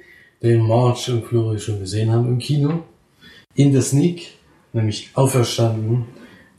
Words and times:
den 0.42 0.66
March 0.66 1.10
und 1.10 1.26
Flori 1.26 1.58
schon 1.58 1.80
gesehen 1.80 2.10
haben 2.10 2.26
im 2.28 2.38
Kino. 2.38 2.84
In 3.54 3.72
der 3.72 3.82
Sneak, 3.82 4.28
nämlich 4.72 5.10
Auferstanden. 5.14 6.06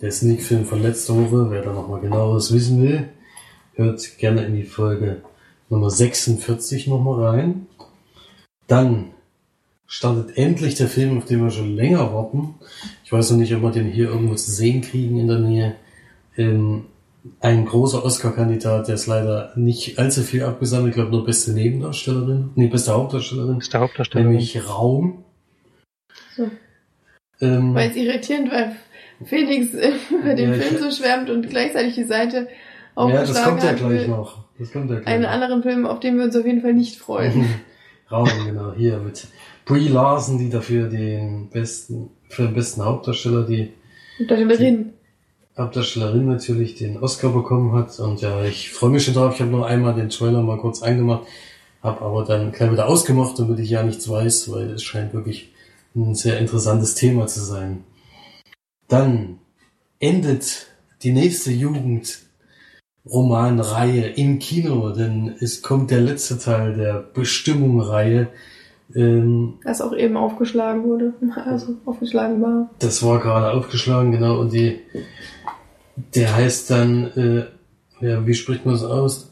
Der 0.02 0.11
Sneak-Film 0.11 0.66
von 0.66 0.83
letzter 0.83 1.16
Woche. 1.16 1.50
Wer 1.50 1.64
da 1.64 1.73
nochmal 1.73 2.02
genaueres 2.02 2.53
wissen 2.53 2.83
will, 2.83 3.09
hört 3.73 4.17
gerne 4.17 4.45
in 4.45 4.55
die 4.55 4.64
Folge 4.64 5.23
Nummer 5.72 5.89
46 5.89 6.88
nochmal 6.88 7.23
rein. 7.26 7.67
Dann 8.67 9.11
startet 9.87 10.37
endlich 10.37 10.76
der 10.76 10.87
Film, 10.87 11.17
auf 11.17 11.26
den 11.26 11.42
wir 11.43 11.49
schon 11.49 11.76
länger 11.76 12.14
warten. 12.14 12.55
Ich 13.04 13.11
weiß 13.11 13.32
noch 13.32 13.37
nicht, 13.37 13.54
ob 13.55 13.61
wir 13.64 13.71
den 13.71 13.87
hier 13.87 14.09
irgendwo 14.09 14.36
zu 14.36 14.52
sehen 14.52 14.82
kriegen 14.82 15.17
in 15.20 15.27
der 15.27 15.39
Nähe. 15.39 15.76
Ähm, 16.37 16.86
ein 17.39 17.65
großer 17.65 18.04
Oscar-Kandidat, 18.04 18.87
der 18.87 18.95
ist 18.95 19.08
leider 19.08 19.52
nicht 19.55 19.99
allzu 19.99 20.21
viel 20.23 20.43
abgesammelt. 20.43 20.89
Ich 20.92 20.95
glaube 20.95 21.11
nur 21.11 21.26
beste 21.26 21.52
Nebendarstellerin, 21.54 22.49
nee, 22.55 22.67
beste 22.67 22.93
Hauptdarstellerin, 22.93 23.59
Ist 23.59 23.73
der 23.73 23.82
Hauptdarsteller. 23.82 24.26
nämlich 24.26 24.67
Raum. 24.67 25.23
So. 26.36 26.49
Ähm, 27.42 27.76
Weil 27.76 27.89
es 27.92 27.95
irritierend, 27.95 28.52
weil 28.52 28.76
Felix 29.26 29.73
über 30.09 30.33
den 30.36 30.52
Ja, 30.53 30.58
Film 30.58 30.82
so 30.82 30.89
schwärmt 30.92 31.30
und 31.30 31.48
gleichzeitig 31.49 31.95
die 31.95 32.03
Seite 32.05 32.48
ja, 32.95 33.21
das 33.21 33.43
kommt 33.43 33.63
ja 33.63 33.73
gleich 33.73 34.07
noch. 34.07 34.45
Das 34.59 34.71
kommt 34.71 34.89
ja 34.89 34.99
gleich 34.99 35.07
einen 35.07 35.23
noch. 35.23 35.29
anderen 35.29 35.63
Film, 35.63 35.85
auf 35.85 35.99
den 35.99 36.17
wir 36.17 36.25
uns 36.25 36.35
auf 36.35 36.45
jeden 36.45 36.61
Fall 36.61 36.73
nicht 36.73 36.97
freuen. 36.97 37.45
Raum, 38.11 38.29
genau, 38.45 38.73
hier 38.73 38.97
mit 38.97 39.27
Brie 39.65 39.87
Larson, 39.87 40.37
die 40.37 40.49
dafür 40.49 40.89
den 40.89 41.49
besten, 41.49 42.09
für 42.27 42.43
den 42.43 42.53
besten 42.53 42.83
Hauptdarsteller, 42.83 43.43
die 43.43 43.71
Darstellerin. 44.19 44.93
Hauptdarstellerin 45.57 46.27
natürlich 46.27 46.75
den 46.75 46.97
Oscar 46.97 47.29
bekommen 47.29 47.73
hat. 47.73 47.97
Und 47.99 48.21
ja, 48.21 48.43
ich 48.43 48.71
freue 48.71 48.89
mich 48.89 49.05
schon 49.05 49.13
drauf. 49.13 49.35
Ich 49.35 49.41
habe 49.41 49.52
nur 49.52 49.67
einmal 49.67 49.93
den 49.93 50.09
Trailer 50.09 50.41
mal 50.41 50.58
kurz 50.58 50.81
eingemacht, 50.81 51.25
habe 51.81 52.02
aber 52.02 52.25
dann 52.25 52.52
gleich 52.52 52.71
wieder 52.71 52.87
ausgemacht, 52.87 53.37
damit 53.39 53.59
ich 53.59 53.69
ja 53.69 53.83
nichts 53.83 54.09
weiß, 54.09 54.52
weil 54.52 54.71
es 54.71 54.83
scheint 54.83 55.13
wirklich 55.13 55.53
ein 55.95 56.15
sehr 56.15 56.39
interessantes 56.39 56.95
Thema 56.95 57.27
zu 57.27 57.41
sein. 57.41 57.83
Dann 58.87 59.39
endet 59.99 60.67
die 61.03 61.11
nächste 61.11 61.52
Jugendromanreihe 63.04 64.08
im 64.16 64.39
Kino, 64.39 64.92
denn 64.92 65.36
es 65.39 65.62
kommt 65.62 65.92
der 65.92 66.02
letzte 66.02 66.38
Teil 66.38 66.76
der 66.76 67.00
Bestimmung-Reihe. 67.14 68.28
Ähm, 68.94 69.54
Das 69.64 69.82
auch 69.82 69.95
eben 69.95 70.17
aufgeschlagen 70.17 70.84
wurde. 70.84 71.14
Also 71.45 71.76
aufgeschlagen 71.86 72.42
war. 72.42 72.70
das 72.80 73.04
war 73.04 73.20
gerade 73.20 73.52
aufgeschlagen, 73.52 74.12
genau, 74.12 74.39
und 74.39 74.54
die, 74.54 74.80
der 76.16 76.36
heißt 76.36 76.70
dann, 76.72 77.06
äh, 77.16 77.45
ja, 78.06 78.26
wie 78.26 78.34
spricht 78.34 78.66
man 78.66 78.76
das 78.76 78.84
aus? 78.84 79.32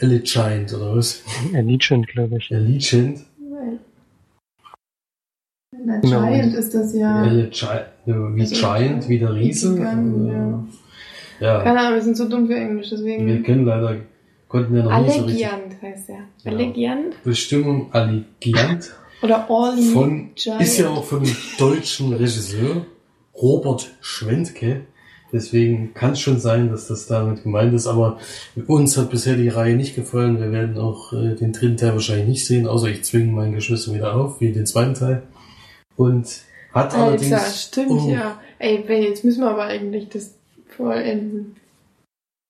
Allegiant, 0.00 0.72
oder 0.74 0.96
was? 0.96 1.22
Allegiant, 1.54 2.06
glaube 2.08 2.36
ich. 2.38 2.52
Allegiant? 2.54 3.20
Na, 5.84 5.98
Genau. 6.00 6.20
Giant 6.28 6.54
ist 6.54 6.74
das 6.74 6.94
ja. 6.94 7.22
Allegiant, 7.22 7.86
wie 8.06 8.40
Also, 8.42 8.54
Giant, 8.54 9.08
wie 9.08 9.18
der 9.18 9.34
Riese? 9.34 9.74
Gigant, 9.74 10.14
Oder- 10.14 10.64
ja. 11.42 11.62
Keine 11.62 11.80
Ahnung, 11.80 11.94
wir 11.94 12.02
sind 12.02 12.16
so 12.16 12.28
dumm 12.28 12.46
für 12.46 12.54
Englisch, 12.56 12.90
deswegen. 12.90 13.26
wir 13.26 13.42
kennen 13.42 13.64
leider, 13.64 13.96
konnten 14.48 14.76
ja 14.76 14.82
noch 14.84 15.00
nicht 15.00 15.14
so 15.14 15.24
richtig. 15.24 15.46
Allegiant 15.46 15.82
heißt 15.82 16.08
er. 16.10 16.16
Ja. 16.44 16.50
Allegiant 16.52 17.22
Bestimmung 17.24 17.92
Allegiant 17.92 18.92
oder 19.22 19.48
Orly 19.50 19.82
von, 19.82 20.30
Giant. 20.34 20.60
ist 20.62 20.78
ja 20.78 20.88
auch 20.88 21.04
von 21.04 21.22
dem 21.22 21.36
deutschen 21.58 22.12
Regisseur 22.12 22.86
Robert 23.34 23.90
Schwentke. 24.00 24.82
Deswegen 25.32 25.94
kann 25.94 26.12
es 26.12 26.20
schon 26.20 26.38
sein, 26.38 26.68
dass 26.68 26.88
das 26.88 27.06
damit 27.06 27.42
gemeint 27.42 27.72
ist, 27.72 27.86
aber 27.86 28.18
uns 28.66 28.98
hat 28.98 29.08
bisher 29.10 29.34
die 29.34 29.48
Reihe 29.48 29.76
nicht 29.76 29.94
gefallen. 29.94 30.38
Wir 30.38 30.52
werden 30.52 30.76
auch 30.76 31.14
äh, 31.14 31.34
den 31.34 31.52
dritten 31.52 31.78
Teil 31.78 31.92
wahrscheinlich 31.92 32.28
nicht 32.28 32.46
sehen, 32.46 32.66
außer 32.66 32.88
ich 32.88 33.02
zwinge 33.04 33.32
meinen 33.32 33.54
Geschwister 33.54 33.94
wieder 33.94 34.14
auf, 34.14 34.40
wie 34.42 34.52
den 34.52 34.66
zweiten 34.66 34.92
Teil. 34.92 35.22
Und 35.96 36.26
hat 36.74 36.92
Alter, 36.92 37.04
allerdings, 37.04 37.62
stimmt 37.64 37.90
Oh. 37.90 38.10
ja. 38.10 38.40
Ey, 38.58 38.84
Ben, 38.86 39.02
jetzt 39.02 39.24
müssen 39.24 39.40
wir 39.40 39.50
aber 39.50 39.64
eigentlich 39.64 40.08
das 40.10 40.34
vollenden. 40.76 41.56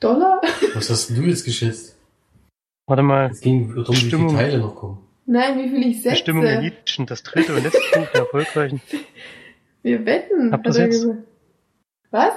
Dollar? 0.00 0.40
Was 0.74 0.90
hast 0.90 1.08
denn 1.10 1.16
du 1.16 1.22
jetzt 1.22 1.44
geschätzt? 1.44 1.96
Warte 2.86 3.02
mal, 3.02 3.30
Es 3.30 3.40
ging 3.40 3.74
darum, 3.74 3.94
wie 3.96 4.00
viele. 4.10 4.26
Teile 4.28 4.58
noch 4.58 4.74
kommen. 4.74 4.98
Nein, 5.26 5.58
wie 5.58 5.68
viel 5.68 5.86
ich 5.88 5.96
setze? 6.02 6.10
Bestimmung 6.10 6.44
Elitchen, 6.44 7.06
das 7.06 7.22
dritte 7.22 7.54
und 7.54 7.62
letzte 7.64 7.80
Buch 7.98 8.06
der 8.12 8.20
erfolgreichen. 8.22 8.80
Wir 9.82 10.04
wetten. 10.06 10.52
Ihr's 10.64 10.76
er 10.76 10.84
jetzt? 10.86 11.02
gesagt. 11.02 11.18
Was? 12.10 12.32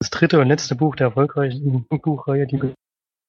Das 0.00 0.10
dritte 0.10 0.38
und 0.40 0.48
letzte 0.48 0.74
Buch 0.76 0.96
der 0.96 1.08
erfolgreichen 1.08 1.86
Buchreihe, 1.88 2.46
die 2.46 2.60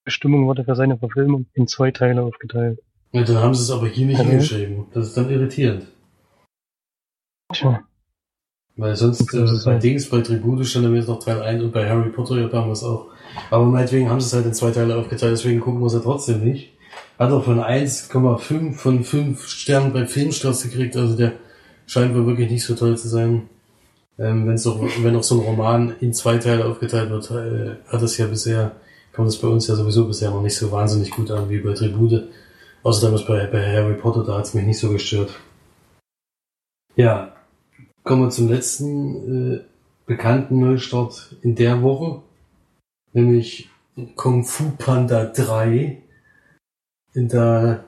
Bestimmung 0.06 0.45
wurde 0.48 0.63
für 0.66 0.75
seine 0.75 0.98
Verfilmung 0.98 1.48
in 1.54 1.68
zwei 1.68 1.92
Teile 1.92 2.21
aufgeteilt. 2.21 2.80
Ja, 3.12 3.24
dann 3.24 3.38
haben 3.38 3.56
sie 3.56 3.63
es 3.63 3.71
aber 3.71 3.88
hier 3.88 4.06
nicht 4.06 4.19
Okay. 4.19 4.30
hingeschrieben. 4.30 4.86
Das 4.94 5.07
ist 5.07 5.18
dann 5.18 5.30
irritierend. 5.30 5.88
Tja, 7.54 7.83
Weil 8.79 8.95
sonst 8.95 9.33
äh, 9.33 9.45
bei. 9.65 9.77
Dings, 9.77 10.09
bei 10.09 10.21
Tribute 10.21 10.65
stand 10.65 10.85
dann 10.85 10.95
jetzt 10.95 11.09
noch 11.09 11.19
Teil 11.19 11.41
1 11.41 11.61
und 11.63 11.73
bei 11.73 11.87
Harry 11.87 12.09
Potter 12.09 12.39
ja 12.39 12.47
damals 12.47 12.81
auch. 12.81 13.07
Aber 13.51 13.65
meinetwegen 13.65 14.09
haben 14.09 14.21
sie 14.21 14.27
es 14.27 14.33
halt 14.33 14.45
in 14.45 14.53
zwei 14.53 14.71
Teile 14.71 14.95
aufgeteilt, 14.95 15.33
deswegen 15.33 15.59
gucken 15.59 15.81
wir 15.81 15.87
es 15.87 15.93
ja 15.93 15.99
trotzdem 15.99 16.45
nicht. 16.45 16.71
Hat 17.17 17.31
auch 17.31 17.43
von 17.43 17.59
1,5 17.59 18.73
von 18.73 19.03
5 19.03 19.47
Sternen 19.47 19.91
bei 19.91 20.05
Filmstraße 20.07 20.69
gekriegt, 20.69 20.95
also 20.95 21.17
der 21.17 21.33
scheint 21.87 22.15
wohl 22.15 22.25
wirklich 22.25 22.49
nicht 22.49 22.63
so 22.63 22.73
toll 22.73 22.97
zu 22.97 23.09
sein. 23.09 23.49
Ähm, 24.17 24.47
wenn's 24.47 24.63
doch, 24.63 24.81
wenn 25.01 25.15
auch 25.15 25.23
so 25.23 25.35
ein 25.35 25.45
Roman 25.45 25.95
in 25.99 26.13
zwei 26.13 26.37
Teile 26.37 26.63
aufgeteilt 26.63 27.09
wird, 27.09 27.31
äh, 27.31 27.75
hat 27.91 28.01
das 28.01 28.17
ja 28.17 28.27
bisher, 28.27 28.77
kommt 29.13 29.27
das 29.27 29.37
bei 29.37 29.49
uns 29.49 29.67
ja 29.67 29.75
sowieso 29.75 30.05
bisher 30.05 30.31
noch 30.31 30.41
nicht 30.41 30.55
so 30.55 30.71
wahnsinnig 30.71 31.11
gut 31.11 31.31
an 31.31 31.49
wie 31.49 31.59
bei 31.59 31.73
Tribute. 31.73 32.29
Außer 32.83 33.07
damals 33.07 33.25
bei, 33.25 33.45
bei 33.47 33.75
Harry 33.75 33.95
Potter, 33.95 34.23
da 34.23 34.37
hat 34.37 34.45
es 34.45 34.53
mich 34.53 34.65
nicht 34.65 34.79
so 34.79 34.89
gestört. 34.89 35.31
Ja, 36.95 37.33
kommen 38.09 38.23
wir 38.23 38.31
zum 38.31 38.50
letzten 38.50 39.53
äh, 39.53 39.59
bekannten 40.07 40.59
Neustart 40.59 41.35
in 41.44 41.53
der 41.53 41.83
Woche, 41.83 42.23
nämlich 43.13 43.69
Kung 44.15 44.45
Fu 44.45 44.71
Panda 44.79 45.25
3. 45.25 46.01
Da 47.13 47.83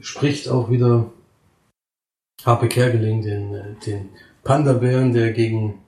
spricht 0.00 0.48
auch 0.48 0.70
wieder 0.70 1.10
Harpe 2.44 2.68
Kerkeling 2.68 3.22
den, 3.22 3.52
äh, 3.52 3.74
den 3.84 4.10
Panda-Bären, 4.44 5.12
der 5.12 5.32
gegen, 5.32 5.80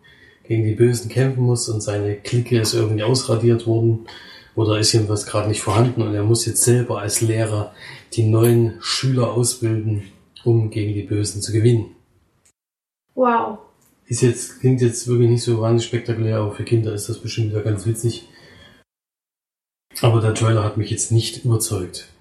gegen 0.43 0.64
die 0.64 0.75
Bösen 0.75 1.08
kämpfen 1.08 1.44
muss 1.44 1.69
und 1.69 1.81
seine 1.81 2.17
Clique 2.17 2.58
ist 2.58 2.75
irgendwie 2.75 3.05
ausradiert 3.05 3.69
worden 3.69 4.08
oder 4.56 4.81
ist 4.81 4.94
jedenfalls 4.94 5.26
gerade 5.26 5.46
nicht 5.46 5.62
vorhanden 5.62 6.02
und 6.02 6.12
er 6.12 6.25
muss 6.25 6.44
jetzt 6.44 6.64
selber 6.64 7.02
als 7.02 7.20
Lehrer 7.20 7.73
die 8.14 8.25
neuen 8.25 8.79
Schüler 8.81 9.31
ausbilden, 9.31 10.11
um 10.43 10.70
gegen 10.70 10.93
die 10.93 11.05
Bösen 11.05 11.40
zu 11.40 11.52
gewinnen. 11.52 11.94
Wow. 13.19 13.59
Ist 14.06 14.23
jetzt, 14.23 14.61
klingt 14.61 14.81
jetzt 14.81 15.09
wirklich 15.09 15.29
nicht 15.29 15.43
so 15.43 15.61
wahnsinnig 15.61 15.87
spektakulär, 15.87 16.38
aber 16.38 16.53
für 16.53 16.65
Kinder 16.65 16.93
ist 16.93 17.09
das 17.09 17.19
bestimmt 17.19 17.50
wieder 17.50 17.62
ganz 17.62 17.85
witzig. 17.85 18.29
Aber 20.00 20.20
der 20.20 20.35
Trailer 20.35 20.62
hat 20.62 20.76
mich 20.76 20.91
jetzt 20.91 21.11
nicht 21.11 21.44
überzeugt. 21.44 22.12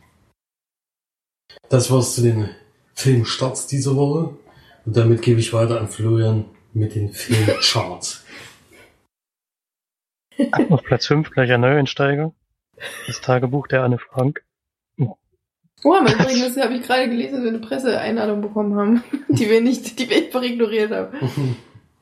Das 1.70 1.92
war's 1.92 2.16
zu 2.16 2.24
den 2.24 2.50
Filmstarts 2.96 3.68
dieser 3.68 3.96
Woche. 3.96 4.36
Und 4.86 4.98
damit 4.98 5.22
gebe 5.22 5.40
ich 5.40 5.54
weiter 5.54 5.80
an 5.80 5.88
Florian 5.88 6.46
mit 6.74 6.96
den 6.96 7.14
Filmcharts. 7.14 8.26
auf 10.70 10.84
Platz 10.84 11.06
5 11.06 11.30
gleich 11.30 11.52
ein 11.52 11.62
Neueinsteiger. 11.62 12.34
Das 13.06 13.22
Tagebuch 13.22 13.68
der 13.68 13.84
Anne 13.84 14.00
Frank. 14.00 14.47
Oh, 15.84 15.94
mein 16.04 16.14
übrigens, 16.14 16.56
das 16.56 16.64
habe 16.66 16.76
ich 16.76 16.84
gerade 16.84 17.08
gelesen, 17.10 17.34
dass 17.36 17.44
wir 17.44 17.50
eine 17.50 17.60
Presseeinladung 17.60 18.42
bekommen 18.42 18.76
haben, 18.76 19.04
die 19.30 19.50
wir 19.50 19.62
nicht, 19.62 20.00
die 20.00 20.10
wir 20.10 20.18
einfach 20.18 20.42
ignoriert 20.42 20.92
haben. 20.92 21.56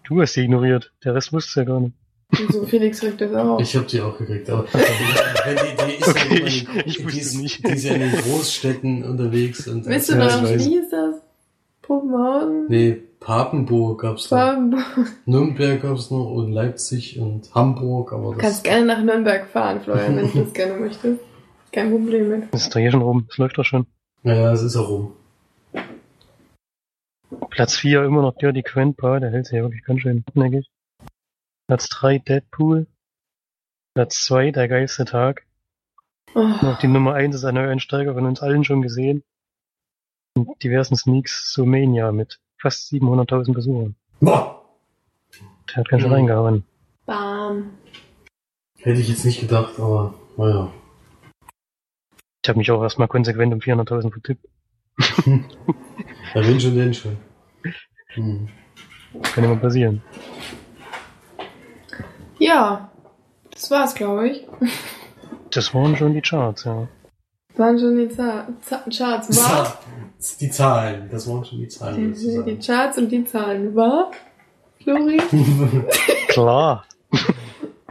Du 0.07 0.21
hast 0.21 0.33
sie 0.33 0.41
ignoriert. 0.43 0.91
Der 1.03 1.13
Rest 1.15 1.33
wusste 1.33 1.61
ja 1.61 1.65
gar 1.65 1.79
nicht. 1.81 1.93
Und 2.39 2.51
so 2.53 2.63
Felix 2.65 2.99
kriegt 3.01 3.21
das 3.21 3.33
auch. 3.33 3.59
Ich 3.59 3.75
habe 3.75 3.85
die 3.85 4.01
auch 4.01 4.17
gekriegt, 4.17 4.49
aber 4.49 4.65
die, 4.73 5.85
die 5.85 5.93
ist 5.99 6.07
Okay, 6.07 6.39
ja 6.39 6.45
ich- 6.45 6.67
in, 6.67 6.79
ich 6.85 6.97
die, 6.97 7.05
wusste 7.05 7.19
ist, 7.19 7.41
nicht. 7.41 7.67
die 7.67 7.71
ist 7.71 7.83
ja 7.85 7.93
in 7.93 7.99
den 8.01 8.11
Großstädten 8.13 9.03
unterwegs. 9.03 9.67
Und 9.67 9.85
Wisst 9.85 10.09
ihr 10.09 10.15
noch, 10.15 10.43
wie 10.43 10.57
hieß 10.57 10.89
das? 10.89 11.15
Puppenhausen? 11.81 12.65
Nee, 12.67 12.97
Papenburg 13.19 14.01
gab's 14.01 14.29
da. 14.29 14.53
Papen- 14.53 14.75
Nürnberg 15.25 15.81
gab's 15.81 16.09
noch 16.11 16.31
und 16.31 16.51
Leipzig 16.51 17.19
und 17.19 17.53
Hamburg, 17.53 18.11
aber 18.13 18.29
Du 18.29 18.31
das 18.33 18.41
kannst 18.41 18.63
gerne 18.63 18.85
nach 18.85 19.03
Nürnberg 19.03 19.47
fahren, 19.47 19.81
Florian, 19.81 20.15
wenn 20.17 20.31
du 20.31 20.39
das 20.39 20.53
gerne 20.53 20.79
möchtest. 20.79 21.19
Kein 21.75 21.91
Problem 21.91 22.29
mit. 22.29 22.53
Das 22.53 22.63
ist 22.63 22.73
doch 22.73 22.79
hier 22.79 22.89
schon 22.91 23.01
rum. 23.01 23.25
Das 23.27 23.37
läuft 23.37 23.57
doch 23.57 23.65
schon. 23.65 23.85
Naja, 24.23 24.53
es 24.53 24.61
ist 24.61 24.75
herum. 24.75 25.13
Platz 27.49 27.75
4 27.75 28.03
immer 28.05 28.21
noch 28.21 28.37
Dirty 28.37 28.61
Grandpa. 28.61 29.19
Der 29.19 29.29
hält 29.31 29.45
sich 29.47 29.57
ja 29.57 29.61
wirklich 29.63 29.83
ganz 29.83 29.99
schön 29.99 30.23
hartnäckig. 30.25 30.69
Platz 31.67 31.89
3 31.89 32.19
Deadpool. 32.19 32.87
Platz 33.93 34.23
2 34.25 34.51
Der 34.51 34.69
geilste 34.69 35.03
Tag. 35.03 35.45
Oh, 36.33 36.39
auch 36.61 36.79
die 36.79 36.87
Nummer 36.87 37.13
1 37.13 37.35
ist 37.35 37.43
ein 37.43 37.55
Neueinsteiger 37.55 38.13
von 38.13 38.25
uns 38.25 38.41
allen 38.41 38.63
schon 38.63 38.81
gesehen. 38.81 39.23
Und 40.37 40.63
diversen 40.63 40.95
Sneaks 40.95 41.51
so 41.53 41.65
Mania 41.65 42.11
mit 42.13 42.39
fast 42.57 42.89
700.000 42.91 43.53
Besuchern. 43.53 43.95
Boah! 44.21 44.61
Der 45.69 45.75
hat 45.77 45.89
ganz 45.89 46.01
schön 46.01 46.09
Mhm. 46.11 46.15
reingehauen. 46.15 46.63
bam. 47.05 47.71
Hätte 48.79 49.01
ich 49.01 49.09
jetzt 49.09 49.25
nicht 49.25 49.41
gedacht, 49.41 49.77
aber 49.77 50.13
naja. 50.37 50.71
Ich 52.45 52.49
habe 52.49 52.59
mich 52.59 52.69
auch 52.69 52.83
erstmal 52.83 53.07
konsequent 53.07 53.51
um 53.51 53.59
400.000 53.59 54.11
vertippt. 54.11 54.47
Ja, 56.35 56.45
wenn 56.45 56.59
schon, 56.59 56.75
denn 56.75 56.93
schon. 56.93 57.17
Hm. 58.13 58.49
Kann 59.23 59.43
immer 59.43 59.55
passieren. 59.55 60.03
Ja, 62.37 62.91
das 63.49 63.71
war's, 63.71 63.95
glaube 63.95 64.29
ich. 64.29 64.47
Das 65.49 65.73
waren 65.73 65.95
schon 65.95 66.13
die 66.13 66.21
Charts, 66.21 66.65
ja. 66.65 66.87
Waren 67.55 67.79
schon 67.79 67.97
die 67.97 68.09
Za 68.09 68.47
Za 68.61 68.83
Charts, 68.95 69.35
war? 69.37 69.79
Die 70.39 70.51
Zahlen, 70.51 71.09
das 71.09 71.27
waren 71.27 71.45
schon 71.45 71.57
die 71.57 71.67
Zahlen. 71.67 72.13
Die, 72.13 72.43
die. 72.43 72.59
Charts 72.59 72.99
und 72.99 73.09
die 73.09 73.25
Zahlen, 73.25 73.73
war? 73.75 74.11
Flori? 74.83 75.17
Klar. 76.27 76.85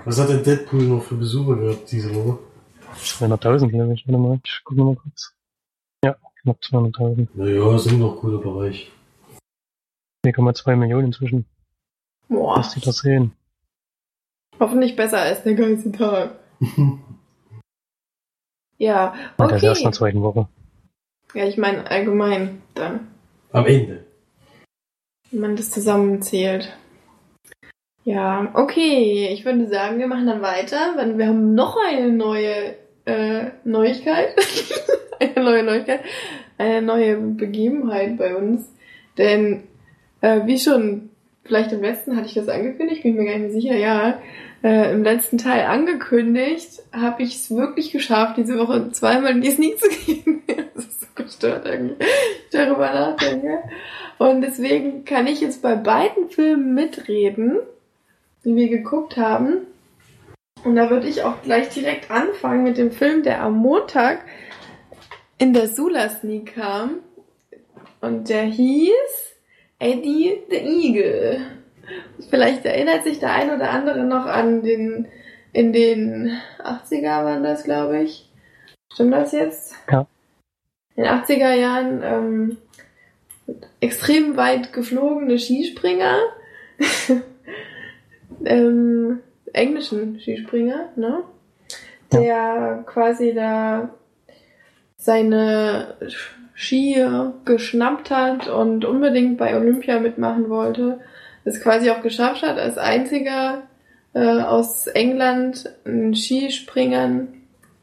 Was 0.04 0.20
hat 0.20 0.28
denn 0.28 0.44
Deadpool 0.44 0.82
noch 0.82 1.02
für 1.02 1.16
Besucher 1.16 1.56
gehabt 1.56 1.90
diese 1.90 2.14
Woche? 2.14 2.38
200.000, 2.97 3.69
glaube 3.69 3.95
ich. 3.95 4.07
Warte 4.07 4.19
mal, 4.19 4.41
ich 4.45 4.61
gucke 4.65 4.81
mal 4.83 4.97
kurz. 4.97 5.35
Ja, 6.05 6.17
knapp 6.43 6.59
200.000. 6.63 7.29
Naja, 7.35 7.75
ist 7.77 7.87
immer 7.87 7.99
noch 8.07 8.15
ein 8.17 8.21
guter 8.21 8.39
Bereich. 8.39 8.91
4,2 10.27 10.77
Millionen 10.77 11.07
inzwischen. 11.07 11.45
Boah, 12.29 12.57
Lass 12.57 12.75
dich 12.75 12.85
das 12.85 12.99
sehen. 12.99 13.33
hoffentlich 14.59 14.97
besser 14.97 15.19
als 15.21 15.43
der 15.43 15.55
geilste 15.55 15.93
Tag. 15.93 16.39
Ja, 18.77 19.15
Bei 19.37 19.47
der 19.47 19.63
ersten 19.63 19.83
okay. 19.83 19.87
und 19.87 19.95
zweiten 19.95 20.23
Woche. 20.23 20.49
Ja, 21.33 21.47
ich 21.47 21.57
meine 21.57 21.89
allgemein 21.89 22.61
dann, 22.75 23.07
Am 23.53 23.67
Ende. 23.67 24.05
wenn 25.31 25.41
man 25.41 25.57
das 25.57 25.71
zusammenzählt. 25.71 26.77
Ja, 28.05 28.51
okay. 28.55 29.29
Ich 29.29 29.45
würde 29.45 29.69
sagen, 29.69 29.99
wir 30.01 30.09
machen 30.09 30.27
dann 30.27 30.43
weiter, 30.43 30.95
weil 30.97 31.17
wir 31.17 31.29
haben 31.29 31.55
noch 31.55 31.77
eine 31.89 32.11
neue 32.13 32.77
äh, 33.04 33.46
Neuigkeit. 33.64 34.34
eine 35.20 35.44
neue 35.44 35.62
Neuigkeit. 35.62 36.00
Eine 36.58 36.82
neue 36.82 37.16
Begebenheit 37.16 38.16
bei 38.16 38.34
uns. 38.34 38.68
Denn, 39.18 39.64
äh, 40.20 40.40
wie 40.46 40.58
schon 40.58 41.11
vielleicht 41.44 41.73
im 41.73 41.82
letzten 41.82 42.16
hatte 42.16 42.26
ich 42.26 42.34
das 42.34 42.49
angekündigt, 42.49 43.02
bin 43.02 43.16
mir 43.16 43.25
gar 43.25 43.38
nicht 43.38 43.52
mehr 43.52 43.61
sicher, 43.61 43.76
ja. 43.76 44.18
äh, 44.62 44.92
im 44.92 45.04
letzten 45.04 45.38
Teil 45.38 45.66
angekündigt, 45.66 46.82
habe 46.92 47.23
ich 47.23 47.37
es 47.37 47.54
wirklich 47.54 47.92
geschafft, 47.92 48.38
diese 48.38 48.58
Woche 48.58 48.90
zweimal 48.92 49.32
in 49.32 49.42
die 49.42 49.50
Sneak 49.50 49.78
zu 49.78 49.88
gehen. 50.06 50.42
das 50.75 50.87
ist 50.87 51.00
so 51.00 51.06
gestört 51.14 51.66
irgendwie, 51.66 51.96
ich 52.00 52.50
darüber 52.50 52.92
nachdenke. 52.92 53.58
Und 54.18 54.40
deswegen 54.40 55.04
kann 55.04 55.26
ich 55.26 55.40
jetzt 55.40 55.61
bei 55.61 55.75
beiden 55.75 56.30
Filmen 56.30 56.75
mitreden, 56.75 57.58
die 58.44 58.56
wir 58.56 58.68
geguckt 58.68 59.16
haben. 59.16 59.66
Und 60.64 60.76
da 60.76 60.88
würde 60.88 61.06
ich 61.06 61.23
auch 61.23 61.42
gleich 61.42 61.68
direkt 61.68 62.11
anfangen 62.11 62.64
mit 62.64 62.78
dem 62.78 62.90
Film, 62.90 63.23
der 63.23 63.42
am 63.42 63.54
Montag 63.54 64.25
in 65.37 65.52
der 65.52 65.68
Sula 65.68 66.09
Sneak 66.09 66.54
kam. 66.54 67.00
Und 68.00 68.28
der 68.30 68.44
hieß 68.44 69.35
Eddie 69.78 70.42
the 70.49 70.56
Eagle. 70.56 71.40
Vielleicht 72.30 72.64
erinnert 72.64 73.04
sich 73.04 73.18
der 73.18 73.33
ein 73.33 73.50
oder 73.50 73.71
andere 73.71 74.04
noch 74.04 74.25
an 74.25 74.62
den, 74.62 75.09
in 75.52 75.73
den 75.73 76.33
80er 76.62 77.25
waren 77.25 77.42
das, 77.42 77.64
glaube 77.64 78.02
ich. 78.02 78.30
Stimmt 78.92 79.12
das 79.12 79.33
jetzt? 79.33 79.75
Ja. 79.90 80.06
In 80.97 81.02
den 81.04 81.12
80er 81.12 81.52
Jahren 81.52 82.02
ähm, 82.02 82.56
extrem 83.80 84.37
weit 84.37 84.73
geflogene 84.73 85.38
Skispringer. 85.38 86.18
ähm, 88.44 89.21
englischen 89.54 90.20
Skispringer, 90.20 90.90
ne? 90.96 91.23
Der 92.12 92.23
ja. 92.23 92.84
quasi 92.87 93.32
da 93.34 93.90
seine 94.96 95.96
Ski 96.54 97.04
geschnappt 97.44 98.11
hat 98.11 98.49
und 98.49 98.84
unbedingt 98.84 99.38
bei 99.38 99.56
Olympia 99.56 99.99
mitmachen 99.99 100.49
wollte, 100.49 101.00
es 101.44 101.61
quasi 101.61 101.90
auch 101.90 102.02
geschafft 102.02 102.42
hat, 102.42 102.58
als 102.58 102.78
einziger 102.78 103.62
äh, 104.14 104.20
aus 104.20 104.87
England 104.87 105.70
einen 105.84 106.14
Skispringern 106.14 107.28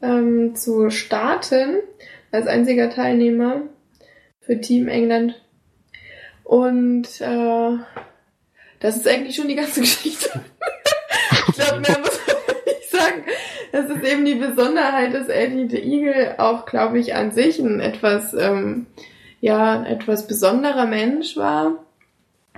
ähm, 0.02 0.56
zu 0.56 0.90
starten, 0.90 1.78
als 2.32 2.48
einziger 2.48 2.90
Teilnehmer 2.90 3.62
für 4.40 4.60
Team 4.60 4.88
England. 4.88 5.40
Und 6.44 7.22
äh, 7.22 7.78
das 8.80 8.96
ist 8.98 9.08
eigentlich 9.08 9.36
schon 9.36 9.48
die 9.48 9.56
ganze 9.56 9.82
Geschichte. 9.82 10.42
Ich 11.48 11.56
glaube, 11.56 11.82
mehr 11.82 12.00
muss 12.00 12.20
man 12.28 12.56
nicht 12.66 12.90
sagen. 12.90 13.24
Das 13.72 13.86
ist 13.86 14.04
eben 14.04 14.26
die 14.26 14.36
Besonderheit, 14.36 15.14
dass 15.14 15.28
Eddie 15.28 15.70
the 15.70 15.78
Eagle 15.78 16.36
auch, 16.38 16.66
glaube 16.66 17.00
ich, 17.00 17.16
an 17.16 17.32
sich 17.32 17.60
ein 17.60 17.80
etwas, 17.80 18.34
ähm, 18.34 18.88
ja, 19.40 19.84
etwas 19.86 20.28
besonderer 20.28 20.86
Mensch 20.86 21.38
war 21.38 21.78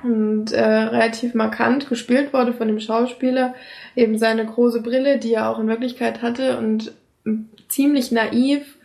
und 0.04 0.52
äh, 0.52 0.62
relativ 0.62 1.34
markant 1.34 1.88
gespielt 1.88 2.34
wurde 2.34 2.54
von 2.54 2.68
dem 2.68 2.80
Schauspieler. 2.80 3.54
Eben 3.96 4.18
seine 4.18 4.46
große 4.46 4.82
Brille, 4.82 5.18
die 5.18 5.34
er 5.34 5.50
auch 5.50 5.60
in 5.60 5.68
Wirklichkeit 5.68 6.22
hatte 6.22 6.58
und 6.58 6.94
ziemlich 7.70 8.12
naiv, 8.12 8.78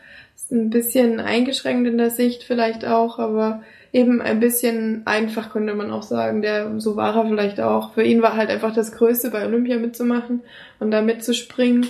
ein 0.50 0.70
bisschen 0.70 1.20
eingeschränkt 1.20 1.86
in 1.86 1.98
der 1.98 2.10
Sicht 2.10 2.42
vielleicht 2.42 2.86
auch, 2.86 3.18
aber 3.18 3.62
eben 3.92 4.20
ein 4.20 4.40
bisschen 4.40 5.02
einfach, 5.06 5.52
könnte 5.52 5.74
man 5.74 5.90
auch 5.90 6.02
sagen. 6.02 6.42
Der, 6.42 6.78
so 6.80 6.96
war 6.96 7.16
er 7.16 7.28
vielleicht 7.28 7.60
auch. 7.60 7.94
Für 7.94 8.02
ihn 8.02 8.22
war 8.22 8.36
halt 8.36 8.50
einfach 8.50 8.74
das 8.74 8.92
Größte, 8.92 9.30
bei 9.30 9.44
Olympia 9.44 9.78
mitzumachen 9.78 10.40
und 10.78 10.90
da 10.90 11.02
mitzuspringen. 11.02 11.86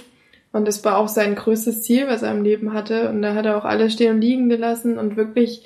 Und 0.53 0.67
das 0.67 0.85
war 0.85 0.97
auch 0.99 1.09
sein 1.09 1.35
größtes 1.35 1.83
Ziel, 1.83 2.07
was 2.09 2.23
er 2.23 2.33
im 2.33 2.43
Leben 2.43 2.73
hatte. 2.73 3.09
Und 3.11 3.23
da 3.23 3.35
hat 3.35 3.47
er 3.47 3.57
auch 3.57 3.65
alles 3.65 3.93
stehen 3.93 4.17
und 4.17 4.21
liegen 4.21 4.49
gelassen 4.49 4.99
und 4.99 5.17
wirklich, 5.17 5.65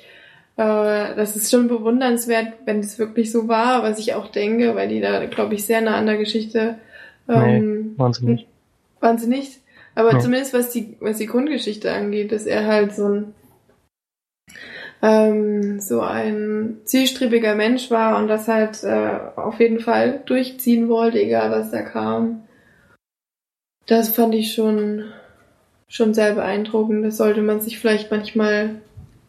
äh, 0.57 1.15
das 1.15 1.35
ist 1.35 1.51
schon 1.51 1.67
bewundernswert, 1.67 2.53
wenn 2.65 2.79
es 2.79 2.99
wirklich 2.99 3.31
so 3.31 3.47
war, 3.47 3.83
was 3.83 3.99
ich 3.99 4.13
auch 4.13 4.27
denke, 4.27 4.75
weil 4.75 4.89
die 4.89 5.01
da, 5.01 5.25
glaube 5.25 5.55
ich, 5.55 5.65
sehr 5.65 5.81
nah 5.81 5.95
an 5.95 6.05
der 6.05 6.17
Geschichte 6.17 6.75
ähm, 7.27 7.93
nee, 7.93 7.97
waren 7.97 8.13
sie 8.13 8.25
nicht. 8.25 8.47
Waren 8.99 9.17
sie 9.17 9.27
nicht? 9.27 9.59
Aber 9.95 10.13
nee. 10.13 10.19
zumindest 10.19 10.53
was 10.53 10.69
die, 10.71 10.95
was 10.99 11.17
die 11.17 11.27
Grundgeschichte 11.27 11.91
angeht, 11.91 12.31
dass 12.31 12.45
er 12.45 12.65
halt 12.65 12.93
so 12.93 13.07
ein 13.07 13.33
ähm, 15.03 15.81
so 15.81 15.99
ein 15.99 16.79
zielstrebiger 16.85 17.55
Mensch 17.55 17.91
war 17.91 18.17
und 18.17 18.29
das 18.29 18.47
halt 18.47 18.83
äh, 18.83 19.19
auf 19.35 19.59
jeden 19.59 19.81
Fall 19.81 20.23
durchziehen 20.25 20.87
wollte, 20.87 21.19
egal 21.19 21.51
was 21.51 21.71
da 21.71 21.81
kam. 21.81 22.43
Das 23.85 24.15
fand 24.15 24.33
ich 24.33 24.53
schon, 24.53 25.03
schon 25.89 26.13
sehr 26.13 26.35
beeindruckend. 26.35 27.05
Das 27.05 27.17
sollte 27.17 27.41
man 27.41 27.59
sich 27.59 27.79
vielleicht 27.79 28.11
manchmal 28.11 28.81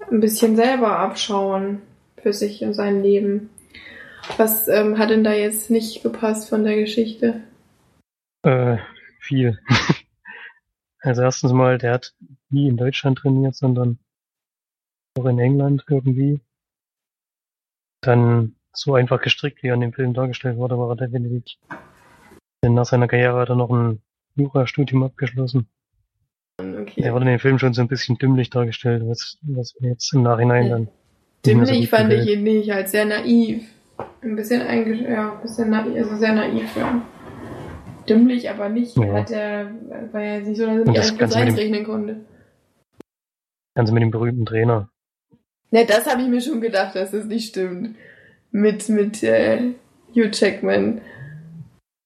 ein 0.09 0.21
bisschen 0.21 0.54
selber 0.54 1.00
abschauen 1.00 1.83
für 2.23 2.33
sich 2.33 2.62
und 2.62 2.75
sein 2.75 3.02
Leben. 3.02 3.50
Was 4.37 4.69
ähm, 4.69 4.97
hat 4.97 5.11
denn 5.11 5.25
da 5.25 5.33
jetzt 5.33 5.73
nicht 5.73 6.04
gepasst 6.04 6.49
von 6.49 6.62
der 6.62 6.76
Geschichte? 6.76 7.43
Äh, 8.43 8.76
viel. 9.19 9.59
also 11.00 11.23
erstens 11.23 11.52
mal, 11.52 11.78
der 11.78 11.95
hat 11.95 12.14
nie 12.49 12.69
in 12.69 12.76
Deutschland 12.76 13.19
trainiert, 13.19 13.57
sondern 13.57 13.99
auch 15.18 15.26
in 15.26 15.38
England 15.38 15.85
irgendwie. 15.88 16.40
Dann 18.02 18.56
so 18.73 18.94
einfach 18.94 19.21
gestrickt, 19.21 19.62
wie 19.62 19.68
er 19.68 19.75
in 19.75 19.80
dem 19.80 19.92
Film 19.92 20.14
dargestellt 20.14 20.56
wurde, 20.56 20.78
war 20.78 20.90
er 20.90 20.97
definitiv. 20.97 21.56
Denn 22.62 22.75
nach 22.75 22.87
seiner 22.87 23.09
Karriere 23.09 23.38
hat 23.40 23.49
er 23.49 23.56
noch 23.56 23.71
ein 23.71 24.02
Jurastudium 24.37 25.04
abgeschlossen. 25.04 25.68
Okay. 26.59 27.02
Er 27.02 27.12
wurde 27.12 27.25
in 27.25 27.33
dem 27.33 27.38
Film 27.38 27.59
schon 27.59 27.75
so 27.75 27.83
ein 27.83 27.88
bisschen 27.88 28.16
dümmlich 28.16 28.50
dargestellt, 28.50 29.02
was, 29.06 29.38
was 29.42 29.75
jetzt 29.80 30.12
im 30.12 30.23
Nachhinein 30.23 30.71
dann. 30.71 30.88
Dümmlich 31.44 31.90
so 31.90 31.97
fand 31.97 32.11
gefällt. 32.11 32.28
ich 32.28 32.37
ihn 32.37 32.42
nicht, 32.42 32.73
als 32.73 32.90
sehr 32.90 33.04
naiv. 33.04 33.64
Ein 34.23 34.37
bisschen 34.37 34.62
eingesch 34.62 35.00
ja, 35.00 35.35
ein 35.35 35.42
bisschen 35.42 35.71
naiv, 35.71 35.97
also 35.97 36.16
sehr 36.16 36.33
naiv, 36.33 36.76
ja. 36.76 37.02
Dümmlich, 38.09 38.50
aber 38.50 38.68
nicht, 38.68 38.97
ja. 38.97 39.12
hat 39.12 39.30
er, 39.30 39.71
war 40.12 40.23
ja 40.23 40.40
nicht 40.40 40.56
so, 40.56 40.66
dass 41.18 41.35
er 41.35 41.44
nicht 41.44 41.59
rechnen 41.59 41.85
konnte. 41.85 42.25
Ganz 43.75 43.90
mit 43.90 44.02
dem 44.02 44.11
berühmten 44.11 44.47
Trainer. 44.47 44.90
Ne, 45.71 45.87
das 45.87 46.06
habe 46.06 46.23
ich 46.23 46.28
mir 46.28 46.40
schon 46.40 46.61
gedacht, 46.61 46.94
dass 46.94 47.11
das 47.11 47.25
nicht 47.25 47.49
stimmt. 47.49 47.97
Mit, 48.50 48.88
mit 48.88 49.23
äh, 49.23 49.73
Hugh 50.14 50.30
Jackman. 50.33 51.00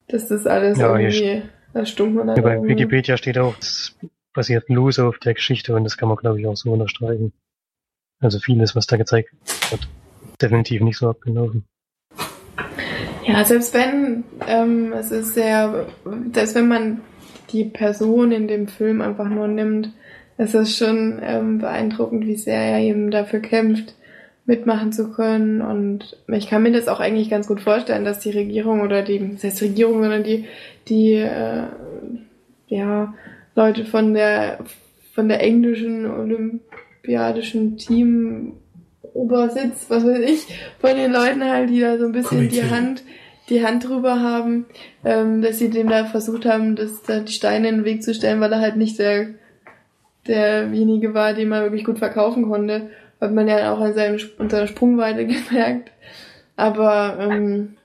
Dass 0.09 0.29
das 0.29 0.47
alles 0.47 0.79
ja, 0.79 0.99
irgendwie. 0.99 1.43
Da 1.75 1.85
stimmt 1.85 2.15
man 2.15 2.29
ja, 2.29 2.41
Bei 2.41 2.63
Wikipedia 2.63 3.17
steht 3.17 3.39
auch, 3.39 3.55
das 3.57 3.95
basiert 4.33 4.69
lose 4.69 5.05
auf 5.05 5.19
der 5.19 5.35
Geschichte 5.35 5.75
und 5.75 5.85
das 5.85 5.97
kann 5.97 6.09
man, 6.09 6.17
glaube 6.17 6.41
ich, 6.41 6.47
auch 6.47 6.57
so 6.57 6.73
unterstreichen. 6.73 7.33
Also 8.21 8.39
vieles, 8.39 8.75
was 8.75 8.87
da 8.87 8.97
gezeigt 8.97 9.31
wird, 9.71 9.89
definitiv 10.41 10.81
nicht 10.81 10.97
so 10.97 11.11
abgelaufen. 11.11 11.65
Ja, 13.25 13.45
selbst 13.45 13.75
wenn, 13.75 14.25
ähm, 14.47 14.93
es 14.93 15.11
ist 15.11 15.35
sehr, 15.35 15.87
selbst 16.33 16.55
wenn 16.55 16.69
man 16.69 17.01
die 17.53 17.65
Person 17.65 18.33
in 18.33 18.49
dem 18.49 18.69
Film 18.69 19.01
einfach 19.01 19.29
nur 19.29 19.49
nimmt, 19.49 19.93
es 20.39 20.55
ist 20.55 20.77
schon 20.77 21.21
ähm, 21.23 21.59
beeindruckend, 21.59 22.27
wie 22.27 22.37
sehr 22.37 22.59
er 22.59 22.79
eben 22.79 23.11
dafür 23.11 23.41
kämpft, 23.41 23.95
mitmachen 24.47 24.93
zu 24.93 25.11
können. 25.11 25.61
Und 25.61 26.17
ich 26.29 26.49
kann 26.49 26.63
mir 26.63 26.73
das 26.73 26.89
auch 26.89 27.01
eigentlich 27.01 27.29
ganz 27.29 27.49
gut 27.49 27.61
vorstellen, 27.61 28.05
dass 28.05 28.21
die 28.21 28.31
Regierung 28.31 28.81
oder 28.81 29.03
die, 29.03 29.33
das 29.33 29.45
heißt 29.45 29.63
Regierung, 29.63 30.01
sondern 30.01 30.23
die, 30.23 30.47
die 30.89 31.15
äh, 31.15 31.65
ja, 32.69 33.15
Leute 33.55 33.85
von 33.85 34.15
der 34.15 34.61
von 35.13 35.29
der 35.29 35.43
englischen 35.43 36.07
olympiadischen 36.07 37.77
Team 37.77 38.53
Obersitz, 39.15 39.87
was 39.89 40.07
weiß 40.07 40.21
ich, 40.21 40.47
von 40.81 40.95
den 40.95 41.11
Leuten 41.11 41.45
halt, 41.45 41.71
die 41.71 41.81
da 41.81 41.99
so 41.99 42.05
ein 42.05 42.13
bisschen 42.13 42.39
Komitee. 42.39 42.61
die 42.61 42.71
Hand, 42.71 43.03
die 43.49 43.67
Hand 43.67 43.89
drüber 43.89 44.21
haben, 44.21 44.67
ähm, 45.05 45.43
dass 45.43 45.59
sie 45.59 45.71
dem 45.71 45.89
da 45.89 46.05
versucht 46.05 46.47
haben, 46.47 46.77
das, 46.77 47.03
da 47.03 47.19
die 47.19 47.33
Steine 47.33 47.69
in 47.69 47.77
den 47.79 47.85
Weg 47.85 48.05
zu 48.05 48.15
stellen, 48.15 48.41
weil 48.41 48.53
er 48.53 48.61
halt 48.61 48.77
nicht 48.77 49.01
der 49.01 49.31
derjenige 50.29 51.15
war, 51.15 51.35
den 51.35 51.49
man 51.49 51.63
wirklich 51.63 51.85
gut 51.85 51.99
verkaufen 51.99 52.49
konnte. 52.49 52.91
Hat 53.21 53.33
man 53.33 53.49
ja 53.49 53.73
auch 53.73 53.81
an, 53.81 53.95
seinem, 53.95 54.19
an 54.39 54.51
seiner 54.51 54.67
Sprungweite 54.67 55.27
gemerkt. 55.27 55.91
Aber 56.57 57.17
ähm, 57.21 57.77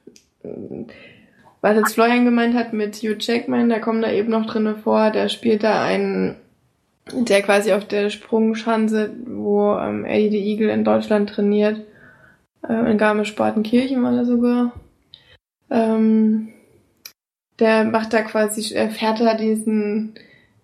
was 1.61 1.77
jetzt 1.77 1.93
Florian 1.93 2.25
gemeint 2.25 2.55
hat 2.55 2.73
mit 2.73 2.97
Hugh 2.97 3.15
Jackman, 3.17 3.69
da 3.69 3.79
kommt 3.79 4.03
da 4.03 4.11
eben 4.11 4.29
noch 4.29 4.45
drinne 4.45 4.75
vor, 4.75 5.11
der 5.11 5.29
spielt 5.29 5.63
da 5.63 5.83
einen, 5.83 6.35
der 7.13 7.41
quasi 7.41 7.71
auf 7.71 7.85
der 7.85 8.09
Sprungschanze, 8.09 9.11
wo 9.25 9.75
ähm, 9.77 10.05
Eddie 10.05 10.29
the 10.29 10.51
Eagle 10.51 10.69
in 10.69 10.83
Deutschland 10.83 11.29
trainiert, 11.29 11.81
äh, 12.67 12.91
in 12.91 12.97
Garmisch-Partenkirchen 12.97 14.03
war 14.03 14.13
er 14.13 14.25
sogar. 14.25 14.73
Ähm, 15.69 16.49
der 17.59 17.85
macht 17.85 18.13
da 18.13 18.23
quasi, 18.23 18.73
er 18.73 18.89
fährt 18.89 19.21
da 19.21 19.35
diesen 19.35 20.15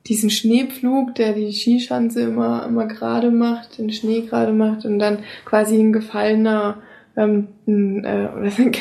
diesen 0.08 0.30
Schneepflug, 0.30 1.16
der 1.16 1.34
die 1.34 1.52
Skischanze 1.52 2.22
immer, 2.22 2.66
immer 2.66 2.88
gerade 2.88 3.32
macht, 3.32 3.78
den 3.78 3.92
Schnee 3.92 4.22
gerade 4.22 4.54
macht 4.54 4.86
und 4.86 5.00
dann 5.00 5.20
quasi 5.46 5.78
ein 5.78 5.94
gefallener, 5.94 6.78
ähm, 7.16 7.48
ein, 7.68 8.06
äh, 8.06 8.30
oder 8.36 8.52
ein 8.58 8.72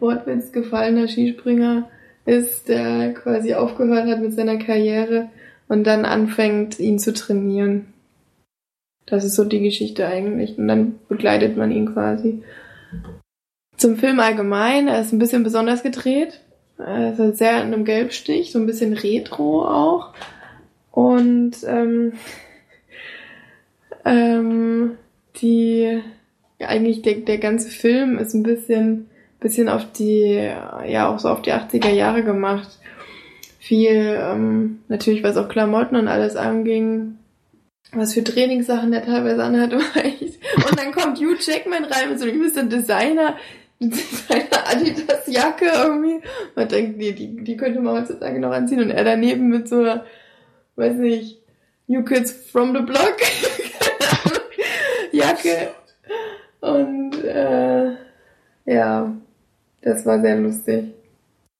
Wortwitz 0.00 0.52
gefallener 0.52 1.08
Skispringer 1.08 1.88
ist, 2.24 2.68
der 2.68 3.14
quasi 3.14 3.54
aufgehört 3.54 4.08
hat 4.08 4.20
mit 4.20 4.32
seiner 4.32 4.56
Karriere 4.56 5.28
und 5.68 5.84
dann 5.84 6.04
anfängt, 6.04 6.78
ihn 6.78 6.98
zu 6.98 7.12
trainieren. 7.12 7.86
Das 9.06 9.24
ist 9.24 9.34
so 9.34 9.44
die 9.44 9.60
Geschichte 9.60 10.06
eigentlich. 10.06 10.58
Und 10.58 10.68
dann 10.68 10.98
begleitet 11.08 11.56
man 11.56 11.70
ihn 11.70 11.92
quasi. 11.92 12.42
Zum 13.76 13.96
Film 13.96 14.20
allgemein, 14.20 14.86
er 14.86 15.00
ist 15.00 15.12
ein 15.12 15.18
bisschen 15.18 15.42
besonders 15.42 15.82
gedreht. 15.82 16.40
Also 16.78 17.32
sehr 17.32 17.62
in 17.62 17.72
einem 17.72 17.84
Gelbstich, 17.84 18.52
so 18.52 18.58
ein 18.58 18.66
bisschen 18.66 18.92
retro 18.92 19.64
auch. 19.64 20.14
Und 20.92 21.56
ähm, 21.66 22.12
ähm, 24.04 24.92
die 25.36 26.00
eigentlich 26.60 27.02
der, 27.02 27.14
der 27.14 27.38
ganze 27.38 27.70
Film 27.70 28.18
ist 28.18 28.34
ein 28.34 28.44
bisschen 28.44 29.08
bisschen 29.42 29.68
auf 29.68 29.90
die 29.92 30.48
ja 30.86 31.08
auch 31.08 31.18
so 31.18 31.28
auf 31.28 31.42
die 31.42 31.52
80er 31.52 31.90
Jahre 31.90 32.22
gemacht. 32.22 32.78
Viel 33.58 34.18
ähm, 34.20 34.80
natürlich 34.88 35.22
was 35.22 35.36
auch 35.36 35.48
Klamotten 35.48 35.96
und 35.96 36.08
alles 36.08 36.36
anging, 36.36 37.18
was 37.92 38.14
für 38.14 38.24
Trainingssachen 38.24 38.90
der 38.90 39.04
teilweise 39.04 39.42
anhat. 39.44 39.72
Und 39.74 40.78
dann 40.78 40.92
kommt 40.92 41.18
Hugh 41.18 41.36
Jackman 41.38 41.84
rein 41.84 42.10
mit 42.10 42.18
so 42.18 42.26
einem 42.26 42.36
übelsten 42.36 42.68
Designer, 42.68 43.36
Designer 43.80 44.68
Adidas 44.68 45.26
Jacke 45.26 45.66
irgendwie. 45.72 46.20
Man 46.56 46.68
denkt, 46.68 47.00
die, 47.00 47.12
die, 47.12 47.44
die 47.44 47.56
könnte 47.56 47.80
man 47.80 48.00
heutzutage 48.00 48.40
noch 48.40 48.50
anziehen. 48.50 48.80
Und 48.80 48.90
er 48.90 49.04
daneben 49.04 49.48
mit 49.48 49.68
so 49.68 49.78
einer, 49.78 50.04
weiß 50.76 50.94
nicht, 50.96 51.42
New 51.86 52.04
Kids 52.04 52.32
from 52.32 52.74
the 52.74 52.82
Block 52.82 53.16
Jacke. 55.12 55.68
Und 56.60 57.22
äh, 57.24 57.92
ja, 58.66 59.12
das 59.82 60.06
war 60.06 60.20
sehr 60.20 60.36
lustig. 60.36 60.94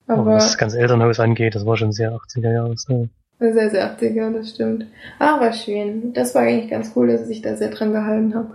Aber 0.07 0.27
was 0.27 0.45
das 0.45 0.59
ganze 0.59 0.79
Elternhaus 0.79 1.21
angeht, 1.21 1.55
das 1.55 1.67
war 1.67 1.77
schon 1.77 1.93
sehr 1.93 2.13
80er 2.13 2.53
Jahre. 2.53 2.77
So. 2.77 3.09
Sehr, 3.39 3.71
sehr 3.71 3.99
80er, 3.99 4.33
das 4.33 4.51
stimmt. 4.51 4.87
Ah, 5.19 5.41
war 5.41 5.53
schön. 5.53 6.13
Das 6.13 6.35
war 6.35 6.43
eigentlich 6.43 6.71
ganz 6.71 6.93
cool, 6.95 7.09
dass 7.09 7.29
ich 7.29 7.43
da 7.43 7.57
sehr 7.57 7.71
dran 7.71 7.93
gehalten 7.93 8.35
habe. 8.35 8.55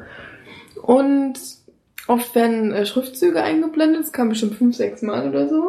Und 0.81 1.39
oft 2.07 2.35
werden 2.35 2.71
äh, 2.71 2.85
Schriftzüge 2.85 3.43
eingeblendet, 3.43 4.03
das 4.03 4.11
kam 4.13 4.29
bestimmt 4.29 4.55
fünf, 4.55 4.75
sechs 4.75 5.01
Mal 5.01 5.27
oder 5.27 5.49
so. 5.49 5.63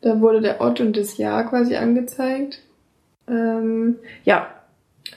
Da 0.00 0.20
wurde 0.20 0.40
der 0.40 0.60
Ort 0.60 0.80
und 0.80 0.96
das 0.96 1.16
Jahr 1.16 1.48
quasi 1.48 1.74
angezeigt. 1.74 2.62
Ähm, 3.28 3.96
ja, 4.24 4.48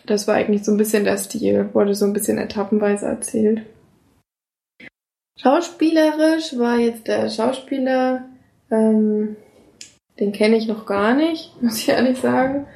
das 0.05 0.27
war 0.27 0.35
eigentlich 0.35 0.63
so 0.63 0.71
ein 0.71 0.77
bisschen 0.77 1.03
der 1.03 1.17
Stil, 1.17 1.69
wurde 1.73 1.95
so 1.95 2.05
ein 2.05 2.13
bisschen 2.13 2.37
etappenweise 2.37 3.05
erzählt. 3.05 3.63
Schauspielerisch 5.39 6.57
war 6.57 6.77
jetzt 6.77 7.07
der 7.07 7.29
Schauspieler, 7.29 8.25
ähm, 8.69 9.35
den 10.19 10.31
kenne 10.31 10.57
ich 10.57 10.67
noch 10.67 10.85
gar 10.85 11.15
nicht, 11.15 11.53
muss 11.61 11.79
ich 11.79 11.89
ehrlich 11.89 12.19
sagen. 12.19 12.67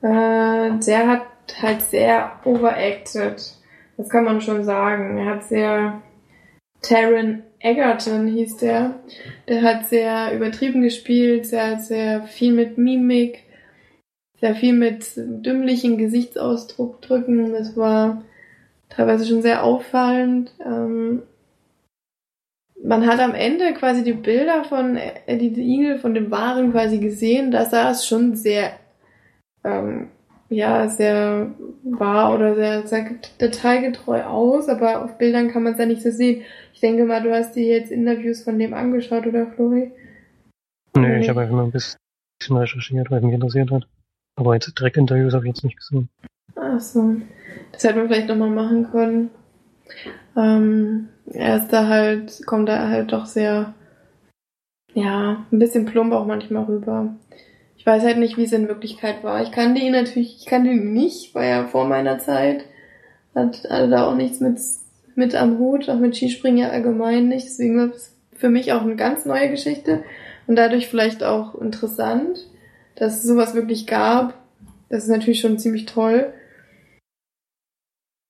Äh, 0.00 0.78
der 0.86 1.08
hat 1.08 1.22
halt 1.60 1.82
sehr 1.82 2.32
overacted. 2.44 3.54
Das 3.96 4.08
kann 4.08 4.24
man 4.24 4.40
schon 4.40 4.64
sagen. 4.64 5.18
Er 5.18 5.26
hat 5.26 5.44
sehr 5.44 6.00
Taron 6.82 7.42
Egerton 7.60 8.28
hieß 8.28 8.58
der. 8.58 8.94
Der 9.48 9.62
hat 9.62 9.88
sehr 9.88 10.34
übertrieben 10.34 10.82
gespielt, 10.82 11.46
sehr, 11.46 11.80
sehr 11.80 12.22
viel 12.22 12.52
mit 12.52 12.78
Mimik, 12.78 13.42
sehr 14.40 14.54
viel 14.54 14.72
mit 14.72 15.04
dümmlichen 15.16 15.98
Gesichtsausdrücken. 15.98 17.52
Das 17.52 17.76
war 17.76 18.22
teilweise 18.88 19.26
schon 19.26 19.42
sehr 19.42 19.64
auffallend. 19.64 20.52
Ähm, 20.64 21.22
man 22.82 23.06
hat 23.06 23.20
am 23.20 23.34
Ende 23.34 23.74
quasi 23.74 24.04
die 24.04 24.12
Bilder 24.12 24.64
von 24.64 24.96
Eddie 25.26 25.54
the 25.54 25.62
Eagle, 25.62 25.98
von 25.98 26.14
dem 26.14 26.30
Waren 26.30 26.70
quasi 26.72 26.98
gesehen. 26.98 27.50
Da 27.50 27.64
sah 27.64 27.90
es 27.90 28.06
schon 28.06 28.36
sehr, 28.36 28.72
ähm, 29.64 30.08
ja, 30.48 30.88
sehr 30.88 31.52
wahr 31.82 32.34
oder 32.34 32.54
sehr, 32.54 32.86
sehr 32.86 33.10
detailgetreu 33.40 34.22
aus, 34.22 34.68
aber 34.68 35.04
auf 35.04 35.18
Bildern 35.18 35.50
kann 35.50 35.64
man 35.64 35.72
es 35.72 35.78
ja 35.78 35.86
nicht 35.86 36.02
so 36.02 36.10
sehen. 36.10 36.42
Ich 36.72 36.80
denke 36.80 37.04
mal, 37.04 37.22
du 37.22 37.34
hast 37.34 37.56
dir 37.56 37.64
jetzt 37.64 37.90
Interviews 37.90 38.44
von 38.44 38.58
dem 38.58 38.72
angeschaut, 38.72 39.26
oder 39.26 39.48
Flori? 39.48 39.90
Nö, 40.96 41.18
ich 41.18 41.28
habe 41.28 41.40
einfach 41.40 41.54
nur 41.54 41.64
ein 41.64 41.72
bisschen 41.72 41.98
recherchiert, 42.50 43.10
weil 43.10 43.20
mich 43.20 43.34
interessiert 43.34 43.70
hat. 43.72 43.86
Aber 44.38 44.54
jetzt 44.54 44.78
direkt 44.78 44.96
Interviews 44.96 45.34
habe 45.34 45.44
ich 45.44 45.48
jetzt 45.48 45.64
nicht 45.64 45.76
gesehen. 45.76 46.08
Ach 46.54 46.78
so. 46.78 47.16
Das 47.72 47.82
hätten 47.82 47.98
wir 47.98 48.06
vielleicht 48.06 48.28
nochmal 48.28 48.50
machen 48.50 48.88
können. 48.88 49.30
Ähm, 50.36 51.08
er 51.26 51.56
ist 51.56 51.72
da 51.72 51.88
halt, 51.88 52.46
kommt 52.46 52.68
da 52.68 52.88
halt 52.88 53.12
doch 53.12 53.26
sehr, 53.26 53.74
ja, 54.94 55.44
ein 55.50 55.58
bisschen 55.58 55.86
plump 55.86 56.12
auch 56.12 56.24
manchmal 56.24 56.64
rüber. 56.64 57.16
Ich 57.76 57.84
weiß 57.84 58.04
halt 58.04 58.18
nicht, 58.18 58.36
wie 58.36 58.44
es 58.44 58.52
in 58.52 58.68
Wirklichkeit 58.68 59.24
war. 59.24 59.42
Ich 59.42 59.50
kannte 59.50 59.80
ihn 59.80 59.92
natürlich, 59.92 60.36
ich 60.38 60.46
kannte 60.46 60.70
ihn 60.70 60.92
nicht, 60.92 61.34
war 61.34 61.44
ja 61.44 61.64
vor 61.64 61.88
meiner 61.88 62.18
Zeit. 62.18 62.64
Hat 63.34 63.68
also 63.68 63.90
da 63.90 64.06
auch 64.06 64.14
nichts 64.14 64.38
mit, 64.38 64.60
mit 65.16 65.34
am 65.34 65.58
Hut, 65.58 65.88
auch 65.88 65.98
mit 65.98 66.16
Skispringen 66.16 66.58
ja 66.58 66.68
allgemein 66.68 67.28
nicht. 67.28 67.46
Deswegen 67.46 67.76
war 67.78 67.88
es 67.88 68.14
für 68.36 68.50
mich 68.50 68.72
auch 68.72 68.82
eine 68.82 68.94
ganz 68.94 69.26
neue 69.26 69.50
Geschichte 69.50 70.04
und 70.46 70.54
dadurch 70.54 70.86
vielleicht 70.86 71.24
auch 71.24 71.56
interessant, 71.56 72.46
dass 72.98 73.18
es 73.18 73.22
sowas 73.22 73.54
wirklich 73.54 73.86
gab. 73.86 74.34
Das 74.88 75.04
ist 75.04 75.10
natürlich 75.10 75.40
schon 75.40 75.58
ziemlich 75.58 75.86
toll. 75.86 76.32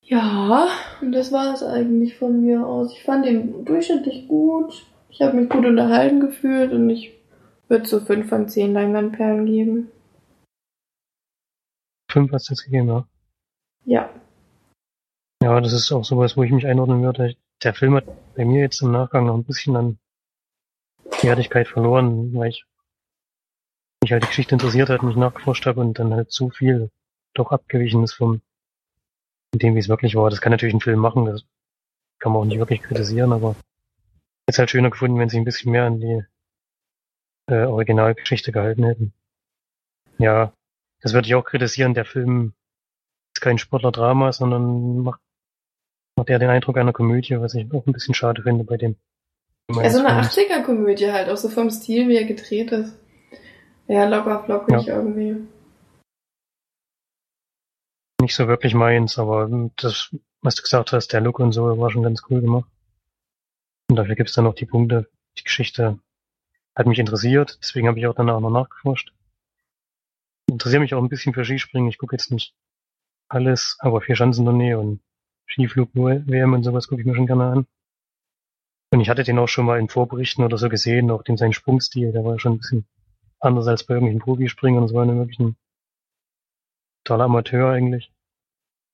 Ja, 0.02 0.68
und 1.00 1.12
das 1.12 1.32
war 1.32 1.54
es 1.54 1.62
eigentlich 1.62 2.16
von 2.16 2.44
mir 2.44 2.66
aus. 2.66 2.92
Ich 2.92 3.02
fand 3.02 3.26
ihn 3.26 3.64
durchschnittlich 3.64 4.28
gut. 4.28 4.86
Ich 5.10 5.22
habe 5.22 5.36
mich 5.36 5.48
gut 5.48 5.64
unterhalten 5.64 6.20
gefühlt 6.20 6.72
und 6.72 6.88
ich 6.90 7.12
würde 7.68 7.86
so 7.86 8.00
5 8.00 8.28
von 8.28 8.48
10 8.48 8.72
Leinwandperlen 8.72 9.46
geben. 9.46 9.90
5 12.10 12.32
hast 12.32 12.48
du 12.48 12.52
jetzt 12.52 12.64
gegeben, 12.64 12.88
ja? 12.88 13.08
Ja. 13.84 14.10
Ja, 15.42 15.60
das 15.60 15.72
ist 15.72 15.92
auch 15.92 16.04
sowas, 16.04 16.36
wo 16.36 16.42
ich 16.42 16.52
mich 16.52 16.66
einordnen 16.66 17.02
würde. 17.02 17.36
Der 17.62 17.74
Film 17.74 17.94
hat 17.94 18.04
bei 18.34 18.44
mir 18.44 18.62
jetzt 18.62 18.82
im 18.82 18.92
Nachgang 18.92 19.26
noch 19.26 19.34
ein 19.34 19.44
bisschen 19.44 19.76
an 19.76 19.98
Wertigkeit 21.22 21.68
verloren, 21.68 22.34
weil 22.34 22.50
ich 22.50 22.64
mich 24.02 24.12
halt 24.12 24.22
die 24.22 24.28
Geschichte 24.28 24.54
interessiert 24.54 24.88
hat, 24.88 25.02
mich 25.02 25.16
nachgeforscht 25.16 25.66
habe 25.66 25.80
und 25.80 25.98
dann 25.98 26.14
halt 26.14 26.30
zu 26.30 26.50
viel 26.50 26.90
doch 27.34 27.50
abgewichen 27.50 28.02
ist 28.04 28.14
vom 28.14 28.40
dem, 29.54 29.74
wie 29.74 29.80
es 29.80 29.88
wirklich 29.88 30.14
war. 30.14 30.30
Das 30.30 30.40
kann 30.40 30.52
natürlich 30.52 30.74
ein 30.74 30.80
Film 30.80 31.00
machen, 31.00 31.24
das 31.24 31.44
kann 32.18 32.32
man 32.32 32.42
auch 32.42 32.44
nicht 32.44 32.58
wirklich 32.58 32.82
kritisieren, 32.82 33.32
aber 33.32 33.54
es 34.46 34.54
ist 34.54 34.58
halt 34.58 34.70
schöner 34.70 34.90
gefunden, 34.90 35.18
wenn 35.18 35.28
sie 35.28 35.38
ein 35.38 35.44
bisschen 35.44 35.72
mehr 35.72 35.84
an 35.84 36.00
die 36.00 36.22
äh, 37.46 37.64
Originalgeschichte 37.64 38.52
gehalten 38.52 38.84
hätten. 38.84 39.12
Ja, 40.18 40.52
das 41.00 41.12
würde 41.12 41.28
ich 41.28 41.34
auch 41.34 41.44
kritisieren. 41.44 41.94
Der 41.94 42.04
Film 42.04 42.54
ist 43.34 43.40
kein 43.40 43.58
Sportler-Drama, 43.58 44.32
sondern 44.32 44.98
macht, 44.98 45.20
macht 46.16 46.28
eher 46.28 46.38
den 46.38 46.50
Eindruck 46.50 46.76
einer 46.76 46.92
Komödie, 46.92 47.40
was 47.40 47.54
ich 47.54 47.72
auch 47.72 47.86
ein 47.86 47.92
bisschen 47.92 48.14
schade 48.14 48.42
finde 48.42 48.64
bei 48.64 48.76
dem. 48.76 48.96
Ja, 49.70 49.90
so 49.90 49.98
eine 49.98 50.22
80er-Komödie 50.22 51.12
halt, 51.12 51.28
auch 51.28 51.36
so 51.36 51.48
vom 51.48 51.70
Stil, 51.70 52.08
wie 52.08 52.16
er 52.16 52.24
gedreht 52.24 52.72
ist. 52.72 52.98
Ja, 53.88 54.04
locker 54.04 54.44
flockig 54.44 54.86
ja. 54.86 54.96
irgendwie 54.96 55.48
nicht 58.20 58.34
so 58.34 58.48
wirklich 58.48 58.74
meins, 58.74 59.18
aber 59.18 59.48
das, 59.76 60.14
was 60.42 60.54
du 60.56 60.62
gesagt 60.62 60.92
hast, 60.92 61.12
der 61.12 61.20
Look 61.20 61.38
und 61.38 61.52
so, 61.52 61.78
war 61.78 61.90
schon 61.90 62.02
ganz 62.02 62.22
cool 62.28 62.40
gemacht. 62.40 62.68
Und 63.88 63.96
dafür 63.96 64.16
gibt's 64.16 64.34
dann 64.34 64.44
noch 64.44 64.54
die 64.54 64.66
Punkte. 64.66 65.08
Die 65.38 65.44
Geschichte 65.44 65.98
hat 66.74 66.86
mich 66.86 66.98
interessiert, 66.98 67.58
deswegen 67.62 67.88
habe 67.88 67.98
ich 67.98 68.06
auch 68.06 68.14
danach 68.14 68.40
noch 68.40 68.50
nachgeforscht. 68.50 69.12
Interessiere 70.46 70.80
mich 70.80 70.94
auch 70.94 71.02
ein 71.02 71.08
bisschen 71.08 71.32
für 71.32 71.44
Skispringen. 71.44 71.88
Ich 71.88 71.98
gucke 71.98 72.14
jetzt 72.14 72.30
nicht 72.30 72.54
alles, 73.28 73.76
aber 73.80 74.00
vier 74.00 74.16
Schanzentournee 74.16 74.74
und 74.74 75.00
Skiflug-WM 75.46 76.52
und 76.52 76.64
sowas 76.64 76.88
gucke 76.88 77.00
ich 77.00 77.06
mir 77.06 77.14
schon 77.14 77.26
gerne 77.26 77.44
an. 77.44 77.66
Und 78.90 79.00
ich 79.00 79.10
hatte 79.10 79.22
den 79.22 79.38
auch 79.38 79.48
schon 79.48 79.66
mal 79.66 79.78
in 79.78 79.88
Vorberichten 79.88 80.44
oder 80.44 80.58
so 80.58 80.68
gesehen, 80.68 81.10
auch 81.10 81.22
den 81.22 81.36
seinen 81.36 81.52
Sprungstil, 81.52 82.12
der 82.12 82.24
war 82.24 82.38
schon 82.38 82.52
ein 82.54 82.58
bisschen 82.58 82.86
anders 83.40 83.66
als 83.66 83.84
bei 83.84 83.94
irgendwelchen 83.94 84.20
Profispringern. 84.20 84.82
Das 84.82 84.94
war 84.94 85.02
eine 85.02 85.16
wirklich 85.16 85.38
ein 85.38 85.56
totaler 87.04 87.24
Amateur 87.24 87.70
eigentlich. 87.70 88.12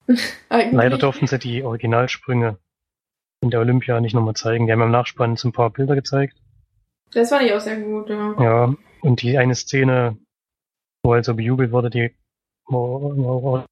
eigentlich. 0.49 0.73
Leider 0.73 0.97
durften 0.97 1.27
sie 1.27 1.39
die 1.39 1.63
Originalsprünge 1.63 2.57
in 3.41 3.49
der 3.51 3.59
Olympia 3.59 3.99
nicht 3.99 4.13
nochmal 4.13 4.35
zeigen. 4.35 4.65
Die 4.65 4.71
haben 4.71 4.81
im 4.81 4.91
Nachspann 4.91 5.37
so 5.37 5.49
ein 5.49 5.53
paar 5.53 5.69
Bilder 5.69 5.95
gezeigt. 5.95 6.35
Das 7.11 7.29
fand 7.29 7.43
ich 7.43 7.53
auch 7.53 7.59
sehr 7.59 7.79
gut, 7.79 8.09
ja. 8.09 8.35
Ja, 8.41 8.75
und 9.01 9.21
die 9.21 9.37
eine 9.37 9.55
Szene, 9.55 10.17
wo 11.03 11.13
halt 11.13 11.25
so 11.25 11.35
bejubelt 11.35 11.71
wurde, 11.71 11.89
die 11.89 12.15
war, 12.65 13.65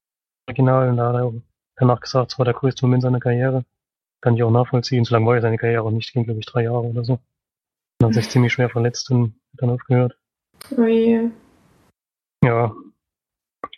original 0.46 0.90
und 0.90 0.96
da 0.96 1.08
hat 1.08 1.16
er 1.16 1.32
danach 1.76 2.00
gesagt, 2.00 2.32
es 2.32 2.38
war 2.38 2.44
der 2.44 2.54
größte 2.54 2.86
Moment 2.86 3.02
seiner 3.02 3.20
Karriere. 3.20 3.64
Kann 4.20 4.36
ich 4.36 4.42
auch 4.42 4.50
nachvollziehen. 4.50 5.04
So 5.04 5.14
lange 5.14 5.26
war 5.26 5.34
ja 5.34 5.42
seine 5.42 5.58
Karriere 5.58 5.82
auch 5.82 5.90
nicht, 5.90 6.12
ging 6.12 6.24
glaube 6.24 6.40
ich 6.40 6.46
drei 6.46 6.62
Jahre 6.62 6.84
oder 6.84 7.04
so. 7.04 7.18
Und 8.00 8.06
hat 8.06 8.14
sich 8.14 8.30
ziemlich 8.30 8.52
schwer 8.52 8.70
verletzt 8.70 9.10
und 9.10 9.38
dann 9.54 9.70
aufgehört. 9.70 10.16
Oh 10.76 10.84
je. 10.84 11.30
Ja. 12.42 12.74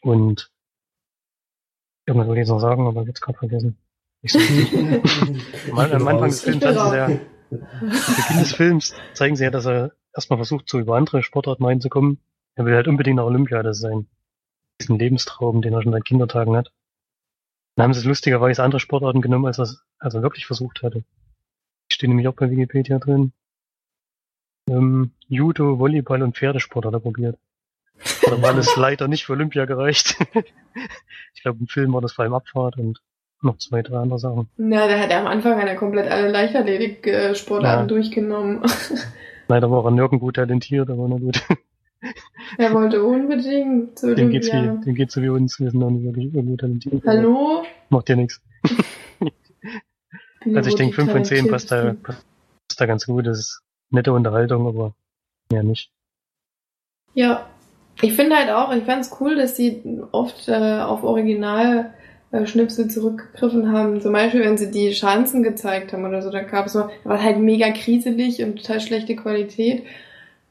Und 0.02 0.50
Irgendwas 2.06 2.28
wollte 2.28 2.40
ich 2.40 2.46
jetzt 2.46 2.52
noch 2.52 2.60
sagen, 2.60 2.86
aber 2.86 3.02
jetzt 3.02 3.20
gerade 3.20 3.38
vergessen. 3.38 3.76
Ich 4.22 4.32
so 4.32 4.38
am, 5.72 5.78
am 5.78 6.08
Anfang 6.08 6.30
des 6.30 6.40
Films 6.40 6.64
hatten 6.64 6.90
sie 6.90 6.96
ja, 6.96 7.06
Beginn 7.50 8.38
des 8.38 8.52
Films 8.54 8.94
zeigen 9.12 9.36
sie 9.36 9.44
ja, 9.44 9.50
dass 9.50 9.66
er 9.66 9.92
erstmal 10.14 10.38
versucht, 10.38 10.68
so 10.68 10.78
über 10.78 10.96
andere 10.96 11.22
Sportarten 11.22 11.64
reinzukommen. 11.64 12.20
Er 12.54 12.64
will 12.64 12.74
halt 12.74 12.88
unbedingt 12.88 13.16
nach 13.16 13.24
Olympia, 13.24 13.62
das 13.62 13.78
ist 13.78 13.82
sein 13.82 14.06
diesen 14.80 14.98
Lebenstraum, 14.98 15.62
den 15.62 15.72
er 15.72 15.82
schon 15.82 15.92
seit 15.92 16.04
Kindertagen 16.04 16.54
hat. 16.54 16.70
Dann 17.76 17.84
haben 17.84 17.94
sie 17.94 18.00
es 18.00 18.06
lustigerweise 18.06 18.62
andere 18.62 18.80
Sportarten 18.80 19.22
genommen, 19.22 19.46
als 19.46 19.58
er, 19.58 19.68
als 19.98 20.14
er 20.14 20.22
wirklich 20.22 20.46
versucht 20.46 20.82
hatte. 20.82 21.00
Die 21.90 21.94
stehen 21.94 22.10
nämlich 22.10 22.28
auch 22.28 22.34
bei 22.34 22.50
Wikipedia 22.50 22.98
drin. 22.98 23.32
Ähm, 24.68 25.12
Judo, 25.28 25.78
Volleyball 25.78 26.22
und 26.22 26.36
Pferdesport 26.36 26.86
hat 26.86 26.92
er 26.94 27.00
probiert. 27.00 27.38
Da 28.22 28.40
war 28.42 28.50
alles 28.50 28.76
leider 28.76 29.08
nicht 29.08 29.24
für 29.24 29.32
Olympia 29.32 29.64
gereicht. 29.64 30.16
ich 31.34 31.42
glaube, 31.42 31.58
im 31.60 31.66
Film 31.66 31.92
war 31.92 32.00
das 32.00 32.12
vor 32.12 32.24
allem 32.24 32.34
Abfahrt 32.34 32.76
und 32.76 33.00
noch 33.42 33.58
zwei, 33.58 33.82
drei 33.82 33.98
andere 33.98 34.18
Sachen. 34.18 34.48
Na, 34.56 34.88
da 34.88 34.98
hat 34.98 35.10
er 35.10 35.20
am 35.20 35.26
Anfang 35.26 35.58
er 35.58 35.76
komplett 35.76 36.10
alle 36.10 36.30
Leichtathletik-Sportarten 36.30 37.82
ja. 37.82 37.86
durchgenommen. 37.86 38.62
Leider 39.48 39.70
war 39.70 39.84
er 39.84 39.90
nirgendwo 39.92 40.30
talentiert, 40.32 40.90
aber 40.90 41.08
na 41.08 41.16
gut. 41.16 41.42
Er 42.58 42.72
wollte 42.72 43.02
unbedingt 43.02 43.98
zu 43.98 44.14
dem 44.14 44.30
geht's, 44.30 44.48
wie, 44.48 44.84
dem 44.84 44.94
geht's 44.94 45.14
so 45.14 45.22
wie 45.22 45.28
uns, 45.28 45.58
wir 45.58 45.70
sind 45.70 45.80
noch 45.80 45.90
nicht 45.90 46.04
wirklich 46.04 46.34
irgendwo 46.34 46.56
talentiert. 46.56 47.02
Hallo? 47.06 47.64
Macht 47.88 48.08
ja 48.08 48.16
nichts. 48.16 48.40
also 50.54 50.68
ich 50.68 50.76
denke 50.76 50.94
5 50.94 51.12
von 51.12 51.24
10 51.24 51.48
passt 51.48 51.72
da, 51.72 51.94
passt 52.02 52.24
da 52.78 52.86
ganz 52.86 53.06
gut. 53.06 53.26
Das 53.26 53.38
ist 53.38 53.65
nette 53.90 54.12
Unterhaltung, 54.12 54.66
aber 54.66 54.94
mehr 55.50 55.62
nicht. 55.62 55.90
Ja, 57.14 57.46
ich 58.02 58.14
finde 58.14 58.36
halt 58.36 58.50
auch, 58.50 58.72
ich 58.72 58.84
fand 58.84 59.02
es 59.02 59.16
cool, 59.20 59.36
dass 59.36 59.56
sie 59.56 59.82
oft 60.12 60.48
äh, 60.48 60.80
auf 60.80 61.02
Original 61.02 61.94
äh, 62.30 62.46
Schnipsel 62.46 62.88
zurückgegriffen 62.88 63.72
haben. 63.72 64.00
Zum 64.00 64.12
Beispiel, 64.12 64.42
wenn 64.44 64.58
sie 64.58 64.70
die 64.70 64.92
Schanzen 64.92 65.42
gezeigt 65.42 65.92
haben 65.92 66.04
oder 66.04 66.20
so, 66.20 66.30
da 66.30 66.42
gab 66.42 66.66
es 66.66 66.72
so, 66.72 66.90
war 67.04 67.22
halt 67.22 67.38
mega 67.38 67.70
kriselig 67.70 68.42
und 68.42 68.56
total 68.56 68.80
schlechte 68.80 69.16
Qualität 69.16 69.84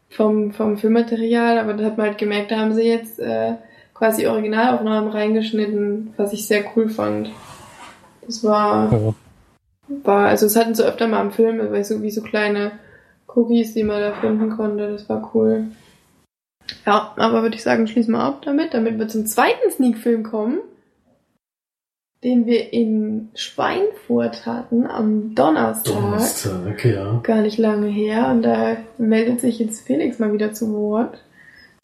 vom, 0.10 0.52
vom 0.52 0.78
Filmmaterial, 0.78 1.60
aber 1.60 1.74
da 1.74 1.86
hat 1.86 1.98
man 1.98 2.08
halt 2.08 2.18
gemerkt, 2.18 2.52
da 2.52 2.58
haben 2.58 2.74
sie 2.74 2.84
jetzt 2.84 3.20
äh, 3.20 3.56
quasi 3.94 4.28
Originalaufnahmen 4.28 5.10
reingeschnitten, 5.10 6.14
was 6.18 6.34
ich 6.34 6.48
sehr 6.48 6.64
cool 6.76 6.90
fand. 6.90 7.30
Das 8.26 8.44
war, 8.44 8.92
ja. 8.92 9.14
war, 10.04 10.28
also 10.28 10.48
es 10.48 10.56
hatten 10.56 10.74
sie 10.74 10.86
öfter 10.86 11.08
mal 11.08 11.22
im 11.22 11.32
Film, 11.32 11.60
weil 11.72 11.84
so 11.84 12.02
wie 12.02 12.12
so 12.12 12.22
kleine 12.22 12.72
Cookies, 13.28 13.74
die 13.74 13.84
man 13.84 14.02
da 14.02 14.14
finden 14.14 14.50
konnte, 14.52 14.92
das 14.92 15.10
war 15.10 15.32
cool. 15.34 15.68
Ja, 16.86 17.14
aber 17.18 17.42
würde 17.42 17.56
ich 17.56 17.64
sagen, 17.64 17.88
schließen 17.88 18.14
wir 18.14 18.22
ab 18.22 18.42
damit, 18.44 18.74
damit 18.74 18.98
wir 18.98 19.08
zum 19.08 19.26
zweiten 19.26 19.72
Sneak-Film 19.72 20.24
kommen 20.24 20.60
den 22.26 22.48
wir 22.48 22.74
in 22.74 23.30
Schweinfurt 23.36 24.48
hatten 24.48 24.88
am 24.88 25.36
Donnerstag. 25.36 25.94
Donnerstag, 25.94 26.84
ja. 26.84 27.20
Gar 27.22 27.42
nicht 27.42 27.60
lange 27.60 27.88
her. 27.88 28.30
Und 28.32 28.42
da 28.42 28.78
meldet 28.98 29.42
sich 29.42 29.60
jetzt 29.60 29.86
Felix 29.86 30.18
mal 30.18 30.34
wieder 30.34 30.52
zu 30.52 30.74
Wort, 30.74 31.20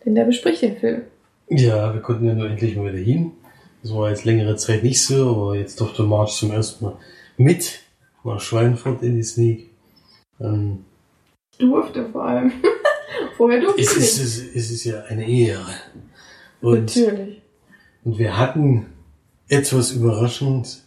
denn 0.04 0.16
der 0.16 0.26
bespricht 0.26 0.64
den 0.64 0.78
Film. 0.78 1.04
Ja, 1.48 1.94
wir 1.94 2.02
konnten 2.02 2.26
ja 2.26 2.34
nur 2.34 2.50
endlich 2.50 2.76
mal 2.76 2.92
wieder 2.92 3.04
hin. 3.04 3.34
Das 3.84 3.94
war 3.94 4.10
jetzt 4.10 4.26
längere 4.26 4.56
Zeit 4.56 4.84
nicht 4.84 5.06
so, 5.06 5.30
aber 5.30 5.56
jetzt 5.58 5.80
durfte 5.80 6.02
March 6.02 6.32
zum 6.32 6.52
ersten 6.52 6.86
Mal 6.86 6.98
mit 7.38 7.80
nach 8.24 8.40
Schweinfurt 8.40 9.04
in 9.04 9.18
die 9.18 9.24
Sneak. 9.24 9.70
Ähm, 10.40 10.86
durfte 11.62 12.06
vor 12.12 12.26
allem. 12.26 12.52
Vorher 13.38 13.62
durfte 13.62 13.82
es. 13.82 13.96
Ist, 13.96 14.20
es, 14.20 14.38
ist, 14.38 14.56
es 14.56 14.72
ist 14.72 14.84
ja 14.84 15.02
eine 15.04 15.28
Ehre. 15.28 15.74
Und, 16.62 16.96
Natürlich. 16.96 17.42
Und 18.04 18.18
wir 18.18 18.38
hatten 18.38 18.88
etwas 19.48 19.92
überraschend 19.92 20.84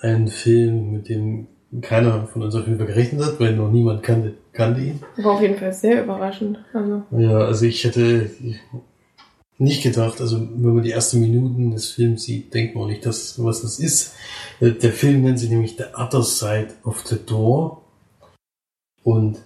ein 0.00 0.28
Film, 0.28 0.92
mit 0.92 1.08
dem 1.08 1.48
keiner 1.82 2.26
von 2.26 2.42
uns 2.42 2.54
auf 2.54 2.66
jeden 2.66 2.78
Fall 2.78 2.86
gerechnet 2.86 3.24
hat, 3.24 3.40
weil 3.40 3.54
noch 3.54 3.70
niemand 3.70 4.02
kannte, 4.02 4.34
kannte 4.52 4.80
ihn. 4.80 5.00
War 5.16 5.32
auf 5.32 5.42
jeden 5.42 5.56
Fall 5.56 5.72
sehr 5.72 6.04
überraschend. 6.04 6.58
Also. 6.72 7.02
Ja, 7.10 7.38
also 7.38 7.66
ich 7.66 7.84
hätte 7.84 8.30
nicht 9.58 9.82
gedacht, 9.82 10.20
also 10.20 10.40
wenn 10.40 10.74
man 10.74 10.82
die 10.82 10.92
ersten 10.92 11.20
Minuten 11.20 11.72
des 11.72 11.90
Films 11.90 12.22
sieht, 12.22 12.54
denkt 12.54 12.74
man 12.74 12.84
auch 12.84 12.88
nicht, 12.88 13.04
dass, 13.04 13.42
was 13.42 13.62
das 13.62 13.80
ist. 13.80 14.14
Der 14.60 14.92
Film 14.92 15.22
nennt 15.22 15.38
sich 15.38 15.50
nämlich 15.50 15.76
The 15.76 15.94
Other 15.94 16.22
Side 16.22 16.74
of 16.84 17.04
the 17.06 17.18
Door 17.24 17.82
und 19.02 19.38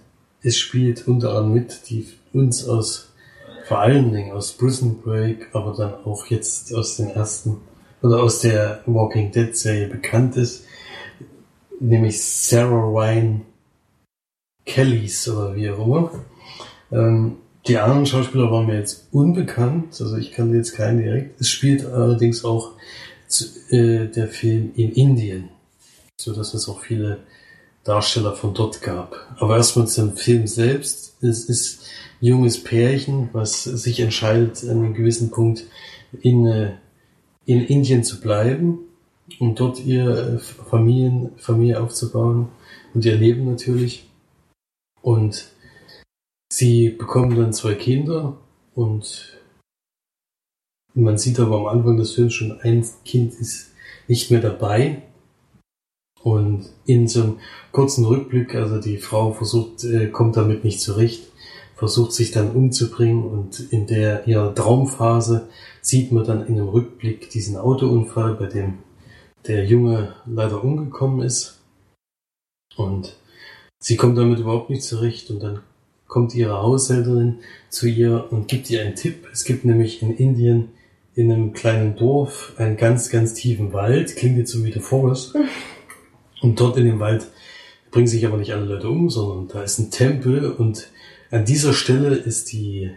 es 0.43 0.57
spielt 0.57 1.07
unter 1.07 1.29
anderem 1.29 1.53
mit, 1.53 1.89
die 1.89 2.07
uns 2.33 2.67
aus, 2.67 3.13
vor 3.65 3.79
allen 3.79 4.11
Dingen 4.11 4.33
aus 4.33 4.51
Prison 4.51 5.01
Break, 5.01 5.47
aber 5.53 5.73
dann 5.75 5.93
auch 6.05 6.27
jetzt 6.27 6.73
aus 6.75 6.97
den 6.97 7.09
ersten 7.09 7.57
oder 8.01 8.21
aus 8.21 8.41
der 8.41 8.81
Walking 8.85 9.31
Dead 9.31 9.55
Serie 9.55 9.87
bekannt 9.87 10.35
ist, 10.35 10.65
nämlich 11.79 12.21
Sarah 12.21 12.85
Ryan 12.85 13.41
Kellys 14.65 15.27
oder 15.29 15.55
wie 15.55 15.69
auch 15.69 15.85
immer. 15.85 16.11
Ähm, 16.91 17.37
die 17.65 17.77
anderen 17.77 18.05
Schauspieler 18.05 18.51
waren 18.51 18.65
mir 18.65 18.77
jetzt 18.77 19.07
unbekannt, 19.11 19.99
also 20.01 20.17
ich 20.17 20.33
kannte 20.33 20.57
jetzt 20.57 20.75
keinen 20.75 21.01
direkt. 21.01 21.39
Es 21.39 21.49
spielt 21.49 21.85
allerdings 21.85 22.43
auch 22.43 22.73
zu, 23.27 23.45
äh, 23.69 24.07
der 24.07 24.27
Film 24.27 24.71
in 24.75 24.91
Indien, 24.91 25.49
so 26.19 26.33
dass 26.33 26.53
es 26.53 26.67
auch 26.67 26.81
viele 26.81 27.19
Darsteller 27.83 28.33
von 28.33 28.53
dort 28.53 28.81
gab. 28.81 29.15
Aber 29.37 29.57
erstmal 29.57 29.87
zum 29.87 30.15
Film 30.15 30.47
selbst. 30.47 31.21
Es 31.21 31.45
ist 31.45 31.83
ein 32.21 32.27
junges 32.27 32.63
Pärchen, 32.63 33.29
was 33.33 33.63
sich 33.63 33.99
entscheidet, 33.99 34.63
an 34.63 34.77
einem 34.77 34.93
gewissen 34.93 35.31
Punkt 35.31 35.65
in 36.21 36.47
eine 36.47 36.83
in 37.45 37.65
Indien 37.65 38.03
zu 38.03 38.21
bleiben 38.21 38.79
und 39.39 39.59
dort 39.59 39.79
ihr 39.79 40.39
Familien, 40.39 41.31
Familie 41.37 41.81
aufzubauen 41.81 42.49
und 42.93 43.05
ihr 43.05 43.15
Leben 43.15 43.49
natürlich. 43.49 44.09
Und 45.01 45.49
sie 46.51 46.89
bekommen 46.89 47.35
dann 47.35 47.53
zwei 47.53 47.73
Kinder 47.73 48.37
und 48.75 49.39
man 50.93 51.17
sieht 51.17 51.39
aber 51.39 51.57
am 51.57 51.65
Anfang 51.65 51.97
des 51.97 52.13
Films 52.13 52.33
schon, 52.33 52.59
ein 52.61 52.85
Kind 53.03 53.33
ist 53.33 53.71
nicht 54.07 54.29
mehr 54.31 54.41
dabei. 54.41 55.01
Und 56.23 56.69
in 56.85 57.07
so 57.07 57.21
einem 57.21 57.39
kurzen 57.71 58.05
Rückblick, 58.05 58.55
also 58.55 58.79
die 58.79 58.97
Frau 58.97 59.33
versucht, 59.33 59.83
äh, 59.83 60.07
kommt 60.07 60.37
damit 60.37 60.63
nicht 60.63 60.79
zurecht, 60.79 61.23
versucht 61.75 62.13
sich 62.13 62.31
dann 62.31 62.51
umzubringen 62.51 63.25
und 63.25 63.59
in 63.71 63.87
der 63.87 64.25
ihrer 64.25 64.55
Traumphase 64.55 65.49
sieht 65.81 66.13
man 66.13 66.23
dann 66.23 66.47
in 66.47 66.53
einem 66.53 66.69
Rückblick 66.69 67.29
diesen 67.29 67.57
Autounfall, 67.57 68.35
bei 68.35 68.45
dem 68.45 68.79
der 69.47 69.65
Junge 69.65 70.15
leider 70.25 70.63
umgekommen 70.63 71.25
ist. 71.25 71.59
Und 72.77 73.17
sie 73.79 73.97
kommt 73.97 74.17
damit 74.17 74.39
überhaupt 74.39 74.69
nicht 74.69 74.83
zurecht 74.83 75.29
und 75.29 75.43
dann 75.43 75.59
kommt 76.07 76.33
ihre 76.35 76.61
Haushälterin 76.61 77.39
zu 77.69 77.87
ihr 77.87 78.27
und 78.31 78.47
gibt 78.47 78.69
ihr 78.69 78.81
einen 78.81 78.95
Tipp. 78.95 79.27
Es 79.33 79.43
gibt 79.43 79.65
nämlich 79.65 80.01
in 80.01 80.15
Indien 80.15 80.69
in 81.15 81.31
einem 81.31 81.53
kleinen 81.53 81.95
Dorf 81.97 82.53
einen 82.57 82.77
ganz, 82.77 83.09
ganz 83.09 83.33
tiefen 83.33 83.73
Wald, 83.73 84.15
klingt 84.15 84.37
jetzt 84.37 84.51
so 84.51 84.63
wie 84.63 84.71
der 84.71 84.81
Forest. 84.81 85.35
Und 86.43 86.59
dort 86.59 86.77
in 86.77 86.85
dem 86.85 86.99
Wald 86.99 87.27
bringen 87.89 88.07
sich 88.07 88.25
aber 88.25 88.37
nicht 88.37 88.53
alle 88.53 88.65
Leute 88.65 88.89
um, 88.89 89.09
sondern 89.09 89.47
da 89.47 89.63
ist 89.63 89.79
ein 89.79 89.91
Tempel 89.91 90.51
und 90.51 90.89
an 91.31 91.45
dieser 91.45 91.73
Stelle 91.73 92.15
ist 92.15 92.51
die 92.51 92.91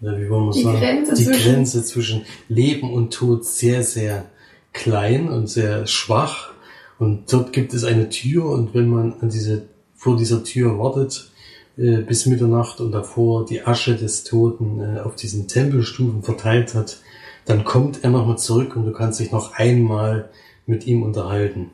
wie 0.00 0.28
wollen 0.28 0.46
wir 0.46 0.52
die 0.52 0.62
sagen, 0.62 0.78
Grenze 0.78 1.14
die 1.14 1.24
zwischen 1.24 1.42
Grenze 1.42 1.84
zwischen 1.84 2.22
Leben 2.48 2.92
und 2.92 3.12
Tod 3.12 3.44
sehr, 3.44 3.82
sehr 3.82 4.26
klein 4.72 5.28
und 5.28 5.48
sehr 5.48 5.86
schwach. 5.86 6.52
Und 6.98 7.32
dort 7.32 7.52
gibt 7.52 7.72
es 7.74 7.84
eine 7.84 8.10
Tür 8.10 8.46
und 8.46 8.74
wenn 8.74 8.88
man 8.88 9.14
an 9.20 9.30
diese, 9.30 9.62
vor 9.94 10.16
dieser 10.16 10.44
Tür 10.44 10.78
wartet, 10.78 11.30
äh, 11.78 11.98
bis 11.98 12.26
Mitternacht 12.26 12.80
und 12.80 12.92
davor 12.92 13.46
die 13.46 13.62
Asche 13.62 13.96
des 13.96 14.24
Toten 14.24 14.80
äh, 14.80 15.00
auf 15.00 15.16
diesen 15.16 15.48
Tempelstufen 15.48 16.22
verteilt 16.22 16.74
hat, 16.74 16.98
dann 17.46 17.64
kommt 17.64 18.04
er 18.04 18.10
nochmal 18.10 18.38
zurück 18.38 18.76
und 18.76 18.84
du 18.84 18.92
kannst 18.92 19.20
dich 19.20 19.32
noch 19.32 19.52
einmal 19.54 20.30
mit 20.66 20.86
ihm 20.86 21.02
unterhalten. 21.02 21.70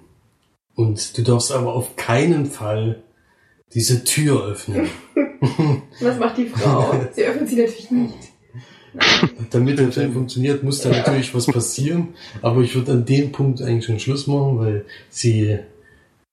Und 0.74 1.16
du 1.16 1.22
darfst 1.22 1.52
aber 1.52 1.74
auf 1.74 1.96
keinen 1.96 2.46
Fall 2.46 3.02
diese 3.74 4.04
Tür 4.04 4.46
öffnen. 4.46 4.88
Was 6.00 6.18
macht 6.18 6.38
die 6.38 6.46
Frau? 6.46 6.94
Sie 7.14 7.24
öffnet 7.24 7.48
sie 7.48 7.56
natürlich 7.56 7.90
nicht. 7.90 8.32
Damit 9.50 9.78
der 9.78 9.90
Film 9.90 10.12
funktioniert, 10.12 10.62
muss 10.62 10.80
da 10.80 10.90
natürlich 10.90 11.34
was 11.34 11.46
passieren. 11.46 12.08
Aber 12.42 12.60
ich 12.60 12.74
würde 12.74 12.92
an 12.92 13.04
dem 13.06 13.32
Punkt 13.32 13.62
eigentlich 13.62 13.86
schon 13.86 13.98
Schluss 13.98 14.26
machen, 14.26 14.58
weil 14.58 14.84
sie, 15.08 15.58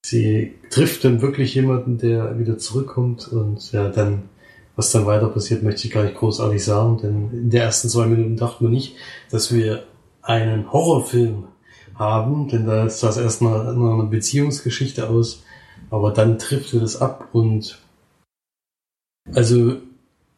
sie 0.02 0.54
trifft 0.68 1.04
dann 1.04 1.22
wirklich 1.22 1.54
jemanden, 1.54 1.96
der 1.96 2.38
wieder 2.38 2.58
zurückkommt 2.58 3.28
und 3.28 3.72
ja, 3.72 3.88
dann, 3.88 4.24
was 4.76 4.92
dann 4.92 5.06
weiter 5.06 5.28
passiert, 5.28 5.62
möchte 5.62 5.86
ich 5.86 5.92
gar 5.92 6.04
nicht 6.04 6.16
großartig 6.16 6.62
sagen, 6.62 6.98
denn 7.02 7.30
in 7.32 7.50
der 7.50 7.64
ersten 7.64 7.88
zwei 7.88 8.06
Minuten 8.06 8.36
dachten 8.36 8.66
wir 8.66 8.70
nicht, 8.70 8.94
dass 9.30 9.54
wir 9.54 9.84
einen 10.20 10.70
Horrorfilm 10.70 11.44
haben, 12.00 12.48
denn 12.48 12.66
da 12.66 12.88
sah 12.88 13.10
es 13.10 13.16
erstmal 13.18 13.68
eine 13.68 14.08
Beziehungsgeschichte 14.10 15.08
aus, 15.08 15.44
aber 15.90 16.10
dann 16.12 16.38
trifft 16.38 16.72
wir 16.72 16.80
das 16.80 17.00
ab 17.00 17.28
und 17.32 17.78
also, 19.32 19.76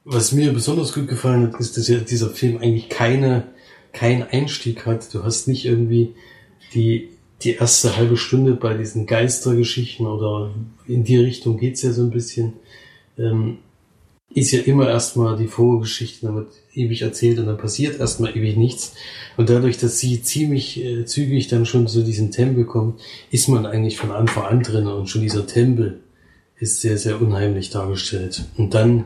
was 0.05 0.33
mir 0.33 0.53
besonders 0.53 0.92
gut 0.92 1.09
gefallen 1.09 1.46
hat, 1.46 1.61
ist, 1.61 1.77
dass 1.77 1.88
ja 1.88 1.98
dieser 1.98 2.31
Film 2.31 2.59
eigentlich 2.59 2.88
keine, 2.88 3.44
keinen 3.92 4.22
Einstieg 4.22 4.87
hat. 4.87 5.14
Du 5.14 5.22
hast 5.22 5.48
nicht 5.48 5.64
irgendwie 5.64 6.14
die, 6.75 7.11
die 7.42 7.55
erste 7.55 7.96
halbe 7.96 8.16
Stunde 8.16 8.55
bei 8.55 8.75
diesen 8.75 9.07
Geistergeschichten 9.07 10.07
oder 10.07 10.53
in 10.87 11.05
die 11.05 11.16
Richtung 11.16 11.59
geht's 11.59 11.83
ja 11.83 11.92
so 11.92 12.03
ein 12.03 12.11
bisschen. 12.11 12.55
Ähm, 13.18 13.59
ist 14.35 14.53
ja 14.53 14.61
immer 14.61 14.88
erstmal 14.88 15.37
die 15.37 15.47
Vorgeschichte, 15.47 16.35
wird 16.35 16.53
ewig 16.75 17.03
erzählt 17.03 17.38
und 17.38 17.47
dann 17.47 17.59
passiert 17.59 18.01
erstmal 18.01 18.37
ewig 18.37 18.57
nichts. 18.57 18.95
Und 19.37 19.51
dadurch, 19.51 19.79
dass 19.79 19.99
sie 19.99 20.23
ziemlich 20.23 20.83
äh, 20.83 21.05
zügig 21.05 21.49
dann 21.49 21.66
schon 21.66 21.87
zu 21.87 22.03
diesem 22.03 22.31
Tempel 22.31 22.64
kommt, 22.64 23.01
ist 23.31 23.49
man 23.49 23.66
eigentlich 23.66 23.97
von 23.97 24.11
Anfang 24.11 24.45
an 24.45 24.62
drin 24.62 24.87
und 24.87 25.09
schon 25.09 25.23
dieser 25.23 25.47
Tempel 25.47 26.01
ist 26.57 26.81
sehr, 26.81 26.97
sehr 26.97 27.21
unheimlich 27.21 27.71
dargestellt. 27.71 28.45
Und 28.57 28.75
dann, 28.75 29.05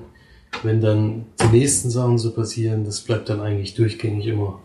wenn 0.63 0.81
dann 0.81 1.27
die 1.41 1.57
nächsten 1.59 1.91
Sachen 1.91 2.19
so 2.19 2.33
passieren, 2.33 2.85
das 2.85 3.01
bleibt 3.01 3.29
dann 3.29 3.41
eigentlich 3.41 3.75
durchgängig 3.75 4.27
immer, 4.27 4.61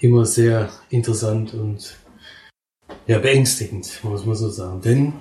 immer 0.00 0.26
sehr 0.26 0.70
interessant 0.90 1.54
und 1.54 1.96
ja, 3.06 3.18
beängstigend, 3.18 4.00
muss 4.02 4.24
man 4.24 4.34
so 4.34 4.48
sagen. 4.48 4.80
Denn 4.80 5.12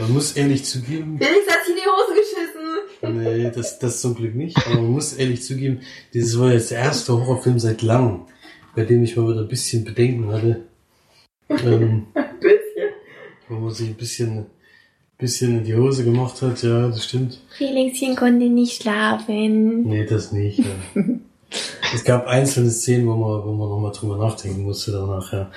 man 0.00 0.12
muss 0.12 0.32
ehrlich 0.32 0.64
zugeben. 0.64 1.18
Felix 1.18 1.46
hat 1.48 1.64
sich 1.66 1.74
die 1.74 1.88
Hose. 1.88 2.19
Nee, 3.02 3.50
das, 3.50 3.78
das 3.78 4.00
zum 4.00 4.14
Glück 4.14 4.34
nicht. 4.34 4.56
Aber 4.66 4.76
man 4.76 4.92
muss 4.92 5.14
ehrlich 5.14 5.42
zugeben, 5.42 5.80
dieses 6.12 6.38
war 6.38 6.52
jetzt 6.52 6.70
der 6.70 6.80
erste 6.80 7.12
Horrorfilm 7.12 7.58
seit 7.58 7.82
langem, 7.82 8.22
bei 8.76 8.84
dem 8.84 9.02
ich 9.02 9.16
mal 9.16 9.28
wieder 9.28 9.40
ein 9.40 9.48
bisschen 9.48 9.84
Bedenken 9.84 10.30
hatte. 10.32 10.64
Ähm, 11.48 12.06
Ein 12.14 12.38
bisschen. 12.40 12.90
wo 13.48 13.54
man 13.56 13.74
sich 13.74 13.88
ein 13.88 13.96
bisschen, 13.96 14.46
bisschen 15.18 15.58
in 15.58 15.64
die 15.64 15.74
Hose 15.74 16.04
gemacht 16.04 16.40
hat, 16.42 16.62
ja, 16.62 16.88
das 16.88 17.04
stimmt. 17.04 17.40
Felixchen 17.56 18.14
konnte 18.16 18.46
nicht 18.46 18.82
schlafen. 18.82 19.82
Nee, 19.84 20.06
das 20.06 20.32
nicht. 20.32 20.58
Ja. 20.58 20.64
es 21.94 22.04
gab 22.04 22.26
einzelne 22.26 22.70
Szenen, 22.70 23.08
wo 23.08 23.16
man, 23.16 23.44
wo 23.44 23.52
man 23.52 23.68
nochmal 23.68 23.92
drüber 23.92 24.16
nachdenken 24.16 24.62
musste 24.62 24.92
danach, 24.92 25.32
ja. 25.32 25.50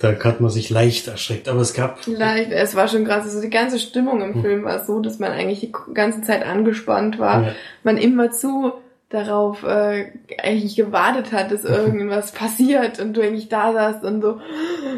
Da 0.00 0.14
hat 0.24 0.40
man 0.40 0.50
sich 0.50 0.70
leicht 0.70 1.08
erschreckt. 1.08 1.46
Aber 1.46 1.60
es 1.60 1.74
gab. 1.74 2.06
Leicht, 2.06 2.52
es 2.52 2.74
war 2.74 2.88
schon 2.88 3.04
krass. 3.04 3.24
Also 3.24 3.42
die 3.42 3.50
ganze 3.50 3.78
Stimmung 3.78 4.22
im 4.22 4.40
Film 4.40 4.64
war 4.64 4.82
so, 4.84 5.00
dass 5.00 5.18
man 5.18 5.30
eigentlich 5.30 5.60
die 5.60 5.72
ganze 5.92 6.22
Zeit 6.22 6.44
angespannt 6.44 7.18
war. 7.18 7.42
Ja. 7.42 7.54
Man 7.82 7.98
immer 7.98 8.30
zu 8.30 8.72
darauf 9.10 9.62
äh, 9.62 10.06
eigentlich 10.42 10.76
gewartet 10.76 11.32
hat, 11.32 11.52
dass 11.52 11.64
irgendwas 11.64 12.32
passiert 12.32 12.98
und 12.98 13.14
du 13.14 13.20
eigentlich 13.20 13.50
da 13.50 13.72
saßt 13.72 14.04
und 14.04 14.22
so, 14.22 14.40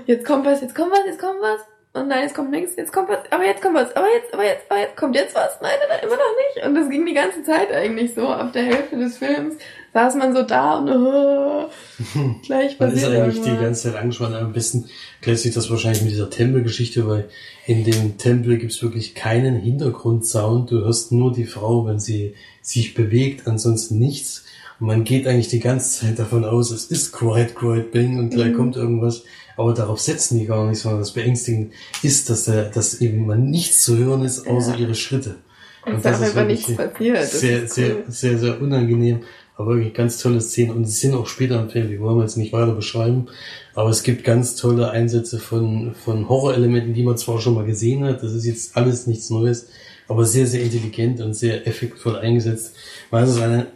jetzt 0.07 0.25
kommt 0.25 0.47
was, 0.47 0.61
jetzt 0.61 0.75
kommt 0.75 0.93
was, 0.93 1.05
jetzt 1.07 1.21
kommt 1.21 1.41
was. 1.41 1.61
Und 1.95 2.09
nein, 2.09 2.23
jetzt 2.23 2.35
kommt 2.35 2.51
nichts, 2.51 2.77
jetzt 2.77 2.93
kommt 2.93 3.11
was, 3.11 3.19
aber 3.31 3.45
jetzt 3.45 3.61
kommt 3.61 3.75
was, 3.75 3.95
aber 3.95 4.07
jetzt, 4.15 4.33
aber 4.33 4.45
jetzt, 4.45 4.71
aber 4.71 4.81
jetzt 4.81 4.97
kommt 4.97 5.15
jetzt 5.15 5.35
was, 5.35 5.61
nein, 5.61 5.73
nein, 5.79 5.88
nein, 5.91 5.99
immer 6.05 6.17
noch 6.17 6.37
nicht. 6.55 6.67
Und 6.67 6.75
das 6.75 6.88
ging 6.88 7.05
die 7.05 7.12
ganze 7.12 7.43
Zeit 7.43 7.73
eigentlich 7.73 8.15
so. 8.15 8.29
Ab 8.29 8.53
der 8.53 8.62
Hälfte 8.62 8.97
des 8.97 9.19
Films 9.19 9.57
saß 9.94 10.14
man 10.16 10.35
so 10.35 10.42
da 10.42 10.78
und 10.78 10.88
oh, 10.90 11.68
gleich 12.46 12.78
Man 12.81 12.92
ist 12.92 13.05
eigentlich 13.05 13.35
die 13.42 13.48
irgendwas. 13.48 13.61
ganze 13.64 13.83
Zeit 13.92 13.96
angespannt. 14.00 14.35
Am 14.35 14.52
besten 14.52 14.87
klärt 15.20 15.38
sich 15.38 15.55
das 15.55 15.70
wahrscheinlich 15.70 16.02
mit 16.02 16.12
dieser 16.12 16.31
Tempelgeschichte, 16.31 17.07
weil 17.07 17.28
in 17.66 17.85
dem 17.85 18.16
Tempel 18.18 18.59
gibt's 18.59 18.83
wirklich 18.83 19.14
keinen 19.14 19.57
Hintergrundsound. 19.57 20.70
Du 20.70 20.76
hörst 20.81 21.12
nur 21.12 21.33
die 21.33 21.44
Frau, 21.44 21.87
wenn 21.87 22.00
sie 22.00 22.35
sich 22.62 22.94
bewegt, 22.94 23.46
ansonsten 23.46 23.98
nichts. 23.98 24.44
Und 24.81 24.87
man 24.87 25.05
geht 25.05 25.26
eigentlich 25.26 25.48
die 25.48 25.61
ganze 25.61 26.00
Zeit 26.00 26.18
davon 26.18 26.44
aus, 26.44 26.70
es 26.70 26.87
ist 26.87 27.12
Quiet, 27.12 27.55
Quiet 27.55 27.92
Bang 27.92 28.18
und 28.18 28.31
gleich 28.31 28.52
Mhm. 28.52 28.57
kommt 28.57 28.76
irgendwas. 28.76 29.22
Aber 29.57 29.74
darauf 29.74 30.00
setzen 30.00 30.38
die 30.38 30.46
gar 30.46 30.66
nicht, 30.68 30.78
sondern 30.81 31.00
das 31.00 31.12
Beängstigende 31.12 31.70
ist, 32.02 32.31
dass, 32.31 32.44
der, 32.44 32.70
dass 32.70 33.00
eben 33.02 33.26
man 33.26 33.50
nichts 33.50 33.83
zu 33.83 33.98
hören 33.98 34.24
ist, 34.24 34.46
außer 34.48 34.72
Ja. 34.74 34.78
ihre 34.81 34.94
Schritte. 34.94 35.37
Und 35.85 35.96
ist 35.96 36.05
das 36.05 36.20
ist 36.20 36.28
einfach 36.28 36.46
nichts 36.46 36.74
passiert. 36.74 37.16
Das 37.18 37.40
Sehr, 37.40 37.62
ist 37.64 37.74
sehr, 37.74 37.96
cool. 37.96 38.05
sehr, 38.09 38.38
sehr 38.38 38.62
unangenehm. 38.62 39.20
Aber 39.57 39.75
wirklich 39.75 39.95
ganz 39.95 40.19
tolle 40.19 40.41
Szenen. 40.41 40.75
Und 40.75 40.83
es 40.85 41.01
sind 41.01 41.15
auch 41.15 41.27
später 41.27 41.61
im 41.61 41.69
Film, 41.71 41.88
die 41.88 42.01
wollen 42.01 42.17
wir 42.17 42.23
jetzt 42.23 42.37
nicht 42.37 42.53
weiter 42.53 42.73
beschreiben. 42.73 43.27
Aber 43.75 43.91
es 43.91 44.03
gibt 44.03 44.25
ganz 44.25 44.57
tolle 44.57 44.91
Einsätze 44.91 45.38
von, 45.38 45.95
von 45.95 46.29
Horrorelementen, 46.29 46.95
die 46.95 47.03
man 47.03 47.17
zwar 47.19 47.41
schon 47.41 47.55
mal 47.55 47.65
gesehen 47.67 48.05
hat. 48.05 48.23
Das 48.23 48.33
ist 48.33 48.47
jetzt 48.47 48.77
alles 48.77 49.07
nichts 49.07 49.31
Neues. 49.31 49.69
Aber 50.09 50.25
sehr, 50.25 50.47
sehr 50.47 50.62
intelligent 50.62 51.21
und 51.21 51.35
sehr 51.35 51.67
effektvoll 51.67 52.17
eingesetzt. 52.17 52.75
Man 53.11 53.23
hat 53.23 53.29
es 53.29 53.41
eine, 53.41 53.67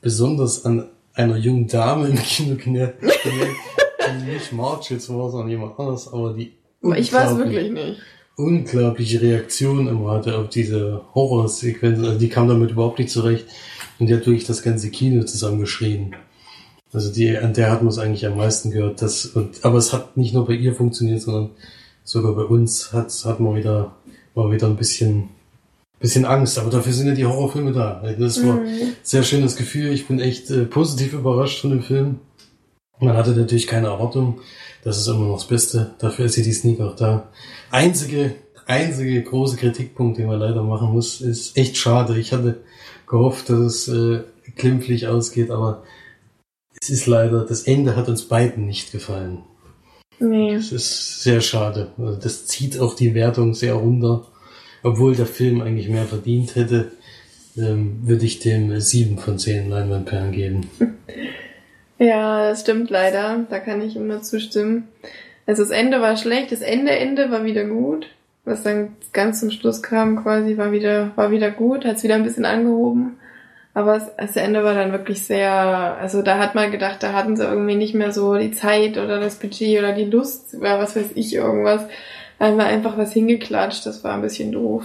besonders 0.00 0.64
an 0.64 0.88
einer 1.14 1.36
jungen 1.36 1.66
Dame 1.66 2.08
im 2.08 2.16
Kino 2.16 2.56
gemerkt, 2.56 3.02
die 3.02 4.30
nicht 4.30 4.52
March 4.52 4.90
jetzt 4.90 5.08
war, 5.08 5.30
sondern 5.30 5.50
jemand 5.50 5.78
anders, 5.78 6.12
aber 6.12 6.34
die 6.34 6.52
Aber 6.82 6.98
ich 6.98 7.12
weiß 7.12 7.36
wirklich 7.36 7.70
nicht. 7.70 8.00
unglaubliche 8.36 9.20
Reaktion 9.20 9.88
immer 9.88 10.12
hatte 10.12 10.38
auf 10.38 10.48
diese 10.48 11.02
Horrorsequenzen. 11.14 12.04
Also 12.04 12.18
die 12.18 12.28
kam 12.28 12.48
damit 12.48 12.70
überhaupt 12.70 12.98
nicht 12.98 13.10
zurecht. 13.10 13.46
Und 14.02 14.08
die 14.08 14.14
hat 14.16 14.26
wirklich 14.26 14.46
das 14.46 14.64
ganze 14.64 14.90
Kino 14.90 15.22
zusammengeschrien. 15.22 16.16
Also 16.92 17.12
die, 17.12 17.38
an 17.38 17.54
der 17.54 17.70
hat 17.70 17.82
man 17.82 17.88
es 17.92 17.98
eigentlich 17.98 18.26
am 18.26 18.36
meisten 18.36 18.72
gehört. 18.72 19.00
Das, 19.00 19.26
und, 19.26 19.64
aber 19.64 19.78
es 19.78 19.92
hat 19.92 20.16
nicht 20.16 20.34
nur 20.34 20.44
bei 20.44 20.54
ihr 20.54 20.74
funktioniert, 20.74 21.22
sondern 21.22 21.50
sogar 22.02 22.34
bei 22.34 22.42
uns 22.42 22.92
hat, 22.92 23.12
hat 23.24 23.38
man 23.38 23.54
wieder, 23.54 23.94
war 24.34 24.50
wieder 24.50 24.66
ein 24.66 24.74
bisschen, 24.74 25.28
bisschen 26.00 26.24
Angst. 26.24 26.58
Aber 26.58 26.68
dafür 26.68 26.92
sind 26.92 27.06
ja 27.06 27.14
die 27.14 27.24
Horrorfilme 27.26 27.70
da. 27.70 28.00
Also 28.00 28.24
Das 28.24 28.44
war 28.44 28.54
Mhm. 28.56 28.66
ein 28.66 28.96
sehr 29.04 29.22
schönes 29.22 29.54
Gefühl. 29.54 29.92
Ich 29.92 30.08
bin 30.08 30.18
echt 30.18 30.50
äh, 30.50 30.64
positiv 30.64 31.12
überrascht 31.12 31.60
von 31.60 31.70
dem 31.70 31.82
Film. 31.84 32.18
Man 32.98 33.16
hatte 33.16 33.30
natürlich 33.36 33.68
keine 33.68 33.86
Erwartung. 33.86 34.40
Das 34.82 34.98
ist 34.98 35.06
immer 35.06 35.28
noch 35.28 35.38
das 35.38 35.46
Beste. 35.46 35.92
Dafür 36.00 36.24
ist 36.24 36.34
ja 36.34 36.42
die 36.42 36.52
Sneak 36.52 36.80
auch 36.80 36.96
da. 36.96 37.28
Einzige, 37.70 38.34
einzige 38.66 39.22
große 39.22 39.56
Kritikpunkt, 39.58 40.18
den 40.18 40.26
man 40.26 40.40
leider 40.40 40.64
machen 40.64 40.88
muss, 40.90 41.20
ist 41.20 41.56
echt 41.56 41.76
schade. 41.76 42.18
Ich 42.18 42.32
hatte 42.32 42.62
gehofft, 43.12 43.50
dass 43.50 43.86
es 43.86 43.88
äh, 43.88 44.22
glimpflich 44.56 45.06
ausgeht, 45.06 45.50
aber 45.50 45.84
es 46.80 46.90
ist 46.90 47.06
leider, 47.06 47.44
das 47.46 47.62
Ende 47.62 47.94
hat 47.94 48.08
uns 48.08 48.22
beiden 48.22 48.66
nicht 48.66 48.90
gefallen. 48.90 49.44
Nee. 50.18 50.54
Es 50.54 50.72
ist 50.72 51.22
sehr 51.22 51.40
schade. 51.40 51.92
Also 51.98 52.18
das 52.18 52.46
zieht 52.46 52.80
auch 52.80 52.94
die 52.94 53.14
Wertung 53.14 53.54
sehr 53.54 53.74
runter. 53.74 54.26
Obwohl 54.82 55.14
der 55.14 55.26
Film 55.26 55.60
eigentlich 55.60 55.88
mehr 55.88 56.06
verdient 56.06 56.56
hätte, 56.56 56.90
ähm, 57.56 58.00
würde 58.02 58.24
ich 58.24 58.40
dem 58.40 58.80
sieben 58.80 59.18
von 59.18 59.38
zehn 59.38 59.70
Leinwandperlen 59.70 60.32
geben. 60.32 60.70
Ja, 61.98 62.48
das 62.48 62.62
stimmt 62.62 62.90
leider. 62.90 63.46
Da 63.48 63.60
kann 63.60 63.80
ich 63.80 63.94
ihm 63.94 64.08
nur 64.08 64.22
zustimmen. 64.22 64.88
Also 65.46 65.62
das 65.62 65.70
Ende 65.70 66.00
war 66.00 66.16
schlecht, 66.16 66.50
das 66.50 66.60
Ende 66.60 66.90
Ende 66.90 67.30
war 67.30 67.44
wieder 67.44 67.64
gut. 67.64 68.08
Was 68.44 68.62
dann 68.64 68.96
ganz 69.12 69.40
zum 69.40 69.50
Schluss 69.50 69.82
kam, 69.82 70.22
quasi 70.22 70.56
war 70.56 70.72
wieder 70.72 71.12
war 71.16 71.30
wieder 71.30 71.50
gut, 71.50 71.84
hat 71.84 71.96
es 71.96 72.02
wieder 72.02 72.16
ein 72.16 72.24
bisschen 72.24 72.44
angehoben. 72.44 73.18
Aber 73.74 73.98
das, 74.16 74.36
Ende 74.36 74.64
war 74.64 74.74
dann 74.74 74.92
wirklich 74.92 75.24
sehr, 75.24 75.50
also 75.50 76.20
da 76.20 76.38
hat 76.38 76.54
man 76.54 76.70
gedacht, 76.70 77.02
da 77.02 77.14
hatten 77.14 77.36
sie 77.36 77.44
irgendwie 77.44 77.74
nicht 77.74 77.94
mehr 77.94 78.12
so 78.12 78.36
die 78.36 78.50
Zeit 78.50 78.98
oder 78.98 79.18
das 79.18 79.36
Budget 79.36 79.78
oder 79.78 79.92
die 79.92 80.04
Lust 80.04 80.54
oder 80.54 80.78
was 80.78 80.94
weiß 80.94 81.12
ich 81.14 81.34
irgendwas. 81.34 81.86
Da 82.38 82.48
haben 82.48 82.58
wir 82.58 82.66
einfach 82.66 82.98
was 82.98 83.12
hingeklatscht, 83.12 83.86
das 83.86 84.04
war 84.04 84.14
ein 84.14 84.22
bisschen 84.22 84.52
doof. 84.52 84.84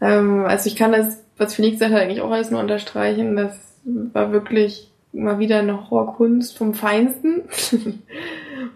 Ähm, 0.00 0.44
also 0.44 0.66
ich 0.66 0.74
kann 0.76 0.92
das, 0.92 1.22
was 1.36 1.54
Felix 1.54 1.78
sagt, 1.78 1.94
eigentlich 1.94 2.20
auch 2.20 2.32
alles 2.32 2.50
nur 2.50 2.60
unterstreichen. 2.60 3.36
Das 3.36 3.56
war 3.84 4.32
wirklich 4.32 4.90
mal 5.12 5.38
wieder 5.38 5.60
eine 5.60 5.90
Horrorkunst 5.90 6.56
vom 6.56 6.74
Feinsten. 6.74 7.42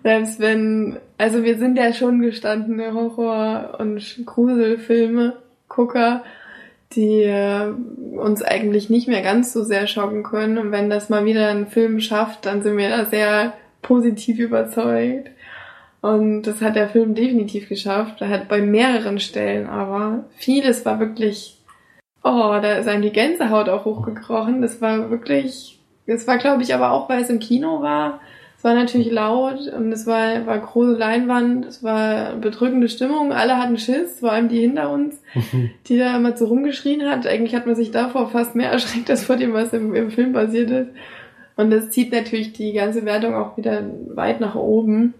Selbst 0.07 0.38
wenn, 0.38 0.99
also 1.19 1.42
wir 1.42 1.59
sind 1.59 1.77
ja 1.77 1.92
schon 1.92 2.23
gestandene 2.23 2.95
Horror- 2.95 3.81
und 3.81 4.25
Gruselfilme-Gucker, 4.25 6.23
die 6.92 7.25
äh, 7.25 7.73
uns 8.16 8.40
eigentlich 8.40 8.88
nicht 8.88 9.09
mehr 9.09 9.23
ganz 9.23 9.53
so 9.53 9.64
sehr 9.64 9.88
schocken 9.88 10.23
können. 10.23 10.59
Und 10.59 10.71
wenn 10.71 10.90
das 10.90 11.09
mal 11.09 11.25
wieder 11.25 11.49
ein 11.49 11.66
Film 11.66 11.99
schafft, 11.99 12.47
dann 12.47 12.62
sind 12.62 12.77
wir 12.77 12.88
da 12.88 13.07
sehr 13.07 13.55
positiv 13.83 14.38
überzeugt. 14.38 15.29
Und 16.03 16.42
das 16.42 16.62
hat 16.62 16.77
der 16.77 16.88
Film 16.88 17.16
definitiv 17.16 17.69
geschafft. 17.69 18.21
Er 18.21 18.29
hat 18.29 18.47
bei 18.47 18.61
mehreren 18.61 19.19
Stellen 19.19 19.66
aber 19.66 20.23
vieles 20.37 20.85
war 20.85 21.01
wirklich, 21.01 21.59
oh, 22.23 22.57
da 22.62 22.75
ist 22.75 22.87
einem 22.87 23.03
die 23.03 23.11
Gänsehaut 23.11 23.69
auch 23.69 23.85
hochgekrochen. 23.85 24.62
Das 24.62 24.81
war 24.81 25.11
wirklich, 25.11 25.81
das 26.07 26.29
war 26.29 26.38
glaube 26.38 26.62
ich 26.62 26.73
aber 26.73 26.92
auch, 26.92 27.09
weil 27.09 27.23
es 27.23 27.29
im 27.29 27.40
Kino 27.40 27.83
war. 27.83 28.21
Es 28.66 28.72
war 28.72 28.81
natürlich 28.81 29.12
laut 29.12 29.68
und 29.68 29.92
es 29.92 30.09
war, 30.09 30.44
war 30.44 30.59
große 30.59 30.96
Leinwand, 30.96 31.66
es 31.66 31.85
war 31.85 32.35
bedrückende 32.35 32.88
Stimmung, 32.88 33.33
alle 33.33 33.59
hatten 33.59 33.79
Schiss, 33.79 34.18
vor 34.18 34.33
allem 34.33 34.48
die 34.48 34.59
hinter 34.59 34.90
uns, 34.90 35.22
die 35.87 35.96
da 35.96 36.16
immer 36.16 36.37
so 36.37 36.46
rumgeschrien 36.46 37.09
hat. 37.09 37.29
Eigentlich 37.29 37.55
hat 37.55 37.66
man 37.66 37.76
sich 37.76 37.92
davor 37.92 38.29
fast 38.29 38.57
mehr 38.57 38.70
erschreckt 38.72 39.09
als 39.09 39.22
vor 39.22 39.37
dem, 39.37 39.52
was 39.52 39.72
im, 39.72 39.94
im 39.94 40.11
Film 40.11 40.33
passiert 40.33 40.72
ist. 40.72 40.90
Und 41.55 41.70
das 41.70 41.90
zieht 41.90 42.11
natürlich 42.11 42.55
die 42.55 42.72
ganze 42.72 43.05
Wertung 43.05 43.37
auch 43.37 43.57
wieder 43.57 43.85
weit 44.09 44.40
nach 44.40 44.57
oben. 44.57 45.14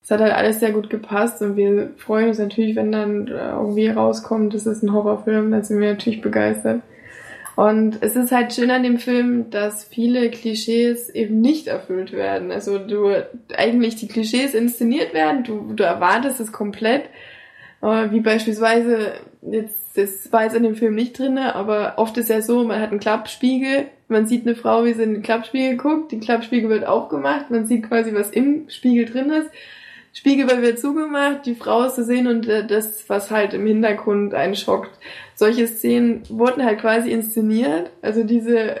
Es 0.00 0.12
hat 0.12 0.20
halt 0.20 0.34
alles 0.34 0.60
sehr 0.60 0.70
gut 0.70 0.88
gepasst 0.88 1.42
und 1.42 1.56
wir 1.56 1.90
freuen 1.96 2.28
uns 2.28 2.38
natürlich, 2.38 2.76
wenn 2.76 2.92
dann 2.92 3.26
irgendwie 3.26 3.88
rauskommt, 3.88 4.54
das 4.54 4.64
ist 4.64 4.84
ein 4.84 4.92
Horrorfilm, 4.92 5.50
dann 5.50 5.64
sind 5.64 5.80
wir 5.80 5.90
natürlich 5.90 6.20
begeistert. 6.20 6.82
Und 7.56 8.02
es 8.02 8.16
ist 8.16 8.32
halt 8.32 8.52
schön 8.52 8.70
an 8.70 8.82
dem 8.82 8.98
Film, 8.98 9.48
dass 9.48 9.84
viele 9.84 10.30
Klischees 10.30 11.08
eben 11.08 11.40
nicht 11.40 11.68
erfüllt 11.68 12.12
werden. 12.12 12.52
Also 12.52 12.78
du 12.78 13.10
eigentlich 13.56 13.96
die 13.96 14.08
Klischees 14.08 14.54
inszeniert 14.54 15.14
werden, 15.14 15.42
du, 15.42 15.72
du 15.74 15.82
erwartest 15.82 16.38
es 16.38 16.52
komplett. 16.52 17.04
Wie 17.80 18.20
beispielsweise, 18.20 19.14
jetzt, 19.42 19.96
das 19.96 20.32
war 20.32 20.44
jetzt 20.44 20.56
in 20.56 20.64
dem 20.64 20.76
Film 20.76 20.94
nicht 20.94 21.18
drinne, 21.18 21.54
aber 21.54 21.94
oft 21.96 22.16
ist 22.18 22.28
ja 22.28 22.42
so, 22.42 22.64
man 22.64 22.80
hat 22.80 22.90
einen 22.90 23.00
Klappspiegel, 23.00 23.86
man 24.08 24.26
sieht 24.26 24.46
eine 24.46 24.56
Frau, 24.56 24.84
wie 24.84 24.92
sie 24.92 25.02
in 25.02 25.14
den 25.14 25.22
Klappspiegel 25.22 25.76
guckt, 25.76 26.12
die 26.12 26.20
Klappspiegel 26.20 26.68
wird 26.68 26.86
aufgemacht, 26.86 27.50
man 27.50 27.66
sieht 27.66 27.88
quasi, 27.88 28.14
was 28.14 28.30
im 28.30 28.68
Spiegel 28.68 29.06
drin 29.06 29.30
ist. 29.30 29.50
Spiegel 30.16 30.48
wird 30.62 30.78
zugemacht, 30.78 31.44
die 31.44 31.54
Frau 31.54 31.84
ist 31.84 31.96
zu 31.96 32.02
sehen 32.02 32.26
und 32.26 32.48
äh, 32.48 32.66
das, 32.66 33.06
was 33.10 33.30
halt 33.30 33.52
im 33.52 33.66
Hintergrund 33.66 34.32
einen 34.32 34.56
schockt. 34.56 34.98
Solche 35.34 35.66
Szenen 35.66 36.22
wurden 36.30 36.64
halt 36.64 36.80
quasi 36.80 37.10
inszeniert. 37.10 37.90
Also 38.00 38.24
diese 38.24 38.76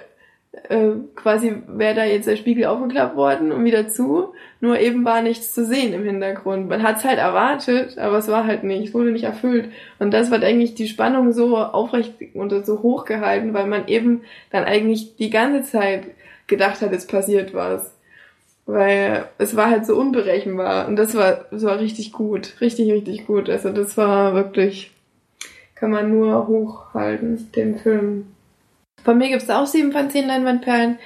äh, 0.70 0.92
quasi 1.14 1.62
wäre 1.68 1.94
da 1.94 2.04
jetzt 2.04 2.26
der 2.26 2.36
Spiegel 2.36 2.64
aufgeklappt 2.64 3.16
worden 3.16 3.52
und 3.52 3.66
wieder 3.66 3.86
zu, 3.86 4.32
nur 4.62 4.80
eben 4.80 5.04
war 5.04 5.20
nichts 5.20 5.52
zu 5.52 5.66
sehen 5.66 5.92
im 5.92 6.04
Hintergrund. 6.04 6.70
Man 6.70 6.82
hat 6.82 6.96
es 6.96 7.04
halt 7.04 7.18
erwartet, 7.18 7.98
aber 7.98 8.16
es 8.16 8.28
war 8.28 8.46
halt 8.46 8.64
nicht, 8.64 8.88
es 8.88 8.94
wurde 8.94 9.10
nicht 9.10 9.24
erfüllt. 9.24 9.70
Und 9.98 10.14
das 10.14 10.30
wird 10.30 10.42
eigentlich 10.42 10.74
die 10.74 10.88
Spannung 10.88 11.32
so 11.32 11.58
aufrecht 11.58 12.14
und 12.32 12.64
so 12.64 12.82
hoch 12.82 13.04
gehalten, 13.04 13.52
weil 13.52 13.66
man 13.66 13.88
eben 13.88 14.22
dann 14.50 14.64
eigentlich 14.64 15.16
die 15.16 15.28
ganze 15.28 15.70
Zeit 15.70 16.04
gedacht 16.46 16.80
hat, 16.80 16.92
es 16.92 17.06
passiert 17.06 17.52
was. 17.52 17.95
Weil 18.66 19.28
es 19.38 19.54
war 19.54 19.70
halt 19.70 19.86
so 19.86 19.96
unberechenbar 19.96 20.88
und 20.88 20.96
das 20.96 21.14
war, 21.14 21.46
das 21.52 21.62
war 21.62 21.78
richtig 21.78 22.12
gut, 22.12 22.60
richtig, 22.60 22.90
richtig 22.90 23.26
gut. 23.26 23.48
Also 23.48 23.70
das 23.70 23.96
war 23.96 24.34
wirklich, 24.34 24.90
kann 25.76 25.92
man 25.92 26.10
nur 26.10 26.48
hochhalten, 26.48 27.52
den 27.52 27.78
Film. 27.78 28.26
Von 29.04 29.18
mir 29.18 29.28
gibt's 29.28 29.48
auch 29.50 29.66
sieben 29.66 29.92
von 29.92 30.10
zehn 30.10 30.26
Leinwandperlen. 30.26 30.98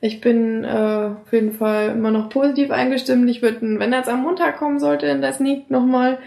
Ich 0.00 0.20
bin 0.20 0.62
äh, 0.62 1.10
auf 1.20 1.32
jeden 1.32 1.52
Fall 1.52 1.90
immer 1.90 2.12
noch 2.12 2.28
positiv 2.28 2.70
eingestimmt. 2.70 3.28
Ich 3.28 3.42
würde, 3.42 3.58
wenn 3.62 3.92
er 3.92 3.98
jetzt 3.98 4.08
am 4.08 4.22
Montag 4.22 4.58
kommen 4.58 4.78
sollte 4.78 5.06
in 5.06 5.20
das 5.20 5.38
Sneak 5.38 5.70
nochmal, 5.70 6.18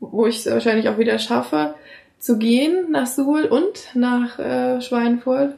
wo 0.00 0.26
ich 0.26 0.38
es 0.38 0.50
wahrscheinlich 0.50 0.88
auch 0.88 0.96
wieder 0.96 1.18
schaffe, 1.18 1.74
zu 2.18 2.38
gehen 2.38 2.90
nach 2.90 3.06
Suhl 3.06 3.44
und 3.44 3.94
nach 3.94 4.38
äh, 4.38 4.80
Schweinfurt. 4.80 5.54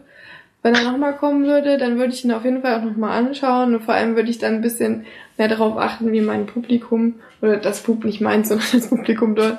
Wenn 0.63 0.75
er 0.75 0.83
nochmal 0.83 1.17
kommen 1.17 1.45
würde, 1.45 1.79
dann 1.79 1.99
würde 1.99 2.13
ich 2.13 2.25
ihn 2.25 2.33
auf 2.33 2.45
jeden 2.45 2.61
Fall 2.61 2.79
auch 2.79 2.85
nochmal 2.85 3.19
anschauen 3.19 3.75
und 3.75 3.83
vor 3.83 3.95
allem 3.95 4.15
würde 4.15 4.31
ich 4.31 4.39
dann 4.39 4.57
ein 4.57 4.61
bisschen 4.61 5.07
mehr 5.39 5.49
darauf 5.49 5.79
achten, 5.79 6.13
wie 6.13 6.21
mein 6.21 6.47
Publikum 6.47 7.15
oder 7.41 7.57
das 7.57 7.83
Publikum, 7.83 8.11
nicht 8.11 8.21
meins, 8.21 8.49
sondern 8.51 8.67
das 8.73 8.89
Publikum 8.89 9.35
dort 9.35 9.59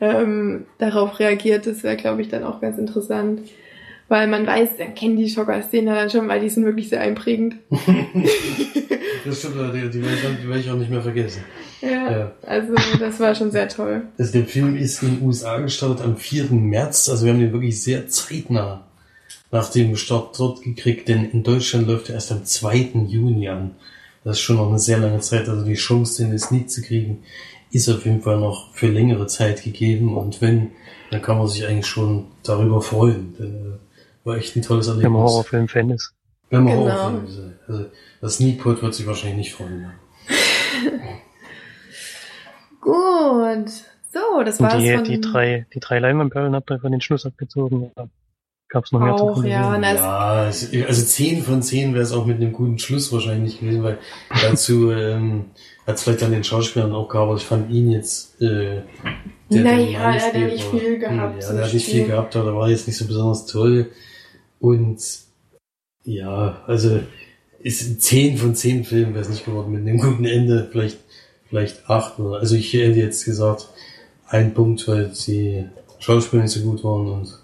ähm, 0.00 0.66
darauf 0.78 1.18
reagiert. 1.18 1.66
Das 1.66 1.82
wäre, 1.82 1.96
glaube 1.96 2.22
ich, 2.22 2.28
dann 2.28 2.44
auch 2.44 2.60
ganz 2.60 2.78
interessant 2.78 3.40
weil 4.12 4.28
man 4.28 4.46
weiß, 4.46 4.76
dann 4.76 4.94
kennen 4.94 5.16
die 5.16 5.30
Schocker-Szene 5.30 5.94
dann 5.94 6.10
schon, 6.10 6.28
weil 6.28 6.38
die 6.38 6.50
sind 6.50 6.66
wirklich 6.66 6.90
sehr 6.90 7.00
einprägend. 7.00 7.56
das 9.24 9.38
stimmt, 9.38 9.54
die, 9.74 9.88
die, 9.88 10.02
werde 10.02 10.16
ich, 10.16 10.40
die 10.42 10.48
werde 10.48 10.60
ich 10.60 10.70
auch 10.70 10.76
nicht 10.76 10.90
mehr 10.90 11.00
vergessen. 11.00 11.42
Ja, 11.80 12.10
ja, 12.10 12.32
also 12.42 12.74
das 13.00 13.18
war 13.20 13.34
schon 13.34 13.50
sehr 13.50 13.68
toll. 13.68 14.02
Also 14.18 14.32
der 14.32 14.44
Film 14.44 14.76
ist 14.76 15.02
in 15.02 15.16
den 15.16 15.26
USA 15.26 15.58
gestartet 15.60 16.04
am 16.04 16.18
4. 16.18 16.44
März, 16.50 17.08
also 17.08 17.24
wir 17.24 17.32
haben 17.32 17.40
den 17.40 17.52
wirklich 17.52 17.82
sehr 17.82 18.06
zeitnah 18.06 18.86
nach 19.52 19.70
dem 19.70 19.96
Start 19.96 20.38
dort 20.40 20.62
gekriegt, 20.62 21.08
denn 21.08 21.30
in 21.30 21.42
Deutschland 21.42 21.86
läuft 21.86 22.08
er 22.08 22.16
erst 22.16 22.32
am 22.32 22.44
2. 22.44 23.04
Juni 23.06 23.48
an. 23.48 23.76
Das 24.24 24.38
ist 24.38 24.42
schon 24.42 24.56
noch 24.56 24.68
eine 24.68 24.78
sehr 24.78 24.98
lange 24.98 25.20
Zeit, 25.20 25.48
also 25.48 25.64
die 25.64 25.74
Chance, 25.74 26.22
den 26.22 26.32
jetzt 26.32 26.50
nicht 26.50 26.70
zu 26.70 26.80
kriegen, 26.82 27.22
ist 27.70 27.88
auf 27.88 28.04
jeden 28.04 28.22
Fall 28.22 28.38
noch 28.38 28.74
für 28.74 28.88
längere 28.88 29.26
Zeit 29.26 29.62
gegeben 29.62 30.16
und 30.16 30.40
wenn, 30.40 30.72
dann 31.10 31.22
kann 31.22 31.38
man 31.38 31.48
sich 31.48 31.66
eigentlich 31.66 31.86
schon 31.86 32.26
darüber 32.42 32.80
freuen. 32.80 33.34
Denn, 33.38 33.54
äh, 33.54 34.26
war 34.26 34.36
echt 34.36 34.56
ein 34.56 34.62
tolles 34.62 34.86
Erlebnis. 34.86 35.04
Wenn 35.04 35.12
man 35.12 35.22
Horrorfilm-Fan 35.22 35.90
ist. 35.90 36.14
Wenn 36.48 36.64
man 36.64 36.78
genau. 36.78 36.92
Horrorfilm 36.92 37.24
ist. 37.26 37.40
Also, 37.68 37.86
das 38.20 38.36
Sneakpot 38.36 38.82
wird 38.82 38.94
sich 38.94 39.06
wahrscheinlich 39.06 39.38
nicht 39.38 39.54
freuen. 39.54 39.82
Ja. 39.82 39.92
Gut. 42.80 43.70
So, 44.12 44.42
das 44.44 44.60
war's. 44.60 44.78
Die, 44.78 44.94
von... 44.94 45.04
die 45.04 45.20
drei, 45.20 45.66
die 45.74 45.80
drei 45.80 45.98
Leinwandperlen 45.98 46.54
habt 46.54 46.70
ihr 46.70 46.78
von 46.78 46.92
den 46.92 47.00
Schluss 47.00 47.26
abgezogen. 47.26 47.90
Gab 48.72 48.86
es 48.86 48.92
noch 48.92 49.00
mehr 49.00 49.14
auch, 49.14 49.38
zu 49.38 49.46
ja, 49.46 49.78
ja, 49.78 50.46
also 50.86 51.04
zehn 51.04 51.42
von 51.42 51.62
zehn 51.62 51.92
wäre 51.92 52.04
es 52.04 52.12
auch 52.12 52.24
mit 52.24 52.38
einem 52.38 52.54
guten 52.54 52.78
Schluss 52.78 53.12
wahrscheinlich 53.12 53.60
gewesen, 53.60 53.82
weil 53.82 53.98
dazu 54.40 54.90
ähm, 54.92 55.50
hat 55.86 55.96
es 55.96 56.02
vielleicht 56.02 56.22
an 56.22 56.32
den 56.32 56.42
Schauspielern 56.42 56.92
auch 56.92 57.06
gehabt, 57.06 57.28
aber 57.28 57.36
ich 57.36 57.44
fand 57.44 57.70
ihn 57.70 57.90
jetzt 57.90 58.40
äh, 58.40 58.80
der, 59.50 59.62
naja, 59.62 60.14
er 60.14 60.14
hat 60.14 60.34
ja 60.34 60.46
nicht 60.46 60.64
viel 60.64 60.98
gehabt. 60.98 61.42
Ja, 61.42 61.50
er 61.50 61.64
hat 61.66 61.74
nicht 61.74 61.84
viel 61.84 62.06
gehabt, 62.06 62.34
aber 62.34 62.54
war 62.54 62.70
jetzt 62.70 62.86
nicht 62.86 62.96
so 62.96 63.06
besonders 63.06 63.44
toll. 63.44 63.90
Und 64.58 65.02
ja, 66.04 66.62
also 66.66 67.00
ist 67.58 68.00
10 68.00 68.38
von 68.38 68.54
10 68.54 68.84
Filmen 68.84 69.12
wäre 69.12 69.22
es 69.22 69.28
nicht 69.28 69.44
geworden 69.44 69.72
mit 69.72 69.82
einem 69.82 69.98
guten 69.98 70.24
Ende, 70.24 70.66
vielleicht, 70.72 70.96
vielleicht 71.50 71.90
8 71.90 72.18
oder, 72.20 72.38
also 72.38 72.56
ich 72.56 72.72
hätte 72.72 72.98
jetzt 72.98 73.26
gesagt, 73.26 73.68
ein 74.28 74.54
Punkt, 74.54 74.88
weil 74.88 75.12
die 75.26 75.66
Schauspieler 75.98 76.42
nicht 76.42 76.52
so 76.52 76.60
gut 76.62 76.82
waren 76.82 77.06
und 77.06 77.41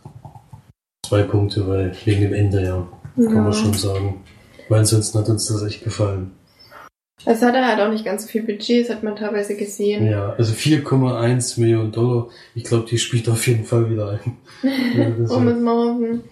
zwei 1.09 1.23
Punkte, 1.23 1.67
weil 1.67 1.93
wegen 2.05 2.23
dem 2.23 2.35
Ende, 2.35 2.63
ja, 2.63 2.87
ja. 3.17 3.27
kann 3.31 3.45
man 3.45 3.53
schon 3.53 3.75
sagen. 3.75 4.25
Weil 4.69 4.81
ansonsten 4.81 5.19
hat 5.19 5.29
uns 5.29 5.47
das 5.47 5.63
echt 5.63 5.83
gefallen. 5.83 6.33
Es 7.25 7.43
hatte 7.43 7.67
halt 7.67 7.81
auch 7.81 7.91
nicht 7.91 8.05
ganz 8.05 8.23
so 8.23 8.29
viel 8.29 8.43
Budget, 8.43 8.85
das 8.85 8.95
hat 8.95 9.03
man 9.03 9.17
teilweise 9.17 9.57
gesehen. 9.57 10.07
Ja, 10.07 10.35
also 10.39 10.53
4,1 10.53 11.59
Millionen 11.61 11.91
Dollar. 11.91 12.29
Ich 12.55 12.65
glaube, 12.65 12.87
die 12.89 12.99
spielt 12.99 13.29
auf 13.29 13.47
jeden 13.47 13.65
Fall 13.65 13.91
wieder 13.91 14.11
ein. 14.11 14.37
ja, 14.97 15.35
um 15.35 15.49
es 15.49 15.59
mal 15.59 15.75
hoffen. 15.75 16.23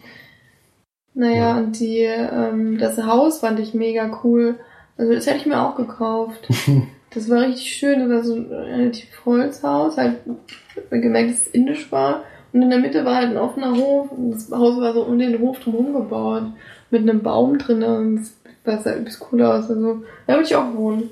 Naja, 1.14 1.34
ja. 1.34 1.56
und 1.56 1.80
die, 1.80 2.02
ähm, 2.02 2.78
das 2.78 2.98
Haus 2.98 3.40
fand 3.40 3.58
ich 3.58 3.74
mega 3.74 4.20
cool. 4.22 4.56
Also 4.96 5.12
das 5.12 5.26
hätte 5.26 5.38
ich 5.38 5.46
mir 5.46 5.60
auch 5.60 5.76
gekauft. 5.76 6.46
das 7.10 7.28
war 7.30 7.42
richtig 7.42 7.72
schön, 7.74 8.00
das 8.00 8.10
war 8.10 8.22
so 8.22 8.34
ein 8.36 8.52
relativ 8.52 9.08
Holzhaus, 9.24 9.96
halt 9.96 10.18
gemerkt, 10.90 11.30
dass 11.30 11.46
es 11.46 11.46
indisch 11.48 11.90
war. 11.90 12.22
Und 12.56 12.62
in 12.62 12.70
der 12.70 12.78
Mitte 12.78 13.04
war 13.04 13.16
halt 13.16 13.32
ein 13.32 13.36
offener 13.36 13.76
Hof 13.76 14.10
und 14.12 14.30
das 14.30 14.50
Haus 14.50 14.80
war 14.80 14.94
so 14.94 15.02
um 15.02 15.18
den 15.18 15.38
Hof 15.40 15.60
drumherum 15.60 15.92
gebaut. 15.92 16.44
Mit 16.90 17.02
einem 17.02 17.22
Baum 17.22 17.58
drin 17.58 17.82
und 17.82 18.26
das 18.64 18.84
sah 18.84 18.94
übelst 18.94 19.26
cool 19.30 19.42
aus. 19.42 19.68
Also, 19.68 20.04
da 20.26 20.32
würde 20.32 20.46
ich 20.46 20.56
auch 20.56 20.74
wohnen. 20.74 21.10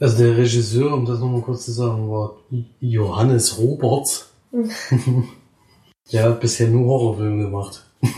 Also 0.00 0.24
der 0.24 0.36
Regisseur, 0.36 0.92
um 0.92 1.06
das 1.06 1.20
nochmal 1.20 1.42
kurz 1.42 1.66
zu 1.66 1.70
sagen, 1.70 2.10
war 2.10 2.34
Johannes 2.80 3.56
Roberts. 3.56 4.32
der 6.12 6.24
hat 6.24 6.40
bisher 6.40 6.66
nur 6.66 6.86
Horrorfilme 6.86 7.44
gemacht. 7.44 7.84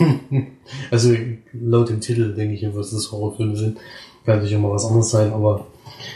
also 0.89 1.13
laut 1.53 1.89
dem 1.89 2.01
Titel 2.01 2.33
denke 2.33 2.55
ich, 2.55 2.75
was 2.75 2.89
das 2.89 3.11
Horrorfilme 3.11 3.55
sind. 3.55 3.77
Kann 4.25 4.37
natürlich 4.37 4.55
immer 4.55 4.71
was 4.71 4.85
anderes 4.85 5.11
sein, 5.11 5.31
aber 5.31 5.67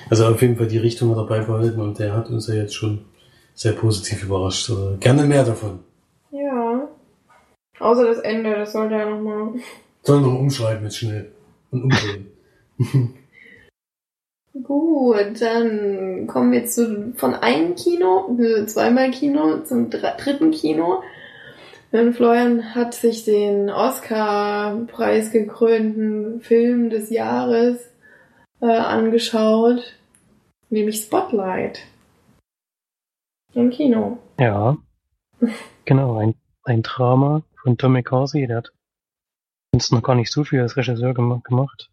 also 0.09 0.25
auf 0.25 0.41
jeden 0.41 0.57
Fall 0.57 0.67
die 0.67 0.79
Richtung 0.79 1.11
hat 1.11 1.17
er 1.17 1.27
beibehalten 1.27 1.79
und 1.79 1.99
der 1.99 2.15
hat 2.15 2.31
uns 2.31 2.47
ja 2.47 2.55
jetzt 2.55 2.73
schon 2.73 3.01
sehr 3.61 3.73
positiv 3.73 4.23
überrascht. 4.23 4.69
Also 4.69 4.97
gerne 4.99 5.23
mehr 5.23 5.43
davon. 5.43 5.79
Ja. 6.31 6.87
Außer 7.79 8.05
das 8.05 8.19
Ende, 8.19 8.55
das 8.55 8.73
sollte 8.73 8.95
er 8.95 9.09
nochmal. 9.09 9.53
Soll 10.01 10.21
noch 10.21 10.39
umschreiben 10.39 10.83
jetzt 10.83 10.97
schnell. 10.97 11.31
Und 11.69 11.83
umdrehen. 11.83 12.27
Gut, 14.63 15.41
dann 15.41 16.27
kommen 16.27 16.51
wir 16.51 16.65
zu, 16.65 17.13
von 17.15 17.35
einem 17.35 17.75
Kino, 17.75 18.37
zweimal 18.65 19.11
Kino, 19.11 19.59
zum 19.63 19.89
dritten 19.89 20.51
Kino. 20.51 21.03
Denn 21.93 22.13
Florian 22.13 22.75
hat 22.75 22.93
sich 22.93 23.23
den 23.23 23.69
Oscar-Preis 23.69 25.31
gekrönten 25.31 26.41
Film 26.41 26.89
des 26.89 27.09
Jahres 27.09 27.77
äh, 28.61 28.65
angeschaut, 28.65 29.93
nämlich 30.69 31.01
Spotlight. 31.01 31.81
Im 33.53 33.69
Kino. 33.69 34.17
Ja. 34.39 34.77
genau, 35.85 36.17
ein, 36.17 36.35
ein 36.63 36.83
Drama 36.83 37.43
von 37.61 37.77
Tom 37.77 37.93
McCarthy, 37.93 38.47
der 38.47 38.57
hat 38.57 38.73
sonst 39.71 39.91
noch 39.91 40.03
gar 40.03 40.15
nicht 40.15 40.31
so 40.31 40.43
viel 40.43 40.61
als 40.61 40.77
Regisseur 40.77 41.13
gemacht. 41.13 41.89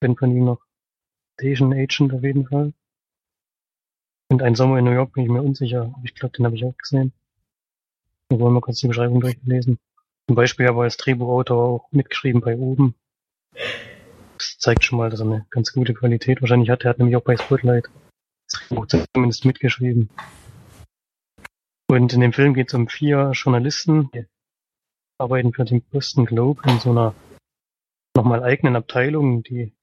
Bin 0.00 0.16
von 0.16 0.30
ihm 0.30 0.44
noch 0.44 0.60
Asian 1.40 1.72
Agent 1.72 2.12
auf 2.12 2.22
jeden 2.22 2.46
Fall. 2.46 2.72
Und 4.28 4.42
ein 4.42 4.54
Sommer 4.54 4.78
in 4.78 4.84
New 4.84 4.92
York 4.92 5.12
bin 5.12 5.24
ich 5.24 5.30
mir 5.30 5.42
unsicher, 5.42 5.82
aber 5.82 6.04
ich 6.04 6.14
glaube, 6.14 6.36
den 6.36 6.46
habe 6.46 6.54
ich 6.54 6.64
auch 6.64 6.76
gesehen. 6.76 7.12
Wir 8.28 8.38
wollen 8.38 8.54
mal 8.54 8.60
kurz 8.60 8.78
die 8.78 8.86
Beschreibung 8.86 9.20
durchlesen. 9.20 9.78
Zum 10.28 10.36
Beispiel 10.36 10.68
aber 10.68 10.84
als 10.84 10.96
Drehbuchautor 10.96 11.64
auch 11.64 11.88
mitgeschrieben 11.90 12.40
bei 12.40 12.56
oben. 12.56 12.94
Das 14.38 14.56
zeigt 14.58 14.84
schon 14.84 14.98
mal, 14.98 15.10
dass 15.10 15.20
er 15.20 15.26
eine 15.26 15.46
ganz 15.50 15.72
gute 15.72 15.94
Qualität 15.94 16.40
wahrscheinlich 16.40 16.70
hat. 16.70 16.84
Er 16.84 16.90
hat 16.90 16.98
nämlich 16.98 17.16
auch 17.16 17.24
bei 17.24 17.36
Spotlight 17.36 17.90
das 18.48 18.60
Drehbuch 18.60 18.86
zumindest 18.86 19.44
mitgeschrieben. 19.44 20.08
Und 21.90 22.12
in 22.12 22.20
dem 22.20 22.32
Film 22.32 22.54
geht 22.54 22.68
es 22.68 22.74
um 22.74 22.86
vier 22.86 23.32
Journalisten, 23.32 24.12
die 24.12 24.24
arbeiten 25.18 25.52
für 25.52 25.64
den 25.64 25.82
Boston 25.82 26.24
Globe 26.24 26.62
in 26.70 26.78
so 26.78 26.92
einer 26.92 27.16
nochmal 28.14 28.44
eigenen 28.44 28.76
Abteilung, 28.76 29.42
die 29.42 29.74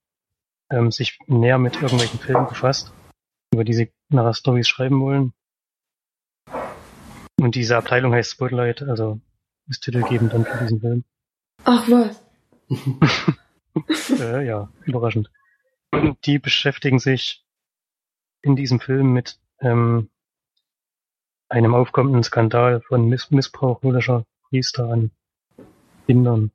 ähm, 0.71 0.89
sich 0.89 1.19
näher 1.27 1.57
mit 1.57 1.75
irgendwelchen 1.75 2.21
Filmen 2.21 2.47
befasst, 2.47 2.93
über 3.51 3.65
die 3.65 3.73
sie 3.73 3.91
nachher 4.07 4.33
Stories 4.33 4.69
schreiben 4.69 5.01
wollen. 5.01 5.33
Und 7.41 7.55
diese 7.55 7.75
Abteilung 7.75 8.13
heißt 8.13 8.31
Spotlight, 8.31 8.83
also 8.83 9.19
ist 9.67 9.83
titelgebend 9.83 10.31
dann 10.31 10.45
für 10.45 10.59
diesen 10.59 10.79
Film. 10.79 11.03
Ach 11.65 11.89
was. 11.89 12.23
äh, 14.21 14.47
ja, 14.47 14.71
überraschend. 14.85 15.29
Und 15.91 16.25
die 16.25 16.39
beschäftigen 16.39 16.99
sich 16.99 17.45
in 18.43 18.55
diesem 18.55 18.79
Film 18.79 19.11
mit 19.11 19.41
ähm, 19.59 20.09
einem 21.49 21.73
aufkommenden 21.73 22.23
Skandal 22.23 22.81
von 22.81 23.07
Miss 23.07 23.31
Missbrauch 23.31 23.83
jüdischer 23.83 24.25
Priester 24.49 24.89
an 24.89 25.11
Kindern. 26.05 26.51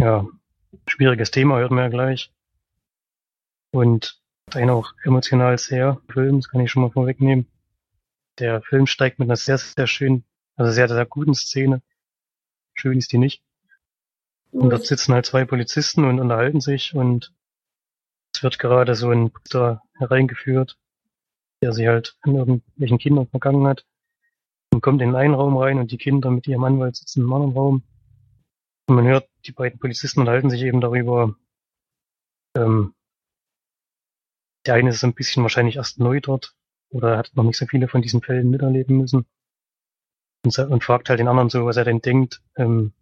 Ja, 0.00 0.26
schwieriges 0.88 1.30
Thema, 1.30 1.58
hört 1.58 1.70
man 1.70 1.84
ja 1.84 1.88
gleich. 1.88 2.32
Und 3.72 4.20
ein 4.52 4.70
auch 4.70 4.92
emotional 5.04 5.58
sehr 5.58 6.00
Film, 6.12 6.40
das 6.40 6.48
kann 6.48 6.60
ich 6.60 6.70
schon 6.70 6.82
mal 6.82 6.90
vorwegnehmen. 6.90 7.46
Der 8.38 8.62
Film 8.62 8.86
steigt 8.86 9.18
mit 9.18 9.28
einer 9.28 9.36
sehr, 9.36 9.58
sehr 9.58 9.86
schönen, 9.86 10.24
also 10.56 10.72
sehr, 10.72 10.88
sehr 10.88 11.06
guten 11.06 11.34
Szene. 11.34 11.82
Schön 12.74 12.98
ist 12.98 13.12
die 13.12 13.18
nicht. 13.18 13.42
Und 14.50 14.70
dort 14.70 14.86
sitzen 14.86 15.14
halt 15.14 15.26
zwei 15.26 15.44
Polizisten 15.44 16.04
und 16.04 16.20
unterhalten 16.20 16.60
sich 16.60 16.94
und 16.94 17.32
es 18.34 18.42
wird 18.42 18.58
gerade 18.58 18.94
so 18.94 19.10
ein 19.10 19.30
Priester 19.30 19.82
hereingeführt, 19.94 20.76
der 21.64 21.72
sie 21.72 21.88
halt 21.88 22.14
an 22.20 22.34
irgendwelchen 22.34 22.98
Kindern 22.98 23.26
vergangen 23.26 23.66
hat. 23.66 23.86
Und 24.70 24.82
kommt 24.82 25.00
in 25.00 25.14
einen 25.14 25.32
Raum 25.32 25.56
rein 25.56 25.78
und 25.78 25.92
die 25.92 25.96
Kinder 25.96 26.30
mit 26.30 26.46
ihrem 26.46 26.64
Anwalt 26.64 26.96
sitzen 26.96 27.22
im 27.22 27.32
anderen 27.32 27.54
Raum. 27.54 27.82
Und 28.86 28.96
man 28.96 29.06
hört, 29.06 29.30
die 29.46 29.52
beiden 29.52 29.78
Polizisten 29.78 30.20
unterhalten 30.20 30.50
sich 30.50 30.60
eben 30.60 30.82
darüber, 30.82 31.34
ähm, 32.54 32.92
der 34.66 34.74
eine 34.74 34.90
ist 34.90 35.04
ein 35.04 35.14
bisschen 35.14 35.42
wahrscheinlich 35.42 35.76
erst 35.76 35.98
neu 35.98 36.20
dort 36.20 36.54
oder 36.90 37.16
hat 37.16 37.30
noch 37.34 37.44
nicht 37.44 37.56
so 37.56 37.64
viele 37.64 37.88
von 37.88 38.02
diesen 38.02 38.20
Fällen 38.20 38.50
miterleben 38.50 38.98
müssen. 38.98 39.24
Und, 40.44 40.58
und 40.58 40.84
fragt 40.84 41.08
halt 41.08 41.20
den 41.20 41.28
anderen 41.28 41.48
so, 41.48 41.64
was 41.64 41.78
er 41.78 41.84
denn 41.84 42.02
denkt, 42.02 42.42
ähm, 42.56 42.92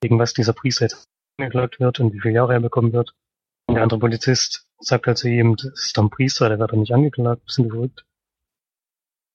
gegen 0.00 0.18
was 0.18 0.32
dieser 0.32 0.54
Priester 0.54 0.86
jetzt 0.86 1.06
angeklagt 1.36 1.80
wird 1.80 2.00
und 2.00 2.14
wie 2.14 2.20
viele 2.20 2.34
Jahre 2.34 2.54
er 2.54 2.60
bekommen 2.60 2.94
wird. 2.94 3.14
Und 3.66 3.74
der 3.74 3.82
andere 3.82 3.98
Polizist 3.98 4.66
sagt 4.78 5.06
halt 5.06 5.18
zu 5.18 5.28
ihm, 5.28 5.56
das 5.56 5.86
ist 5.86 5.96
doch 5.96 6.04
ein 6.04 6.10
Priester, 6.10 6.48
der 6.48 6.58
wird 6.58 6.72
doch 6.72 6.76
nicht 6.76 6.92
angeklagt, 6.92 7.44
bisschen 7.44 7.70
verrückt. 7.70 8.04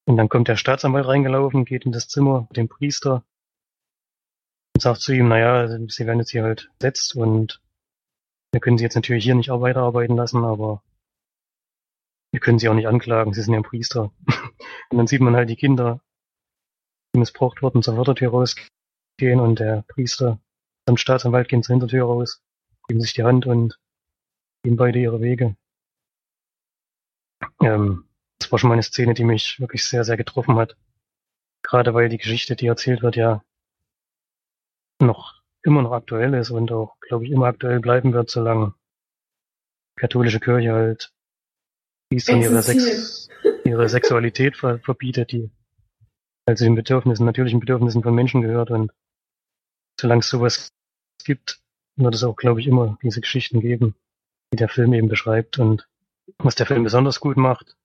Und 0.06 0.18
dann 0.18 0.30
kommt 0.30 0.48
der 0.48 0.56
Staatsanwalt 0.56 1.08
reingelaufen, 1.08 1.66
geht 1.66 1.86
in 1.86 1.92
das 1.92 2.08
Zimmer 2.08 2.48
mit 2.50 2.58
dem 2.58 2.70
Priester 2.70 3.24
und 4.76 4.82
sagt 4.82 5.02
zu 5.02 5.14
ihm, 5.14 5.28
naja, 5.28 5.68
sie 5.68 6.06
werden 6.06 6.20
jetzt 6.20 6.32
hier 6.32 6.44
halt 6.44 6.72
setzt 6.82 7.16
und 7.16 7.62
wir 8.52 8.60
können 8.60 8.78
sie 8.78 8.84
jetzt 8.84 8.96
natürlich 8.96 9.24
hier 9.24 9.36
nicht 9.36 9.50
weiterarbeiten 9.50 10.16
lassen, 10.16 10.44
aber 10.44 10.84
wir 12.32 12.40
können 12.40 12.60
sie 12.60 12.70
auch 12.70 12.74
nicht 12.74 12.88
anklagen, 12.88 13.34
sie 13.34 13.42
sind 13.42 13.54
ja 13.54 13.60
ein 13.60 13.64
Priester. 13.64 14.12
und 14.90 14.98
dann 14.98 15.08
sieht 15.08 15.22
man 15.22 15.36
halt 15.36 15.50
die 15.50 15.56
Kinder, 15.56 16.02
die 17.14 17.20
missbraucht 17.20 17.62
wurden, 17.62 17.84
zur 17.84 17.98
Wörtertür 17.98 18.32
rausgehen 18.32 19.40
und 19.40 19.60
der 19.60 19.84
Priester 19.88 20.40
samt 20.86 21.00
Staatsanwalt 21.00 21.50
gehen 21.50 21.64
zur 21.64 21.74
Hintertür 21.74 22.06
raus, 22.06 22.42
geben 22.88 23.02
sich 23.02 23.14
die 23.14 23.24
Hand 23.24 23.46
und 23.46 23.80
gehen 24.64 24.76
beide 24.76 25.00
ihre 25.00 25.22
Wege. 25.22 25.56
Ähm, 27.62 28.06
das 28.40 28.52
war 28.52 28.60
schon 28.60 28.70
mal 28.70 28.74
eine 28.74 28.84
Szene, 28.84 29.14
die 29.14 29.24
mich 29.24 29.60
wirklich 29.60 29.86
sehr, 29.86 30.04
sehr 30.04 30.18
getroffen 30.18 30.56
hat. 30.56 30.76
Gerade 31.64 31.94
weil 31.94 32.10
die 32.10 32.18
Geschichte, 32.18 32.56
die 32.56 32.68
erzählt 32.68 33.02
wird, 33.02 33.16
ja 33.16 33.44
noch 35.00 35.42
immer 35.64 35.82
noch 35.82 35.92
aktuell 35.92 36.34
ist 36.34 36.52
und 36.52 36.72
auch, 36.72 37.00
glaube 37.00 37.26
ich, 37.26 37.32
immer 37.32 37.48
aktuell 37.48 37.80
bleiben 37.80 38.14
wird, 38.14 38.30
solange 38.30 38.74
die 39.96 40.02
katholische 40.02 40.40
Kirche 40.40 40.74
halt 40.74 41.14
Priestern 42.10 42.42
ihre, 42.42 42.62
Sex, 42.62 43.30
ihre 43.64 43.88
Sexualität 43.88 44.58
ver 44.58 44.80
verbietet, 44.80 45.32
die 45.32 45.52
also 46.46 46.66
den 46.66 46.76
Bedürfnissen, 46.76 47.26
natürlichen 47.26 47.60
Bedürfnissen 47.60 48.02
von 48.02 48.16
Menschen 48.16 48.42
gehört 48.42 48.72
und 48.72 48.92
solange 50.00 50.20
es 50.20 50.30
sowas 50.30 50.74
gibt, 51.24 51.62
wird 51.96 52.16
es 52.16 52.24
auch, 52.24 52.36
glaube 52.36 52.60
ich, 52.60 52.68
immer 52.68 52.98
diese 53.04 53.22
Geschichten 53.22 53.62
geben, 53.62 53.96
die 54.52 54.58
der 54.58 54.70
Film 54.70 54.94
eben 54.94 55.08
beschreibt 55.08 55.60
und 55.60 55.88
was 56.38 56.56
der 56.56 56.66
Film 56.66 56.84
besonders 56.84 57.20
gut 57.20 57.38
macht. 57.38 57.76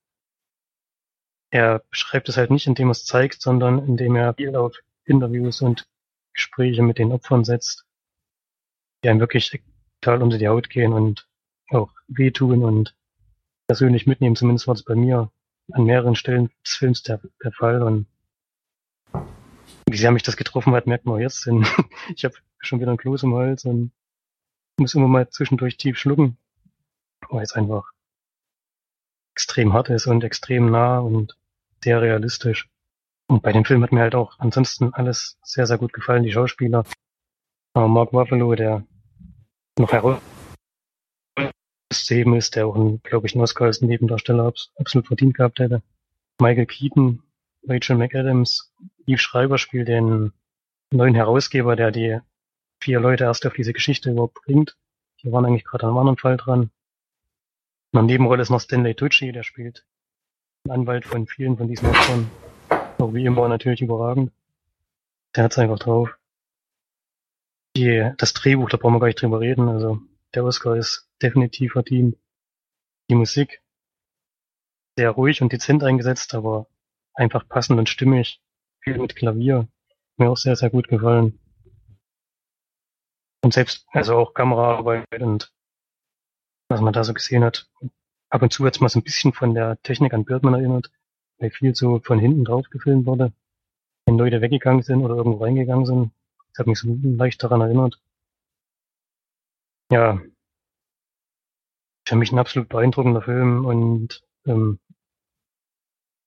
Er 1.49 1.79
beschreibt 1.89 2.27
es 2.29 2.37
halt 2.37 2.51
nicht, 2.51 2.67
indem 2.67 2.89
er 2.89 2.91
es 2.91 3.05
zeigt, 3.05 3.41
sondern 3.41 3.79
indem 3.85 4.15
er 4.15 4.33
viel 4.33 4.55
auf 4.55 4.77
Interviews 5.05 5.61
und 5.61 5.87
Gespräche 6.33 6.83
mit 6.83 6.97
den 6.97 7.11
Opfern 7.11 7.45
setzt, 7.45 7.85
die 9.03 9.09
einem 9.09 9.21
wirklich 9.21 9.61
total 10.01 10.21
unter 10.21 10.37
die 10.37 10.47
Haut 10.47 10.69
gehen 10.69 10.93
und 10.93 11.27
auch 11.69 11.91
wehtun 12.07 12.63
und 12.63 12.95
persönlich 13.67 14.05
mitnehmen. 14.07 14.35
Zumindest 14.35 14.67
war 14.67 14.75
es 14.75 14.83
bei 14.83 14.95
mir 14.95 15.31
an 15.71 15.85
mehreren 15.85 16.15
Stellen 16.15 16.51
des 16.65 16.75
Films 16.75 17.03
der, 17.03 17.21
der 17.43 17.51
Fall 17.51 17.81
und 17.81 18.07
wie 19.89 19.97
sehr 19.97 20.11
mich 20.11 20.23
das 20.23 20.37
getroffen 20.37 20.73
hat, 20.73 20.85
merkt 20.85 21.05
man 21.05 21.15
auch 21.15 21.19
jetzt, 21.19 21.45
denn 21.45 21.65
ich 22.15 22.25
habe 22.25 22.35
schon 22.59 22.79
wieder 22.79 22.91
ein 22.91 22.97
Kloß 22.97 23.23
im 23.23 23.35
Hals 23.35 23.65
und 23.65 23.91
muss 24.77 24.95
immer 24.95 25.07
mal 25.07 25.29
zwischendurch 25.29 25.77
tief 25.77 25.97
schlucken, 25.97 26.37
weil 27.29 27.43
es 27.43 27.53
einfach 27.53 27.91
extrem 29.33 29.73
hart 29.73 29.89
ist 29.89 30.07
und 30.07 30.23
extrem 30.23 30.71
nah 30.71 30.99
und 30.99 31.37
sehr 31.83 32.01
realistisch. 32.01 32.69
Und 33.27 33.43
bei 33.43 33.51
dem 33.51 33.65
Film 33.65 33.83
hat 33.83 33.91
mir 33.91 34.01
halt 34.01 34.15
auch 34.15 34.39
ansonsten 34.39 34.93
alles 34.93 35.37
sehr, 35.43 35.67
sehr 35.67 35.77
gut 35.77 35.93
gefallen, 35.93 36.23
die 36.23 36.31
Schauspieler. 36.31 36.85
Aber 37.73 37.87
Mark 37.87 38.13
Ruffalo, 38.13 38.55
der 38.55 38.85
noch 39.77 39.91
herauszuheben 39.91 40.21
ist, 42.35 42.55
der 42.55 42.67
auch, 42.67 42.75
ein, 42.75 43.01
glaube 43.03 43.27
ich, 43.27 43.35
einen 43.35 43.43
Oscar 43.43 43.65
als 43.65 43.81
Nebendarsteller 43.81 44.53
absolut 44.77 45.07
verdient 45.07 45.35
gehabt 45.35 45.59
hätte. 45.59 45.83
Michael 46.39 46.65
Keaton, 46.65 47.23
Rachel 47.67 47.97
McAdams, 47.97 48.73
Yves 49.05 49.21
Schreiber 49.21 49.57
spielt 49.57 49.87
den 49.87 50.33
neuen 50.91 51.15
Herausgeber, 51.15 51.75
der 51.75 51.91
die 51.91 52.19
vier 52.81 52.99
Leute 52.99 53.25
erst 53.25 53.45
auf 53.45 53.53
diese 53.53 53.73
Geschichte 53.73 54.11
überhaupt 54.11 54.41
bringt. 54.45 54.77
Die 55.21 55.31
waren 55.31 55.45
eigentlich 55.45 55.65
gerade 55.65 55.83
an 55.83 55.89
einem 55.89 55.99
anderen 55.99 56.17
Fall 56.17 56.37
dran. 56.37 56.71
In 57.99 58.05
Nebenrolle 58.05 58.43
ist 58.43 58.51
noch 58.51 58.61
Stanley 58.61 58.93
Tucci, 58.93 59.31
der 59.31 59.41
spielt 59.41 59.85
Anwalt 60.69 61.05
von 61.05 61.25
vielen 61.25 61.57
von 61.57 61.67
diesen 61.67 61.89
Opfern. 61.89 62.29
Auch 62.99 63.13
wie 63.13 63.25
immer 63.25 63.47
natürlich 63.47 63.81
überragend. 63.81 64.31
Der 65.35 65.43
hat's 65.43 65.57
einfach 65.57 65.79
drauf. 65.79 66.15
Die, 67.75 68.11
das 68.17 68.33
Drehbuch, 68.33 68.69
da 68.69 68.77
brauchen 68.77 68.95
wir 68.95 68.99
gar 68.99 69.07
nicht 69.07 69.21
drüber 69.21 69.39
reden. 69.39 69.67
Also 69.67 69.99
der 70.35 70.43
Oscar 70.43 70.75
ist 70.75 71.09
definitiv 71.21 71.73
verdient. 71.73 72.17
Die 73.09 73.15
Musik 73.15 73.63
sehr 74.95 75.09
ruhig 75.11 75.41
und 75.41 75.51
dezent 75.51 75.83
eingesetzt, 75.83 76.35
aber 76.35 76.67
einfach 77.13 77.47
passend 77.47 77.79
und 77.79 77.89
stimmig. 77.89 78.41
Viel 78.81 78.99
mit 78.99 79.15
Klavier. 79.15 79.67
Mir 80.17 80.29
auch 80.29 80.37
sehr, 80.37 80.55
sehr 80.55 80.69
gut 80.69 80.87
gefallen. 80.87 81.39
Und 83.43 83.53
selbst, 83.53 83.87
also 83.91 84.17
auch 84.17 84.33
Kameraarbeit 84.33 85.21
und 85.21 85.51
was 86.69 86.81
man 86.81 86.93
da 86.93 87.03
so 87.03 87.13
gesehen 87.13 87.43
hat. 87.43 87.69
Ab 88.29 88.41
und 88.41 88.51
zu 88.51 88.65
hat 88.65 88.75
es 88.75 88.81
mal 88.81 88.89
so 88.89 88.99
ein 88.99 89.03
bisschen 89.03 89.33
von 89.33 89.53
der 89.53 89.81
Technik 89.83 90.13
an 90.13 90.25
Birdman 90.25 90.55
erinnert 90.55 90.91
weil 91.39 91.51
viel 91.51 91.75
so 91.75 91.99
von 91.99 92.19
hinten 92.19 92.45
drauf 92.45 92.69
gefilmt 92.69 93.05
wurde. 93.05 93.31
Wenn 94.05 94.17
Leute 94.17 94.41
weggegangen 94.41 94.83
sind 94.83 95.03
oder 95.03 95.15
irgendwo 95.15 95.43
reingegangen 95.43 95.85
sind. 95.85 96.11
Das 96.49 96.59
hat 96.59 96.67
mich 96.67 96.79
so 96.79 96.97
leicht 97.03 97.43
daran 97.43 97.61
erinnert. 97.61 97.99
Ja. 99.91 100.21
Für 102.07 102.15
mich 102.15 102.31
ein 102.31 102.39
absolut 102.39 102.69
beeindruckender 102.69 103.21
Film 103.21 103.65
und 103.65 104.23
ähm, 104.45 104.79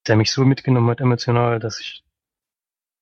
der 0.07 0.15
mich 0.15 0.31
so 0.31 0.45
mitgenommen 0.45 0.89
hat 0.89 1.01
emotional, 1.01 1.59
dass 1.59 1.79
ich 1.79 2.03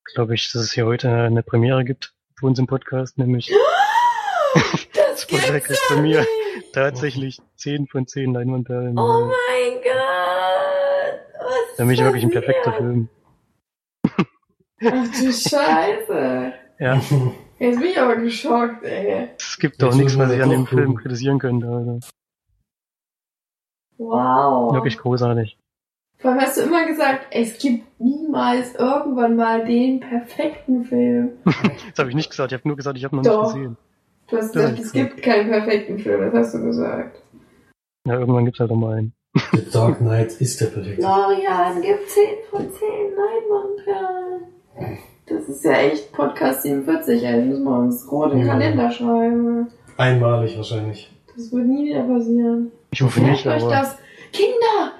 glaube 0.04 0.34
ich, 0.34 0.50
dass 0.50 0.62
es 0.62 0.72
hier 0.72 0.86
heute 0.86 1.10
eine 1.10 1.42
Premiere 1.42 1.84
gibt 1.84 2.14
für 2.34 2.46
uns 2.46 2.58
im 2.58 2.66
Podcast, 2.66 3.18
nämlich 3.18 3.48
das, 4.94 5.26
das 5.28 5.70
ist 5.70 5.88
bei 5.90 6.00
mir 6.00 6.26
tatsächlich 6.72 7.40
10 7.56 7.86
von 7.86 8.06
10 8.06 8.34
Leinwandperlen. 8.34 8.98
Oh 8.98 9.26
mein 9.26 9.82
Gott! 9.82 11.20
Was 11.38 11.76
Für 11.76 11.84
mich 11.84 12.02
wirklich 12.02 12.24
ein 12.24 12.30
perfekter 12.30 12.72
Film. 12.72 13.08
Ach 14.82 15.06
du 15.08 15.32
Scheiße. 15.32 16.52
Ja. 16.78 17.00
Jetzt 17.58 17.78
bin 17.78 17.90
ich 17.90 17.98
aber 17.98 18.16
geschockt, 18.16 18.84
ey. 18.84 19.28
Es 19.38 19.58
gibt 19.58 19.82
doch 19.82 19.94
nichts, 19.94 20.16
was 20.16 20.32
ich 20.32 20.42
an 20.42 20.48
dem 20.48 20.66
Film 20.66 20.96
kritisieren 20.96 21.38
könnte. 21.38 21.68
Also. 21.68 22.00
Wow. 23.98 24.72
Wirklich 24.72 24.96
großartig. 24.96 25.58
Vor 26.16 26.30
allem 26.30 26.40
hast 26.40 26.56
du 26.56 26.62
immer 26.62 26.86
gesagt, 26.86 27.26
es 27.30 27.58
gibt 27.58 28.00
niemals 28.00 28.74
irgendwann 28.74 29.36
mal 29.36 29.64
den 29.64 30.00
perfekten 30.00 30.84
Film. 30.84 31.32
das 31.44 31.98
habe 31.98 32.08
ich 32.08 32.14
nicht 32.14 32.30
gesagt. 32.30 32.52
Ich 32.52 32.58
habe 32.58 32.68
nur 32.68 32.76
gesagt, 32.76 32.96
ich 32.96 33.04
habe 33.04 33.16
noch 33.16 33.22
Doch. 33.22 33.42
nicht 33.42 33.54
gesehen. 33.54 33.76
Du 34.30 34.36
hast 34.36 34.54
Ja, 34.54 34.62
gesagt, 34.62 34.78
es 34.80 34.92
gibt 34.92 35.22
keinen 35.22 35.48
perfekten 35.50 35.98
Film, 35.98 36.20
das 36.20 36.34
hast 36.34 36.54
du 36.54 36.62
gesagt. 36.64 37.22
Ja, 38.06 38.18
irgendwann 38.18 38.44
gibt's 38.44 38.60
halt 38.60 38.70
auch 38.70 38.76
mal 38.76 38.96
einen. 38.98 39.12
The 39.52 39.70
Dark 39.72 39.98
Knight 39.98 40.40
ist 40.40 40.60
der 40.60 40.66
perfekte. 40.66 41.02
Florian, 41.02 41.82
gib 41.82 42.08
10 42.08 42.22
von 42.50 42.60
10 42.72 42.88
Leinwandperlen. 43.16 44.42
Das 45.26 45.48
ist 45.48 45.64
ja 45.64 45.72
echt 45.72 46.12
Podcast 46.12 46.62
47, 46.62 47.22
ey. 47.22 47.36
Das 47.36 47.44
müssen 47.44 47.64
wir 47.64 47.78
uns 47.78 48.10
rot 48.10 48.32
in 48.32 48.38
den 48.38 48.46
Ja. 48.46 48.52
Kalender 48.54 48.90
schreiben. 48.90 49.68
Einmalig 49.96 50.56
wahrscheinlich. 50.56 51.10
Das 51.36 51.52
wird 51.52 51.66
nie 51.66 51.86
wieder 51.90 52.02
passieren. 52.02 52.72
Ich 52.90 53.02
hoffe 53.02 53.20
Merkt 53.20 53.44
nicht, 53.44 53.46
euch 53.46 53.62
aber 53.62 53.70
das. 53.70 53.98
Kinder! 54.32 54.92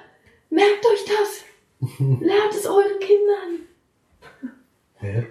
Merkt 0.49 0.85
euch 0.85 1.05
das! 1.05 1.89
Lernt 1.99 2.51
es 2.53 2.65
euren 2.67 2.99
Kindern! 2.99 3.67
Hä? 4.95 5.25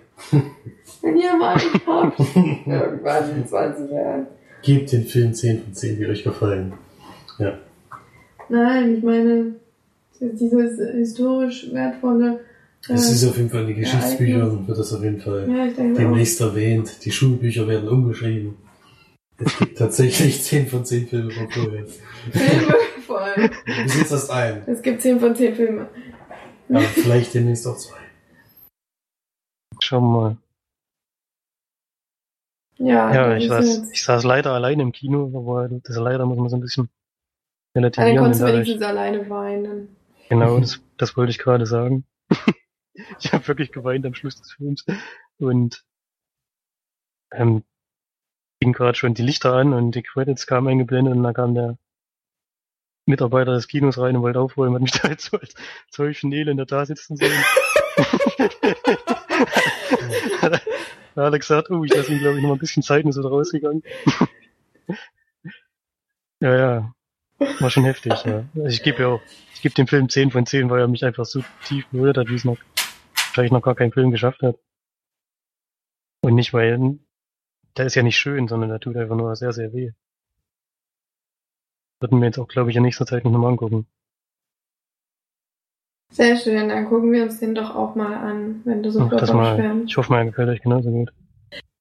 Wenn 1.02 1.16
ihr 1.16 1.34
mal 1.36 1.54
nicht 1.56 1.86
habt. 1.86 2.18
Irgendwann 2.36 3.36
in 3.36 3.46
20 3.46 3.90
Jahren. 3.90 4.26
Gebt 4.62 4.92
den 4.92 5.04
Film 5.04 5.32
10 5.34 5.62
von 5.64 5.74
10, 5.74 5.96
die 5.98 6.06
euch 6.06 6.22
gefallen. 6.22 6.72
Ja. 7.38 7.58
Nein, 8.48 8.96
ich 8.96 9.02
meine, 9.02 9.54
dieses 10.20 10.78
historisch 10.92 11.72
wertvolle. 11.72 12.40
äh, 12.88 12.92
Es 12.92 13.10
ist 13.10 13.26
auf 13.26 13.36
jeden 13.38 13.48
Fall 13.48 13.62
in 13.62 13.68
den 13.68 13.76
Ja, 13.76 13.82
Geschichtsbüchern, 13.82 14.66
wird 14.68 14.78
das 14.78 14.92
auf 14.92 15.02
jeden 15.02 15.20
Fall 15.20 15.48
ja, 15.48 15.66
denke 15.68 15.92
auch. 15.92 15.96
demnächst 15.96 16.40
erwähnt. 16.40 17.04
Die 17.04 17.10
Schulbücher 17.10 17.66
werden 17.66 17.88
umgeschrieben. 17.88 18.56
Es 19.38 19.58
gibt 19.58 19.78
tatsächlich 19.78 20.42
10 20.42 20.66
von 20.66 20.84
10 20.84 21.06
Filme 21.08 21.30
von 21.30 21.48
Florian. 21.50 21.86
Filme 22.30 22.74
voll. 23.06 23.50
Bis 23.84 23.98
jetzt 23.98 24.12
erst 24.12 24.30
ein. 24.30 24.62
Es 24.66 24.82
gibt 24.82 25.00
10 25.00 25.18
von 25.20 25.34
10 25.34 25.54
Filme. 25.54 25.88
Aber 26.68 26.80
vielleicht 26.80 27.32
demnächst 27.34 27.66
auch 27.66 27.76
zwei. 27.78 27.96
schauen 29.80 30.02
wir 30.04 30.20
mal. 30.20 30.36
Ja, 32.82 33.12
Ja, 33.14 33.36
ich 33.36 33.46
saß, 33.46 33.66
jetzt- 33.66 33.92
ich 33.92 34.02
saß 34.02 34.24
leider 34.24 34.52
alleine 34.52 34.82
im 34.82 34.92
Kino, 34.92 35.30
aber 35.36 35.68
das 35.68 35.96
leider 35.96 36.24
muss 36.24 36.38
man 36.38 36.48
so 36.48 36.56
ein 36.56 36.60
bisschen 36.60 36.88
Ah, 36.88 37.72
dann 37.74 37.84
relativieren. 37.84 38.16
konntest 38.18 38.40
du 38.40 38.46
wenigstens 38.46 38.82
alleine 38.82 39.28
weinen. 39.30 39.96
Genau, 40.30 40.58
das, 40.60 40.80
das 40.96 41.16
wollte 41.16 41.30
ich 41.30 41.38
gerade 41.38 41.66
sagen. 41.66 42.04
ich 43.20 43.32
habe 43.32 43.46
wirklich 43.48 43.70
geweint 43.70 44.06
am 44.06 44.14
Schluss 44.14 44.36
des 44.40 44.52
Films 44.52 44.84
und 45.38 45.84
ähm, 47.32 47.62
ging 48.60 48.72
gerade 48.72 48.96
schon 48.96 49.14
die 49.14 49.22
Lichter 49.22 49.52
an 49.52 49.72
und 49.74 49.92
die 49.94 50.02
Credits 50.02 50.46
kamen 50.46 50.68
eingeblendet 50.68 51.14
und 51.14 51.22
da 51.22 51.32
kam 51.32 51.54
der 51.54 51.76
Mitarbeiter 53.06 53.52
des 53.52 53.68
Kinos 53.68 53.98
rein 53.98 54.16
und 54.16 54.22
wollte 54.22 54.40
aufräumen, 54.40 54.74
hat 54.76 54.82
mich 54.82 54.92
da 55.00 55.08
halt 55.08 55.20
so 55.20 55.38
als 55.38 55.54
solchen 55.90 56.32
Elender 56.32 56.64
da 56.66 56.86
sitzen 56.86 57.16
sehen. 57.16 57.32
Hat 61.16 61.32
er 61.32 61.38
gesagt, 61.38 61.70
oh, 61.70 61.84
ich 61.84 61.94
lasse 61.94 62.12
ihm 62.12 62.18
glaube 62.18 62.38
ich 62.38 62.42
noch 62.42 62.52
ein 62.52 62.58
bisschen 62.58 62.82
Zeit 62.82 63.04
und 63.04 63.10
ist 63.10 63.18
wieder 63.18 63.28
rausgegangen. 63.28 63.82
ja, 66.40 66.56
ja. 66.56 66.94
War 67.58 67.70
schon 67.70 67.84
heftig, 67.84 68.12
ja. 68.24 68.44
Also 68.54 68.66
ich 68.66 68.82
gebe 68.82 69.02
ja 69.02 69.08
auch, 69.08 69.22
ich 69.54 69.62
gebe 69.62 69.74
dem 69.74 69.86
Film 69.86 70.08
10 70.08 70.30
von 70.30 70.46
10, 70.46 70.70
weil 70.70 70.80
er 70.80 70.88
mich 70.88 71.04
einfach 71.04 71.24
so 71.24 71.42
tief 71.64 71.86
berührt 71.88 72.18
hat, 72.18 72.28
wie 72.28 72.34
es 72.34 72.44
noch 72.44 72.58
wahrscheinlich 73.14 73.52
noch 73.52 73.62
gar 73.62 73.74
kein 73.74 73.92
Film 73.92 74.10
geschafft 74.10 74.42
hat. 74.42 74.56
Und 76.22 76.34
nicht, 76.34 76.52
weil 76.52 76.98
der 77.76 77.86
ist 77.86 77.94
ja 77.94 78.02
nicht 78.02 78.18
schön, 78.18 78.48
sondern 78.48 78.68
der 78.68 78.80
tut 78.80 78.96
einfach 78.96 79.16
nur 79.16 79.34
sehr, 79.36 79.52
sehr 79.52 79.72
weh. 79.72 79.92
Würden 82.00 82.20
wir 82.20 82.26
jetzt 82.26 82.38
auch, 82.38 82.48
glaube 82.48 82.70
ich, 82.70 82.76
in 82.76 82.82
nächster 82.82 83.06
Zeit 83.06 83.24
noch 83.24 83.30
mal 83.30 83.48
angucken. 83.48 83.86
Sehr 86.10 86.36
schön, 86.36 86.68
dann 86.68 86.86
gucken 86.86 87.12
wir 87.12 87.22
uns 87.22 87.38
den 87.38 87.54
doch 87.54 87.74
auch 87.74 87.94
mal 87.94 88.14
an, 88.16 88.62
wenn 88.64 88.82
du 88.82 88.90
so 88.90 89.06
flott 89.06 89.22
das 89.22 89.32
mal. 89.32 89.52
aufschwärmst. 89.52 89.90
Ich 89.90 89.96
hoffe 89.96 90.10
mal, 90.10 90.18
er 90.18 90.24
gefällt 90.26 90.48
euch 90.48 90.62
genauso 90.62 90.90
gut. 90.90 91.12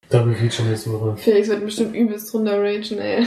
Double 0.09 0.35
Feature 0.35 0.67
nächste 0.67 0.91
Woche. 0.91 1.17
Felix 1.17 1.49
wird 1.49 1.65
bestimmt 1.65 1.95
übelst 1.95 2.31
drunter 2.33 2.61
ragen, 2.61 2.97
ey. 2.99 3.25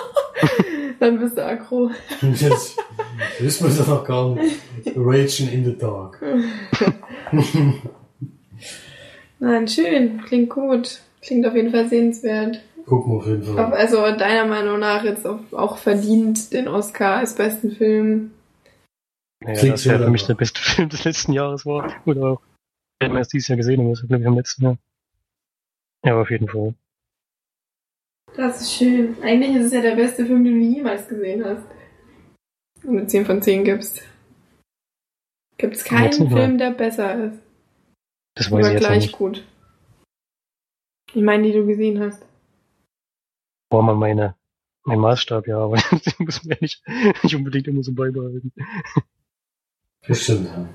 dann 1.00 1.18
bist 1.18 1.36
du 1.36 1.44
aggro. 1.44 1.90
Jetzt 2.20 2.78
wissen 3.38 3.68
wir 3.68 3.76
das 3.76 3.86
noch 3.86 4.04
gar 4.04 4.34
nicht. 4.34 4.56
Raging 4.96 5.50
in 5.50 5.64
the 5.64 5.76
Dark. 5.76 6.22
Nein, 9.38 9.68
schön, 9.68 10.22
klingt 10.26 10.50
gut. 10.50 11.00
Klingt 11.20 11.46
auf 11.46 11.54
jeden 11.54 11.70
Fall 11.70 11.88
sehenswert. 11.88 12.60
Gucken 12.86 13.12
wir 13.12 13.18
auf 13.18 13.26
jeden 13.26 13.42
Fall. 13.42 13.72
Also 13.74 13.98
deiner 14.16 14.46
Meinung 14.46 14.78
nach 14.78 15.04
jetzt 15.04 15.26
auch 15.26 15.76
verdient 15.76 16.52
den 16.52 16.68
Oscar 16.68 17.16
als 17.16 17.34
besten 17.34 17.72
Film. 17.72 18.30
Naja, 19.48 19.72
das 19.72 19.84
ja 19.84 19.98
so 19.98 20.04
für 20.04 20.10
mich 20.10 20.26
der 20.26 20.34
beste 20.34 20.60
Film 20.62 20.90
des 20.90 21.04
letzten 21.04 21.32
Jahres 21.32 21.64
war. 21.64 21.90
Oder 22.04 22.32
auch, 22.32 22.42
wenn 23.00 23.12
man 23.12 23.22
es 23.22 23.28
dieses 23.28 23.48
Jahr 23.48 23.56
gesehen 23.56 23.82
hat, 23.82 23.92
das 23.92 24.06
glaube 24.06 24.22
ich 24.22 24.28
am 24.28 24.36
letzten 24.36 24.64
Jahr. 24.64 24.78
Ja, 26.04 26.20
auf 26.20 26.30
jeden 26.30 26.48
Fall. 26.48 26.74
Das 28.36 28.60
ist 28.60 28.74
schön. 28.74 29.20
Eigentlich 29.22 29.56
ist 29.56 29.66
es 29.66 29.72
ja 29.72 29.80
der 29.80 29.96
beste 29.96 30.26
Film, 30.26 30.44
den 30.44 30.60
du 30.60 30.66
jemals 30.66 31.08
gesehen 31.08 31.44
hast. 31.44 31.64
Und 32.84 32.98
eine 32.98 33.06
10 33.06 33.24
von 33.24 33.40
10 33.40 33.64
gibst. 33.64 34.02
Gibt 35.56 35.76
es 35.76 35.84
keinen 35.84 36.04
Jetzt 36.04 36.20
mal. 36.20 36.28
Film, 36.28 36.58
der 36.58 36.70
besser 36.70 37.24
ist. 37.24 37.40
Das 38.34 38.50
weiß 38.50 38.58
Oder 38.58 38.68
ich 38.68 38.72
jetzt 38.74 38.86
gleich 38.86 39.02
nicht. 39.04 39.16
gut. 39.16 39.44
Ich 41.14 41.22
meine, 41.22 41.44
die 41.44 41.52
du 41.52 41.66
gesehen 41.66 42.00
hast. 42.00 42.24
War 43.70 43.82
mal 43.82 43.96
meine, 43.96 44.36
mein 44.84 45.00
Maßstab, 45.00 45.48
ja, 45.48 45.58
aber 45.58 45.76
den 45.90 46.26
muss 46.26 46.44
man 46.44 46.50
ja 46.52 46.58
nicht, 46.60 46.82
nicht 47.22 47.34
unbedingt 47.34 47.66
immer 47.66 47.82
so 47.82 47.92
beibehalten. 47.92 48.52
Bestimmt, 50.08 50.46
ja. 50.46 50.66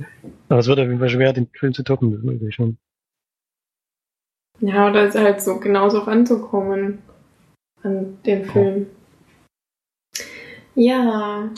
Aber 0.49 0.59
es 0.59 0.67
wird 0.67 0.79
auf 0.79 0.85
jeden 0.85 0.99
Fall 0.99 1.09
schwer, 1.09 1.33
den 1.33 1.47
Film 1.47 1.73
zu 1.73 1.83
toppen, 1.83 2.11
das 2.11 2.23
weiß 2.23 2.41
ich 2.41 2.55
schon. 2.55 2.77
Ja, 4.59 4.89
oder 4.89 5.07
ist 5.07 5.17
halt 5.17 5.41
so 5.41 5.59
genauso 5.59 5.99
ranzukommen 5.99 6.99
an 7.81 8.17
den 8.25 8.45
Film. 8.45 8.85
Ja, 10.75 11.49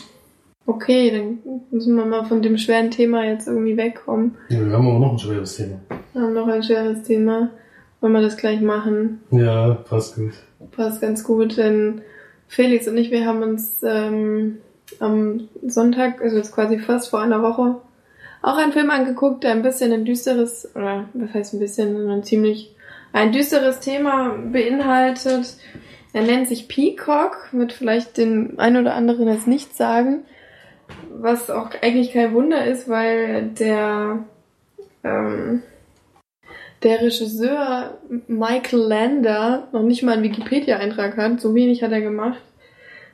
okay, 0.65 1.11
dann 1.11 1.39
müssen 1.71 1.95
wir 1.95 2.05
mal 2.05 2.25
von 2.25 2.41
dem 2.41 2.57
schweren 2.57 2.91
Thema 2.91 3.25
jetzt 3.25 3.47
irgendwie 3.47 3.77
wegkommen. 3.77 4.35
ja. 4.49 4.65
Wir 4.65 4.71
haben 4.73 4.87
aber 4.87 4.99
noch 4.99 5.11
ein 5.11 5.19
schweres 5.19 5.57
Thema. 5.57 5.79
Wir 6.13 6.21
haben 6.21 6.33
noch 6.33 6.47
ein 6.47 6.63
schweres 6.63 7.03
Thema. 7.03 7.51
Wollen 8.01 8.13
wir 8.13 8.21
das 8.21 8.37
gleich 8.37 8.61
machen? 8.61 9.21
Ja, 9.31 9.73
passt 9.73 10.15
gut. 10.15 10.33
Passt 10.71 11.01
ganz 11.01 11.23
gut, 11.23 11.57
denn 11.57 12.01
Felix 12.47 12.87
und 12.87 12.97
ich, 12.97 13.11
wir 13.11 13.25
haben 13.25 13.41
uns 13.41 13.81
ähm, 13.83 14.59
am 14.99 15.47
Sonntag, 15.65 16.21
also 16.21 16.37
jetzt 16.37 16.53
quasi 16.53 16.79
fast 16.79 17.09
vor 17.09 17.21
einer 17.21 17.41
Woche, 17.41 17.75
auch 18.41 18.57
einen 18.57 18.73
Film 18.73 18.91
angeguckt, 18.91 19.43
der 19.43 19.51
ein 19.51 19.63
bisschen 19.63 19.91
ein 19.91 20.05
düsteres, 20.05 20.69
oder 20.75 21.09
was 21.13 21.33
heißt 21.33 21.53
ein 21.53 21.59
bisschen, 21.59 21.97
sondern 21.97 22.23
ziemlich 22.23 22.75
ein 23.11 23.31
düsteres 23.31 23.79
Thema 23.79 24.35
beinhaltet. 24.51 25.55
Er 26.13 26.21
nennt 26.21 26.47
sich 26.47 26.67
Peacock, 26.67 27.49
wird 27.51 27.73
vielleicht 27.73 28.17
den 28.17 28.59
ein 28.59 28.77
oder 28.77 28.93
anderen 28.93 29.27
jetzt 29.27 29.47
nicht 29.47 29.75
sagen, 29.75 30.25
was 31.09 31.49
auch 31.49 31.71
eigentlich 31.81 32.13
kein 32.13 32.33
Wunder 32.33 32.65
ist, 32.65 32.87
weil 32.87 33.47
der 33.49 34.19
ähm, 35.03 35.63
der 36.83 37.01
Regisseur 37.01 37.97
Michael 38.27 38.79
Lander 38.79 39.67
noch 39.71 39.81
nicht 39.81 40.03
mal 40.03 40.13
einen 40.13 40.23
Wikipedia-Eintrag 40.23 41.17
hat. 41.17 41.41
So 41.41 41.55
wenig 41.55 41.81
hat 41.83 41.91
er 41.91 42.01
gemacht. 42.01 42.41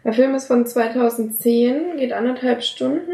Der 0.03 0.13
Film 0.13 0.33
ist 0.33 0.47
von 0.47 0.65
2010, 0.65 1.97
geht 1.97 2.13
anderthalb 2.13 2.63
Stunden. 2.63 3.11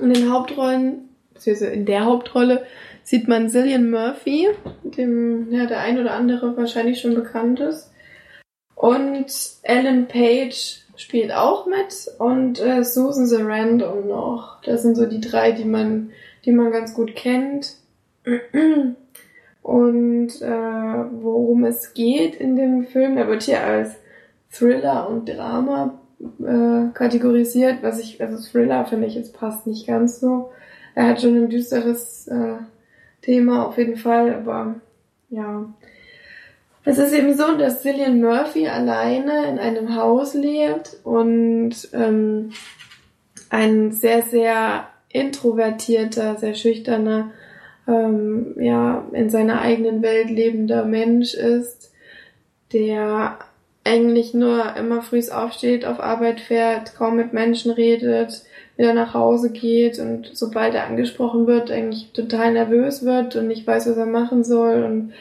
In 0.00 0.12
den 0.12 0.30
Hauptrollen, 0.30 1.08
beziehungsweise 1.32 1.72
in 1.72 1.86
der 1.86 2.04
Hauptrolle, 2.04 2.66
sieht 3.02 3.28
man 3.28 3.48
Cillian 3.48 3.90
Murphy, 3.90 4.48
dem 4.82 5.50
ja, 5.50 5.66
der 5.66 5.80
ein 5.80 5.98
oder 5.98 6.12
andere 6.12 6.56
wahrscheinlich 6.56 7.00
schon 7.00 7.14
bekannt 7.14 7.60
ist. 7.60 7.90
Und 8.74 9.26
Ellen 9.62 10.06
Page 10.08 10.82
spielt 10.96 11.32
auch 11.32 11.66
mit 11.66 12.10
und 12.18 12.60
äh, 12.60 12.84
Susan 12.84 13.26
Sarandon 13.26 14.08
noch. 14.08 14.60
Das 14.62 14.82
sind 14.82 14.96
so 14.96 15.06
die 15.06 15.20
drei, 15.20 15.52
die 15.52 15.64
man, 15.64 16.10
die 16.44 16.52
man 16.52 16.72
ganz 16.72 16.92
gut 16.92 17.16
kennt. 17.16 17.76
Und 19.62 20.42
äh, 20.42 20.50
worum 20.50 21.64
es 21.64 21.94
geht 21.94 22.34
in 22.34 22.56
dem 22.56 22.84
Film, 22.84 23.16
er 23.16 23.28
wird 23.28 23.44
hier 23.44 23.62
als 23.62 23.96
Thriller 24.56 25.08
und 25.08 25.28
Drama 25.28 25.98
äh, 26.40 26.92
kategorisiert, 26.94 27.82
was 27.82 27.98
ich, 28.00 28.20
also 28.22 28.42
Thriller 28.42 28.86
finde 28.86 29.06
ich 29.06 29.14
jetzt 29.14 29.34
passt 29.34 29.66
nicht 29.66 29.86
ganz 29.86 30.20
so. 30.20 30.50
Er 30.94 31.08
hat 31.08 31.20
schon 31.20 31.36
ein 31.36 31.48
düsteres 31.50 32.26
äh, 32.28 32.56
Thema 33.22 33.66
auf 33.66 33.76
jeden 33.76 33.96
Fall, 33.96 34.34
aber 34.34 34.76
ja. 35.30 35.66
Es 36.84 36.98
ist 36.98 37.12
eben 37.12 37.36
so, 37.36 37.56
dass 37.56 37.82
Cillian 37.82 38.20
Murphy 38.20 38.68
alleine 38.68 39.48
in 39.48 39.58
einem 39.58 39.96
Haus 39.96 40.34
lebt 40.34 40.98
und 41.02 41.74
ähm, 41.92 42.52
ein 43.50 43.90
sehr, 43.90 44.22
sehr 44.22 44.86
introvertierter, 45.08 46.36
sehr 46.36 46.54
schüchterner, 46.54 47.32
ähm, 47.88 48.54
ja, 48.58 49.04
in 49.12 49.30
seiner 49.30 49.60
eigenen 49.60 50.02
Welt 50.02 50.30
lebender 50.30 50.84
Mensch 50.84 51.34
ist, 51.34 51.92
der 52.72 53.38
eigentlich 53.86 54.34
nur 54.34 54.76
immer 54.76 55.00
frühs 55.00 55.30
aufsteht, 55.30 55.86
auf 55.86 56.00
Arbeit 56.00 56.40
fährt, 56.40 56.94
kaum 56.96 57.16
mit 57.16 57.32
Menschen 57.32 57.70
redet, 57.70 58.42
wieder 58.76 58.92
nach 58.92 59.14
Hause 59.14 59.50
geht 59.50 59.98
und 59.98 60.30
sobald 60.34 60.74
er 60.74 60.86
angesprochen 60.86 61.46
wird, 61.46 61.70
eigentlich 61.70 62.12
total 62.12 62.52
nervös 62.52 63.04
wird 63.04 63.36
und 63.36 63.46
nicht 63.46 63.66
weiß, 63.66 63.88
was 63.88 63.96
er 63.96 64.06
machen 64.06 64.44
soll 64.44 64.82
und 64.84 65.12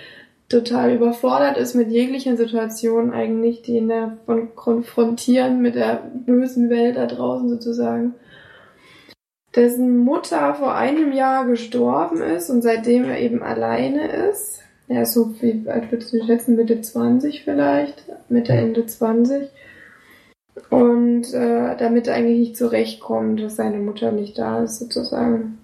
total 0.50 0.94
überfordert 0.94 1.58
ist 1.58 1.76
mit 1.76 1.90
jeglichen 1.90 2.38
Situationen 2.38 3.12
eigentlich, 3.12 3.62
die 3.62 3.78
ihn 3.78 3.90
davon 3.90 4.56
konfrontieren 4.56 5.62
mit 5.62 5.76
der 5.76 6.04
bösen 6.26 6.70
Welt 6.70 6.98
da 6.98 7.06
draußen 7.06 7.50
sozusagen. 7.50 8.16
Dessen 9.56 10.00
Mutter 10.00 10.54
vor 10.56 10.76
einem 10.76 11.14
Jahr 11.14 11.46
gestorben 11.46 12.22
ist 12.22 12.50
und 12.50 12.62
seitdem 12.62 13.06
er 13.06 13.20
eben 13.20 13.42
alleine 13.42 14.08
ist. 14.30 14.65
Ist 14.88 15.14
so 15.14 15.34
wie 15.42 15.68
alt 15.68 15.92
würdest 15.92 16.14
du 16.14 16.24
schätzen, 16.24 16.56
Mitte 16.56 16.80
20 16.80 17.44
vielleicht, 17.44 18.04
Mitte 18.30 18.54
Ende 18.54 18.86
20. 18.86 19.50
Und 20.70 21.34
äh, 21.34 21.76
damit 21.76 22.08
eigentlich 22.08 22.40
nicht 22.40 22.58
zurechtkommt, 22.58 23.42
dass 23.42 23.56
seine 23.56 23.78
Mutter 23.78 24.12
nicht 24.12 24.38
da 24.38 24.64
ist, 24.64 24.80
sozusagen. 24.80 25.58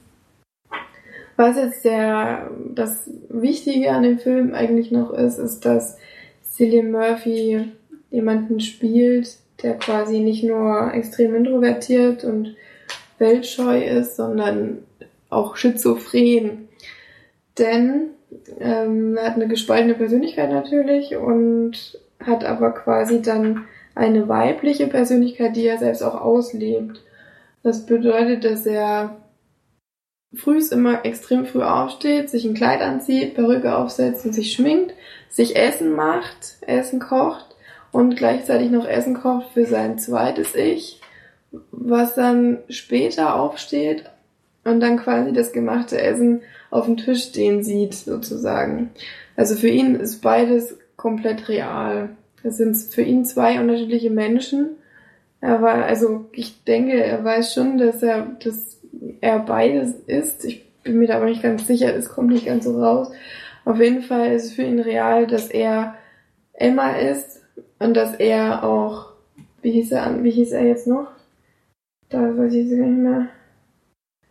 Was 1.38 1.55
jetzt 1.55 1.86
der, 1.86 2.51
das 2.74 3.09
Wichtige 3.30 3.91
an 3.91 4.03
dem 4.03 4.19
Film 4.19 4.53
eigentlich 4.53 4.91
noch 4.91 5.11
ist, 5.13 5.38
ist, 5.38 5.65
dass 5.65 5.97
Cillian 6.43 6.91
Murphy 6.91 7.72
jemanden 8.09 8.59
spielt, 8.59 9.38
der 9.63 9.76
quasi 9.76 10.19
nicht 10.19 10.43
nur 10.43 10.93
extrem 10.93 11.36
introvertiert 11.36 12.24
und 12.24 12.55
weltscheu 13.17 13.82
ist, 13.82 14.17
sondern 14.17 14.80
auch 15.30 15.55
schizophren. 15.55 16.67
Denn 17.57 18.09
ähm, 18.59 19.17
er 19.17 19.25
hat 19.25 19.36
eine 19.36 19.47
gespaltene 19.47 19.95
Persönlichkeit 19.95 20.51
natürlich 20.51 21.15
und 21.15 21.99
hat 22.19 22.45
aber 22.45 22.71
quasi 22.71 23.21
dann 23.21 23.65
eine 23.95 24.29
weibliche 24.29 24.88
Persönlichkeit, 24.88 25.55
die 25.55 25.65
er 25.65 25.77
selbst 25.77 26.01
auch 26.01 26.19
auslebt. 26.19 27.03
Das 27.63 27.86
bedeutet, 27.86 28.45
dass 28.45 28.65
er 28.65 29.17
frühs 30.34 30.71
immer 30.71 31.05
extrem 31.05 31.45
früh 31.45 31.61
aufsteht, 31.61 32.29
sich 32.29 32.45
ein 32.45 32.53
Kleid 32.53 32.82
anzieht, 32.82 33.36
Perücke 33.36 33.75
aufsetzt 33.75 34.25
und 34.25 34.34
sich 34.34 34.53
schminkt, 34.53 34.93
sich 35.29 35.55
Essen 35.57 35.93
macht, 35.93 36.57
Essen 36.61 36.99
kocht 36.99 37.55
und 37.91 38.15
gleichzeitig 38.15 38.71
noch 38.71 38.88
Essen 38.88 39.15
kocht 39.15 39.47
für 39.53 39.65
sein 39.65 39.99
zweites 39.99 40.55
Ich, 40.55 41.01
was 41.71 42.15
dann 42.15 42.59
später 42.69 43.36
aufsteht 43.36 44.05
und 44.64 44.80
dann 44.80 44.97
quasi 44.97 45.34
das 45.34 45.51
gemachte 45.51 45.99
Essen 45.99 46.41
auf 46.70 46.86
dem 46.86 46.97
Tisch 46.97 47.24
stehen 47.24 47.64
sieht, 47.64 47.93
sozusagen. 47.93 48.91
Also 49.36 49.55
für 49.55 49.70
ihn 49.70 49.95
ist 49.95 50.22
beides 50.22 50.78
komplett 50.95 51.49
real. 51.49 52.09
Es 52.43 52.57
sind 52.57 52.76
für 52.76 53.01
ihn 53.01 53.26
zwei 53.26 53.59
unterschiedliche 53.59 54.09
Menschen. 54.09 54.70
Er 55.41 55.62
war, 55.62 55.86
also 55.86 56.26
ich 56.32 56.64
denke, 56.64 57.03
er 57.03 57.24
weiß 57.24 57.53
schon, 57.53 57.78
dass 57.78 58.03
er, 58.03 58.28
dass 58.43 58.78
er 59.22 59.39
beides 59.39 59.95
ist. 60.05 60.45
Ich 60.45 60.64
bin 60.84 60.99
mir 60.99 61.07
da 61.07 61.18
aber 61.18 61.26
nicht 61.26 61.43
ganz 61.43 61.66
sicher, 61.66 61.95
es 61.95 62.09
kommt 62.09 62.30
nicht 62.30 62.45
ganz 62.45 62.66
so 62.66 62.80
raus. 62.80 63.12
Auf 63.66 63.80
jeden 63.80 64.01
Fall 64.01 64.34
ist 64.34 64.45
es 64.45 64.53
für 64.53 64.64
ihn 64.64 64.80
real, 64.80 65.28
dass 65.28 65.47
er 65.47 65.95
Emma 66.53 66.91
ist 66.91 67.41
und 67.80 67.95
dass 67.95 68.16
er 68.16 68.64
auch, 68.64 69.12
wie 69.62 69.72
hieß 69.72 69.91
er, 69.91 70.24
wie 70.24 70.32
hieß 70.32 70.51
er 70.51 70.66
jetzt 70.66 70.88
noch? 70.88 71.07
Da 72.09 72.38
weiß 72.38 72.53
ich 72.53 72.66
es 72.66 72.72
nicht 72.72 72.97
mehr. 72.97 73.28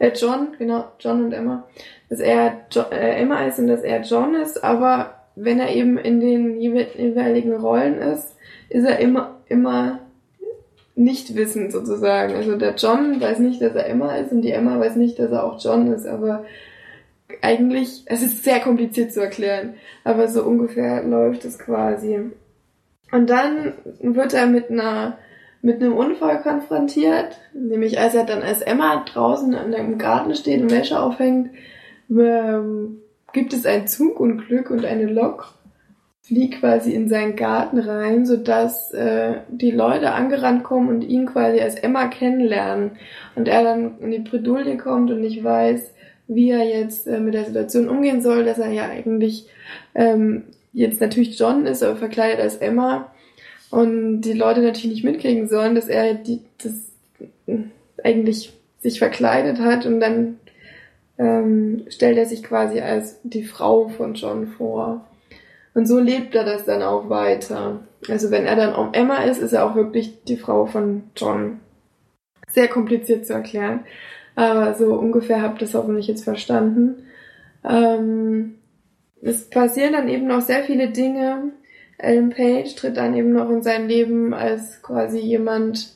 Äh, 0.00 0.12
John, 0.14 0.48
genau, 0.58 0.86
John 0.98 1.26
und 1.26 1.32
Emma. 1.32 1.68
Dass 2.08 2.18
er 2.18 2.62
jo 2.72 2.82
äh, 2.90 3.20
Emma 3.20 3.44
ist 3.44 3.60
und 3.60 3.68
dass 3.68 3.82
er 3.82 4.00
John 4.00 4.34
ist, 4.34 4.64
aber 4.64 5.14
wenn 5.36 5.60
er 5.60 5.70
eben 5.70 5.96
in 5.96 6.20
den 6.20 6.60
jeweiligen 6.60 7.54
Rollen 7.54 7.98
ist, 7.98 8.34
ist 8.68 8.84
er 8.84 8.98
immer, 8.98 9.38
immer 9.46 10.00
nicht 10.96 11.36
wissen 11.36 11.70
sozusagen. 11.70 12.34
Also 12.34 12.56
der 12.56 12.74
John 12.74 13.20
weiß 13.20 13.38
nicht, 13.38 13.62
dass 13.62 13.74
er 13.74 13.86
Emma 13.86 14.16
ist 14.16 14.32
und 14.32 14.42
die 14.42 14.50
Emma 14.50 14.80
weiß 14.80 14.96
nicht, 14.96 15.18
dass 15.18 15.30
er 15.30 15.44
auch 15.44 15.62
John 15.62 15.92
ist, 15.92 16.06
aber 16.06 16.44
eigentlich, 17.42 18.02
es 18.06 18.22
ist 18.22 18.42
sehr 18.42 18.60
kompliziert 18.60 19.12
zu 19.12 19.20
erklären, 19.20 19.74
aber 20.02 20.28
so 20.28 20.42
ungefähr 20.42 21.04
läuft 21.04 21.44
es 21.44 21.58
quasi. 21.58 22.20
Und 23.12 23.30
dann 23.30 23.74
wird 24.00 24.34
er 24.34 24.46
mit 24.46 24.70
einer 24.70 25.18
mit 25.62 25.82
einem 25.82 25.94
Unfall 25.94 26.40
konfrontiert, 26.42 27.38
nämlich 27.52 27.98
als 27.98 28.14
er 28.14 28.24
dann 28.24 28.42
als 28.42 28.62
Emma 28.62 29.04
draußen 29.04 29.54
an 29.54 29.72
dem 29.72 29.98
Garten 29.98 30.34
steht 30.34 30.62
und 30.62 30.70
Wäsche 30.70 31.00
aufhängt, 31.00 31.50
ähm, 32.10 33.02
gibt 33.32 33.52
es 33.52 33.66
ein 33.66 33.86
Zugunglück 33.86 34.70
und 34.70 34.84
eine 34.84 35.06
Lok 35.06 35.54
fliegt 36.22 36.60
quasi 36.60 36.92
in 36.92 37.08
seinen 37.08 37.34
Garten 37.34 37.78
rein, 37.78 38.24
sodass 38.24 38.92
äh, 38.92 39.40
die 39.48 39.70
Leute 39.70 40.12
angerannt 40.12 40.62
kommen 40.64 40.88
und 40.88 41.02
ihn 41.02 41.26
quasi 41.26 41.60
als 41.60 41.74
Emma 41.74 42.06
kennenlernen. 42.06 42.92
Und 43.34 43.48
er 43.48 43.64
dann 43.64 43.98
in 43.98 44.10
die 44.10 44.20
Bredouille 44.20 44.76
kommt 44.76 45.10
und 45.10 45.20
nicht 45.20 45.42
weiß, 45.42 45.92
wie 46.28 46.50
er 46.50 46.64
jetzt 46.64 47.08
äh, 47.08 47.18
mit 47.18 47.34
der 47.34 47.46
Situation 47.46 47.88
umgehen 47.88 48.22
soll, 48.22 48.44
dass 48.44 48.58
er 48.58 48.70
ja 48.70 48.84
eigentlich 48.84 49.48
ähm, 49.94 50.44
jetzt 50.72 51.00
natürlich 51.00 51.36
John 51.36 51.66
ist, 51.66 51.82
aber 51.82 51.96
verkleidet 51.96 52.40
als 52.40 52.56
Emma 52.58 53.10
und 53.70 54.22
die 54.22 54.32
Leute 54.32 54.60
natürlich 54.60 54.90
nicht 54.90 55.04
mitkriegen 55.04 55.48
sollen, 55.48 55.74
dass 55.74 55.88
er 55.88 56.14
die, 56.14 56.42
das 56.58 56.92
eigentlich 58.02 58.52
sich 58.80 58.98
verkleidet 58.98 59.60
hat 59.60 59.86
und 59.86 60.00
dann 60.00 60.38
ähm, 61.18 61.84
stellt 61.88 62.16
er 62.16 62.26
sich 62.26 62.42
quasi 62.42 62.80
als 62.80 63.20
die 63.22 63.44
Frau 63.44 63.88
von 63.88 64.14
John 64.14 64.48
vor. 64.48 65.06
Und 65.74 65.86
so 65.86 66.00
lebt 66.00 66.34
er 66.34 66.44
das 66.44 66.64
dann 66.64 66.82
auch 66.82 67.10
weiter. 67.10 67.80
Also 68.08 68.30
wenn 68.30 68.46
er 68.46 68.56
dann 68.56 68.74
um 68.74 68.92
Emma 68.92 69.18
ist, 69.24 69.40
ist 69.40 69.52
er 69.52 69.64
auch 69.64 69.76
wirklich 69.76 70.24
die 70.24 70.36
Frau 70.36 70.66
von 70.66 71.04
John. 71.16 71.60
Sehr 72.48 72.68
kompliziert 72.68 73.26
zu 73.26 73.34
erklären. 73.34 73.80
Aber 74.34 74.74
so 74.74 74.94
ungefähr 74.94 75.42
habt 75.42 75.60
ihr 75.60 75.66
das 75.66 75.74
hoffentlich 75.74 76.08
jetzt 76.08 76.24
verstanden. 76.24 77.04
Ähm, 77.68 78.56
es 79.22 79.48
passieren 79.50 79.92
dann 79.92 80.08
eben 80.08 80.26
noch 80.26 80.40
sehr 80.40 80.64
viele 80.64 80.88
Dinge. 80.88 81.52
Ellen 82.02 82.30
Page 82.30 82.74
tritt 82.74 82.96
dann 82.96 83.14
eben 83.14 83.32
noch 83.32 83.50
in 83.50 83.62
sein 83.62 83.88
Leben 83.88 84.34
als 84.34 84.82
quasi 84.82 85.18
jemand, 85.18 85.94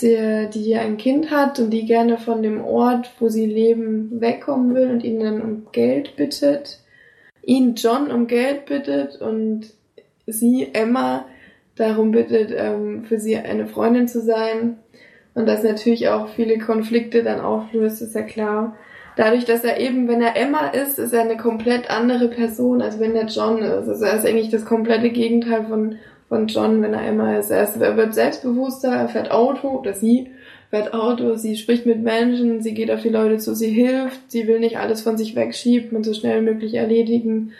der, 0.00 0.46
die 0.46 0.74
ein 0.76 0.96
Kind 0.96 1.30
hat 1.30 1.58
und 1.58 1.70
die 1.70 1.86
gerne 1.86 2.18
von 2.18 2.42
dem 2.42 2.62
Ort, 2.62 3.10
wo 3.20 3.28
sie 3.28 3.46
leben, 3.46 4.20
wegkommen 4.20 4.74
will 4.74 4.90
und 4.90 5.04
ihn 5.04 5.20
dann 5.20 5.40
um 5.40 5.66
Geld 5.72 6.16
bittet. 6.16 6.80
Ihn 7.42 7.74
John 7.74 8.10
um 8.10 8.26
Geld 8.26 8.66
bittet 8.66 9.20
und 9.20 9.72
sie 10.26 10.68
Emma 10.72 11.26
darum 11.76 12.10
bittet, 12.12 12.52
ähm, 12.56 13.04
für 13.04 13.18
sie 13.18 13.36
eine 13.36 13.66
Freundin 13.66 14.08
zu 14.08 14.20
sein. 14.20 14.78
Und 15.34 15.46
das 15.46 15.62
natürlich 15.62 16.08
auch 16.08 16.28
viele 16.28 16.58
Konflikte 16.58 17.22
dann 17.22 17.40
auflöst, 17.40 18.02
ist 18.02 18.14
ja 18.14 18.22
klar. 18.22 18.76
Dadurch, 19.16 19.44
dass 19.44 19.64
er 19.64 19.78
eben, 19.78 20.08
wenn 20.08 20.22
er 20.22 20.36
Emma 20.36 20.68
ist, 20.68 20.98
ist 20.98 21.12
er 21.12 21.22
eine 21.22 21.36
komplett 21.36 21.90
andere 21.90 22.28
Person, 22.28 22.80
als 22.80 22.98
wenn 22.98 23.14
er 23.14 23.26
John 23.26 23.58
ist. 23.58 23.88
Also 23.88 24.04
er 24.04 24.16
ist 24.16 24.26
eigentlich 24.26 24.50
das 24.50 24.64
komplette 24.64 25.10
Gegenteil 25.10 25.64
von 25.64 25.96
von 26.32 26.46
John, 26.46 26.80
wenn 26.80 26.94
er 26.94 27.06
immer 27.06 27.38
ist. 27.38 27.50
Er, 27.50 27.64
ist, 27.64 27.76
er 27.76 27.98
wird 27.98 28.14
selbstbewusster, 28.14 28.88
er 28.88 29.08
fährt 29.08 29.30
Auto, 29.30 29.68
oder 29.68 29.92
sie 29.92 30.30
fährt 30.70 30.94
Auto, 30.94 31.34
sie 31.34 31.56
spricht 31.56 31.84
mit 31.84 32.02
Menschen, 32.02 32.62
sie 32.62 32.72
geht 32.72 32.90
auf 32.90 33.02
die 33.02 33.10
Leute 33.10 33.36
zu, 33.36 33.54
sie 33.54 33.68
hilft, 33.68 34.30
sie 34.30 34.46
will 34.48 34.58
nicht 34.58 34.78
alles 34.78 35.02
von 35.02 35.18
sich 35.18 35.36
wegschieben 35.36 35.94
und 35.94 36.04
so 36.04 36.14
schnell 36.14 36.40
wie 36.40 36.50
möglich 36.50 36.72
erledigen. 36.72 37.52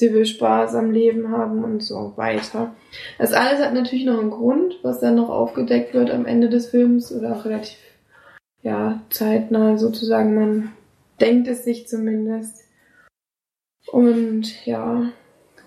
Sie 0.00 0.14
will 0.14 0.24
Spaß 0.24 0.76
am 0.76 0.92
Leben 0.92 1.30
haben 1.30 1.62
und 1.62 1.82
so 1.82 2.14
weiter. 2.16 2.74
Das 3.18 3.34
alles 3.34 3.60
hat 3.60 3.74
natürlich 3.74 4.06
noch 4.06 4.18
einen 4.18 4.30
Grund, 4.30 4.78
was 4.82 4.98
dann 4.98 5.14
noch 5.14 5.28
aufgedeckt 5.28 5.92
wird 5.92 6.10
am 6.10 6.24
Ende 6.24 6.48
des 6.48 6.68
Films 6.68 7.12
oder 7.12 7.36
auch 7.36 7.44
relativ, 7.44 7.76
ja, 8.62 9.02
zeitnah 9.10 9.76
sozusagen. 9.76 10.34
Man 10.34 10.72
denkt 11.20 11.48
es 11.48 11.64
sich 11.64 11.86
zumindest. 11.86 12.64
Und 13.92 14.64
ja, 14.64 15.12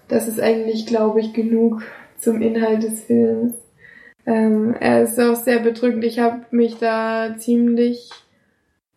das 0.07 0.27
ist 0.27 0.39
eigentlich, 0.39 0.87
glaube 0.87 1.19
ich, 1.19 1.33
genug 1.33 1.83
zum 2.17 2.41
Inhalt 2.41 2.81
des 2.81 3.03
Films. 3.03 3.53
Ähm, 4.25 4.75
er 4.79 5.03
ist 5.03 5.19
auch 5.19 5.35
sehr 5.35 5.59
bedrückend. 5.59 6.03
Ich 6.05 6.17
habe 6.17 6.43
mich 6.49 6.79
da 6.79 7.35
ziemlich 7.37 8.09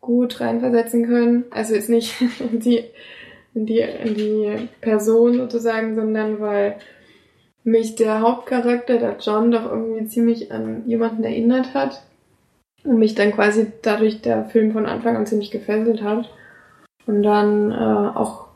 gut 0.01 0.41
reinversetzen 0.41 1.07
können. 1.07 1.45
Also 1.51 1.75
jetzt 1.75 1.91
nicht 1.91 2.15
die, 2.53 2.85
in 3.57 3.65
die, 3.67 3.81
in 3.81 4.15
die 4.15 4.69
Person 4.83 5.39
sozusagen, 5.39 5.95
sondern 5.97 6.41
weil 6.41 6.77
mich 7.65 7.97
der 7.97 8.21
Hauptcharakter, 8.21 8.99
der 8.99 9.17
John, 9.19 9.51
doch 9.51 9.65
irgendwie 9.65 10.07
ziemlich 10.07 10.53
an 10.53 10.85
jemanden 10.87 11.25
erinnert 11.25 11.75
hat. 11.75 12.03
Und 12.85 12.99
mich 12.99 13.17
dann 13.17 13.33
quasi 13.33 13.73
dadurch 13.83 14.21
der 14.21 14.45
Film 14.45 14.73
von 14.73 14.87
Anfang 14.87 15.17
an 15.17 15.27
ziemlich 15.27 15.51
gefesselt 15.51 16.03
hat. 16.03 16.31
Und 17.07 17.23
dann 17.23 17.73
äh, 17.73 18.17
auch 18.17 18.47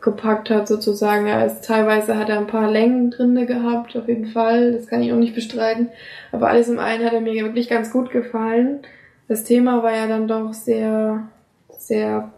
gepackt 0.00 0.48
hat 0.50 0.66
sozusagen. 0.66 1.26
Er 1.26 1.44
ist, 1.44 1.64
teilweise 1.64 2.16
hat 2.16 2.30
er 2.30 2.38
ein 2.38 2.46
paar 2.46 2.70
Längen 2.70 3.10
drinne 3.10 3.46
gehabt, 3.46 3.94
auf 3.96 4.08
jeden 4.08 4.26
Fall. 4.26 4.72
Das 4.72 4.86
kann 4.86 5.02
ich 5.02 5.12
auch 5.12 5.18
nicht 5.18 5.34
bestreiten. 5.34 5.90
Aber 6.32 6.48
alles 6.48 6.68
im 6.68 6.78
einen 6.78 7.04
hat 7.04 7.12
er 7.12 7.20
mir 7.20 7.44
wirklich 7.44 7.68
ganz 7.68 7.92
gut 7.92 8.10
gefallen. 8.10 8.80
Das 9.28 9.44
Thema 9.44 9.82
war 9.82 9.94
ja 9.94 10.08
dann 10.08 10.26
doch 10.26 10.54
sehr, 10.54 11.28
sehr 11.68 12.32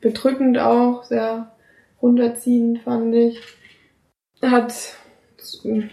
bedrückend 0.00 0.58
auch, 0.58 1.04
sehr 1.04 1.52
runterziehend, 2.00 2.80
fand 2.82 3.14
ich. 3.14 3.40
Hat 4.42 4.94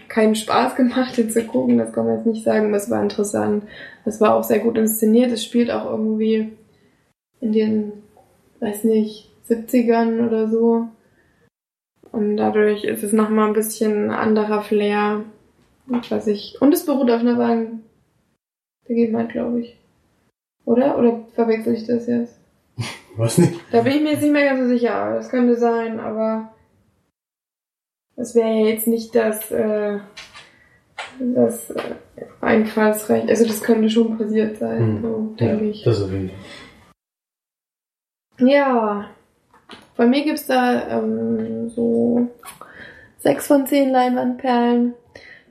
keinen 0.08 0.34
Spaß 0.34 0.76
gemacht, 0.76 1.16
den 1.16 1.30
zu 1.30 1.44
gucken, 1.44 1.78
das 1.78 1.92
kann 1.92 2.06
man 2.06 2.16
jetzt 2.16 2.26
nicht 2.26 2.44
sagen, 2.44 2.66
aber 2.68 2.76
es 2.76 2.90
war 2.90 3.02
interessant. 3.02 3.64
Es 4.04 4.20
war 4.20 4.34
auch 4.34 4.44
sehr 4.44 4.60
gut 4.60 4.76
inszeniert, 4.76 5.32
es 5.32 5.44
spielt 5.44 5.70
auch 5.70 5.86
irgendwie 5.90 6.52
in 7.40 7.52
den, 7.52 7.92
weiß 8.60 8.84
nicht, 8.84 9.30
70ern 9.48 10.26
oder 10.26 10.48
so. 10.48 10.88
Und 12.12 12.36
dadurch 12.36 12.84
ist 12.84 13.02
es 13.02 13.12
nochmal 13.12 13.48
ein 13.48 13.54
bisschen 13.54 14.10
anderer 14.10 14.62
Flair. 14.62 15.24
Was 15.86 16.26
ich. 16.26 16.56
Und 16.60 16.74
es 16.74 16.84
beruht 16.84 17.10
auf 17.10 17.20
einer 17.20 17.38
wahren 17.38 17.84
Begebenheit, 18.86 19.30
glaube 19.30 19.60
ich. 19.60 19.78
Oder? 20.64 20.98
Oder 20.98 21.20
verwechsel 21.34 21.74
ich 21.74 21.86
das 21.86 22.06
jetzt? 22.08 22.40
Was 23.16 23.38
nicht? 23.38 23.60
Da 23.72 23.82
bin 23.82 23.94
ich 23.94 24.02
mir 24.02 24.12
jetzt 24.12 24.22
nicht 24.22 24.32
mehr 24.32 24.44
ganz 24.44 24.60
so 24.60 24.68
sicher. 24.68 25.14
Das 25.14 25.30
könnte 25.30 25.56
sein, 25.56 26.00
aber 26.00 26.52
das 28.16 28.34
wäre 28.34 28.48
ja 28.48 28.66
jetzt 28.66 28.86
nicht 28.86 29.14
das, 29.14 29.50
äh, 29.50 29.98
das 31.18 31.70
äh, 31.70 31.94
Einfallsrecht. 32.40 33.28
Also 33.28 33.46
das 33.46 33.62
könnte 33.62 33.90
schon 33.90 34.18
passiert 34.18 34.58
sein, 34.58 34.78
hm. 34.78 35.02
so 35.02 35.34
denke 35.38 35.64
ja, 35.64 35.70
ich. 35.70 35.84
Das 35.84 36.00
jeden 36.00 36.30
Fall. 36.30 36.38
Ja. 38.38 39.10
Von 39.94 40.10
mir 40.10 40.24
gibt's 40.24 40.46
da 40.46 40.98
ähm, 40.98 41.70
so 41.70 42.28
sechs 43.18 43.46
von 43.46 43.66
zehn 43.66 43.90
Leinwandperlen. 43.90 44.94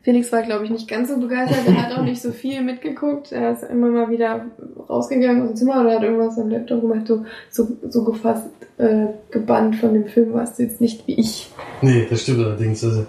Felix 0.05 0.31
war, 0.31 0.43
glaube 0.43 0.65
ich, 0.65 0.69
nicht 0.69 0.87
ganz 0.87 1.09
so 1.09 1.17
begeistert. 1.19 1.67
Er 1.67 1.81
hat 1.89 1.97
auch 1.97 2.03
nicht 2.03 2.21
so 2.21 2.31
viel 2.31 2.61
mitgeguckt. 2.61 3.31
Er 3.31 3.53
ist 3.53 3.63
immer 3.63 3.87
mal 3.87 4.11
wieder 4.11 4.45
rausgegangen 4.87 5.41
aus 5.41 5.47
dem 5.49 5.55
Zimmer 5.55 5.81
oder 5.81 5.95
hat 5.95 6.03
irgendwas 6.03 6.37
am 6.37 6.51
Laptop 6.51 6.81
gemacht. 6.81 7.07
So, 7.07 7.25
so, 7.49 7.67
so 7.89 8.03
gefasst, 8.03 8.45
äh, 8.77 9.07
gebannt 9.31 9.77
von 9.77 9.95
dem 9.95 10.05
Film 10.05 10.31
warst 10.33 10.59
du 10.59 10.63
jetzt 10.63 10.79
nicht 10.79 11.07
wie 11.07 11.19
ich. 11.19 11.49
Nee, 11.81 12.05
das 12.07 12.21
stimmt 12.21 12.45
allerdings. 12.45 12.83
Also, 12.83 13.07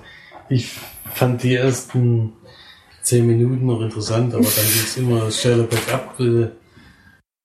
ich 0.48 0.72
fand 1.12 1.42
die 1.42 1.56
ersten 1.56 2.32
zehn 3.02 3.26
Minuten 3.26 3.66
noch 3.66 3.82
interessant, 3.82 4.32
aber 4.32 4.44
dann 4.44 4.52
ging 4.54 4.82
es 4.82 4.96
immer 4.96 5.30
schneller 5.30 5.64
bergab. 5.64 6.18
Äh, 6.18 6.48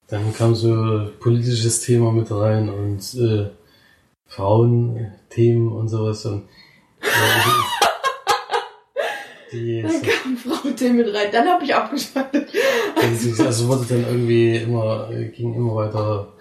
Dann 0.08 0.32
kam 0.32 0.54
so 0.54 1.10
politisches 1.20 1.80
Thema 1.80 2.10
mit 2.10 2.30
rein 2.30 2.70
und 2.70 3.00
äh, 3.20 3.50
Frauenthemen 4.28 5.70
und 5.72 5.88
sowas. 5.88 6.24
Und, 6.24 6.44
äh, 7.02 7.71
die, 9.52 9.82
dann 9.82 10.02
kam 10.02 10.36
Frau 10.36 10.70
T 10.70 10.90
mit 10.90 11.06
rein, 11.14 11.28
dann 11.30 11.46
habe 11.46 11.64
ich 11.64 11.74
abgeschaltet. 11.74 12.48
Also 12.96 13.68
wurde 13.68 13.86
dann 13.88 14.04
irgendwie 14.08 14.56
immer, 14.56 15.08
ging 15.34 15.54
immer 15.54 15.74
weiter 15.76 16.32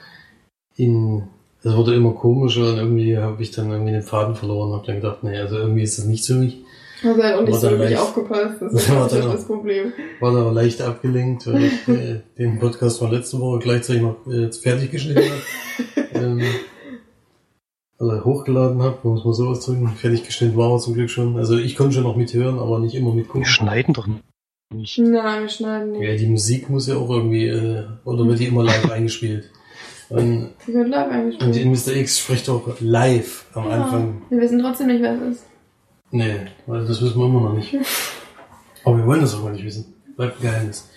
in, 0.76 1.24
es 1.64 1.76
wurde 1.76 1.96
immer 1.96 2.14
komischer 2.14 2.70
und 2.70 2.78
irgendwie 2.78 3.18
habe 3.18 3.42
ich 3.42 3.52
dann 3.52 3.72
irgendwie 3.72 3.92
den 3.92 4.02
Faden 4.02 4.36
verloren 4.36 4.72
und 4.72 4.78
habe 4.78 4.88
dann 4.88 4.96
gedacht, 4.96 5.24
nee, 5.24 5.38
also 5.38 5.58
irgendwie 5.58 5.84
ist 5.84 5.98
das 5.98 6.06
nicht 6.06 6.26
für 6.26 6.36
mich. 6.36 6.58
Also 7.04 7.22
auch 7.22 7.42
nicht 7.42 7.60
so 7.60 7.70
wirklich 7.72 7.98
aufgepasst, 7.98 8.62
das 8.62 8.74
ist 8.74 8.94
war 8.94 9.08
dann, 9.08 9.32
das 9.32 9.46
Problem. 9.46 9.92
War 10.20 10.34
da 10.34 10.52
leicht 10.52 10.82
abgelenkt, 10.82 11.48
weil 11.48 11.64
ich 11.64 11.88
äh, 11.88 12.22
den 12.38 12.60
Podcast 12.60 13.00
von 13.00 13.12
letzten 13.12 13.40
Woche 13.40 13.60
gleichzeitig 13.60 14.04
noch 14.04 14.28
äh, 14.28 14.52
fertig 14.52 14.92
geschnitten 14.92 15.24
habe. 15.24 16.08
ähm, 16.14 16.42
also 18.02 18.26
hochgeladen 18.26 18.82
habe, 18.82 18.98
muss 19.04 19.24
man 19.24 19.34
so 19.34 19.48
ausdrücken. 19.50 19.88
Fertig 19.90 20.24
geschnitten 20.24 20.58
war 20.58 20.72
er 20.72 20.80
zum 20.80 20.96
Glück 20.96 21.10
schon. 21.10 21.38
Also 21.38 21.58
ich 21.58 21.76
konnte 21.76 21.96
schon 21.96 22.04
noch 22.04 22.16
mithören, 22.16 22.58
aber 22.58 22.80
nicht 22.80 22.96
immer 22.96 23.14
mitgucken. 23.14 23.42
Wir 23.42 23.48
schneiden 23.48 23.94
doch 23.94 24.08
nicht. 24.08 24.24
Nein, 24.98 25.42
wir 25.42 25.50
schneiden 25.50 25.92
nicht. 25.92 26.02
Ja, 26.02 26.16
die 26.16 26.28
Musik 26.28 26.70
muss 26.70 26.88
ja 26.88 26.96
auch 26.96 27.10
irgendwie, 27.10 27.48
äh, 27.48 27.84
oder 28.04 28.26
wird 28.28 28.40
die 28.40 28.48
immer 28.48 28.64
live 28.64 28.90
eingespielt? 28.92 29.52
Und, 30.10 30.50
die 30.68 30.74
wird 30.74 30.90
live 30.90 31.12
eingespielt. 31.12 31.50
Und 31.50 31.56
in 31.56 31.72
Mr. 31.72 31.96
X 31.96 32.20
spricht 32.20 32.50
auch 32.50 32.68
live 32.80 33.46
am 33.54 33.66
ja. 33.66 33.84
Anfang. 33.84 34.22
Wir 34.30 34.42
wissen 34.42 34.60
trotzdem 34.60 34.88
nicht, 34.88 35.02
wer 35.02 35.14
es 35.14 35.38
ist. 35.38 35.46
Nee, 36.12 36.36
weil 36.66 36.86
das 36.86 37.02
wissen 37.02 37.20
wir 37.20 37.26
immer 37.26 37.42
noch 37.42 37.54
nicht. 37.54 37.76
aber 38.84 38.98
wir 38.98 39.06
wollen 39.06 39.22
das 39.22 39.36
auch 39.36 39.44
mal 39.44 39.54
nicht 39.54 39.64
wissen. 39.64 39.94
Bleibt 40.16 40.40
ein 40.40 40.42
Geheimnis. 40.42 40.90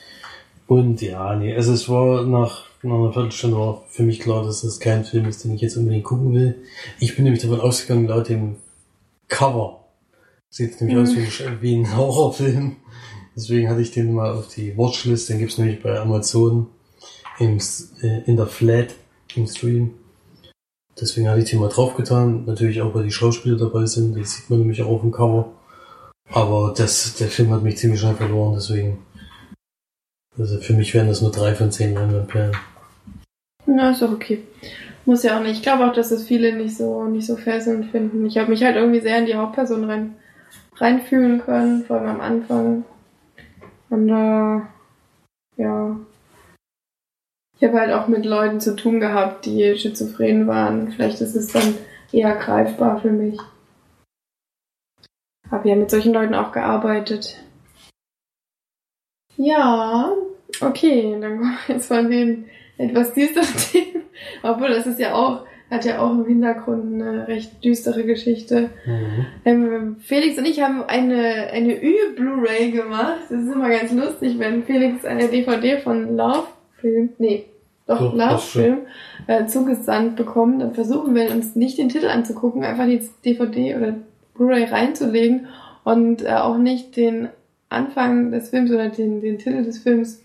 Und 0.67 1.03
ja, 1.03 1.37
nee, 1.37 1.55
also 1.55 1.73
es 1.73 1.89
war 1.89 2.25
nach 2.25 2.65
nach 2.85 2.97
einer 2.97 3.13
Viertelstunde 3.13 3.57
war 3.57 3.83
für 3.89 4.03
mich 4.03 4.21
klar, 4.21 4.45
dass 4.45 4.63
das 4.63 4.81
kein 4.81 5.05
Film 5.05 5.27
ist, 5.27 5.45
den 5.45 5.55
ich 5.55 5.61
jetzt 5.61 5.77
unbedingt 5.77 6.05
gucken 6.05 6.35
will. 6.35 6.63
Ich 7.01 7.17
bin 7.17 7.25
nämlich 7.25 7.43
davon 7.43 7.61
ausgegangen, 7.61 8.07
laut 8.07 8.29
dem 8.29 8.57
Cover 9.29 9.85
sieht 10.55 10.81
nämlich 10.81 10.97
mhm. 10.97 11.03
aus 11.03 11.17
wie, 11.17 11.63
wie 11.63 11.77
ein 11.77 11.97
Horrorfilm. 11.97 12.77
Deswegen 13.37 13.69
hatte 13.69 13.81
ich 13.81 13.91
den 13.91 14.15
mal 14.15 14.33
auf 14.33 14.47
die 14.49 14.77
Watchlist. 14.77 15.29
Den 15.29 15.41
gibt's 15.41 15.59
nämlich 15.59 15.83
bei 15.83 15.99
Amazon 15.99 16.69
im, 17.41 17.59
äh, 18.03 18.23
in 18.27 18.37
der 18.37 18.47
Flat 18.47 18.95
im 19.35 19.49
Stream. 19.49 19.95
Deswegen 21.01 21.29
hatte 21.29 21.41
ich 21.41 21.51
den 21.51 21.59
mal 21.59 21.69
draufgetan. 21.69 22.45
Natürlich 22.45 22.81
auch, 22.81 22.95
weil 22.95 23.03
die 23.03 23.11
Schauspieler 23.11 23.57
dabei 23.57 23.87
sind. 23.87 24.15
Die 24.15 24.25
sieht 24.25 24.49
man 24.49 24.61
nämlich 24.61 24.81
auch 24.83 24.91
auf 24.91 25.01
dem 25.01 25.11
Cover. 25.11 25.51
Aber 26.31 26.73
das, 26.77 27.17
der 27.17 27.29
Film 27.29 27.51
hat 27.51 27.65
mich 27.65 27.77
ziemlich 27.77 27.99
schnell 27.99 28.15
verloren. 28.15 28.55
Deswegen, 28.55 28.99
also 30.39 30.61
für 30.61 30.75
mich 30.75 30.95
wären 30.95 31.09
das 31.09 31.21
nur 31.21 31.33
drei 31.33 31.57
von 31.57 31.73
zehn 31.73 31.95
Leinwandperlen. 31.95 32.57
Na, 33.67 33.91
ist 33.91 34.03
doch 34.03 34.13
okay. 34.13 34.43
Muss 35.07 35.23
ja 35.23 35.37
auch 35.37 35.43
nicht. 35.43 35.57
Ich 35.57 35.63
glaube 35.63 35.87
auch, 35.87 35.93
dass 35.93 36.11
das 36.11 36.25
viele 36.25 36.55
nicht 36.55 36.77
so, 36.77 37.05
nicht 37.05 37.27
so 37.27 37.37
fesselnd 37.37 37.91
finden. 37.91 38.27
Ich 38.27 38.39
habe 38.39 38.51
mich 38.51 38.63
halt 38.65 38.77
irgendwie 38.77 39.01
sehr 39.01 39.19
in 39.19 39.27
die 39.27 39.35
Hauptperson 39.35 39.85
rein, 39.85 40.17
reinfühlen 40.77 41.41
können, 41.41 41.85
vor 41.85 41.99
allem 41.99 42.09
am 42.09 42.21
Anfang. 42.21 42.85
Und 43.91 44.09
äh, 44.09 44.61
ja. 45.63 45.97
Ich 47.57 47.69
habe 47.69 47.79
halt 47.79 47.93
auch 47.93 48.09
mit 48.09 48.25
Leuten 48.25 48.61
zu 48.61 48.75
tun 48.75 49.01
gehabt, 49.01 49.47
die 49.47 49.77
schizophren 49.77 50.47
waren. 50.47 50.91
Vielleicht 50.91 51.21
ist 51.21 51.37
es 51.37 51.53
dann 51.53 51.75
eher 52.13 52.35
greifbar 52.37 53.01
für 53.01 53.11
mich. 53.11 53.39
Habe 55.51 55.69
ja 55.69 55.77
mit 55.77 55.91
solchen 55.91 56.13
Leuten 56.13 56.35
auch 56.35 56.53
gearbeitet. 56.53 57.39
Ja, 59.37 60.13
okay, 60.61 61.17
dann 61.21 61.39
kommen 61.39 61.59
wir 61.67 61.75
jetzt 61.75 61.89
von 61.89 62.11
den 62.11 62.47
etwas 62.79 63.13
düsteren 63.15 63.47
Themen. 63.73 64.03
Obwohl, 64.43 64.69
das 64.69 64.87
ist 64.87 65.01
ja 65.01 65.15
auch, 65.15 65.47
hat 65.71 65.85
ja 65.85 66.01
auch 66.01 66.13
im 66.13 66.27
Hintergrund 66.27 67.03
eine 67.03 67.29
recht 67.29 67.65
düstere 67.65 68.05
Geschichte. 68.05 68.71
Mhm. 68.87 69.27
Ähm, 69.45 69.97
Felix 70.01 70.39
und 70.39 70.47
ich 70.47 70.63
haben 70.63 70.83
eine, 70.85 71.49
eine 71.53 71.75
Ü-Blu-ray 71.83 72.71
gemacht. 72.71 73.21
Das 73.29 73.43
ist 73.43 73.53
immer 73.53 73.71
ganz 73.71 73.93
lustig, 73.93 74.39
wenn 74.39 74.65
Felix 74.65 75.05
eine 75.05 75.29
DVD 75.29 75.79
von 75.79 76.17
Love 76.17 76.47
Film, 76.81 77.11
nee, 77.19 77.47
doch, 77.87 77.99
doch 77.99 78.15
Love 78.15 78.39
Film, 78.39 78.79
äh, 79.27 79.47
zugesandt 79.47 80.17
bekommt, 80.17 80.63
dann 80.63 80.75
versuchen 80.75 81.15
wir 81.15 81.31
uns 81.31 81.57
nicht 81.57 81.79
den 81.79 81.89
Titel 81.89 82.09
anzugucken, 82.09 82.65
einfach 82.65 82.87
die 82.87 83.01
DVD 83.25 83.77
oder 83.77 83.95
Blu-ray 84.35 84.65
reinzulegen 84.65 85.47
und 85.85 86.25
äh, 86.25 86.33
auch 86.35 86.59
nicht 86.59 86.97
den 86.97 87.29
Anfang 87.69 88.31
des 88.31 88.51
Films 88.51 88.71
oder 88.71 88.89
den, 88.89 89.21
den 89.21 89.39
Titel 89.39 89.65
des 89.65 89.79
Films 89.79 90.24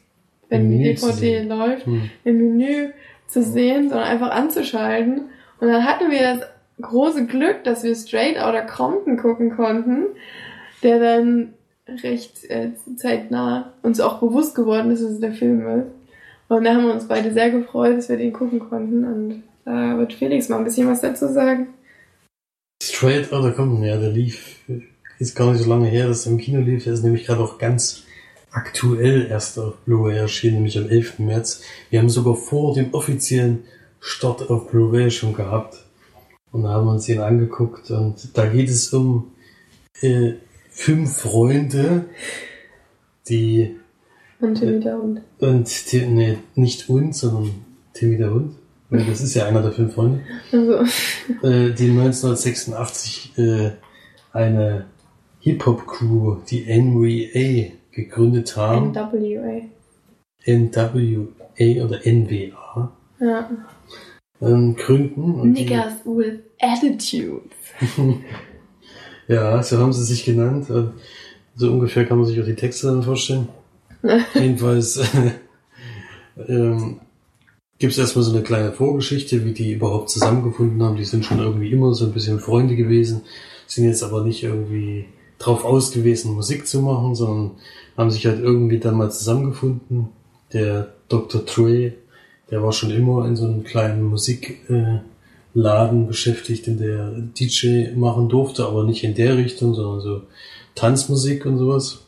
wenn 0.49 0.69
die 0.69 0.83
DVD 0.83 1.43
läuft, 1.43 1.85
hm. 1.85 2.09
im 2.23 2.37
Menü 2.37 2.89
zu 3.27 3.43
sehen, 3.43 3.89
sondern 3.89 4.07
einfach 4.07 4.31
anzuschalten. 4.31 5.29
Und 5.59 5.67
dann 5.67 5.85
hatten 5.85 6.11
wir 6.11 6.21
das 6.21 6.41
große 6.81 7.25
Glück, 7.27 7.63
dass 7.63 7.83
wir 7.83 7.95
Straight 7.95 8.37
Outta 8.37 8.61
Compton 8.61 9.17
gucken 9.17 9.55
konnten, 9.55 10.07
der 10.83 10.99
dann 10.99 11.53
recht 12.03 12.45
äh, 12.49 12.71
zeitnah 12.95 13.73
uns 13.81 13.99
auch 13.99 14.19
bewusst 14.19 14.55
geworden 14.55 14.91
ist, 14.91 15.03
dass 15.03 15.11
es 15.11 15.19
der 15.19 15.33
Film 15.33 15.67
ist. 15.67 15.87
Und 16.47 16.63
da 16.63 16.73
haben 16.73 16.85
wir 16.85 16.93
uns 16.93 17.07
beide 17.07 17.31
sehr 17.31 17.51
gefreut, 17.51 17.97
dass 17.97 18.09
wir 18.09 18.17
den 18.17 18.33
gucken 18.33 18.59
konnten. 18.59 19.03
Und 19.05 19.43
da 19.65 19.97
wird 19.97 20.13
Felix 20.13 20.49
mal 20.49 20.57
ein 20.57 20.63
bisschen 20.63 20.87
was 20.87 21.01
dazu 21.01 21.27
sagen. 21.27 21.67
Straight 22.81 23.31
Outta 23.31 23.51
Compton, 23.51 23.83
ja, 23.83 23.97
der 23.97 24.09
lief, 24.09 24.59
ist 25.19 25.35
gar 25.35 25.51
nicht 25.51 25.61
so 25.61 25.69
lange 25.69 25.87
her, 25.87 26.07
dass 26.07 26.25
er 26.25 26.31
im 26.31 26.37
Kino 26.37 26.61
lief. 26.61 26.85
Der 26.85 26.93
ist 26.93 27.03
nämlich 27.03 27.25
gerade 27.25 27.41
auch 27.41 27.59
ganz 27.59 28.05
aktuell 28.51 29.27
erst 29.29 29.59
auf 29.59 29.77
Blu-ray 29.85 30.17
erschienen, 30.17 30.55
nämlich 30.55 30.77
am 30.77 30.89
11. 30.89 31.19
März. 31.19 31.61
Wir 31.89 31.99
haben 31.99 32.09
sogar 32.09 32.35
vor 32.35 32.73
dem 32.73 32.93
offiziellen 32.93 33.65
Start 33.99 34.49
auf 34.49 34.69
Blu-ray 34.71 35.11
schon 35.11 35.33
gehabt. 35.33 35.85
Und 36.51 36.63
da 36.63 36.69
haben 36.69 36.85
wir 36.85 36.93
uns 36.93 37.07
ihn 37.07 37.19
angeguckt 37.19 37.91
und 37.91 38.35
da 38.35 38.47
geht 38.47 38.69
es 38.69 38.91
um 38.91 39.31
äh, 40.01 40.33
fünf 40.69 41.17
Freunde, 41.17 42.05
die 43.27 43.75
und 44.39 44.55
Timmy 44.55 44.79
der 44.79 44.97
Hund. 44.97 45.21
Und 45.39 45.69
nee, 45.93 46.37
nicht 46.55 46.89
uns, 46.89 47.19
sondern 47.19 47.51
Timmy 47.93 48.17
der 48.17 48.33
Hund. 48.33 48.55
Weil 48.89 49.05
das 49.05 49.21
ist 49.21 49.35
ja 49.35 49.45
einer 49.45 49.61
der 49.61 49.71
fünf 49.71 49.93
Freunde. 49.93 50.21
Also. 50.51 50.73
Äh, 51.43 51.73
die 51.73 51.91
1986 51.91 53.37
äh, 53.37 53.71
eine 54.31 54.85
Hip-Hop-Crew, 55.41 56.37
die 56.49 56.65
NWA, 56.65 57.71
gegründet 57.91 58.55
haben. 58.55 58.91
NWA. 58.91 59.61
NWA 60.45 61.85
oder 61.85 61.99
NWA. 62.05 62.91
Ja. 63.19 63.49
Ähm, 64.41 64.75
gründen. 64.75 65.51
Niggas 65.51 66.05
with 66.05 66.39
Attitudes. 66.59 67.51
ja, 69.27 69.61
so 69.61 69.77
haben 69.77 69.93
sie 69.93 70.03
sich 70.03 70.23
genannt. 70.23 70.67
So 71.55 71.71
ungefähr 71.71 72.05
kann 72.05 72.17
man 72.17 72.27
sich 72.27 72.39
auch 72.39 72.45
die 72.45 72.55
Texte 72.55 72.87
dann 72.87 73.03
vorstellen. 73.03 73.49
Jedenfalls 74.33 75.01
ähm, 76.47 77.01
gibt 77.79 77.93
es 77.93 77.99
erstmal 77.99 78.23
so 78.23 78.33
eine 78.33 78.43
kleine 78.43 78.71
Vorgeschichte, 78.71 79.43
wie 79.43 79.51
die 79.51 79.73
überhaupt 79.73 80.09
zusammengefunden 80.09 80.81
haben. 80.81 80.95
Die 80.95 81.05
sind 81.05 81.25
schon 81.25 81.39
irgendwie 81.39 81.71
immer 81.71 81.93
so 81.93 82.05
ein 82.05 82.13
bisschen 82.13 82.39
Freunde 82.39 82.77
gewesen, 82.77 83.21
sind 83.67 83.85
jetzt 83.85 84.03
aber 84.03 84.23
nicht 84.23 84.43
irgendwie 84.43 85.05
drauf 85.39 85.65
ausgewiesen, 85.65 86.35
Musik 86.35 86.67
zu 86.67 86.81
machen, 86.81 87.15
sondern 87.15 87.51
haben 87.97 88.11
sich 88.11 88.27
halt 88.27 88.39
irgendwie 88.39 88.79
dann 88.79 88.95
mal 88.95 89.11
zusammengefunden. 89.11 90.09
Der 90.53 90.93
Dr. 91.07 91.45
Trey, 91.45 91.93
der 92.51 92.61
war 92.61 92.71
schon 92.71 92.91
immer 92.91 93.25
in 93.25 93.35
so 93.35 93.45
einem 93.45 93.63
kleinen 93.63 94.03
Musikladen 94.03 96.07
beschäftigt, 96.07 96.67
in 96.67 96.77
der 96.77 97.11
DJ 97.39 97.91
machen 97.95 98.29
durfte, 98.29 98.65
aber 98.65 98.83
nicht 98.83 99.03
in 99.03 99.15
der 99.15 99.37
Richtung, 99.37 99.73
sondern 99.73 100.01
so 100.01 100.21
Tanzmusik 100.75 101.45
und 101.45 101.57
sowas. 101.57 102.05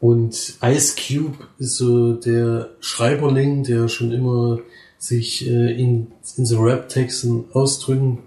Und 0.00 0.54
Ice 0.62 0.96
Cube 0.96 1.36
ist 1.58 1.76
so 1.76 2.14
der 2.14 2.70
Schreiberling, 2.80 3.64
der 3.64 3.88
schon 3.88 4.12
immer 4.12 4.60
sich 4.98 5.46
äh, 5.46 5.78
in, 5.78 6.08
in 6.36 6.46
so 6.46 6.60
Rap-Texten 6.60 7.44
ausdrücken 7.52 8.18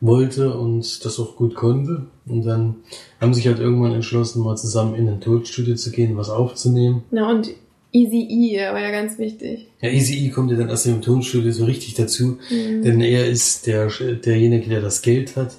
wollte 0.00 0.54
und 0.54 1.04
das 1.04 1.20
auch 1.20 1.36
gut 1.36 1.54
konnte. 1.54 2.06
Und 2.26 2.44
dann 2.44 2.76
haben 3.20 3.34
sich 3.34 3.46
halt 3.46 3.58
irgendwann 3.58 3.92
entschlossen, 3.92 4.42
mal 4.42 4.56
zusammen 4.56 4.94
in 4.94 5.08
ein 5.08 5.20
Tonstudio 5.20 5.74
zu 5.74 5.90
gehen, 5.90 6.16
was 6.16 6.30
aufzunehmen. 6.30 7.02
Ja, 7.10 7.28
und 7.28 7.50
Easy 7.92 8.26
E 8.30 8.58
war 8.58 8.80
ja 8.80 8.90
ganz 8.90 9.18
wichtig. 9.18 9.68
Ja, 9.80 9.90
Easy 9.90 10.24
E 10.24 10.30
kommt 10.30 10.50
ja 10.50 10.56
dann 10.56 10.68
erst 10.68 10.86
im 10.86 11.02
Tonstudio 11.02 11.52
so 11.52 11.64
richtig 11.64 11.94
dazu, 11.94 12.38
mhm. 12.50 12.82
denn 12.82 13.00
er 13.00 13.28
ist 13.28 13.66
der, 13.66 13.88
derjenige, 14.24 14.70
der 14.70 14.80
das 14.80 15.02
Geld 15.02 15.36
hat, 15.36 15.54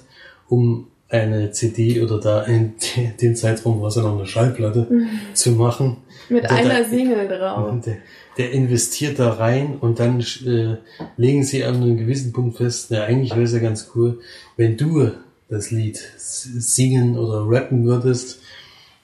um 0.48 0.88
eine 1.08 1.52
CD 1.52 2.02
oder 2.02 2.18
da 2.18 2.42
in 2.42 2.74
den 3.20 3.36
Zeitraum 3.36 3.80
war 3.80 3.88
es 3.88 3.94
ja 3.94 4.02
noch 4.02 4.16
eine 4.16 4.26
Schallplatte 4.26 4.86
mhm. 4.90 5.08
zu 5.32 5.52
machen. 5.52 5.98
Mit 6.28 6.50
einer 6.50 6.82
da, 6.82 6.88
Single 6.88 7.28
drauf. 7.28 7.80
Der, 7.84 7.98
der, 8.38 8.52
investiert 8.52 9.18
da 9.18 9.34
rein 9.34 9.76
und 9.80 10.00
dann 10.00 10.20
äh, 10.20 10.76
legen 11.16 11.44
sie 11.44 11.64
an 11.64 11.76
einem 11.76 11.98
gewissen 11.98 12.32
Punkt 12.32 12.56
fest, 12.56 12.86
na 12.90 13.04
eigentlich 13.04 13.32
wäre 13.32 13.42
es 13.42 13.52
ja 13.52 13.58
ganz 13.58 13.90
cool, 13.94 14.20
wenn 14.56 14.76
du 14.76 15.10
das 15.48 15.70
Lied 15.70 15.98
singen 16.16 17.18
oder 17.18 17.44
rappen 17.46 17.84
würdest 17.84 18.40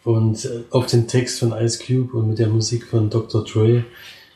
und 0.04 0.44
äh, 0.44 0.62
auf 0.70 0.86
den 0.86 1.06
Text 1.06 1.40
von 1.40 1.52
Ice 1.52 1.78
Cube 1.84 2.16
und 2.16 2.28
mit 2.28 2.38
der 2.38 2.48
Musik 2.48 2.86
von 2.86 3.10
Dr. 3.10 3.44
Dre 3.44 3.84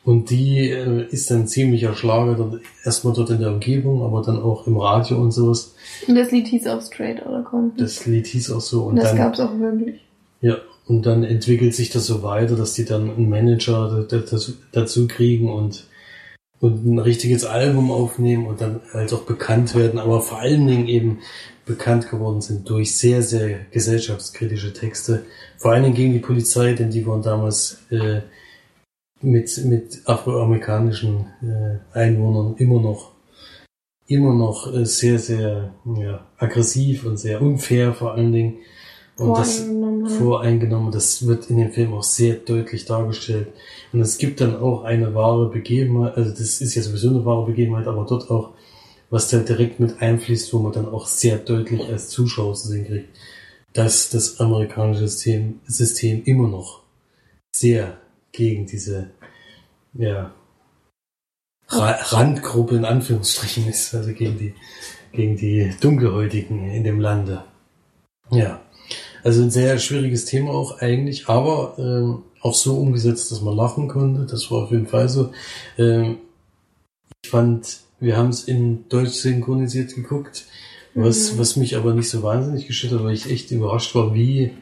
Und 0.04 0.30
die 0.30 0.70
äh, 0.70 1.06
ist 1.08 1.30
dann 1.30 1.46
ziemlich 1.46 1.86
Schlager, 1.96 2.34
dort, 2.34 2.60
erstmal 2.84 3.14
dort 3.14 3.30
in 3.30 3.40
der 3.40 3.52
Umgebung, 3.52 4.02
aber 4.02 4.22
dann 4.22 4.40
auch 4.40 4.66
im 4.66 4.76
Radio 4.76 5.18
und 5.18 5.32
sowas. 5.32 5.74
Und 6.06 6.16
das 6.16 6.30
Lied 6.30 6.46
hieß 6.48 6.66
auch 6.66 6.82
Straight 6.82 7.24
Outta 7.24 7.42
Compton. 7.42 7.78
Das 7.78 8.04
Lied 8.04 8.26
hieß 8.26 8.50
auch 8.52 8.60
so. 8.60 8.84
Und 8.84 8.96
das 8.96 9.10
dann, 9.10 9.16
gab's 9.16 9.40
auch 9.40 9.58
wirklich. 9.58 10.00
Ja, 10.42 10.58
und 10.86 11.06
dann 11.06 11.24
entwickelt 11.24 11.74
sich 11.74 11.88
das 11.88 12.06
so 12.06 12.22
weiter, 12.22 12.56
dass 12.56 12.74
die 12.74 12.84
dann 12.84 13.10
einen 13.10 13.30
Manager 13.30 14.06
dazu, 14.06 14.52
dazu 14.72 15.08
kriegen 15.08 15.50
und, 15.50 15.86
und 16.64 16.86
ein 16.86 16.98
richtiges 16.98 17.44
Album 17.44 17.90
aufnehmen 17.90 18.46
und 18.46 18.62
dann 18.62 18.80
halt 18.94 19.12
auch 19.12 19.24
bekannt 19.24 19.74
werden, 19.74 19.98
aber 19.98 20.22
vor 20.22 20.38
allen 20.38 20.66
Dingen 20.66 20.88
eben 20.88 21.18
bekannt 21.66 22.08
geworden 22.08 22.40
sind 22.40 22.70
durch 22.70 22.96
sehr, 22.96 23.20
sehr 23.20 23.66
gesellschaftskritische 23.70 24.72
Texte. 24.72 25.26
Vor 25.58 25.72
allen 25.72 25.82
Dingen 25.82 25.94
gegen 25.94 26.12
die 26.14 26.20
Polizei, 26.20 26.72
denn 26.72 26.90
die 26.90 27.06
waren 27.06 27.20
damals 27.20 27.82
äh, 27.90 28.22
mit, 29.20 29.62
mit 29.66 30.00
afroamerikanischen 30.06 31.26
äh, 31.42 31.98
Einwohnern 31.98 32.54
immer 32.56 32.80
noch 32.80 33.12
immer 34.06 34.34
noch 34.34 34.72
äh, 34.72 34.86
sehr, 34.86 35.18
sehr 35.18 35.74
ja, 35.98 36.26
aggressiv 36.38 37.04
und 37.04 37.18
sehr 37.18 37.42
unfair 37.42 37.92
vor 37.92 38.14
allen 38.14 38.32
Dingen. 38.32 38.54
Und 39.16 39.38
das 39.38 39.64
voreingenommen, 40.18 40.90
das 40.90 41.26
wird 41.26 41.48
in 41.48 41.58
dem 41.58 41.70
Film 41.70 41.94
auch 41.94 42.02
sehr 42.02 42.34
deutlich 42.34 42.84
dargestellt. 42.84 43.48
Und 43.92 44.00
es 44.00 44.18
gibt 44.18 44.40
dann 44.40 44.56
auch 44.56 44.82
eine 44.82 45.14
wahre 45.14 45.50
Begebenheit, 45.50 46.16
also 46.16 46.30
das 46.30 46.60
ist 46.60 46.74
ja 46.74 46.82
sowieso 46.82 47.10
eine 47.10 47.24
wahre 47.24 47.46
Begebenheit, 47.46 47.86
aber 47.86 48.04
dort 48.08 48.28
auch, 48.28 48.54
was 49.10 49.28
da 49.28 49.38
direkt 49.38 49.78
mit 49.78 50.02
einfließt, 50.02 50.52
wo 50.52 50.58
man 50.58 50.72
dann 50.72 50.88
auch 50.88 51.06
sehr 51.06 51.38
deutlich 51.38 51.86
als 51.88 52.08
Zuschauer 52.08 52.54
zu 52.54 52.68
sehen 52.68 52.86
kriegt, 52.86 53.08
dass 53.72 54.10
das 54.10 54.40
amerikanische 54.40 55.06
System, 55.06 55.60
System 55.66 56.22
immer 56.24 56.48
noch 56.48 56.82
sehr 57.54 57.98
gegen 58.32 58.66
diese, 58.66 59.10
ja, 59.92 60.32
Randgruppe 61.68 62.76
in 62.76 62.84
Anführungsstrichen 62.84 63.68
ist, 63.68 63.94
also 63.94 64.12
gegen 64.12 64.38
die, 64.38 64.54
gegen 65.12 65.36
die 65.36 65.72
Dunkelhäutigen 65.80 66.68
in 66.70 66.82
dem 66.82 66.98
Lande. 66.98 67.44
Ja. 68.30 68.60
Also 69.24 69.42
ein 69.42 69.50
sehr 69.50 69.78
schwieriges 69.78 70.26
Thema 70.26 70.50
auch 70.50 70.80
eigentlich, 70.80 71.28
aber 71.28 71.74
ähm, 71.78 72.22
auch 72.42 72.54
so 72.54 72.76
umgesetzt, 72.76 73.32
dass 73.32 73.40
man 73.40 73.56
lachen 73.56 73.88
konnte. 73.88 74.26
Das 74.30 74.50
war 74.50 74.64
auf 74.64 74.70
jeden 74.70 74.86
Fall 74.86 75.08
so. 75.08 75.30
Ähm, 75.78 76.18
ich 77.22 77.30
fand, 77.30 77.78
wir 78.00 78.18
haben 78.18 78.28
es 78.28 78.44
in 78.44 78.86
Deutsch 78.90 79.12
synchronisiert 79.12 79.94
geguckt, 79.94 80.44
was, 80.94 81.32
mhm. 81.32 81.38
was 81.38 81.56
mich 81.56 81.74
aber 81.76 81.94
nicht 81.94 82.10
so 82.10 82.22
wahnsinnig 82.22 82.66
geschüttert, 82.66 83.02
weil 83.02 83.14
ich 83.14 83.30
echt 83.30 83.50
überrascht 83.50 83.94
war, 83.94 84.14
wie, 84.14 84.52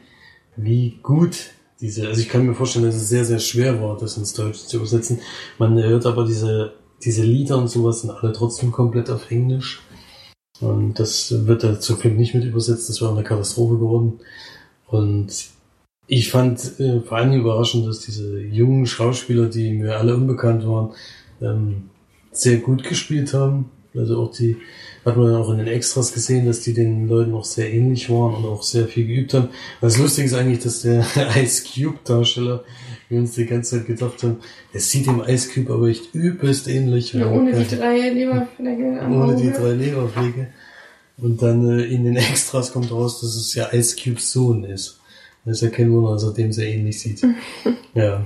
wie 0.55 0.97
gut 1.03 1.51
diese, 1.81 2.07
also 2.07 2.21
ich 2.21 2.29
kann 2.29 2.45
mir 2.45 2.55
vorstellen, 2.55 2.85
dass 2.85 2.95
es 2.95 3.09
sehr, 3.09 3.25
sehr 3.25 3.39
schwer 3.39 3.81
war, 3.81 3.97
das 3.97 4.15
ins 4.15 4.33
Deutsch 4.33 4.59
zu 4.59 4.77
übersetzen. 4.77 5.19
Man 5.57 5.77
hört 5.83 6.05
aber 6.05 6.23
diese, 6.23 6.75
diese 7.03 7.23
Lieder 7.23 7.57
und 7.57 7.67
sowas 7.67 7.99
sind 7.99 8.11
alle 8.11 8.31
trotzdem 8.31 8.71
komplett 8.71 9.09
auf 9.09 9.29
Englisch. 9.29 9.81
Und 10.61 10.97
das 10.99 11.45
wird 11.45 11.65
da 11.65 11.79
zum 11.81 11.99
Glück 11.99 12.15
nicht 12.15 12.33
mit 12.33 12.45
übersetzt, 12.45 12.87
das 12.87 13.01
wäre 13.01 13.11
eine 13.11 13.23
Katastrophe 13.23 13.75
geworden. 13.75 14.21
Und 14.93 15.47
ich 16.05 16.29
fand 16.29 16.79
äh, 16.79 16.99
vor 16.99 17.17
allem 17.17 17.33
überraschend, 17.33 17.87
dass 17.87 18.01
diese 18.01 18.39
jungen 18.39 18.85
Schauspieler, 18.85 19.47
die 19.47 19.73
mir 19.73 19.97
alle 19.97 20.15
unbekannt 20.15 20.67
waren, 20.67 20.91
ähm, 21.41 21.89
sehr 22.31 22.57
gut 22.57 22.83
gespielt 22.83 23.33
haben. 23.33 23.71
Also 23.95 24.21
auch 24.21 24.31
die, 24.31 24.57
hat 25.03 25.17
man 25.17 25.33
auch 25.33 25.49
in 25.49 25.57
den 25.57 25.67
Extras 25.67 26.13
gesehen, 26.13 26.45
dass 26.45 26.61
die 26.61 26.75
den 26.75 27.07
Leuten 27.07 27.33
auch 27.33 27.43
sehr 27.43 27.73
ähnlich 27.73 28.11
waren 28.11 28.35
und 28.35 28.45
auch 28.45 28.61
sehr 28.61 28.87
viel 28.87 29.07
geübt 29.07 29.33
haben. 29.33 29.49
Das 29.81 29.97
Lustige 29.97 30.27
ist 30.27 30.35
eigentlich, 30.35 30.59
dass 30.59 30.83
der 30.83 31.03
Ice 31.41 31.63
Cube 31.63 31.97
Darsteller, 32.03 32.63
wir 33.09 33.17
uns 33.17 33.33
die 33.33 33.47
ganze 33.47 33.77
Zeit 33.77 33.87
gedacht 33.87 34.21
haben, 34.21 34.37
er 34.73 34.79
sieht 34.79 35.07
dem 35.07 35.23
Ice 35.27 35.49
Cube 35.51 35.73
aber 35.73 35.87
echt 35.87 36.13
übelst 36.13 36.67
ähnlich. 36.67 37.13
Ja, 37.13 37.31
ohne 37.31 37.51
die 37.51 37.75
drei 37.75 38.09
Leberflecke. 38.09 39.01
Ohne 39.09 39.35
die 39.37 39.51
drei 39.51 39.71
Leberflecke. 39.71 40.49
Und 41.17 41.41
dann 41.41 41.79
äh, 41.79 41.83
in 41.83 42.03
den 42.03 42.15
Extras 42.17 42.71
kommt 42.71 42.91
raus, 42.91 43.21
dass 43.21 43.35
es 43.35 43.53
ja 43.53 43.71
Ice 43.71 43.95
Cubes 44.01 44.31
Sohn 44.31 44.63
ist. 44.63 44.99
Das 45.45 45.57
ist 45.57 45.61
ja 45.61 45.69
kein 45.69 45.91
Wunder, 45.91 46.11
also 46.11 46.31
dem 46.31 46.53
sehr 46.53 46.69
ähnlich 46.69 46.99
sieht. 47.01 47.21
ja. 47.93 48.25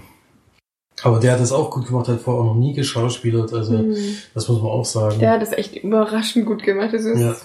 Aber 1.04 1.20
der 1.20 1.34
hat 1.34 1.40
das 1.40 1.52
auch 1.52 1.70
gut 1.70 1.88
gemacht, 1.88 2.08
hat 2.08 2.22
vorher 2.22 2.42
auch 2.42 2.56
noch 2.56 2.60
nie 2.60 2.74
geschauspielert, 2.74 3.54
also 3.54 3.74
mhm. 3.74 3.96
das 4.34 4.48
muss 4.48 4.62
man 4.62 4.72
auch 4.72 4.86
sagen. 4.86 5.20
Der 5.20 5.32
hat 5.32 5.42
das 5.42 5.52
echt 5.52 5.76
überraschend 5.76 6.46
gut 6.46 6.64
gemacht. 6.64 6.94
Das 6.94 7.04
ist 7.04 7.20
ja. 7.20 7.36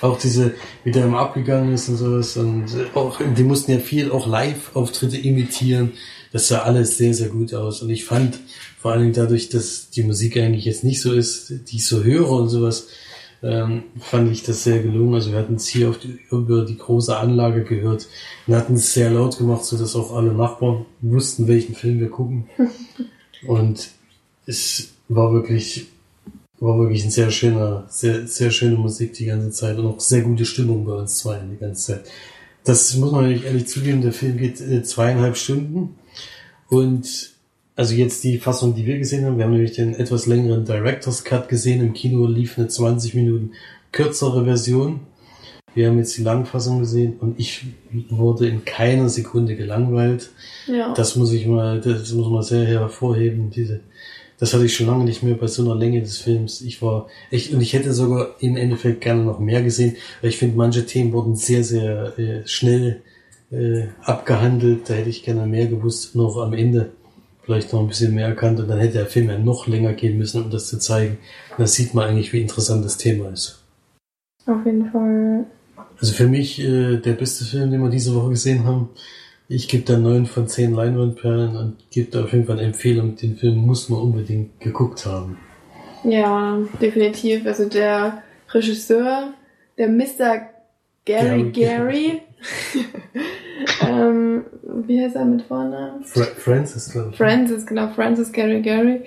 Auch 0.00 0.18
diese, 0.18 0.54
wie 0.84 0.92
der 0.92 1.06
immer 1.06 1.18
abgegangen 1.18 1.74
ist 1.74 1.88
und 1.88 1.96
sowas. 1.96 2.36
Und 2.36 2.66
auch, 2.94 3.20
die 3.36 3.42
mussten 3.42 3.72
ja 3.72 3.78
viel 3.78 4.12
auch 4.12 4.26
Live-Auftritte 4.26 5.16
imitieren. 5.16 5.92
Das 6.32 6.48
sah 6.48 6.60
alles 6.60 6.96
sehr, 6.96 7.14
sehr 7.14 7.28
gut 7.28 7.52
aus. 7.52 7.82
Und 7.82 7.90
ich 7.90 8.04
fand, 8.04 8.38
vor 8.78 8.92
allen 8.92 9.02
Dingen 9.02 9.12
dadurch, 9.12 9.48
dass 9.48 9.90
die 9.90 10.04
Musik 10.04 10.36
eigentlich 10.36 10.64
jetzt 10.64 10.84
nicht 10.84 11.00
so 11.02 11.12
ist, 11.12 11.50
die 11.50 11.76
ich 11.76 11.86
so 11.86 12.04
höre 12.04 12.30
und 12.30 12.48
sowas, 12.48 12.86
ähm, 13.42 13.84
fand 13.98 14.30
ich 14.30 14.42
das 14.42 14.64
sehr 14.64 14.82
gelungen. 14.82 15.14
Also 15.14 15.32
wir 15.32 15.38
hatten 15.38 15.56
es 15.56 15.66
hier 15.66 15.90
auf 15.90 15.98
die, 15.98 16.18
über 16.30 16.64
die 16.64 16.78
große 16.78 17.16
Anlage 17.16 17.64
gehört 17.64 18.08
und 18.46 18.54
hatten 18.54 18.74
es 18.74 18.92
sehr 18.94 19.10
laut 19.10 19.38
gemacht, 19.38 19.64
so 19.64 19.76
dass 19.76 19.96
auch 19.96 20.14
alle 20.14 20.32
Nachbarn 20.32 20.86
wussten, 21.00 21.48
welchen 21.48 21.74
Film 21.74 22.00
wir 22.00 22.10
gucken. 22.10 22.44
und 23.46 23.90
es 24.46 24.92
war 25.08 25.32
wirklich, 25.32 25.86
war 26.60 26.78
wirklich 26.78 27.04
ein 27.04 27.10
sehr 27.10 27.30
schöner, 27.30 27.84
sehr, 27.88 28.26
sehr 28.26 28.50
schöne 28.50 28.76
Musik 28.76 29.14
die 29.14 29.26
ganze 29.26 29.50
Zeit 29.50 29.78
und 29.78 29.86
auch 29.86 30.00
sehr 30.00 30.22
gute 30.22 30.44
Stimmung 30.44 30.84
bei 30.84 30.92
uns 30.92 31.18
zwei 31.18 31.38
die 31.38 31.58
ganze 31.58 31.94
Zeit. 31.94 32.10
Das 32.64 32.96
muss 32.96 33.10
man 33.10 33.24
nämlich 33.24 33.44
ehrlich 33.44 33.66
zugeben, 33.66 34.02
der 34.02 34.12
Film 34.12 34.36
geht 34.36 34.60
äh, 34.60 34.84
zweieinhalb 34.84 35.36
Stunden 35.36 35.96
und 36.68 37.31
also 37.74 37.94
jetzt 37.94 38.22
die 38.24 38.38
Fassung, 38.38 38.74
die 38.74 38.86
wir 38.86 38.98
gesehen 38.98 39.24
haben, 39.24 39.38
wir 39.38 39.44
haben 39.44 39.52
nämlich 39.52 39.72
den 39.72 39.94
etwas 39.94 40.26
längeren 40.26 40.64
Director's 40.64 41.24
Cut 41.24 41.48
gesehen. 41.48 41.80
Im 41.80 41.94
Kino 41.94 42.26
lief 42.26 42.58
eine 42.58 42.68
20 42.68 43.14
Minuten 43.14 43.52
kürzere 43.92 44.44
Version. 44.44 45.00
Wir 45.74 45.88
haben 45.88 45.96
jetzt 45.96 46.16
die 46.18 46.22
Langfassung 46.22 46.80
gesehen 46.80 47.14
und 47.18 47.40
ich 47.40 47.64
wurde 48.10 48.46
in 48.46 48.64
keiner 48.66 49.08
Sekunde 49.08 49.56
gelangweilt. 49.56 50.30
Ja. 50.66 50.92
Das 50.92 51.16
muss 51.16 51.32
ich 51.32 51.46
mal, 51.46 51.80
das 51.80 52.12
muss 52.12 52.28
man 52.28 52.42
sehr 52.42 52.66
hervorheben. 52.66 53.48
Diese, 53.48 53.80
das 54.38 54.52
hatte 54.52 54.66
ich 54.66 54.76
schon 54.76 54.86
lange 54.86 55.04
nicht 55.04 55.22
mehr 55.22 55.34
bei 55.34 55.46
so 55.46 55.62
einer 55.64 55.74
Länge 55.74 56.02
des 56.02 56.18
Films. 56.18 56.60
Ich 56.60 56.82
war 56.82 57.06
echt, 57.30 57.54
und 57.54 57.62
ich 57.62 57.72
hätte 57.72 57.94
sogar 57.94 58.34
im 58.40 58.58
Endeffekt 58.58 59.00
gerne 59.00 59.24
noch 59.24 59.38
mehr 59.38 59.62
gesehen, 59.62 59.96
weil 60.20 60.28
ich 60.28 60.36
finde, 60.36 60.58
manche 60.58 60.84
Themen 60.84 61.14
wurden 61.14 61.36
sehr, 61.36 61.64
sehr 61.64 62.18
äh, 62.18 62.46
schnell 62.46 63.00
äh, 63.50 63.84
abgehandelt. 64.02 64.90
Da 64.90 64.94
hätte 64.94 65.08
ich 65.08 65.22
gerne 65.22 65.46
mehr 65.46 65.68
gewusst, 65.68 66.14
noch 66.14 66.36
am 66.36 66.52
Ende 66.52 66.90
vielleicht 67.42 67.72
noch 67.72 67.80
ein 67.80 67.88
bisschen 67.88 68.14
mehr 68.14 68.28
erkannt 68.28 68.60
und 68.60 68.68
dann 68.68 68.78
hätte 68.78 68.94
der 68.98 69.06
Film 69.06 69.28
ja 69.28 69.38
noch 69.38 69.66
länger 69.66 69.92
gehen 69.92 70.18
müssen, 70.18 70.42
um 70.42 70.50
das 70.50 70.68
zu 70.68 70.78
zeigen. 70.78 71.18
Und 71.50 71.60
da 71.60 71.66
sieht 71.66 71.94
man 71.94 72.08
eigentlich, 72.08 72.32
wie 72.32 72.40
interessant 72.40 72.84
das 72.84 72.96
Thema 72.96 73.30
ist. 73.30 73.62
Auf 74.46 74.64
jeden 74.64 74.90
Fall. 74.90 75.44
Also 76.00 76.14
für 76.14 76.26
mich 76.26 76.60
äh, 76.60 76.96
der 76.96 77.12
beste 77.12 77.44
Film, 77.44 77.70
den 77.70 77.80
wir 77.80 77.90
diese 77.90 78.14
Woche 78.14 78.30
gesehen 78.30 78.64
haben. 78.64 78.90
Ich 79.48 79.68
gebe 79.68 79.84
da 79.84 79.98
neun 79.98 80.26
von 80.26 80.48
zehn 80.48 80.72
Leinwandperlen 80.72 81.56
und 81.56 81.90
gebe 81.90 82.10
da 82.10 82.24
auf 82.24 82.32
jeden 82.32 82.46
Fall 82.46 82.58
eine 82.58 82.66
Empfehlung. 82.68 83.16
Den 83.16 83.36
Film 83.36 83.56
muss 83.56 83.88
man 83.88 84.00
unbedingt 84.00 84.60
geguckt 84.60 85.04
haben. 85.04 85.36
Ja, 86.04 86.58
definitiv. 86.80 87.46
Also 87.46 87.68
der 87.68 88.22
Regisseur, 88.50 89.34
der 89.78 89.88
Mr. 89.88 90.48
Gary 91.04 91.50
Gary, 91.50 91.52
Gary 91.52 92.22
ähm, 93.86 94.44
wie 94.64 95.02
heißt 95.02 95.16
er 95.16 95.24
mit 95.24 95.42
Vornamen? 95.42 96.04
Fra 96.04 96.24
Francis, 96.24 96.92
glaube 96.92 97.10
ich. 97.10 97.16
Francis, 97.16 97.66
genau, 97.66 97.88
Francis 97.88 98.32
Gary 98.32 98.60
Gary. 98.62 99.02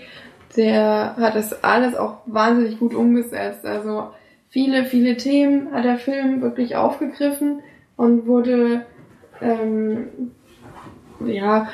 Der 0.56 1.16
hat 1.18 1.36
das 1.36 1.64
alles 1.64 1.96
auch 1.96 2.18
wahnsinnig 2.26 2.80
gut 2.80 2.94
umgesetzt. 2.94 3.66
Also 3.66 4.10
viele, 4.50 4.86
viele 4.86 5.18
Themen 5.18 5.72
hat 5.72 5.86
der 5.86 5.98
Film 5.98 6.42
wirklich 6.42 6.76
aufgegriffen 6.76 7.62
und 7.98 8.26
wurde, 8.26 8.86
ähm, 9.42 10.08
ja, 11.26 11.68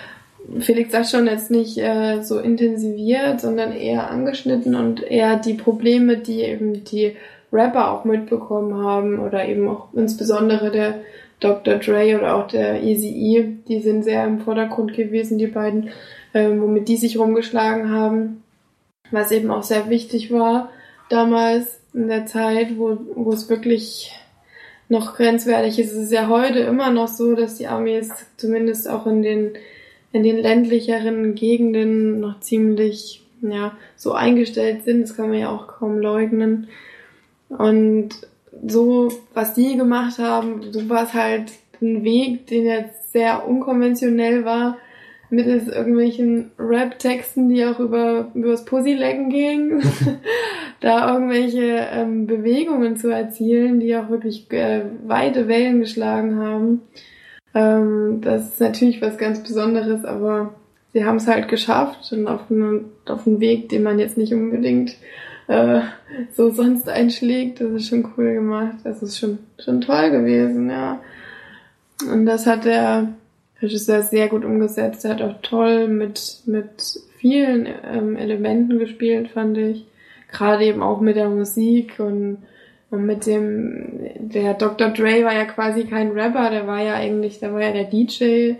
Felix 0.59 0.91
sagt 0.91 1.09
schon 1.09 1.27
jetzt 1.27 1.51
nicht 1.51 1.77
äh, 1.77 2.21
so 2.23 2.39
intensiviert, 2.39 3.41
sondern 3.41 3.71
eher 3.71 4.09
angeschnitten 4.09 4.75
und 4.75 5.03
eher 5.03 5.37
die 5.37 5.53
Probleme, 5.53 6.17
die 6.17 6.41
eben 6.41 6.83
die 6.83 7.15
Rapper 7.53 7.91
auch 7.91 8.05
mitbekommen 8.05 8.83
haben 8.83 9.19
oder 9.19 9.47
eben 9.47 9.67
auch 9.67 9.87
insbesondere 9.93 10.71
der 10.71 11.01
Dr. 11.41 11.75
Dre 11.75 12.17
oder 12.17 12.35
auch 12.35 12.47
der 12.47 12.81
Easy 12.81 13.09
E, 13.09 13.57
die 13.67 13.81
sind 13.81 14.03
sehr 14.03 14.25
im 14.25 14.39
Vordergrund 14.39 14.93
gewesen, 14.93 15.37
die 15.37 15.47
beiden, 15.47 15.89
ähm, 16.33 16.61
womit 16.61 16.87
die 16.87 16.97
sich 16.97 17.19
rumgeschlagen 17.19 17.89
haben, 17.91 18.43
was 19.11 19.31
eben 19.31 19.51
auch 19.51 19.63
sehr 19.63 19.89
wichtig 19.89 20.31
war 20.31 20.69
damals 21.11 21.79
in 21.93 22.07
der 22.07 22.25
Zeit, 22.25 22.77
wo, 22.77 22.97
wo 23.15 23.31
es 23.31 23.49
wirklich 23.49 24.17
noch 24.87 25.15
grenzwertig 25.15 25.79
ist. 25.79 25.91
Es 25.91 26.05
ist 26.05 26.11
ja 26.11 26.29
heute 26.29 26.59
immer 26.59 26.89
noch 26.91 27.07
so, 27.07 27.35
dass 27.35 27.57
die 27.57 27.67
Armees 27.67 28.09
zumindest 28.37 28.89
auch 28.89 29.05
in 29.05 29.21
den, 29.21 29.51
in 30.11 30.23
den 30.23 30.37
ländlicheren 30.37 31.35
Gegenden 31.35 32.19
noch 32.19 32.39
ziemlich, 32.39 33.23
ja, 33.41 33.77
so 33.95 34.13
eingestellt 34.13 34.83
sind. 34.85 35.03
Das 35.03 35.15
kann 35.15 35.29
man 35.29 35.39
ja 35.39 35.49
auch 35.49 35.67
kaum 35.67 35.99
leugnen. 35.99 36.69
Und 37.49 38.09
so, 38.65 39.09
was 39.33 39.53
die 39.53 39.77
gemacht 39.77 40.19
haben, 40.19 40.71
so 40.71 40.89
war 40.89 41.03
es 41.03 41.13
halt 41.13 41.51
ein 41.81 42.03
Weg, 42.03 42.47
den 42.47 42.65
jetzt 42.65 43.11
sehr 43.11 43.47
unkonventionell 43.47 44.45
war, 44.45 44.77
mittels 45.29 45.67
irgendwelchen 45.67 46.51
Rap-Texten, 46.59 47.49
die 47.49 47.65
auch 47.65 47.79
über 47.79 48.31
übers 48.33 48.65
Pussylecken 48.65 49.29
gingen, 49.29 49.81
da 50.81 51.13
irgendwelche 51.13 51.87
ähm, 51.91 52.27
Bewegungen 52.27 52.97
zu 52.97 53.09
erzielen, 53.09 53.79
die 53.79 53.95
auch 53.95 54.09
wirklich 54.09 54.51
äh, 54.51 54.83
weite 55.05 55.47
Wellen 55.47 55.79
geschlagen 55.79 56.37
haben. 56.37 56.81
Ähm, 57.55 58.19
das 58.21 58.49
ist 58.49 58.59
natürlich 58.59 59.01
was 59.01 59.17
ganz 59.17 59.41
Besonderes, 59.41 60.05
aber 60.05 60.53
sie 60.93 61.05
haben 61.05 61.17
es 61.17 61.27
halt 61.27 61.47
geschafft 61.47 62.11
und 62.11 62.27
auf 62.27 62.51
einen, 62.51 62.91
auf 63.07 63.21
Weg, 63.25 63.69
den 63.69 63.83
man 63.83 63.99
jetzt 63.99 64.17
nicht 64.17 64.33
unbedingt 64.33 64.97
äh, 65.51 65.81
so 66.33 66.49
sonst 66.49 66.87
einschlägt. 66.87 67.61
Das 67.61 67.71
ist 67.71 67.89
schon 67.89 68.07
cool 68.17 68.33
gemacht. 68.35 68.77
Das 68.83 69.03
ist 69.03 69.19
schon, 69.19 69.39
schon 69.63 69.81
toll 69.81 70.11
gewesen, 70.11 70.69
ja. 70.69 70.99
Und 72.11 72.25
das 72.25 72.47
hat 72.47 72.65
der 72.65 73.09
Regisseur 73.61 74.01
sehr 74.01 74.29
gut 74.29 74.45
umgesetzt. 74.45 75.05
Er 75.05 75.11
hat 75.11 75.21
auch 75.21 75.41
toll 75.41 75.87
mit, 75.87 76.41
mit 76.45 76.99
vielen 77.17 77.67
ähm, 77.83 78.15
Elementen 78.15 78.79
gespielt, 78.79 79.29
fand 79.29 79.57
ich. 79.57 79.85
Gerade 80.31 80.63
eben 80.63 80.81
auch 80.81 81.01
mit 81.01 81.17
der 81.17 81.29
Musik 81.29 81.99
und, 81.99 82.37
und 82.89 83.05
mit 83.05 83.25
dem, 83.25 83.99
der 84.19 84.53
Dr. 84.53 84.89
Dre 84.89 85.25
war 85.25 85.33
ja 85.33 85.45
quasi 85.45 85.83
kein 85.83 86.11
Rapper, 86.11 86.49
der 86.49 86.65
war 86.65 86.81
ja 86.81 86.93
eigentlich, 86.93 87.39
der 87.39 87.53
war 87.53 87.61
ja 87.61 87.73
der 87.73 87.83
DJ. 87.83 88.53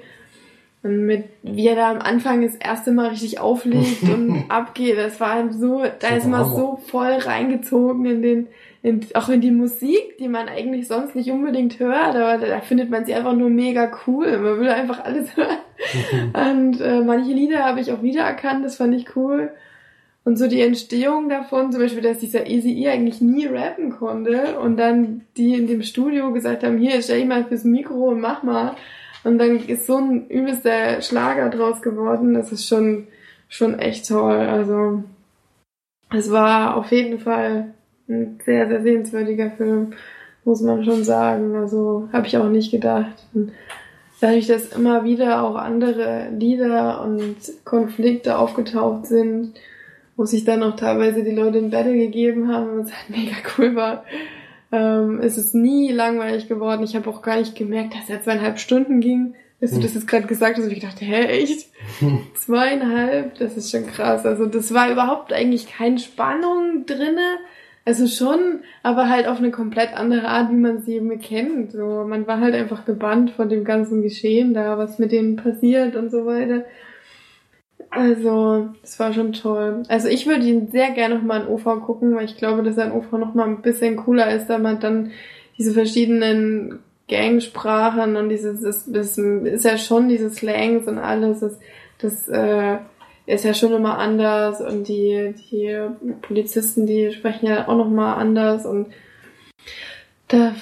Und 0.84 1.06
mit, 1.06 1.26
wie 1.44 1.68
er 1.68 1.76
da 1.76 1.92
am 1.92 2.00
Anfang 2.00 2.42
das 2.42 2.56
erste 2.56 2.92
Mal 2.92 3.10
richtig 3.10 3.40
auflegt 3.40 4.02
und 4.04 4.46
abgeht, 4.50 4.98
das 4.98 5.20
war 5.20 5.52
so, 5.54 5.84
da 6.00 6.08
ist 6.16 6.26
man 6.26 6.46
so 6.50 6.80
voll 6.88 7.12
reingezogen 7.12 8.06
in 8.06 8.22
den, 8.24 8.48
in, 8.82 9.06
auch 9.14 9.30
in 9.30 9.42
die 9.42 9.52
Musik, 9.52 10.18
die 10.18 10.28
man 10.28 10.50
eigentlich 10.50 10.88
sonst 10.88 11.16
nicht 11.16 11.30
unbedingt 11.30 11.80
hört, 11.80 12.16
aber 12.16 12.40
da, 12.40 12.48
da 12.48 12.62
findet 12.62 12.90
man 12.90 13.06
sie 13.06 13.14
einfach 13.14 13.36
nur 13.36 13.52
mega 13.52 13.92
cool. 14.08 14.36
Man 14.40 14.60
will 14.60 14.70
einfach 14.70 15.04
alles 15.04 15.36
hören. 15.38 15.60
Und 16.34 16.82
äh, 16.82 17.02
manche 17.02 17.32
Lieder 17.32 17.64
habe 17.64 17.80
ich 17.80 17.92
auch 17.92 18.02
wiedererkannt, 18.02 18.66
das 18.66 18.78
fand 18.78 18.96
ich 18.96 19.16
cool. 19.16 19.52
Und 20.24 20.38
so 20.38 20.48
die 20.48 20.62
Entstehung 20.62 21.30
davon, 21.30 21.72
zum 21.72 21.82
Beispiel, 21.82 22.04
dass 22.04 22.20
dieser 22.20 22.48
Easy 22.48 22.84
E 22.84 22.90
eigentlich 22.90 23.22
nie 23.22 23.46
rappen 23.48 23.92
konnte 23.92 24.60
und 24.60 24.78
dann 24.78 25.22
die 25.36 25.56
in 25.56 25.68
dem 25.68 25.82
Studio 25.82 26.32
gesagt 26.32 26.64
haben, 26.64 26.78
hier, 26.78 27.02
stell 27.02 27.20
dich 27.20 27.28
mal 27.28 27.46
fürs 27.46 27.64
Mikro 27.64 28.10
und 28.10 28.20
mach 28.20 28.44
mal. 28.44 28.76
Und 29.24 29.38
dann 29.38 29.58
ist 29.58 29.86
so 29.86 29.98
ein 29.98 30.28
übelster 30.28 31.02
Schlager 31.02 31.50
draus 31.50 31.82
geworden. 31.82 32.34
Das 32.34 32.52
ist 32.52 32.68
schon, 32.68 33.08
schon 33.48 33.78
echt 33.78 34.08
toll. 34.08 34.40
Also, 34.40 35.04
es 36.14 36.32
war 36.32 36.76
auf 36.76 36.92
jeden 36.92 37.20
Fall 37.20 37.74
ein 38.10 38.40
sehr, 38.44 38.68
sehr 38.68 38.82
sehenswürdiger 38.82 39.52
Film, 39.52 39.94
muss 40.44 40.62
man 40.62 40.84
schon 40.84 41.04
sagen. 41.04 41.56
Also 41.56 42.10
habe 42.12 42.28
ich 42.28 42.38
auch 42.38 42.50
nicht 42.50 42.72
gedacht. 42.72 43.26
Und 43.34 43.52
dadurch, 44.20 44.48
dass 44.48 44.76
immer 44.76 45.04
wieder 45.04 45.44
auch 45.44 45.56
andere 45.56 46.30
Lieder 46.32 47.04
und 47.04 47.38
Konflikte 47.64 48.38
aufgetaucht 48.38 49.06
sind, 49.06 49.54
wo 50.18 50.26
sich 50.26 50.44
dann 50.44 50.64
auch 50.64 50.76
teilweise 50.76 51.24
die 51.24 51.36
Leute 51.36 51.60
in 51.60 51.72
Battle 51.72 51.96
gegeben 51.96 52.54
haben, 52.54 52.80
was 52.80 52.92
halt 52.92 53.10
mega 53.10 53.36
cool 53.58 53.76
war, 53.76 54.04
ähm, 54.72 55.20
ist 55.22 55.38
es 55.38 55.54
nie 55.54 55.92
langweilig 55.92 56.48
geworden. 56.48 56.84
Ich 56.84 56.96
habe 56.96 57.10
auch 57.10 57.22
gar 57.22 57.38
nicht 57.38 57.56
gemerkt, 57.56 57.94
dass 57.96 58.10
er 58.10 58.24
zweieinhalb 58.24 58.60
Stunden 58.60 59.02
ging. 59.02 59.36
Du 59.60 59.68
hm. 59.68 59.82
das 59.82 59.94
jetzt 59.94 60.08
gerade 60.08 60.26
gesagt 60.26 60.58
hast, 60.58 60.64
habe 60.64 60.74
ich 60.74 60.80
gedacht, 60.80 61.02
hä, 61.02 61.26
echt? 61.26 61.70
Zweieinhalb? 62.36 63.38
Das 63.38 63.58
ist 63.58 63.70
schon 63.70 63.86
krass. 63.86 64.26
Also 64.26 64.46
das 64.48 64.74
war 64.74 64.92
überhaupt 64.92 65.34
eigentlich 65.34 65.68
keine 65.68 66.00
Spannung 66.00 66.86
drinne. 66.86 67.38
Also 67.84 68.08
schon, 68.08 68.60
aber 68.84 69.10
halt 69.10 69.28
auf 69.28 69.40
eine 69.40 69.50
komplett 69.50 69.94
andere 69.94 70.28
Art, 70.28 70.52
wie 70.52 70.56
man 70.56 70.82
sie 70.82 70.96
eben 70.96 71.20
kennt. 71.20 71.72
So, 71.72 72.06
man 72.08 72.28
war 72.28 72.40
halt 72.40 72.54
einfach 72.54 72.86
gebannt 72.86 73.32
von 73.32 73.50
dem 73.50 73.64
ganzen 73.64 74.04
Geschehen 74.04 74.54
da, 74.54 74.78
was 74.78 75.00
mit 75.00 75.12
denen 75.12 75.36
passiert 75.36 75.96
und 75.96 76.12
so 76.12 76.26
weiter. 76.26 76.64
Also, 77.92 78.70
das 78.82 78.98
war 79.00 79.12
schon 79.12 79.34
toll. 79.34 79.84
Also 79.90 80.08
ich 80.08 80.26
würde 80.26 80.46
ihn 80.46 80.72
sehr 80.72 80.92
gerne 80.92 81.16
nochmal 81.16 81.42
in 81.42 81.48
OV 81.48 81.66
gucken, 81.86 82.16
weil 82.16 82.24
ich 82.24 82.38
glaube, 82.38 82.64
dass 82.64 82.78
er 82.78 82.86
in 82.86 82.94
OV 82.94 83.12
nochmal 83.12 83.50
ein 83.50 83.62
bisschen 83.62 83.98
cooler 83.98 84.34
ist, 84.34 84.48
da 84.48 84.58
man 84.58 84.80
dann 84.80 85.12
diese 85.58 85.74
verschiedenen 85.74 86.80
Gangsprachen 87.10 88.16
und 88.16 88.30
dieses, 88.30 88.62
das, 88.62 88.90
das 88.90 89.18
ist 89.18 89.66
ja 89.66 89.78
schon 89.78 90.08
diese 90.08 90.30
Slangs 90.30 90.88
und 90.88 90.98
alles, 90.98 91.42
das, 91.42 91.60
das 92.00 92.30
äh, 92.30 92.78
ist 93.26 93.44
ja 93.44 93.54
schon 93.54 93.74
immer 93.74 93.98
anders 93.98 94.62
und 94.62 94.88
die, 94.88 95.36
die 95.52 95.78
Polizisten, 96.22 96.88
die 96.88 97.12
sprechen 97.12 97.48
ja 97.48 97.68
auch 97.68 97.76
nochmal 97.76 98.18
anders 98.18 98.66
und 98.66 98.88
da 100.30 100.56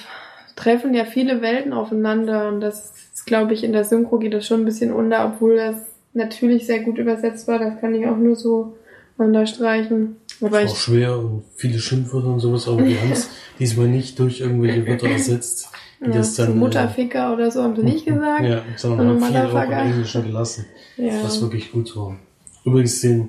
treffen 0.56 0.92
ja 0.94 1.04
viele 1.04 1.40
Welten 1.40 1.72
aufeinander 1.72 2.48
und 2.48 2.60
das 2.60 2.92
ist, 3.14 3.24
glaube 3.24 3.54
ich, 3.54 3.62
in 3.62 3.72
der 3.72 3.84
Synchro 3.84 4.18
geht 4.18 4.34
das 4.34 4.46
schon 4.46 4.62
ein 4.62 4.66
bisschen 4.66 4.92
unter, 4.92 5.24
obwohl 5.24 5.56
das 5.56 5.89
natürlich 6.12 6.66
sehr 6.66 6.80
gut 6.80 6.98
übersetzt 6.98 7.46
war, 7.48 7.58
das 7.58 7.80
kann 7.80 7.94
ich 7.94 8.06
auch 8.06 8.16
nur 8.16 8.36
so 8.36 8.76
unterstreichen. 9.16 10.16
Aber 10.40 10.62
ist 10.62 10.72
auch 10.72 10.76
schwer 10.76 11.18
und 11.18 11.44
viele 11.56 11.78
Schimpfwörter 11.78 12.28
und 12.28 12.40
sowas, 12.40 12.66
aber 12.66 12.82
die 12.82 12.98
haben 12.98 13.12
es 13.12 13.28
diesmal 13.58 13.88
nicht 13.88 14.18
durch 14.18 14.40
irgendwelche 14.40 14.86
Wörter 14.86 15.08
ersetzt. 15.08 15.68
Die 16.00 16.06
ja, 16.06 16.12
das 16.12 16.34
dann, 16.34 16.46
so 16.48 16.54
Mutterficker 16.54 17.30
äh, 17.30 17.32
oder 17.34 17.50
so 17.50 17.62
haben 17.62 17.76
sie 17.76 17.82
nicht 17.82 18.06
gesagt. 18.06 18.42
Ja, 18.42 18.62
sondern 18.76 19.08
haben 19.08 19.22
viel 19.22 19.36
auch 19.36 19.64
im 19.64 19.72
Englischen 19.72 20.24
gelassen. 20.24 20.64
Ja. 20.96 21.22
Was 21.22 21.42
wirklich 21.42 21.70
gut 21.72 21.94
war. 21.94 22.16
Übrigens 22.64 23.00
den, 23.02 23.28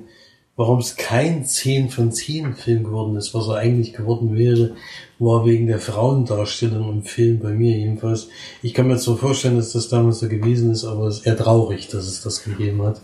warum 0.56 0.78
es 0.78 0.96
kein 0.96 1.44
10 1.44 1.88
von 1.90 2.12
10 2.12 2.54
Film 2.54 2.84
geworden 2.84 3.16
ist, 3.16 3.34
was 3.34 3.48
er 3.48 3.56
eigentlich 3.56 3.94
geworden 3.94 4.36
wäre, 4.36 4.74
war 5.18 5.46
wegen 5.46 5.66
der 5.66 5.78
Frauendarstellung 5.78 6.90
im 6.90 7.02
Film, 7.02 7.40
bei 7.40 7.50
mir 7.50 7.76
jedenfalls. 7.76 8.28
Ich 8.62 8.74
kann 8.74 8.88
mir 8.88 8.98
zwar 8.98 9.16
vorstellen, 9.16 9.56
dass 9.56 9.72
das 9.72 9.88
damals 9.88 10.20
so 10.20 10.28
gewesen 10.28 10.70
ist, 10.70 10.84
aber 10.84 11.06
es 11.06 11.18
ist 11.18 11.26
eher 11.26 11.36
traurig, 11.36 11.88
dass 11.88 12.06
es 12.06 12.22
das 12.22 12.44
gegeben 12.44 12.82
hat. 12.82 13.00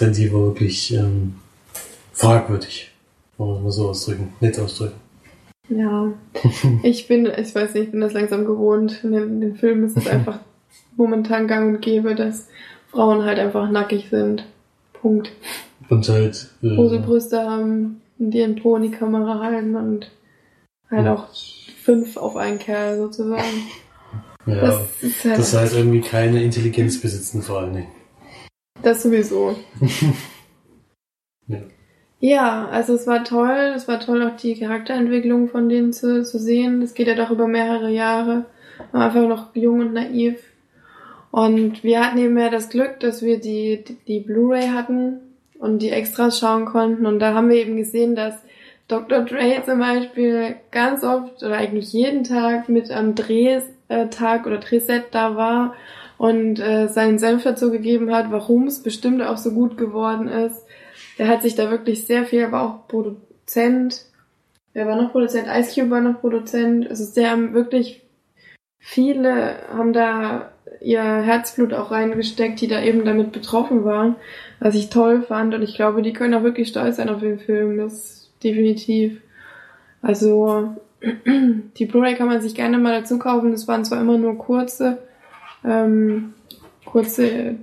Denn 0.00 0.12
die 0.12 0.32
war 0.32 0.40
wirklich 0.40 0.92
ähm, 0.94 1.36
fragwürdig, 2.12 2.90
wollen 3.36 3.56
wir 3.56 3.60
mal 3.60 3.70
so 3.70 3.90
ausdrücken, 3.90 4.32
nett 4.40 4.58
ausdrücken. 4.58 4.98
Ja, 5.68 6.12
ich 6.82 7.06
bin, 7.06 7.26
ich 7.26 7.54
weiß 7.54 7.74
nicht, 7.74 7.84
ich 7.84 7.90
bin 7.92 8.00
das 8.00 8.14
langsam 8.14 8.44
gewohnt. 8.44 9.04
In 9.04 9.12
den, 9.12 9.22
in 9.24 9.40
den 9.40 9.56
Filmen 9.56 9.84
ist 9.84 9.96
es 9.96 10.06
einfach 10.08 10.40
momentan 10.96 11.46
gang 11.46 11.76
und 11.76 11.82
gäbe, 11.82 12.14
dass 12.14 12.48
Frauen 12.90 13.24
halt 13.24 13.38
einfach 13.38 13.70
nackig 13.70 14.08
sind. 14.10 14.44
Punkt. 14.92 15.30
Und 15.90 16.08
halt. 16.08 16.48
Äh, 16.62 16.74
Große 16.76 17.00
Brüste 17.00 17.42
haben 17.42 18.00
und 18.18 18.34
ihren 18.34 18.56
Po 18.56 18.76
in 18.76 18.82
die 18.82 18.90
Kamera 18.90 19.40
halten 19.40 19.76
und 19.76 20.10
halt 20.90 21.04
ja. 21.04 21.14
auch 21.14 21.28
fünf 21.82 22.16
auf 22.16 22.36
einen 22.36 22.58
Kerl 22.58 22.96
sozusagen. 22.96 23.42
Ja, 24.46 24.54
das 24.62 25.02
ist 25.02 25.24
halt, 25.26 25.38
das 25.38 25.54
heißt 25.54 25.76
irgendwie 25.76 26.00
keine 26.00 26.42
Intelligenz 26.42 26.98
besitzen 26.98 27.42
vor 27.42 27.60
allen 27.60 27.74
Dingen. 27.74 27.88
Das 28.82 29.02
sowieso. 29.02 29.54
ja. 31.46 31.58
ja, 32.20 32.68
also 32.68 32.94
es 32.94 33.06
war 33.06 33.22
toll, 33.22 33.74
es 33.76 33.86
war 33.86 34.00
toll 34.00 34.22
auch 34.22 34.36
die 34.36 34.58
Charakterentwicklung 34.58 35.48
von 35.48 35.68
denen 35.68 35.92
zu, 35.92 36.22
zu 36.24 36.38
sehen. 36.38 36.80
Es 36.80 36.94
geht 36.94 37.06
ja 37.06 37.14
doch 37.16 37.30
über 37.30 37.46
mehrere 37.46 37.90
Jahre. 37.90 38.46
Einfach 38.92 39.28
noch 39.28 39.54
jung 39.54 39.80
und 39.80 39.92
naiv. 39.92 40.40
Und 41.30 41.84
wir 41.84 42.00
hatten 42.00 42.18
eben 42.18 42.38
ja 42.38 42.48
das 42.48 42.70
Glück, 42.70 42.98
dass 43.00 43.20
wir 43.20 43.38
die, 43.38 43.84
die, 43.86 43.98
die 44.08 44.20
Blu-ray 44.20 44.68
hatten 44.68 45.20
und 45.60 45.80
die 45.80 45.90
Extras 45.90 46.40
schauen 46.40 46.64
konnten. 46.64 47.06
Und 47.06 47.20
da 47.20 47.34
haben 47.34 47.50
wir 47.50 47.56
eben 47.56 47.76
gesehen, 47.76 48.16
dass 48.16 48.34
Dr. 48.88 49.20
Dre 49.20 49.62
zum 49.64 49.78
Beispiel 49.78 50.56
ganz 50.72 51.04
oft 51.04 51.42
oder 51.44 51.56
eigentlich 51.56 51.92
jeden 51.92 52.24
Tag 52.24 52.68
mit 52.68 52.90
am 52.90 53.14
Drehtag 53.14 54.46
oder 54.46 54.58
Drehset 54.58 55.04
da 55.12 55.36
war 55.36 55.74
und 56.18 56.58
äh, 56.58 56.88
seinen 56.88 57.18
Senf 57.18 57.44
dazu 57.44 57.70
gegeben 57.70 58.12
hat, 58.12 58.32
warum 58.32 58.66
es 58.66 58.82
bestimmt 58.82 59.22
auch 59.22 59.36
so 59.36 59.52
gut 59.52 59.76
geworden 59.76 60.26
ist. 60.26 60.64
Der 61.18 61.28
hat 61.28 61.42
sich 61.42 61.54
da 61.54 61.70
wirklich 61.70 62.06
sehr 62.06 62.24
viel, 62.24 62.44
aber 62.44 62.62
auch 62.62 62.88
Produzent, 62.88 64.06
wer 64.72 64.86
war 64.86 64.96
noch 64.96 65.12
Produzent? 65.12 65.46
Ice 65.46 65.74
Cube 65.74 65.90
war 65.90 66.00
noch 66.00 66.20
Produzent. 66.20 66.88
Also 66.88 67.22
haben 67.22 67.54
wirklich 67.54 68.02
viele 68.78 69.56
haben 69.72 69.92
da 69.92 70.49
ihr 70.80 71.02
Herzblut 71.02 71.72
auch 71.74 71.90
reingesteckt, 71.90 72.60
die 72.60 72.68
da 72.68 72.82
eben 72.82 73.04
damit 73.04 73.32
betroffen 73.32 73.84
waren, 73.84 74.16
was 74.58 74.74
ich 74.74 74.90
toll 74.90 75.22
fand. 75.22 75.54
Und 75.54 75.62
ich 75.62 75.74
glaube, 75.74 76.02
die 76.02 76.12
können 76.12 76.34
auch 76.34 76.42
wirklich 76.42 76.68
stolz 76.68 76.96
sein 76.96 77.08
auf 77.08 77.20
den 77.20 77.38
Film. 77.38 77.76
Das 77.76 78.30
definitiv. 78.42 79.20
Also 80.02 80.76
die 81.76 81.86
Blu-ray 81.86 82.14
kann 82.14 82.28
man 82.28 82.40
sich 82.40 82.54
gerne 82.54 82.78
mal 82.78 83.00
dazu 83.00 83.18
kaufen. 83.18 83.52
Das 83.52 83.68
waren 83.68 83.84
zwar 83.84 84.00
immer 84.00 84.18
nur 84.18 84.38
kurze, 84.38 84.98
ähm, 85.64 86.34
kurze, 86.84 87.56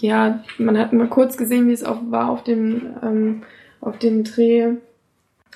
ja, 0.00 0.42
man 0.58 0.78
hat 0.78 0.92
mal 0.92 1.08
kurz 1.08 1.36
gesehen, 1.36 1.68
wie 1.68 1.72
es 1.72 1.84
auch 1.84 1.98
war 2.10 2.30
auf 2.30 2.44
dem, 2.44 2.94
ähm, 3.02 3.42
auf 3.80 3.98
dem 3.98 4.24
Dreh 4.24 4.74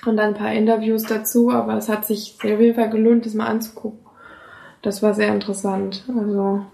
und 0.05 0.17
dann 0.17 0.29
ein 0.29 0.33
paar 0.33 0.53
Interviews 0.53 1.03
dazu, 1.03 1.51
aber 1.51 1.77
es 1.77 1.89
hat 1.89 2.05
sich 2.05 2.35
auf 2.43 2.59
jeden 2.59 2.75
Fall 2.75 2.89
gelohnt, 2.89 3.25
das 3.25 3.33
mal 3.33 3.47
anzugucken. 3.47 3.99
Das 4.81 5.01
war 5.01 5.13
sehr 5.13 5.33
interessant. 5.33 6.03
Also 6.09 6.65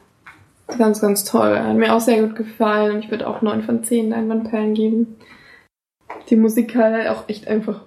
Ganz, 0.77 1.01
ganz 1.01 1.23
toll. 1.23 1.57
Hat 1.59 1.75
mir 1.75 1.93
auch 1.93 1.99
sehr 1.99 2.21
gut 2.21 2.35
gefallen 2.35 2.95
und 2.95 3.03
ich 3.03 3.11
würde 3.11 3.27
auch 3.27 3.41
9 3.41 3.63
von 3.63 3.83
10 3.83 4.09
Leinwandperlen 4.09 4.73
geben. 4.73 5.17
Die 6.29 6.35
Musik 6.35 6.75
hat 6.75 6.93
halt 6.93 7.07
auch 7.09 7.27
echt 7.27 7.47
einfach 7.47 7.81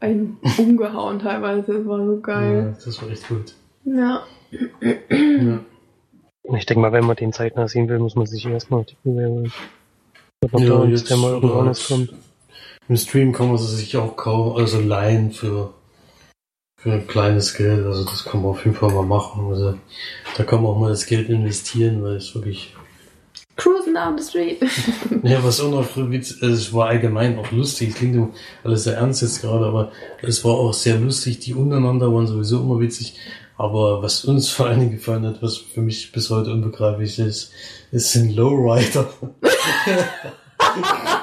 einen 0.00 0.38
umgehauen 0.58 1.18
teilweise. 1.18 1.74
Das 1.74 1.86
war 1.86 2.04
so 2.04 2.20
geil. 2.20 2.74
Ja, 2.74 2.84
das 2.84 3.02
war 3.02 3.10
echt 3.10 3.28
gut. 3.28 3.54
Ja. 3.84 4.22
ja. 4.80 5.60
Ich 6.56 6.66
denke 6.66 6.80
mal, 6.80 6.92
wenn 6.92 7.06
man 7.06 7.16
den 7.16 7.32
zeitnah 7.32 7.68
sehen 7.68 7.88
will, 7.88 7.98
muss 7.98 8.16
man 8.16 8.26
sich 8.26 8.46
erstmal 8.46 8.80
auf 8.80 8.86
die 8.86 8.96
holen. 9.04 9.52
Ja, 10.52 10.84
jetzt, 10.84 11.10
der 11.10 11.16
mal 11.18 11.32
irgendwann 11.32 11.74
kommt. 11.74 12.14
Im 12.88 12.96
Stream 12.96 13.32
kann 13.32 13.48
man 13.48 13.58
sie 13.58 13.76
sich 13.76 13.96
auch 13.96 14.16
kaum, 14.16 14.56
also 14.56 14.80
leihen 14.80 15.30
für, 15.30 15.74
für 16.82 16.92
ein 16.92 17.06
kleines 17.06 17.54
Geld. 17.54 17.84
Also 17.84 18.04
das 18.04 18.24
kann 18.24 18.42
man 18.42 18.52
auf 18.52 18.64
jeden 18.64 18.76
Fall 18.76 18.90
mal 18.90 19.04
machen. 19.04 19.48
Also 19.50 19.74
da 20.36 20.44
kann 20.44 20.62
man 20.62 20.72
auch 20.72 20.78
mal 20.78 20.90
das 20.90 21.06
Geld 21.06 21.28
investieren, 21.28 22.02
weil 22.02 22.16
es 22.16 22.34
wirklich 22.34 22.74
Cruising 23.56 23.92
down 23.92 24.16
the 24.16 24.24
street. 24.24 24.62
ja, 25.22 25.44
was 25.44 25.60
auch 25.60 25.70
noch 25.70 26.10
witzig, 26.10 26.42
also 26.42 26.54
es 26.54 26.72
war 26.72 26.88
allgemein 26.88 27.38
auch 27.38 27.50
lustig, 27.52 27.90
es 27.90 27.94
klingt 27.96 28.34
alles 28.64 28.84
sehr 28.84 28.96
ernst 28.96 29.20
jetzt 29.20 29.42
gerade, 29.42 29.66
aber 29.66 29.92
es 30.22 30.42
war 30.46 30.52
auch 30.52 30.72
sehr 30.72 30.96
lustig, 30.96 31.40
die 31.40 31.52
untereinander 31.52 32.10
waren 32.12 32.26
sowieso 32.26 32.60
immer 32.60 32.80
witzig. 32.80 33.18
Aber 33.58 34.02
was 34.02 34.24
uns 34.24 34.48
vor 34.48 34.66
allen 34.66 34.80
Dingen 34.80 34.92
gefallen 34.92 35.26
hat, 35.26 35.42
was 35.42 35.58
für 35.58 35.82
mich 35.82 36.10
bis 36.12 36.30
heute 36.30 36.50
unbegreiflich 36.50 37.18
ist, 37.18 37.52
es 37.92 38.10
sind 38.12 38.34
Lowrider. 38.34 39.10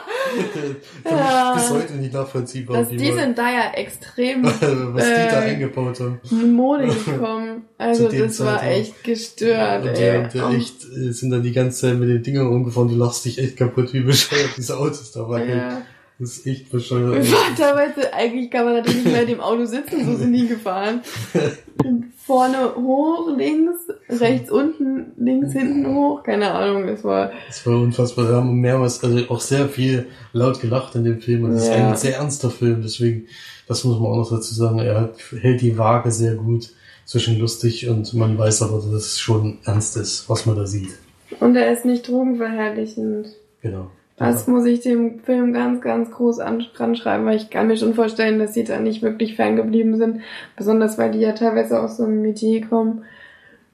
ja. 1.05 1.53
bis 1.53 1.69
heute 1.69 1.93
nicht 1.93 2.13
nachvollziehbar. 2.13 2.77
Dass 2.77 2.89
die 2.89 3.11
sind 3.11 3.38
da 3.38 3.51
ja 3.51 3.71
extrem 3.73 4.43
was 4.45 4.59
die 4.59 4.65
da 4.65 5.43
äh, 5.43 5.51
eingebaut 5.51 5.99
haben. 5.99 6.19
Mode 6.53 6.88
gekommen. 6.88 7.65
Also 7.77 8.09
das 8.09 8.39
war 8.39 8.63
echt 8.63 9.03
gestört. 9.03 9.85
Ja, 9.85 9.91
ey. 9.91 9.95
Der, 9.95 10.27
der 10.27 10.49
echt, 10.49 10.83
äh, 10.85 11.11
sind 11.11 11.31
dann 11.31 11.43
die 11.43 11.51
ganze 11.51 11.81
Zeit 11.81 11.99
mit 11.99 12.09
den 12.09 12.23
Dingern 12.23 12.47
rumgefahren, 12.47 12.89
die 12.89 12.95
lachst 12.95 13.25
dich 13.25 13.39
echt 13.39 13.57
kaputt, 13.57 13.93
wie 13.93 14.01
bescheuert 14.01 14.51
diese 14.57 14.77
Autos 14.77 15.11
da 15.11 15.27
waren. 15.27 15.49
Ja. 15.49 15.81
Das 16.19 16.38
ist 16.38 16.47
echt 16.47 16.71
bescheuert. 16.71 17.25
Teilweise, 17.57 18.11
eigentlich 18.11 18.49
kann 18.49 18.65
man 18.65 18.75
natürlich 18.75 19.03
nicht 19.03 19.11
mehr 19.11 19.21
in 19.21 19.27
dem 19.27 19.39
Auto 19.39 19.65
sitzen, 19.65 20.03
so 20.03 20.15
sind 20.15 20.33
die 20.33 20.47
gefahren. 20.47 21.01
Vorne 22.28 22.75
hoch, 22.75 23.36
links, 23.38 23.88
rechts 24.09 24.51
unten, 24.51 25.13
links 25.17 25.53
hinten 25.53 25.95
hoch, 25.95 26.23
keine 26.23 26.51
Ahnung, 26.51 26.88
es 26.89 27.03
war. 27.03 27.32
Es 27.49 27.65
war 27.65 27.80
unfassbar. 27.80 28.28
Wir 28.28 28.36
haben 28.36 28.53
mehrmals, 28.59 29.01
also 29.01 29.17
auch 29.30 29.39
sehr 29.39 29.69
viel 29.69 30.07
laut 30.34 30.59
gelacht 30.59 30.93
in 30.95 31.05
dem 31.05 31.21
Film 31.21 31.45
und 31.45 31.51
es 31.51 31.67
ja. 31.67 31.73
ist 31.73 31.80
ein 31.80 31.95
sehr 31.95 32.17
ernster 32.17 32.49
Film, 32.49 32.82
deswegen, 32.82 33.28
das 33.67 33.86
muss 33.86 33.97
man 33.97 34.11
auch 34.11 34.17
noch 34.17 34.30
dazu 34.30 34.53
sagen, 34.53 34.80
er 34.80 34.99
hat, 34.99 35.15
hält 35.39 35.61
die 35.61 35.78
Waage 35.78 36.11
sehr 36.11 36.36
gut 36.36 36.69
zwischen 37.05 37.39
lustig 37.39 37.88
und 37.88 38.13
man 38.13 38.38
weiß 38.38 38.61
aber, 38.63 38.78
dass 38.78 38.86
es 38.86 39.19
schon 39.19 39.59
ernst 39.63 39.95
ist, 39.95 40.30
was 40.30 40.45
man 40.45 40.57
da 40.57 40.67
sieht. 40.67 40.99
Und 41.39 41.55
er 41.55 41.71
ist 41.71 41.86
nicht 41.86 42.09
drogenverherrlichend. 42.09 43.28
Genau. 43.61 43.89
Das 44.18 44.47
muss 44.47 44.65
ich 44.65 44.80
dem 44.80 45.20
Film 45.20 45.53
ganz, 45.53 45.80
ganz 45.80 46.09
groß 46.09 46.39
anschreiben, 46.39 47.28
weil 47.28 47.38
ich 47.38 47.51
kann 47.51 47.68
mir 47.68 47.78
schon 47.78 47.93
vorstellen, 47.93 48.39
dass 48.39 48.55
sie 48.55 48.63
da 48.63 48.80
nicht 48.80 49.03
wirklich 49.03 49.36
ferngeblieben 49.36 49.95
sind. 49.95 50.22
Besonders 50.55 50.97
weil 50.97 51.11
die 51.11 51.20
ja 51.20 51.34
teilweise 51.34 51.80
aus 51.80 51.97
so 51.97 52.03
einem 52.03 52.24
Metier 52.24 52.65
kommen. 52.65 53.03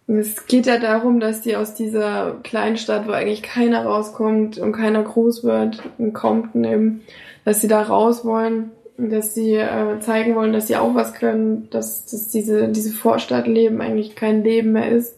Es 0.08 0.46
geht 0.46 0.66
ja 0.66 0.80
darum, 0.80 1.22
dass 1.22 1.42
die 1.42 1.56
aus 1.56 1.76
dieser 1.76 2.40
Kleinstadt, 2.44 3.08
wo 3.08 3.12
eigentlich 3.12 3.42
keiner 3.42 3.86
rauskommt 3.86 4.58
und 4.58 4.74
keiner 4.74 5.02
groß 5.02 5.46
wird 5.46 5.82
und 5.98 6.12
kommt 6.12 6.54
eben, 6.56 7.04
dass 7.46 7.62
sie 7.62 7.70
da 7.70 7.82
raus 7.82 8.26
wollen, 8.26 8.72
dass 8.98 9.34
sie 9.34 9.56
äh, 9.56 10.00
zeigen 10.02 10.36
wollen, 10.36 10.52
dass 10.52 10.68
sie 10.68 10.76
auch 10.76 10.94
was 10.94 11.14
können, 11.14 11.70
dass, 11.70 12.06
dass 12.06 12.28
diese, 12.28 12.68
diese 12.68 12.92
Vorstadtleben 12.92 13.80
eigentlich 13.80 14.18
kein 14.18 14.44
Leben 14.44 14.74
mehr 14.74 14.92
ist, 14.92 15.18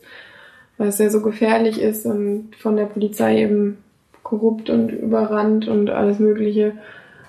weil 0.78 0.90
es 0.90 1.00
ja 1.00 1.10
so 1.10 1.22
gefährlich 1.22 1.82
ist 1.82 2.06
und 2.06 2.56
von 2.56 2.76
der 2.76 2.86
Polizei 2.86 3.42
eben 3.42 3.80
korrupt 4.26 4.70
und 4.70 4.90
überrannt 4.90 5.70
und 5.70 5.90
alles 5.90 6.20
Mögliche. 6.20 6.74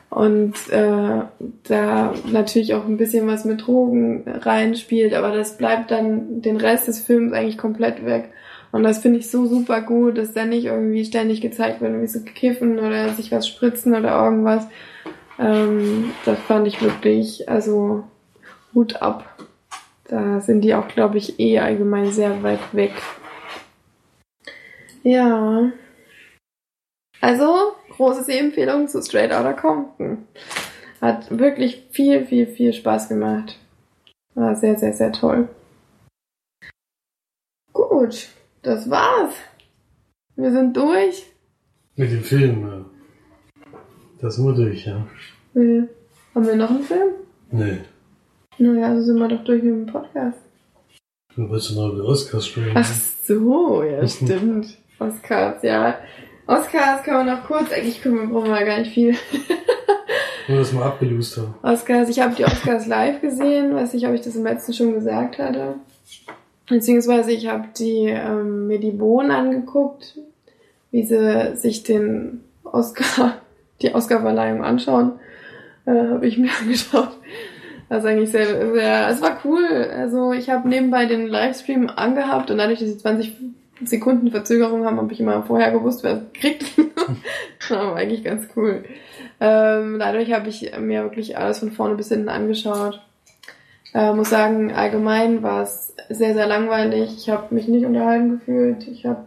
Und 0.09 0.55
äh, 0.71 1.21
da 1.69 2.15
natürlich 2.33 2.75
auch 2.75 2.87
ein 2.87 2.97
bisschen 2.97 3.29
was 3.29 3.45
mit 3.45 3.67
Drogen 3.67 4.25
reinspielt, 4.27 5.15
aber 5.15 5.37
das 5.37 5.59
bleibt 5.59 5.91
dann 5.91 6.41
den 6.43 6.57
Rest 6.57 6.89
des 6.89 7.01
Films 7.01 7.33
eigentlich 7.33 7.59
komplett 7.59 8.05
weg. 8.05 8.31
Und 8.73 8.83
das 8.83 8.99
finde 8.99 9.19
ich 9.19 9.31
so 9.31 9.47
super 9.47 9.83
gut, 9.83 10.17
dass 10.17 10.33
da 10.33 10.45
nicht 10.45 10.65
irgendwie 10.65 11.05
ständig 11.05 11.41
gezeigt 11.41 11.81
wird, 11.81 12.01
wie 12.01 12.07
sie 12.07 12.25
kiffen 12.25 12.79
oder 12.79 13.11
sich 13.11 13.31
was 13.31 13.47
spritzen 13.47 13.95
oder 13.95 14.25
irgendwas. 14.25 14.67
Ähm, 15.39 16.13
das 16.25 16.39
fand 16.41 16.67
ich 16.67 16.81
wirklich, 16.81 17.49
also 17.49 18.05
Hut 18.75 19.03
ab. 19.03 19.37
Da 20.09 20.41
sind 20.41 20.63
die 20.63 20.75
auch, 20.75 20.89
glaube 20.89 21.19
ich, 21.19 21.39
eh 21.41 21.59
allgemein 21.59 22.11
sehr 22.11 22.43
weit 22.43 22.61
weg. 22.73 22.93
Ja. 25.03 25.73
Also, 27.21 27.75
große 27.91 28.33
Empfehlung 28.33 28.89
zu 28.89 29.03
Straight 29.03 29.33
Outta 29.33 29.53
Compton. 29.53 30.27
Hat 31.01 31.37
wirklich 31.39 31.87
viel, 31.91 32.25
viel, 32.27 32.47
viel 32.47 32.73
Spaß 32.73 33.09
gemacht. 33.09 33.59
War 34.35 34.55
sehr, 34.57 34.79
sehr, 34.79 34.93
sehr 34.93 35.13
toll. 35.13 35.49
Gut, 37.73 38.29
das 38.63 38.89
war's. 38.91 39.35
Wir 40.37 40.53
sind 40.53 40.77
durch. 40.77 41.27
Mit 41.97 42.11
dem 42.11 42.23
Film, 42.23 42.67
ja. 42.67 42.85
Das 44.21 44.37
sind 44.37 44.47
wir 44.47 44.55
durch, 44.55 44.87
ja. 44.87 45.07
Nee. 45.55 45.85
Haben 46.35 46.47
wir 46.47 46.57
noch 46.57 46.71
einen 46.71 46.83
Film? 46.83 47.15
Nee. 47.51 47.79
Naja, 48.59 48.89
also 48.89 49.03
sind 49.03 49.19
wir 49.19 49.29
doch 49.29 49.45
durch 49.45 49.63
mit 49.63 49.73
dem 49.73 49.87
Podcast. 49.87 50.39
Du 51.35 51.49
wolltest 51.49 51.77
noch 51.77 51.93
über 51.93 52.05
Oscars 52.05 52.47
sprechen. 52.47 52.73
Ach 52.75 52.85
so, 52.85 53.83
ja, 53.83 54.07
stimmt. 54.09 54.79
Oscars, 54.99 55.63
ja. 55.63 55.99
Oscars 56.47 57.03
kann 57.03 57.15
man 57.15 57.27
noch 57.27 57.45
kurz, 57.45 57.73
eigentlich 57.73 58.03
können 58.03 58.19
wir, 58.19 58.27
brauchen 58.27 58.51
wir 58.51 58.65
gar 58.65 58.79
nicht 58.79 58.93
viel. 58.93 59.17
Nur 60.49 60.59
das 60.59 60.73
mal 60.73 60.85
abgelöst 60.85 61.37
haben. 61.39 61.55
Oscars, 61.63 62.09
ich 62.09 62.21
habe 62.21 62.35
die 62.37 62.45
Oscars 62.45 62.87
live 62.87 63.21
gesehen, 63.21 63.75
weiß 63.75 63.95
nicht, 63.95 64.07
ob 64.07 64.15
ich 64.15 64.21
das 64.21 64.37
im 64.37 64.45
letzten 64.45 64.73
schon 64.73 64.95
gesagt 64.95 65.39
hatte. 65.39 65.75
Beziehungsweise 66.69 67.33
ich 67.33 67.49
habe 67.49 67.65
die, 67.77 68.07
ähm, 68.07 68.69
mir 68.69 68.79
die 68.79 68.93
Bohnen 68.93 69.33
angeguckt, 69.33 70.19
wie 70.93 71.03
sie 71.03 71.57
sich 71.57 71.83
den 71.83 72.45
Oscar, 72.63 73.39
die 73.83 73.95
Oscarverleihung 73.95 74.63
anschauen. 74.63 75.13
Äh, 75.85 75.91
habe 75.91 76.27
ich 76.27 76.39
mir 76.39 76.51
angeschaut. 76.61 77.11
Das 77.89 78.05
ist 78.05 78.11
eigentlich 78.11 78.31
sehr, 78.31 78.73
sehr, 78.73 79.09
es 79.09 79.21
war 79.23 79.39
cool. 79.45 79.65
Also 79.65 80.33
ich 80.33 80.51
habe 80.51 80.69
nebenbei 80.69 81.07
den 81.07 81.27
Livestream 81.27 81.89
angehabt 81.89 82.51
und 82.51 82.59
dadurch, 82.59 82.81
dass 82.81 82.89
ich 82.89 82.99
20 82.99 83.33
Sekunden 83.85 84.31
Verzögerung 84.31 84.85
haben, 84.85 84.97
habe 84.97 85.13
ich 85.13 85.21
immer 85.21 85.43
vorher 85.43 85.71
gewusst, 85.71 86.03
wer 86.03 86.15
es 86.15 86.33
kriegt. 86.33 86.65
das 87.59 87.71
war 87.71 87.97
eigentlich 87.97 88.25
ganz 88.25 88.49
cool. 88.57 88.85
Ähm, 89.41 89.99
dadurch 89.99 90.33
habe 90.33 90.49
ich 90.49 90.73
mir 90.81 91.03
wirklich 91.03 91.37
alles 91.37 91.59
von 91.59 91.73
vorne 91.73 91.95
bis 91.95 92.09
hinten 92.09 92.29
angeschaut. 92.29 93.03
Äh, 93.95 94.13
muss 94.13 94.31
sagen, 94.31 94.73
allgemein 94.73 95.43
war 95.43 95.63
es 95.63 95.95
sehr, 96.09 96.35
sehr 96.35 96.47
langweilig. 96.47 97.17
Ich 97.17 97.31
habe 97.31 97.55
mich 97.55 97.69
nicht 97.69 97.85
unterhalten 97.85 98.39
gefühlt. 98.39 98.89
Ich 98.89 99.07
habe, 99.07 99.25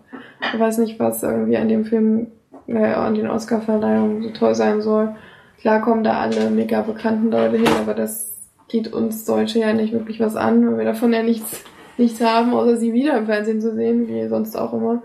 weiß 0.58 0.80
nicht, 0.80 1.00
was 1.00 1.24
irgendwie 1.24 1.58
an 1.58 1.70
dem 1.70 1.86
Film, 1.86 2.28
äh, 2.68 2.78
an 2.78 3.16
den 3.16 3.30
Oscar-Verleihungen 3.30 4.24
so 4.24 4.30
toll 4.32 4.56
sein 4.56 4.82
soll. 4.82 5.16
Klar 5.60 5.82
kommen 5.82 6.04
da 6.04 6.20
alle 6.20 6.50
mega 6.50 6.82
bekannten 6.82 7.32
Leute 7.32 7.58
hin, 7.58 7.68
aber 7.82 7.94
das 7.94 8.38
geht 8.68 8.94
uns 8.94 9.26
Deutsche 9.26 9.60
ja 9.60 9.74
nicht 9.74 9.94
wirklich 9.94 10.20
was 10.20 10.36
an, 10.36 10.66
weil 10.66 10.78
wir 10.78 10.86
davon 10.86 11.12
ja 11.12 11.24
nichts 11.24 11.64
nichts 12.00 12.22
haben, 12.22 12.54
außer 12.54 12.78
sie 12.78 12.94
wieder 12.94 13.18
im 13.18 13.26
Fernsehen 13.26 13.62
zu 13.62 13.76
sehen, 13.76 14.08
wie 14.08 14.28
sonst 14.28 14.56
auch 14.56 14.74
immer. 14.74 15.04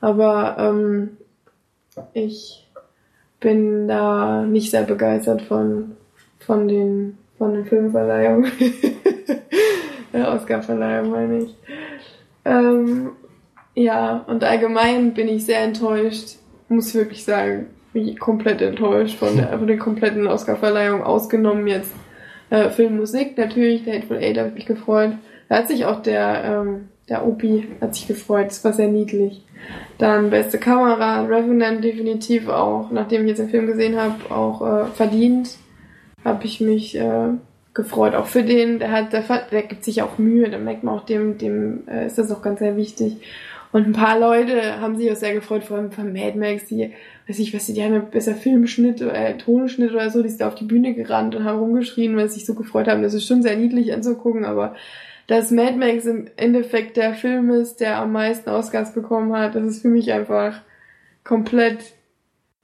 Aber 0.00 0.56
ähm, 0.58 1.16
ich 2.12 2.66
bin 3.40 3.88
da 3.88 4.44
nicht 4.44 4.70
sehr 4.70 4.84
begeistert 4.84 5.42
von, 5.42 5.96
von 6.38 6.68
den, 6.68 7.18
von 7.36 7.54
den 7.54 7.66
Filmverleihungen. 7.66 8.50
Oscarverleihung 10.12 11.10
meine 11.10 11.38
ich. 11.44 11.54
Ähm, 12.44 13.10
ja, 13.74 14.24
und 14.26 14.42
allgemein 14.42 15.14
bin 15.14 15.28
ich 15.28 15.46
sehr 15.46 15.60
enttäuscht, 15.60 16.36
muss 16.68 16.94
wirklich 16.94 17.24
sagen, 17.24 17.66
komplett 18.18 18.60
enttäuscht 18.60 19.18
von 19.18 19.36
der, 19.36 19.58
von 19.58 19.66
der 19.66 19.78
kompletten 19.78 20.26
Oscarverleihung, 20.26 21.02
ausgenommen 21.02 21.66
jetzt 21.66 21.92
äh, 22.50 22.70
Filmmusik 22.70 23.36
natürlich, 23.36 23.84
der 23.84 23.96
Hateful 23.96 24.18
Eight 24.18 24.38
habe 24.38 24.48
ich 24.48 24.54
mich 24.54 24.66
gefreut. 24.66 25.12
Da 25.48 25.56
hat 25.56 25.68
sich 25.68 25.84
auch 25.84 26.02
der, 26.02 26.44
ähm, 26.44 26.88
der 27.08 27.26
Opi 27.26 27.68
hat 27.80 27.94
sich 27.94 28.06
gefreut. 28.06 28.46
Das 28.48 28.64
war 28.64 28.72
sehr 28.72 28.88
niedlich. 28.88 29.44
Dann 29.98 30.30
beste 30.30 30.58
Kamera, 30.58 31.22
Revenant 31.22 31.82
definitiv 31.82 32.48
auch, 32.48 32.90
nachdem 32.90 33.22
ich 33.22 33.30
jetzt 33.30 33.38
den 33.38 33.48
Film 33.48 33.66
gesehen 33.66 33.96
habe, 33.96 34.32
auch 34.34 34.62
äh, 34.62 34.86
verdient. 34.86 35.56
Habe 36.24 36.44
ich 36.44 36.60
mich 36.60 36.96
äh, 36.96 37.30
gefreut. 37.74 38.14
Auch 38.14 38.26
für 38.26 38.42
den, 38.42 38.78
der 38.78 38.90
hat, 38.90 39.12
der, 39.12 39.24
der 39.50 39.62
gibt 39.62 39.84
sich 39.84 40.02
auch 40.02 40.18
Mühe, 40.18 40.50
da 40.50 40.58
merkt 40.58 40.84
man 40.84 40.98
auch 40.98 41.06
dem, 41.06 41.38
dem 41.38 41.86
äh, 41.88 42.06
ist 42.06 42.18
das 42.18 42.30
auch 42.30 42.42
ganz 42.42 42.58
sehr 42.58 42.76
wichtig. 42.76 43.18
Und 43.70 43.86
ein 43.86 43.92
paar 43.92 44.18
Leute 44.18 44.80
haben 44.80 44.96
sich 44.96 45.10
auch 45.12 45.16
sehr 45.16 45.34
gefreut, 45.34 45.62
vor 45.64 45.76
allem 45.76 45.92
von 45.92 46.12
Mad 46.12 46.38
Max, 46.38 46.64
die, 46.66 46.92
weiß 47.28 47.38
ich 47.38 47.54
was, 47.54 47.66
die 47.66 47.82
haben 47.82 47.92
ja 47.92 48.00
besser 48.00 48.34
Filmschnitt 48.34 49.02
oder 49.02 49.14
äh, 49.14 49.36
Tonschnitt 49.36 49.92
oder 49.92 50.10
so, 50.10 50.22
die 50.22 50.28
sind 50.30 50.42
auf 50.42 50.54
die 50.54 50.64
Bühne 50.64 50.94
gerannt 50.94 51.34
und 51.34 51.44
haben 51.44 51.58
rumgeschrien, 51.58 52.16
weil 52.16 52.28
sie 52.28 52.36
sich 52.36 52.46
so 52.46 52.54
gefreut 52.54 52.88
haben. 52.88 53.02
Das 53.02 53.14
ist 53.14 53.26
schon 53.26 53.42
sehr 53.42 53.56
niedlich 53.56 53.92
anzugucken, 53.92 54.44
aber 54.44 54.74
dass 55.28 55.50
Mad 55.50 55.76
Max 55.76 56.06
im 56.06 56.26
Endeffekt 56.36 56.96
der 56.96 57.14
Film 57.14 57.50
ist, 57.50 57.76
der 57.76 57.98
am 57.98 58.12
meisten 58.12 58.50
Oscars 58.50 58.94
bekommen 58.94 59.32
hat, 59.36 59.54
das 59.54 59.64
ist 59.64 59.82
für 59.82 59.88
mich 59.88 60.10
einfach 60.10 60.62
komplett 61.22 61.78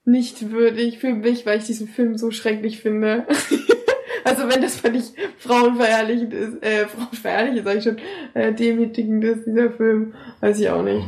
nicht 0.06 0.50
würdig 0.50 0.98
für 0.98 1.14
mich, 1.14 1.46
weil 1.46 1.58
ich 1.58 1.66
diesen 1.66 1.88
Film 1.88 2.16
so 2.16 2.30
schrecklich 2.30 2.80
finde. 2.80 3.26
also 4.24 4.48
wenn 4.48 4.62
das 4.62 4.76
völlig 4.76 5.04
frauenverherrlichend 5.38 6.32
ist, 6.32 6.62
äh, 6.62 6.86
frauenverherrlichend, 6.88 7.64
sag 7.64 7.76
ich 7.76 7.84
schon, 7.84 7.98
äh, 8.32 8.52
demütigend 8.52 9.22
ist, 9.24 9.46
dieser 9.46 9.70
Film, 9.70 10.14
weiß 10.40 10.58
ich 10.58 10.68
auch 10.70 10.82
nicht. 10.82 11.06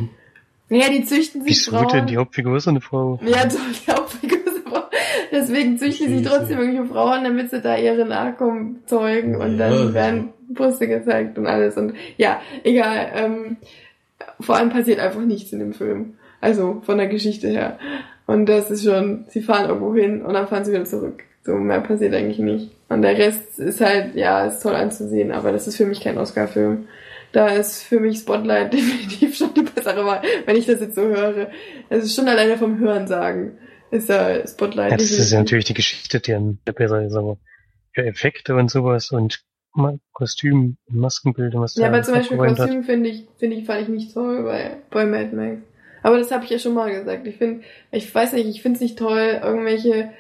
Ja, 0.69 0.91
die 0.91 1.05
züchten 1.05 1.43
sich 1.43 1.53
Wieso 1.53 1.71
Frauen. 1.71 1.89
denn 1.89 2.07
die 2.07 2.17
Hauptfigur 2.17 2.57
ist 2.57 2.69
eine 2.69 2.81
Frau? 2.81 3.21
Ja, 3.25 3.47
doch, 3.87 4.06
Deswegen 5.33 5.79
züchten 5.79 6.09
sie 6.09 6.25
trotzdem 6.25 6.59
irgendwelche 6.59 6.93
Frauen, 6.93 7.25
damit 7.25 7.51
sie 7.51 7.61
da 7.61 7.77
ihre 7.77 8.05
Nachkommen 8.05 8.83
zeugen 8.87 9.37
und 9.37 9.59
ja, 9.59 9.69
dann 9.69 9.95
werden 9.95 10.29
Brüste 10.49 10.89
gezeigt 10.89 11.39
und 11.39 11.47
alles. 11.47 11.77
Und 11.77 11.95
ja, 12.17 12.41
egal. 12.65 13.09
Ähm, 13.15 13.57
vor 14.41 14.57
allem 14.57 14.71
passiert 14.71 15.01
einfach 15.01 15.21
nichts 15.21 15.53
in 15.53 15.59
dem 15.59 15.73
Film. 15.73 16.15
Also 16.41 16.83
von 16.85 16.99
der 16.99 17.09
Geschichte 17.09 17.49
her. 17.49 17.79
Und 18.27 18.47
das 18.47 18.71
ist 18.71 18.85
schon, 18.85 19.25
sie 19.29 19.41
fahren 19.41 19.69
irgendwo 19.69 19.95
hin 19.95 20.23
und 20.23 20.35
dann 20.35 20.49
fahren 20.49 20.65
sie 20.65 20.73
wieder 20.73 20.85
zurück. 20.85 21.23
So 21.45 21.55
mehr 21.55 21.81
passiert 21.81 22.15
eigentlich 22.15 22.39
nicht. 22.39 22.71
Und 22.89 23.03
der 23.03 23.17
Rest 23.17 23.59
ist 23.59 23.81
halt, 23.81 24.15
ja, 24.15 24.47
ist 24.47 24.63
toll 24.63 24.75
anzusehen, 24.75 25.33
aber 25.33 25.53
das 25.53 25.67
ist 25.69 25.77
für 25.77 25.87
mich 25.87 26.01
kein 26.01 26.19
Oscar-Film. 26.19 26.89
Da 27.33 27.49
ist 27.49 27.83
für 27.83 28.01
mich 28.01 28.19
Spotlight 28.19 28.73
definitiv 28.73 29.37
schon 29.37 29.55
die 29.55 29.63
bessere 29.63 30.05
Wahl, 30.05 30.23
wenn 30.45 30.57
ich 30.57 30.67
das 30.67 30.81
jetzt 30.81 30.97
so 30.97 31.03
höre. 31.03 31.49
Es 31.89 32.05
ist 32.05 32.17
schon 32.17 32.29
alleine 32.29 32.57
vom 32.57 32.79
Hören 32.79 33.07
sagen. 33.07 33.59
Ist 33.91 34.09
ja 34.09 34.47
Spotlight. 34.47 34.91
Ja, 34.91 34.97
das 34.97 35.11
ist 35.11 35.31
ja 35.31 35.39
natürlich 35.39 35.67
die 35.67 35.75
Geschichte, 35.75 36.21
die 36.21 36.57
der 36.67 36.73
besser 36.73 37.03
ist, 37.03 37.15
aber 37.15 37.39
für 37.93 38.05
Effekte 38.05 38.55
und 38.55 38.71
sowas 38.71 39.11
und 39.11 39.45
Kostüm, 40.13 40.79
Maskenbilder, 40.89 41.61
was 41.61 41.77
Ja, 41.77 41.89
aber 41.89 42.03
zum 42.03 42.15
Beispiel 42.15 42.39
Kostüm 42.39 42.83
finde 42.83 43.11
ich, 43.11 43.27
finde 43.39 43.57
ich, 43.57 43.67
fand 43.67 43.83
ich 43.83 43.89
nicht 43.89 44.15
toll 44.15 44.43
bei, 44.43 44.79
bei 44.91 45.05
Mad 45.05 45.37
Max. 45.37 45.59
Aber 46.03 46.19
das 46.19 46.31
habe 46.31 46.45
ich 46.45 46.51
ja 46.51 46.59
schon 46.59 46.75
mal 46.75 46.91
gesagt. 46.91 47.27
Ich 47.27 47.37
finde, 47.37 47.65
ich 47.91 48.15
weiß 48.15 48.33
nicht, 48.35 48.47
ich 48.47 48.63
finde 48.63 48.77
es 48.77 48.81
nicht 48.81 48.99
toll, 48.99 49.41
irgendwelche 49.43 50.11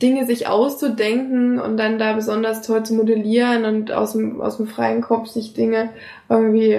Dinge 0.00 0.26
sich 0.26 0.46
auszudenken 0.46 1.58
und 1.58 1.76
dann 1.76 1.98
da 1.98 2.12
besonders 2.12 2.62
toll 2.62 2.84
zu 2.84 2.94
modellieren 2.94 3.64
und 3.64 3.90
aus 3.90 4.12
dem, 4.12 4.40
aus 4.40 4.58
dem 4.58 4.68
freien 4.68 5.00
Kopf 5.00 5.26
sich 5.28 5.54
Dinge 5.54 5.90
irgendwie 6.28 6.78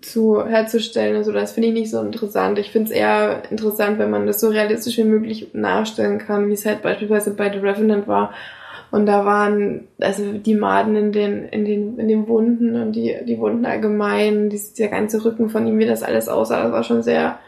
zu, 0.00 0.42
herzustellen. 0.46 1.16
Also 1.16 1.32
das 1.32 1.52
finde 1.52 1.68
ich 1.68 1.74
nicht 1.74 1.90
so 1.90 2.00
interessant. 2.00 2.58
Ich 2.58 2.70
finde 2.70 2.90
es 2.90 2.96
eher 2.96 3.42
interessant, 3.50 3.98
wenn 3.98 4.10
man 4.10 4.26
das 4.26 4.40
so 4.40 4.48
realistisch 4.48 4.96
wie 4.96 5.04
möglich 5.04 5.48
nachstellen 5.52 6.18
kann, 6.18 6.48
wie 6.48 6.54
es 6.54 6.64
halt 6.64 6.82
beispielsweise 6.82 7.34
bei 7.34 7.52
The 7.52 7.58
Revenant 7.58 8.08
war. 8.08 8.32
Und 8.90 9.04
da 9.04 9.26
waren 9.26 9.88
also 10.00 10.32
die 10.32 10.54
Maden 10.54 10.96
in 10.96 11.12
den 11.12 11.48
in 11.48 11.64
den 11.64 11.98
in 11.98 12.08
den 12.08 12.28
Wunden 12.28 12.80
und 12.80 12.92
die 12.92 13.16
die 13.26 13.38
Wunden 13.38 13.66
allgemein, 13.66 14.48
die, 14.48 14.60
der 14.78 14.88
ganze 14.88 15.24
Rücken 15.24 15.50
von 15.50 15.66
ihm, 15.66 15.78
wie 15.78 15.86
das 15.86 16.02
alles 16.02 16.28
aussah, 16.28 16.62
das 16.62 16.72
war 16.72 16.84
schon 16.84 17.02
sehr 17.02 17.38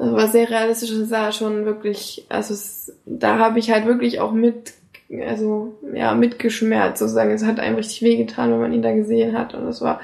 war 0.00 0.28
sehr 0.28 0.48
realistisch 0.48 0.92
und 0.92 1.06
sah 1.06 1.30
schon 1.30 1.66
wirklich, 1.66 2.24
also 2.28 2.54
es, 2.54 2.92
da 3.04 3.38
habe 3.38 3.58
ich 3.58 3.70
halt 3.70 3.86
wirklich 3.86 4.20
auch 4.20 4.32
mit 4.32 4.72
also 5.26 5.74
ja 5.92 6.14
mitgeschmerzt 6.14 6.98
sozusagen. 7.00 7.32
Es 7.32 7.44
hat 7.44 7.58
einem 7.58 7.76
richtig 7.76 8.02
wehgetan, 8.02 8.52
wenn 8.52 8.60
man 8.60 8.72
ihn 8.72 8.82
da 8.82 8.92
gesehen 8.92 9.36
hat 9.36 9.54
und 9.54 9.66
es 9.66 9.80
war 9.80 10.00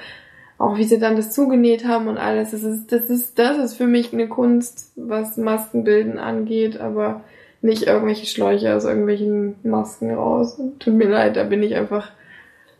auch 0.58 0.78
wie 0.78 0.84
sie 0.84 0.98
dann 0.98 1.16
das 1.16 1.32
zugenäht 1.32 1.86
haben 1.86 2.08
und 2.08 2.18
alles. 2.18 2.50
Das 2.50 2.62
ist 2.62 2.90
das 2.90 3.08
ist 3.08 3.38
das 3.38 3.58
ist 3.58 3.74
für 3.74 3.86
mich 3.86 4.12
eine 4.12 4.28
Kunst, 4.28 4.92
was 4.96 5.36
Maskenbilden 5.36 6.18
angeht, 6.18 6.80
aber 6.80 7.22
nicht 7.62 7.84
irgendwelche 7.84 8.26
Schläuche 8.26 8.74
aus 8.74 8.84
irgendwelchen 8.84 9.56
Masken 9.62 10.12
raus. 10.12 10.58
Tut 10.78 10.94
mir 10.94 11.08
leid, 11.08 11.36
da 11.36 11.44
bin 11.44 11.62
ich 11.62 11.74
einfach, 11.74 12.10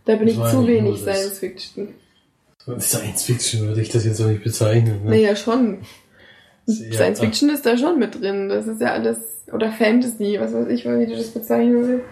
da 0.05 0.16
bin 0.16 0.26
das 0.26 0.36
ich 0.36 0.44
zu 0.44 0.66
wenig 0.66 1.01
Science 1.01 1.38
Fiction. 1.38 1.88
Science 2.78 3.22
Fiction 3.22 3.68
würde 3.68 3.80
ich 3.80 3.90
das 3.90 4.05
jetzt 4.05 4.20
auch 4.20 4.26
nicht 4.26 4.43
bezeichnen. 4.43 5.05
Ne? 5.05 5.10
Naja, 5.10 5.36
schon. 5.36 5.78
Science 6.66 7.20
Fiction 7.20 7.51
ist 7.51 7.64
da 7.64 7.76
schon 7.76 7.98
mit 7.98 8.20
drin. 8.20 8.48
Das 8.48 8.66
ist 8.66 8.80
ja 8.80 8.93
alles, 8.93 9.44
oder 9.52 9.70
Fantasy, 9.70 10.36
was 10.38 10.52
weiß 10.52 10.68
ich, 10.68 10.84
wie 10.84 11.06
du 11.06 11.16
das 11.16 11.30
bezeichnen 11.30 11.88
willst. 11.88 12.05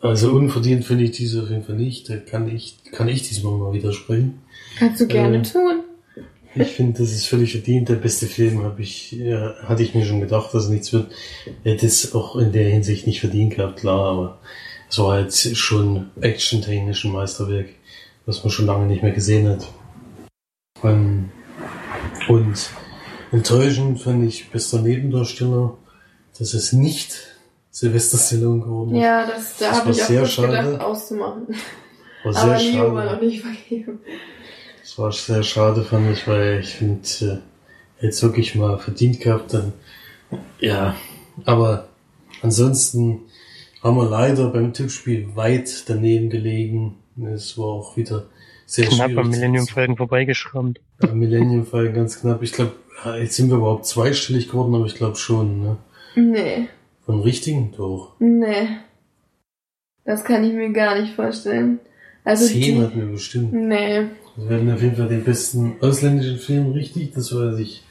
Also 0.00 0.32
unverdient 0.32 0.84
finde 0.84 1.04
ich 1.04 1.12
diese 1.12 1.42
auf 1.42 1.50
jeden 1.50 1.62
Fall 1.62 1.76
nicht. 1.76 2.08
Da 2.08 2.16
kann 2.16 2.48
ich, 2.48 2.76
kann 2.90 3.08
ich 3.08 3.28
diesmal 3.28 3.56
mal 3.56 3.72
widersprechen. 3.72 4.42
Kannst 4.78 5.00
du 5.00 5.06
gerne 5.06 5.38
äh, 5.38 5.42
tun. 5.42 5.84
Ich 6.54 6.68
finde, 6.68 6.98
das 6.98 7.12
ist 7.12 7.26
völlig 7.26 7.52
verdient. 7.52 7.88
Der 7.88 7.94
beste 7.94 8.26
Film 8.26 8.62
habe 8.62 8.82
ich, 8.82 9.12
ja, 9.12 9.54
hatte 9.62 9.82
ich 9.82 9.94
mir 9.94 10.04
schon 10.04 10.20
gedacht, 10.20 10.52
dass 10.52 10.68
nichts 10.68 10.92
wird. 10.92 11.12
Hätte 11.62 11.86
es 11.86 12.14
auch 12.14 12.36
in 12.36 12.52
der 12.52 12.68
Hinsicht 12.68 13.06
nicht 13.06 13.20
verdient 13.20 13.54
gehabt, 13.54 13.80
klar, 13.80 14.10
aber 14.10 14.38
es 14.90 14.98
war 14.98 15.12
halt 15.12 15.32
schon 15.32 16.10
action-technisch 16.20 17.04
ein 17.04 17.12
Meisterwerk, 17.12 17.68
was 18.26 18.44
man 18.44 18.50
schon 18.50 18.66
lange 18.66 18.86
nicht 18.86 19.02
mehr 19.02 19.12
gesehen 19.12 19.48
hat. 19.48 19.68
Ähm, 20.82 21.30
und 22.28 22.70
enttäuschend 23.32 24.00
fand 24.00 24.24
ich 24.24 24.50
bester 24.50 24.80
Nebendarsteller, 24.80 25.76
dass 26.38 26.54
es 26.54 26.72
nicht 26.72 27.32
Sylvester 27.70 28.18
Stallone 28.18 28.60
geworden 28.60 28.94
ist. 28.94 29.02
Ja, 29.02 29.26
das, 29.26 29.56
da 29.56 29.72
habe 29.72 29.90
ich 29.90 30.02
auch 30.02 30.26
sehr 30.26 30.46
gedacht, 30.46 30.80
auszumachen. 30.80 31.46
War 32.22 32.32
sehr 32.32 32.42
aber 32.42 32.58
Leo 32.58 32.94
war 32.94 33.04
noch 33.14 33.20
nicht 33.20 33.42
vergeben. 33.42 34.00
Das 34.80 34.98
war 34.98 35.10
sehr 35.10 35.42
schade, 35.42 35.82
fand 35.82 36.10
ich, 36.10 36.28
weil 36.28 36.60
ich 36.60 36.74
finde, 36.74 37.42
äh, 38.00 38.04
jetzt 38.04 38.22
wirklich 38.22 38.54
mal 38.54 38.78
verdient 38.78 39.20
gehabt, 39.20 39.54
dann, 39.54 39.72
ja, 40.60 40.96
aber 41.44 41.88
ansonsten 42.42 43.22
haben 43.82 43.96
wir 43.96 44.08
leider 44.08 44.48
beim 44.48 44.72
Tippspiel 44.72 45.34
weit 45.34 45.84
daneben 45.88 46.30
gelegen. 46.30 46.98
Es 47.34 47.56
war 47.58 47.66
auch 47.66 47.96
wieder 47.96 48.26
sehr 48.66 48.86
knapp 48.86 48.96
schwierig. 48.96 49.12
Knapp 49.12 49.24
am 49.24 49.30
Millennium 49.30 49.66
Falcon 49.66 49.96
vorbeigeschrammt. 49.96 50.80
Am 51.00 51.18
Millennium 51.18 51.66
Falcon 51.66 51.94
ganz 51.94 52.20
knapp. 52.20 52.42
Ich 52.42 52.52
glaube, 52.52 52.72
jetzt 53.04 53.36
sind 53.36 53.50
wir 53.50 53.58
überhaupt 53.58 53.86
zweistellig 53.86 54.48
geworden, 54.48 54.74
aber 54.74 54.86
ich 54.86 54.94
glaube 54.94 55.16
schon, 55.16 55.62
ne? 55.62 55.76
Nee. 56.14 56.68
Von 57.04 57.20
richtigen 57.20 57.72
doch. 57.76 58.14
Nee. 58.18 58.68
Das 60.04 60.24
kann 60.24 60.44
ich 60.44 60.52
mir 60.52 60.72
gar 60.72 61.00
nicht 61.00 61.14
vorstellen. 61.14 61.80
Also 62.24 62.46
Zehn 62.46 62.80
hatten 62.82 63.00
wir 63.00 63.06
bestimmt. 63.06 63.52
Nee. 63.52 64.06
Wir 64.36 64.48
werden 64.48 64.72
auf 64.72 64.82
jeden 64.82 64.96
Fall 64.96 65.08
den 65.08 65.24
besten 65.24 65.76
ausländischen 65.80 66.38
Film 66.38 66.72
richtig, 66.72 67.12
das 67.14 67.34
weiß 67.34 67.58
ich. 67.58 67.82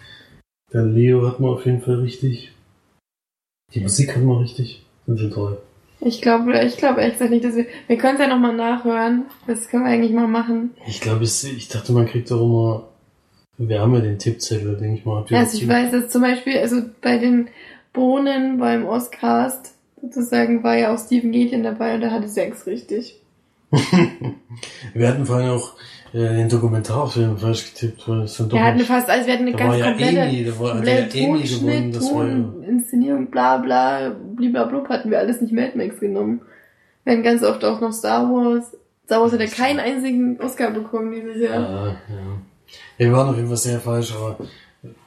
Der 0.74 0.84
Leo 0.84 1.28
hat 1.28 1.40
man 1.40 1.52
auf 1.52 1.66
jeden 1.66 1.82
Fall 1.82 1.96
richtig. 1.96 2.52
Die 3.74 3.82
Musik 3.82 4.16
hat 4.16 4.24
man 4.24 4.38
richtig. 4.38 4.86
Sind 5.06 5.20
schon 5.20 5.32
toll. 5.32 5.62
Ich 6.00 6.22
glaube, 6.22 6.60
ich 6.64 6.78
glaube 6.78 7.02
echt 7.02 7.22
nicht, 7.22 7.46
dass 7.46 7.56
wir, 7.56 7.68
wir 7.88 7.98
können 7.98 8.16
es 8.16 8.22
ja 8.22 8.28
nochmal 8.28 8.56
nachhören. 8.56 9.26
Das 9.46 9.68
können 9.70 9.84
wir 9.84 9.92
eigentlich 9.92 10.14
mal 10.14 10.28
machen. 10.28 10.72
Ich 10.88 11.00
glaube, 11.00 11.26
ich 11.26 11.68
dachte, 11.68 11.92
man 11.94 12.08
kriegt 12.08 12.32
auch 12.32 12.42
immer, 12.42 12.88
wir 13.68 13.80
haben 13.80 13.94
ja 13.94 14.02
den 14.02 14.18
Tippzettel, 14.18 14.78
denke 14.78 15.00
ich 15.00 15.06
mal. 15.06 15.26
Also 15.30 15.58
ich 15.58 15.68
weiß, 15.68 15.92
dass 15.92 16.10
zum 16.10 16.22
Beispiel, 16.22 16.58
also 16.58 16.82
bei 17.02 17.18
den 17.18 17.50
Bohnen 17.94 18.58
beim 18.58 18.86
Oscast 18.86 19.76
sozusagen 20.02 20.64
war 20.64 20.76
ja 20.76 20.94
auch 20.94 20.98
Steven 20.98 21.32
Gätchen 21.32 21.64
dabei 21.64 21.96
und 21.96 22.02
der 22.02 22.12
hatte 22.12 22.28
sechs 22.28 22.66
richtig. 22.66 23.20
wir 24.94 25.08
hatten 25.08 25.26
vorhin 25.26 25.50
auch 25.50 25.76
ja, 26.12 26.34
den 26.34 26.50
Dokumentarfilm 26.50 27.38
falsch 27.38 27.74
getippt. 27.74 28.08
Weil 28.08 28.22
es 28.22 28.52
wir 28.52 28.64
hatten 28.64 28.80
fast, 28.82 29.10
also 29.10 29.28
wir 29.28 29.34
hatten 29.34 29.48
eine 29.48 29.56
ganz 29.56 29.78
ja 29.78 29.88
komplette, 29.90 30.24
Amy, 30.24 30.44
da 30.44 30.60
war, 30.60 30.72
komplette 30.74 31.18
ja 31.18 31.28
Tonschnitt, 31.28 32.00
Ton, 32.00 32.56
ja 32.62 32.68
Inszenierung, 32.68 33.28
bla 33.28 33.58
bla, 33.58 34.10
blub 34.10 34.90
hatten 34.90 35.10
wir 35.10 35.20
alles 35.20 35.40
nicht 35.40 35.54
Mad 35.54 35.78
Max 35.78 36.00
genommen. 36.00 36.42
Wir 37.04 37.14
hatten 37.14 37.24
ganz 37.24 37.44
oft 37.44 37.64
auch 37.64 37.80
noch 37.80 37.94
Star 37.94 38.30
Wars. 38.30 38.76
Star 39.06 39.22
Wars 39.22 39.32
hat 39.32 39.40
ja 39.40 39.48
keinen 39.48 39.80
einzigen 39.80 40.40
Oscar 40.42 40.72
bekommen 40.72 41.12
dieses 41.12 41.42
Jahr. 41.42 41.62
Ja, 41.62 41.88
ja. 41.88 42.42
Ja 42.98 43.06
wir 43.08 43.14
waren 43.14 43.30
auf 43.30 43.36
jeden 43.36 43.48
Fall 43.48 43.58
sehr 43.58 43.80
falsch, 43.80 44.14
aber 44.14 44.38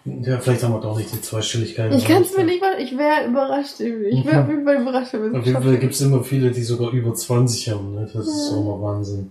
ja, 0.05 0.39
vielleicht 0.39 0.63
haben 0.63 0.73
wir 0.73 0.81
doch 0.81 0.97
nicht 0.97 1.13
die 1.13 1.21
Zweistelligkeit. 1.21 1.93
Ich 1.95 2.05
kann 2.05 2.23
es 2.23 2.37
mir 2.37 2.45
nicht 2.45 2.61
mal, 2.61 2.79
ich 2.79 2.97
wäre 2.97 3.27
überrascht. 3.27 3.81
Ich 3.81 4.25
wäre 4.25 4.43
auf 4.43 4.49
jeden 4.49 4.65
Fall 4.65 4.81
überrascht. 4.81 5.15
Auf 5.15 5.47
jeden 5.47 5.63
Fall 5.63 5.79
gibt 5.79 5.95
es 5.95 6.01
immer 6.01 6.23
viele, 6.23 6.51
die 6.51 6.63
sogar 6.63 6.93
über 6.93 7.15
20 7.15 7.71
haben. 7.71 7.95
Ne? 7.95 8.09
Das 8.13 8.27
ist 8.27 8.49
so 8.49 8.61
immer 8.61 8.81
Wahnsinn. 8.81 9.31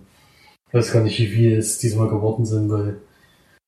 Ich 0.68 0.74
weiß 0.74 0.92
gar 0.92 1.02
nicht, 1.02 1.18
wie 1.18 1.28
viele 1.28 1.56
es 1.56 1.78
diesmal 1.78 2.08
geworden 2.08 2.44
sind, 2.44 2.70
weil 2.70 2.96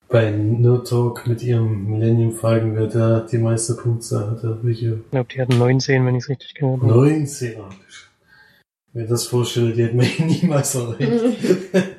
bei 0.08 0.30
No 0.30 0.78
Talk 0.78 1.26
mit 1.26 1.42
ihrem 1.42 1.90
Millennium 1.90 2.32
Falcon 2.32 2.76
wer 2.76 2.86
da 2.86 3.20
die 3.20 3.38
meiste 3.38 3.74
Punktzahl 3.74 4.30
hatte. 4.30 4.58
Welche? 4.62 5.00
Ich 5.04 5.10
glaube, 5.10 5.28
die 5.32 5.40
hatten 5.40 5.58
19, 5.58 6.04
wenn 6.04 6.14
ich 6.16 6.24
es 6.24 6.28
richtig 6.28 6.54
habe. 6.62 6.86
19, 6.86 7.56
ach, 7.60 7.74
Wer 8.92 9.06
das 9.06 9.26
vorstellt, 9.26 9.76
die 9.76 9.84
hätten 9.84 10.00
wir 10.00 10.26
niemals 10.26 10.74
erreicht. 10.74 11.00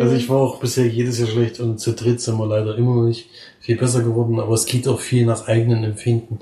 also 0.00 0.14
ich 0.14 0.28
war 0.28 0.38
auch 0.38 0.60
bisher 0.60 0.86
jedes 0.86 1.18
Jahr 1.18 1.28
schlecht 1.28 1.60
und 1.60 1.78
zu 1.78 1.92
dritt 1.92 2.20
sind 2.20 2.38
wir 2.38 2.46
leider 2.46 2.76
immer 2.76 2.94
noch 2.94 3.06
nicht 3.06 3.28
viel 3.60 3.76
besser 3.76 4.02
geworden, 4.02 4.38
aber 4.38 4.54
es 4.54 4.66
geht 4.66 4.86
auch 4.86 5.00
viel 5.00 5.26
nach 5.26 5.48
eigenen 5.48 5.84
Empfinden. 5.84 6.38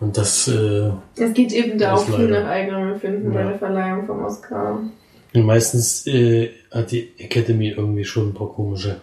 Und 0.00 0.16
das, 0.16 0.48
äh, 0.48 0.90
Es 1.16 1.34
geht 1.34 1.52
eben 1.52 1.78
da 1.78 1.94
auch 1.94 2.06
viel 2.06 2.28
nach 2.28 2.46
eigenem 2.46 2.92
Empfinden 2.92 3.32
ja. 3.32 3.38
bei 3.38 3.50
der 3.50 3.58
Verleihung 3.58 4.06
vom 4.06 4.24
Oscar. 4.24 4.80
Und 5.34 5.44
meistens 5.44 6.06
äh, 6.06 6.50
hat 6.70 6.90
die 6.90 7.10
Academy 7.18 7.68
irgendwie 7.68 8.04
schon 8.04 8.28
ein 8.30 8.34
paar 8.34 8.48
komische. 8.48 9.00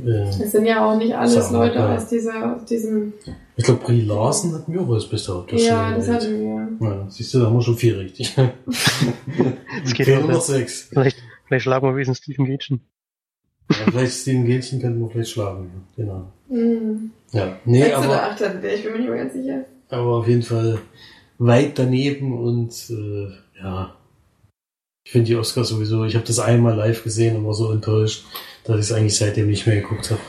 Äh, 0.00 0.28
es 0.28 0.52
sind 0.52 0.66
ja 0.66 0.84
auch 0.84 0.96
nicht 0.96 1.14
alles 1.14 1.34
Sachen, 1.34 1.56
Leute 1.56 1.76
ja. 1.76 1.96
aus 1.96 2.08
dieser, 2.08 2.56
aus 2.56 2.64
diesem. 2.64 3.12
Ich 3.56 3.64
glaube, 3.64 3.84
Brie 3.84 4.02
Larsen 4.02 4.54
hatten 4.54 4.72
wir 4.72 4.80
auch 4.80 4.90
als 4.90 5.08
beste 5.08 5.34
Hauptdarsteller. 5.34 5.90
Ja, 5.90 5.96
das 5.96 6.08
hatten 6.08 6.40
wir. 6.40 6.88
Ja, 6.88 7.06
siehst 7.08 7.34
du, 7.34 7.40
da 7.40 7.46
haben 7.46 7.54
wir 7.54 7.62
schon 7.62 7.76
vier 7.76 7.98
richtig. 7.98 8.36
es 9.84 9.94
geht 9.94 10.08
nur 10.08 10.32
noch 10.32 10.40
sechs. 10.40 10.88
Vielleicht, 10.90 11.16
vielleicht 11.46 11.64
schlagen 11.64 11.86
wir 11.86 11.94
wenigstens 11.94 12.18
Stephen 12.18 12.46
Gätchen. 12.46 12.80
Ja, 13.70 13.76
vielleicht 13.86 14.12
Stephen 14.12 14.46
Gätchen 14.46 14.80
könnten 14.80 15.00
wir 15.00 15.10
vielleicht 15.10 15.30
schlagen. 15.30 15.70
Genau. 15.96 16.30
Mhm. 16.48 17.10
Ja, 17.32 17.58
nee, 17.64 17.82
Sechs 17.82 17.94
aber. 17.94 18.06
Oder 18.06 18.30
acht 18.30 18.40
hatten 18.40 18.62
wir, 18.62 18.74
ich 18.74 18.82
bin 18.82 18.92
mir 18.92 18.98
nicht 18.98 19.08
mehr 19.08 19.18
ganz 19.18 19.32
sicher. 19.32 19.64
Aber 19.88 20.16
auf 20.16 20.28
jeden 20.28 20.42
Fall 20.42 20.78
weit 21.38 21.78
daneben 21.78 22.38
und 22.38 22.72
äh, 22.90 23.60
ja, 23.60 23.94
ich 25.04 25.12
finde 25.12 25.26
die 25.26 25.36
Oscars 25.36 25.68
sowieso, 25.68 26.04
ich 26.04 26.14
habe 26.14 26.26
das 26.26 26.38
einmal 26.38 26.76
live 26.76 27.02
gesehen 27.04 27.36
und 27.36 27.46
war 27.46 27.54
so 27.54 27.70
enttäuscht, 27.70 28.24
dass 28.64 28.76
ich 28.76 28.82
es 28.82 28.92
eigentlich 28.92 29.16
seitdem 29.16 29.48
nicht 29.48 29.66
mehr 29.66 29.76
geguckt 29.76 30.10
habe. 30.10 30.20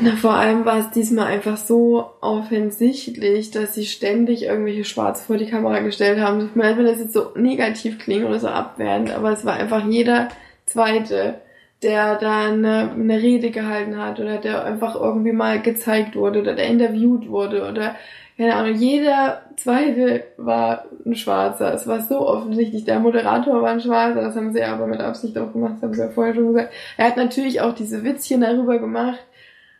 Na, 0.00 0.16
vor 0.16 0.34
allem 0.34 0.64
war 0.64 0.78
es 0.78 0.90
diesmal 0.90 1.26
einfach 1.26 1.56
so 1.56 2.10
offensichtlich, 2.20 3.52
dass 3.52 3.74
sie 3.74 3.86
ständig 3.86 4.42
irgendwelche 4.42 4.84
Schwarze 4.84 5.24
vor 5.24 5.36
die 5.36 5.46
Kamera 5.46 5.80
gestellt 5.80 6.18
haben. 6.18 6.40
Tut 6.40 6.56
mir 6.56 6.64
leid, 6.64 6.78
wenn 6.78 6.86
das 6.86 6.98
jetzt 6.98 7.12
so 7.12 7.30
negativ 7.36 8.00
klingt 8.00 8.24
oder 8.24 8.40
so 8.40 8.48
abwehrend, 8.48 9.12
aber 9.12 9.32
es 9.32 9.44
war 9.44 9.54
einfach 9.54 9.86
jeder 9.86 10.30
Zweite, 10.66 11.40
der 11.82 12.16
da 12.16 12.46
eine, 12.46 12.90
eine 12.92 13.20
Rede 13.20 13.50
gehalten 13.50 13.98
hat 13.98 14.18
oder 14.20 14.38
der 14.38 14.64
einfach 14.64 14.94
irgendwie 14.94 15.32
mal 15.32 15.60
gezeigt 15.60 16.16
wurde 16.16 16.40
oder 16.40 16.54
der 16.54 16.66
interviewt 16.66 17.28
wurde 17.28 17.68
oder 17.68 17.96
keine 18.36 18.56
Ahnung, 18.56 18.74
jeder 18.74 19.42
zweite 19.56 20.24
war 20.36 20.86
ein 21.06 21.14
Schwarzer. 21.14 21.72
Es 21.72 21.86
war 21.86 22.00
so 22.00 22.26
offensichtlich. 22.26 22.84
Der 22.84 22.98
Moderator 22.98 23.62
war 23.62 23.70
ein 23.70 23.80
Schwarzer, 23.80 24.22
das 24.22 24.34
haben 24.34 24.52
sie 24.52 24.64
aber 24.64 24.88
mit 24.88 25.00
Absicht 25.00 25.38
auch 25.38 25.52
gemacht, 25.52 25.74
das 25.74 25.82
haben 25.82 25.94
sie 25.94 26.00
ja 26.00 26.08
vorher 26.08 26.34
schon 26.34 26.48
gesagt. 26.48 26.72
Er 26.96 27.06
hat 27.06 27.16
natürlich 27.16 27.60
auch 27.60 27.74
diese 27.76 28.02
Witzchen 28.02 28.40
darüber 28.40 28.80
gemacht, 28.80 29.20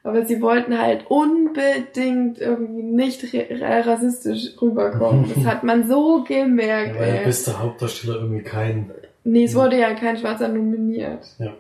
aber 0.05 0.25
sie 0.25 0.41
wollten 0.41 0.81
halt 0.81 1.07
unbedingt 1.09 2.39
irgendwie 2.39 2.83
nicht 2.83 3.27
rassistisch 3.61 4.53
rüberkommen. 4.63 5.33
Das 5.35 5.45
hat 5.53 5.65
man 5.65 5.89
so 5.89 6.23
gemerkt. 6.23 6.95
Ja, 6.95 7.01
weil 7.01 7.13
der 7.13 7.25
beste 7.25 7.59
Hauptdarsteller 7.59 8.17
irgendwie 8.17 8.45
kein. 8.45 8.93
Nee, 9.25 9.45
es 9.45 9.55
wurde 9.55 9.79
ja 9.79 9.95
kein 9.95 10.17
Schwarzer 10.19 10.49
nominiert. 10.49 11.27
Ja. 11.39 11.55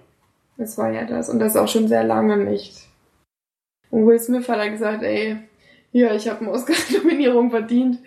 Das 0.57 0.78
war 0.78 0.93
ja 0.93 1.05
das. 1.05 1.28
Und 1.28 1.39
das 1.39 1.57
auch 1.57 1.69
schon 1.69 1.89
sehr 1.89 2.05
lange 2.05 2.36
nicht. 2.36 2.86
Und 3.91 4.07
Will 4.07 4.19
Smith 4.19 4.49
hat 4.49 4.59
dann 4.59 4.73
gesagt, 4.73 5.03
ey, 5.03 5.39
ja, 5.93 6.15
ich 6.15 6.28
habe 6.28 6.41
eine 6.41 6.51
Oscar-Nominierung 6.51 7.51
verdient. 7.51 7.99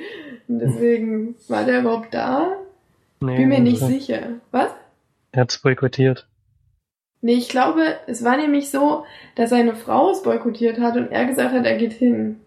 Und 0.47 0.59
deswegen 0.59 1.35
war 1.47 1.63
der 1.65 1.81
überhaupt 1.81 2.13
da? 2.13 2.57
Nee, 3.19 3.37
Bin 3.37 3.49
mir 3.49 3.59
nicht 3.59 3.81
sicher. 3.81 4.33
Was? 4.51 4.71
Er 5.31 5.41
hat's 5.41 5.61
boykottiert. 5.61 6.27
Nee, 7.21 7.33
ich 7.33 7.49
glaube, 7.49 7.97
es 8.05 8.23
war 8.23 8.37
nämlich 8.37 8.69
so, 8.69 9.05
dass 9.35 9.49
seine 9.49 9.75
Frau 9.75 10.11
es 10.11 10.21
boykottiert 10.21 10.79
hat 10.79 10.97
und 10.97 11.11
er 11.11 11.25
gesagt 11.25 11.53
hat, 11.53 11.65
er 11.65 11.77
geht 11.77 11.93
hin. 11.93 12.39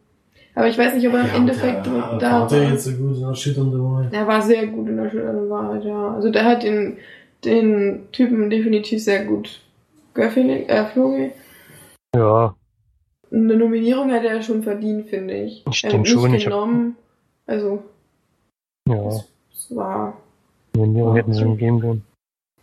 Aber 0.54 0.68
ich 0.68 0.76
weiß 0.76 0.94
nicht, 0.94 1.06
ob 1.06 1.14
er 1.14 1.20
im 1.20 1.34
Endeffekt 1.34 1.86
der, 1.86 2.18
da 2.18 2.32
war. 2.32 2.40
War 2.40 2.48
der 2.48 2.70
jetzt 2.70 2.84
so 2.84 2.92
gut 2.92 3.14
in 3.14 3.20
der 3.20 3.28
erschütternden 3.28 3.84
Wahrheit? 3.84 4.12
Er 4.12 4.26
war 4.26 4.42
sehr 4.42 4.66
gut 4.66 4.88
in 4.88 4.96
der 4.96 5.04
erschütternden 5.06 5.50
Wahrheit, 5.50 5.84
ja. 5.84 6.14
Also 6.14 6.30
der 6.30 6.44
hat 6.44 6.62
den, 6.62 6.98
den 7.44 8.08
Typen 8.12 8.50
definitiv 8.50 9.02
sehr 9.02 9.24
gut 9.24 9.60
gefühlt, 10.14 10.68
äh, 10.68 10.86
Flori. 10.86 11.32
Ja, 12.14 12.54
eine 13.32 13.56
Nominierung 13.56 14.10
hätte 14.10 14.28
er 14.28 14.42
schon 14.42 14.62
verdient, 14.62 15.08
finde 15.08 15.34
ich. 15.34 15.64
Stimmt 15.70 16.06
er 16.06 16.06
schon. 16.06 16.32
Genommen. 16.32 16.96
Hab... 17.46 17.54
Also. 17.54 17.82
Ja. 18.88 19.08
Es 19.52 19.76
war. 19.76 20.16
Nominierung 20.74 21.14
hätten 21.16 21.32
sie 21.32 21.42
ihm 21.42 21.56
geben 21.56 21.80
können. 21.80 22.04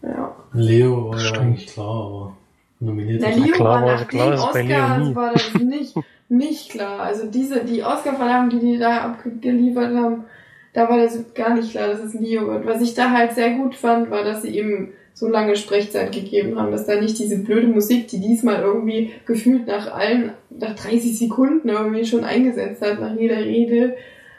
Ja. 0.01 0.35
Leo 0.53 1.09
war 1.09 1.19
ja 1.19 1.31
eigentlich 1.39 1.67
klar, 1.67 2.05
aber 2.05 2.37
nominiert 2.79 3.21
Na, 3.21 3.29
Leo 3.29 3.53
klar 3.53 3.81
war, 3.81 3.95
nach 3.95 4.07
klar, 4.07 4.33
Oscars 4.33 4.55
Leo 4.65 4.97
nie. 4.97 5.15
war 5.15 5.33
das 5.33 5.53
nicht, 5.55 5.95
nicht 6.29 6.69
klar. 6.69 6.99
Also 6.99 7.27
diese, 7.27 7.63
die 7.63 7.83
Oscar-Verleihung, 7.83 8.49
die 8.49 8.59
die 8.59 8.77
da 8.77 9.01
abgeliefert 9.01 9.95
haben, 9.95 10.25
da 10.73 10.89
war 10.89 10.97
das 10.97 11.33
gar 11.33 11.55
nicht 11.55 11.71
klar, 11.71 11.87
dass 11.87 12.01
es 12.01 12.13
Leo 12.13 12.47
wird. 12.47 12.65
Was 12.65 12.81
ich 12.81 12.93
da 12.93 13.11
halt 13.11 13.33
sehr 13.33 13.51
gut 13.51 13.75
fand, 13.75 14.11
war, 14.11 14.23
dass 14.23 14.43
sie 14.43 14.55
eben 14.55 14.93
so 15.13 15.27
lange 15.27 15.55
Sprechzeit 15.55 16.11
gegeben 16.11 16.59
haben, 16.59 16.71
dass 16.71 16.85
da 16.85 17.01
nicht 17.01 17.17
diese 17.17 17.39
blöde 17.39 17.67
Musik, 17.67 18.07
die 18.07 18.19
diesmal 18.19 18.61
irgendwie 18.61 19.13
gefühlt 19.25 19.65
nach 19.65 19.91
allen, 19.91 20.33
nach 20.51 20.75
30 20.75 21.17
Sekunden 21.17 21.69
irgendwie 21.69 22.05
schon 22.05 22.23
eingesetzt 22.23 22.83
hat, 22.83 22.99
nach 22.99 23.15
jeder 23.15 23.37
Rede, 23.37 23.95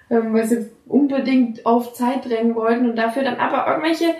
ähm, 0.09 0.33
weil 0.33 0.47
sie 0.47 0.71
unbedingt 0.87 1.67
auf 1.67 1.95
Zeit 1.95 2.25
drängen 2.25 2.55
wollten 2.55 2.89
und 2.89 2.97
dafür 2.97 3.25
dann 3.25 3.39
aber 3.39 3.69
irgendwelche 3.69 4.15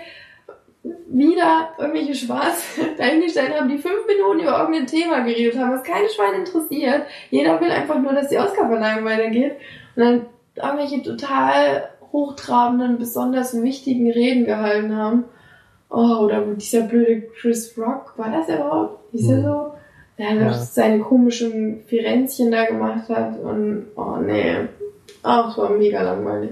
wieder 0.83 1.69
irgendwelche 1.77 2.15
Schwarze 2.15 2.81
dahingestellt 2.97 3.53
haben, 3.59 3.69
die 3.69 3.77
fünf 3.77 4.07
Minuten 4.07 4.41
über 4.41 4.59
irgendein 4.59 4.87
Thema 4.87 5.21
geredet 5.21 5.57
haben, 5.57 5.73
was 5.73 5.83
keine 5.83 6.09
Schweine 6.09 6.37
interessiert. 6.37 7.03
Jeder 7.29 7.59
will 7.59 7.71
einfach 7.71 7.99
nur, 7.99 8.13
dass 8.13 8.29
die 8.29 8.37
Oscarverleihung 8.37 9.05
weitergeht 9.05 9.53
und 9.95 10.03
dann 10.03 10.25
irgendwelche 10.55 11.03
total 11.03 11.89
hochtrabenden, 12.11 12.97
besonders 12.97 13.61
wichtigen 13.61 14.09
Reden 14.11 14.45
gehalten 14.45 14.95
haben. 14.95 15.25
Oh, 15.89 16.23
oder 16.23 16.41
dieser 16.41 16.81
blöde 16.81 17.23
Chris 17.39 17.75
Rock, 17.77 18.13
war 18.17 18.31
das 18.31 18.47
überhaupt? 18.47 19.11
Hieß 19.11 19.27
mhm. 19.27 19.33
er 19.33 19.41
so? 19.43 19.73
Der 20.17 20.33
ja. 20.33 20.53
seine 20.53 20.99
komischen 20.99 21.81
Firenzchen 21.85 22.51
da 22.51 22.65
gemacht 22.65 23.09
hat 23.09 23.39
und, 23.39 23.87
oh 23.95 24.17
nee. 24.17 24.67
Ach, 25.23 25.57
war 25.57 25.71
mega 25.71 26.01
langweilig. 26.01 26.51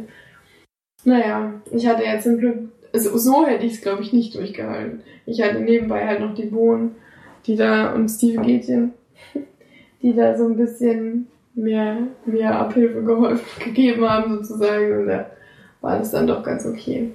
Naja, 1.04 1.54
ich 1.72 1.86
hatte 1.88 2.04
jetzt 2.04 2.24
zum 2.24 2.38
Glück, 2.38 2.70
also 2.98 3.18
so 3.18 3.46
hätte 3.46 3.66
ich 3.66 3.74
es 3.74 3.82
glaube 3.82 4.02
ich 4.02 4.12
nicht 4.12 4.36
durchgehalten. 4.36 5.02
Ich 5.26 5.42
hatte 5.42 5.60
nebenbei 5.60 6.08
halt 6.08 6.20
noch 6.20 6.34
die 6.34 6.46
Bohnen, 6.46 6.96
die 7.46 7.56
da, 7.56 7.94
und 7.94 8.10
Steve 8.10 8.42
Gätchen, 8.42 8.94
die 10.02 10.16
da 10.16 10.38
so 10.38 10.46
ein 10.46 10.58
bisschen 10.58 11.28
mehr, 11.54 12.08
mehr 12.26 12.60
Abhilfe 12.60 13.04
geholfen, 13.04 13.46
gegeben 13.64 14.10
haben 14.10 14.44
sozusagen 14.44 15.00
und 15.00 15.08
da 15.08 15.30
war 15.82 16.00
das 16.00 16.12
dann 16.12 16.28
doch 16.28 16.44
ganz 16.44 16.66
okay. 16.66 17.12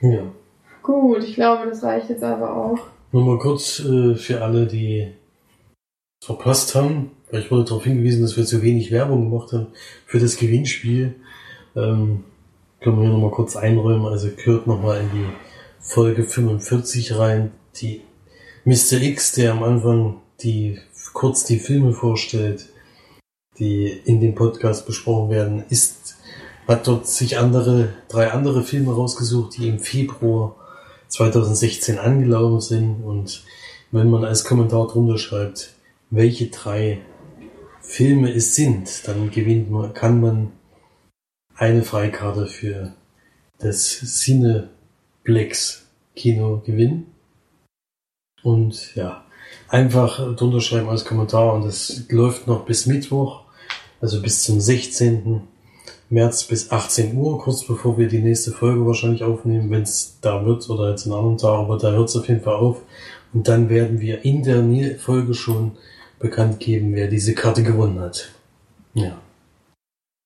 Ja. 0.00 0.22
Gut, 0.82 1.24
ich 1.24 1.34
glaube, 1.34 1.68
das 1.68 1.82
reicht 1.82 2.10
jetzt 2.10 2.24
aber 2.24 2.54
auch. 2.54 2.78
Nur 3.12 3.24
mal 3.24 3.38
kurz 3.38 3.80
äh, 3.80 4.16
für 4.16 4.42
alle, 4.42 4.66
die 4.66 5.12
es 6.20 6.26
verpasst 6.26 6.74
haben, 6.74 7.12
weil 7.30 7.40
ich 7.40 7.50
wurde 7.50 7.64
darauf 7.64 7.84
hingewiesen, 7.84 8.22
dass 8.22 8.36
wir 8.36 8.44
zu 8.44 8.60
wenig 8.60 8.90
Werbung 8.90 9.30
gemacht 9.30 9.52
haben 9.52 9.68
für 10.04 10.18
das 10.18 10.36
Gewinnspiel. 10.36 11.14
Ähm, 11.76 12.24
können 12.84 12.98
wir 12.98 13.04
hier 13.04 13.12
nochmal 13.12 13.30
kurz 13.30 13.56
einräumen. 13.56 14.06
Also 14.06 14.28
gehört 14.36 14.66
nochmal 14.66 15.00
in 15.00 15.10
die 15.10 15.26
Folge 15.80 16.24
45 16.24 17.18
rein. 17.18 17.50
Die 17.80 18.02
Mr. 18.64 19.00
X, 19.00 19.32
der 19.32 19.52
am 19.52 19.62
Anfang 19.62 20.20
die 20.42 20.78
kurz 21.14 21.44
die 21.44 21.58
Filme 21.58 21.92
vorstellt, 21.92 22.66
die 23.58 23.86
in 24.04 24.20
dem 24.20 24.34
Podcast 24.34 24.86
besprochen 24.86 25.30
werden, 25.30 25.64
ist 25.70 26.16
hat 26.66 26.86
dort 26.86 27.06
sich 27.06 27.38
andere, 27.38 27.90
drei 28.08 28.30
andere 28.30 28.62
Filme 28.62 28.94
rausgesucht, 28.94 29.58
die 29.58 29.68
im 29.68 29.78
Februar 29.78 30.56
2016 31.08 31.98
angelaufen 31.98 32.60
sind. 32.60 33.04
Und 33.04 33.44
wenn 33.92 34.10
man 34.10 34.24
als 34.24 34.44
Kommentar 34.44 34.88
drunter 34.88 35.18
schreibt, 35.18 35.74
welche 36.10 36.46
drei 36.46 37.00
Filme 37.80 38.32
es 38.32 38.54
sind, 38.54 39.06
dann 39.06 39.30
gewinnt 39.30 39.70
man, 39.70 39.92
kann 39.92 40.20
man 40.20 40.52
eine 41.56 41.82
Freikarte 41.82 42.46
für 42.46 42.92
das 43.58 43.86
Cineplex 43.88 45.86
Kino 46.14 46.62
gewinnen. 46.64 47.06
Und 48.42 48.94
ja, 48.94 49.24
einfach 49.68 50.36
drunter 50.36 50.60
schreiben 50.60 50.88
als 50.88 51.04
Kommentar 51.04 51.54
und 51.54 51.64
das 51.64 52.04
läuft 52.10 52.46
noch 52.46 52.64
bis 52.66 52.86
Mittwoch, 52.86 53.42
also 54.00 54.20
bis 54.20 54.42
zum 54.42 54.60
16. 54.60 55.42
März 56.10 56.44
bis 56.44 56.70
18 56.70 57.16
Uhr, 57.16 57.40
kurz 57.40 57.66
bevor 57.66 57.96
wir 57.96 58.08
die 58.08 58.20
nächste 58.20 58.52
Folge 58.52 58.86
wahrscheinlich 58.86 59.24
aufnehmen, 59.24 59.70
wenn 59.70 59.82
es 59.82 60.18
da 60.20 60.44
wird 60.44 60.68
oder 60.68 60.90
jetzt 60.90 61.06
einen 61.06 61.14
anderen 61.14 61.38
Tag, 61.38 61.58
aber 61.58 61.78
da 61.78 61.90
hört 61.92 62.10
es 62.10 62.16
auf 62.16 62.28
jeden 62.28 62.42
Fall 62.42 62.56
auf. 62.56 62.82
Und 63.32 63.48
dann 63.48 63.68
werden 63.68 64.00
wir 64.00 64.24
in 64.24 64.42
der 64.44 64.98
Folge 64.98 65.34
schon 65.34 65.72
bekannt 66.18 66.60
geben, 66.60 66.94
wer 66.94 67.08
diese 67.08 67.34
Karte 67.34 67.62
gewonnen 67.62 67.98
hat. 67.98 68.30
Ja. 68.92 69.18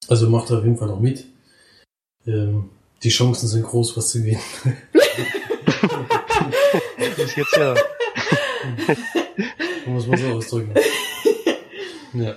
Also 0.09 0.28
macht 0.30 0.51
auf 0.51 0.64
jeden 0.64 0.76
Fall 0.76 0.89
noch 0.89 1.01
mit. 1.01 1.26
Ähm, 2.26 2.70
die 3.02 3.10
Chancen 3.10 3.47
sind 3.47 3.62
groß, 3.64 3.97
was 3.97 4.10
zu 4.10 4.20
gewinnen. 4.20 4.40
das 6.98 7.18
ist 7.18 7.36
jetzt 7.36 7.56
ja. 7.56 7.74
muss 9.86 10.06
man 10.06 10.18
so 10.18 10.28
ausdrücken. 10.28 10.74
Ja. 12.14 12.35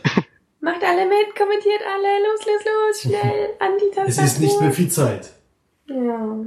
Macht 0.60 0.84
alle 0.84 1.08
mit, 1.08 1.36
kommentiert 1.36 1.82
alle, 1.88 2.20
los, 2.24 2.46
los, 2.46 2.64
los, 2.66 3.02
schnell 3.02 3.50
an 3.60 3.72
die 3.78 3.90
Tastatur. 3.96 4.24
Es 4.24 4.32
ist 4.32 4.40
nicht 4.40 4.60
mehr 4.60 4.72
viel 4.72 4.90
Zeit. 4.90 5.32
Ja. 5.88 6.46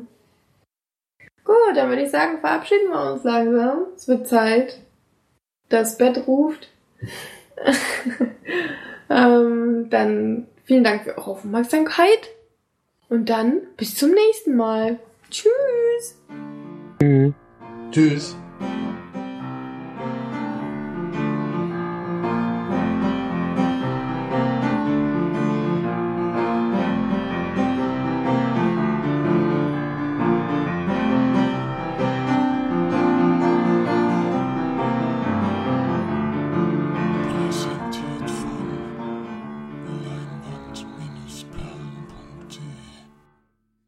Gut, 1.45 1.77
dann 1.77 1.89
würde 1.89 2.03
ich 2.03 2.11
sagen, 2.11 2.41
verabschieden 2.41 2.91
wir 2.91 3.13
uns 3.13 3.25
langsam. 3.25 3.87
Es 3.97 4.07
wird 4.09 4.29
Zeit. 4.29 4.79
Das 5.69 5.97
Bett 5.99 6.27
ruft. 6.27 6.69
ähm, 9.11 9.89
dann 9.91 10.47
vielen 10.65 10.85
Dank 10.85 11.05
für 11.05 11.17
eure 11.17 11.31
Aufmerksamkeit. 11.31 12.31
Und 13.09 13.29
dann 13.29 13.61
bis 13.77 13.95
zum 13.95 14.11
nächsten 14.11 14.57
Mal. 14.57 14.99
Tschüss. 15.31 16.19
Tschüss. 17.01 17.33
Tschüss. 17.91 18.37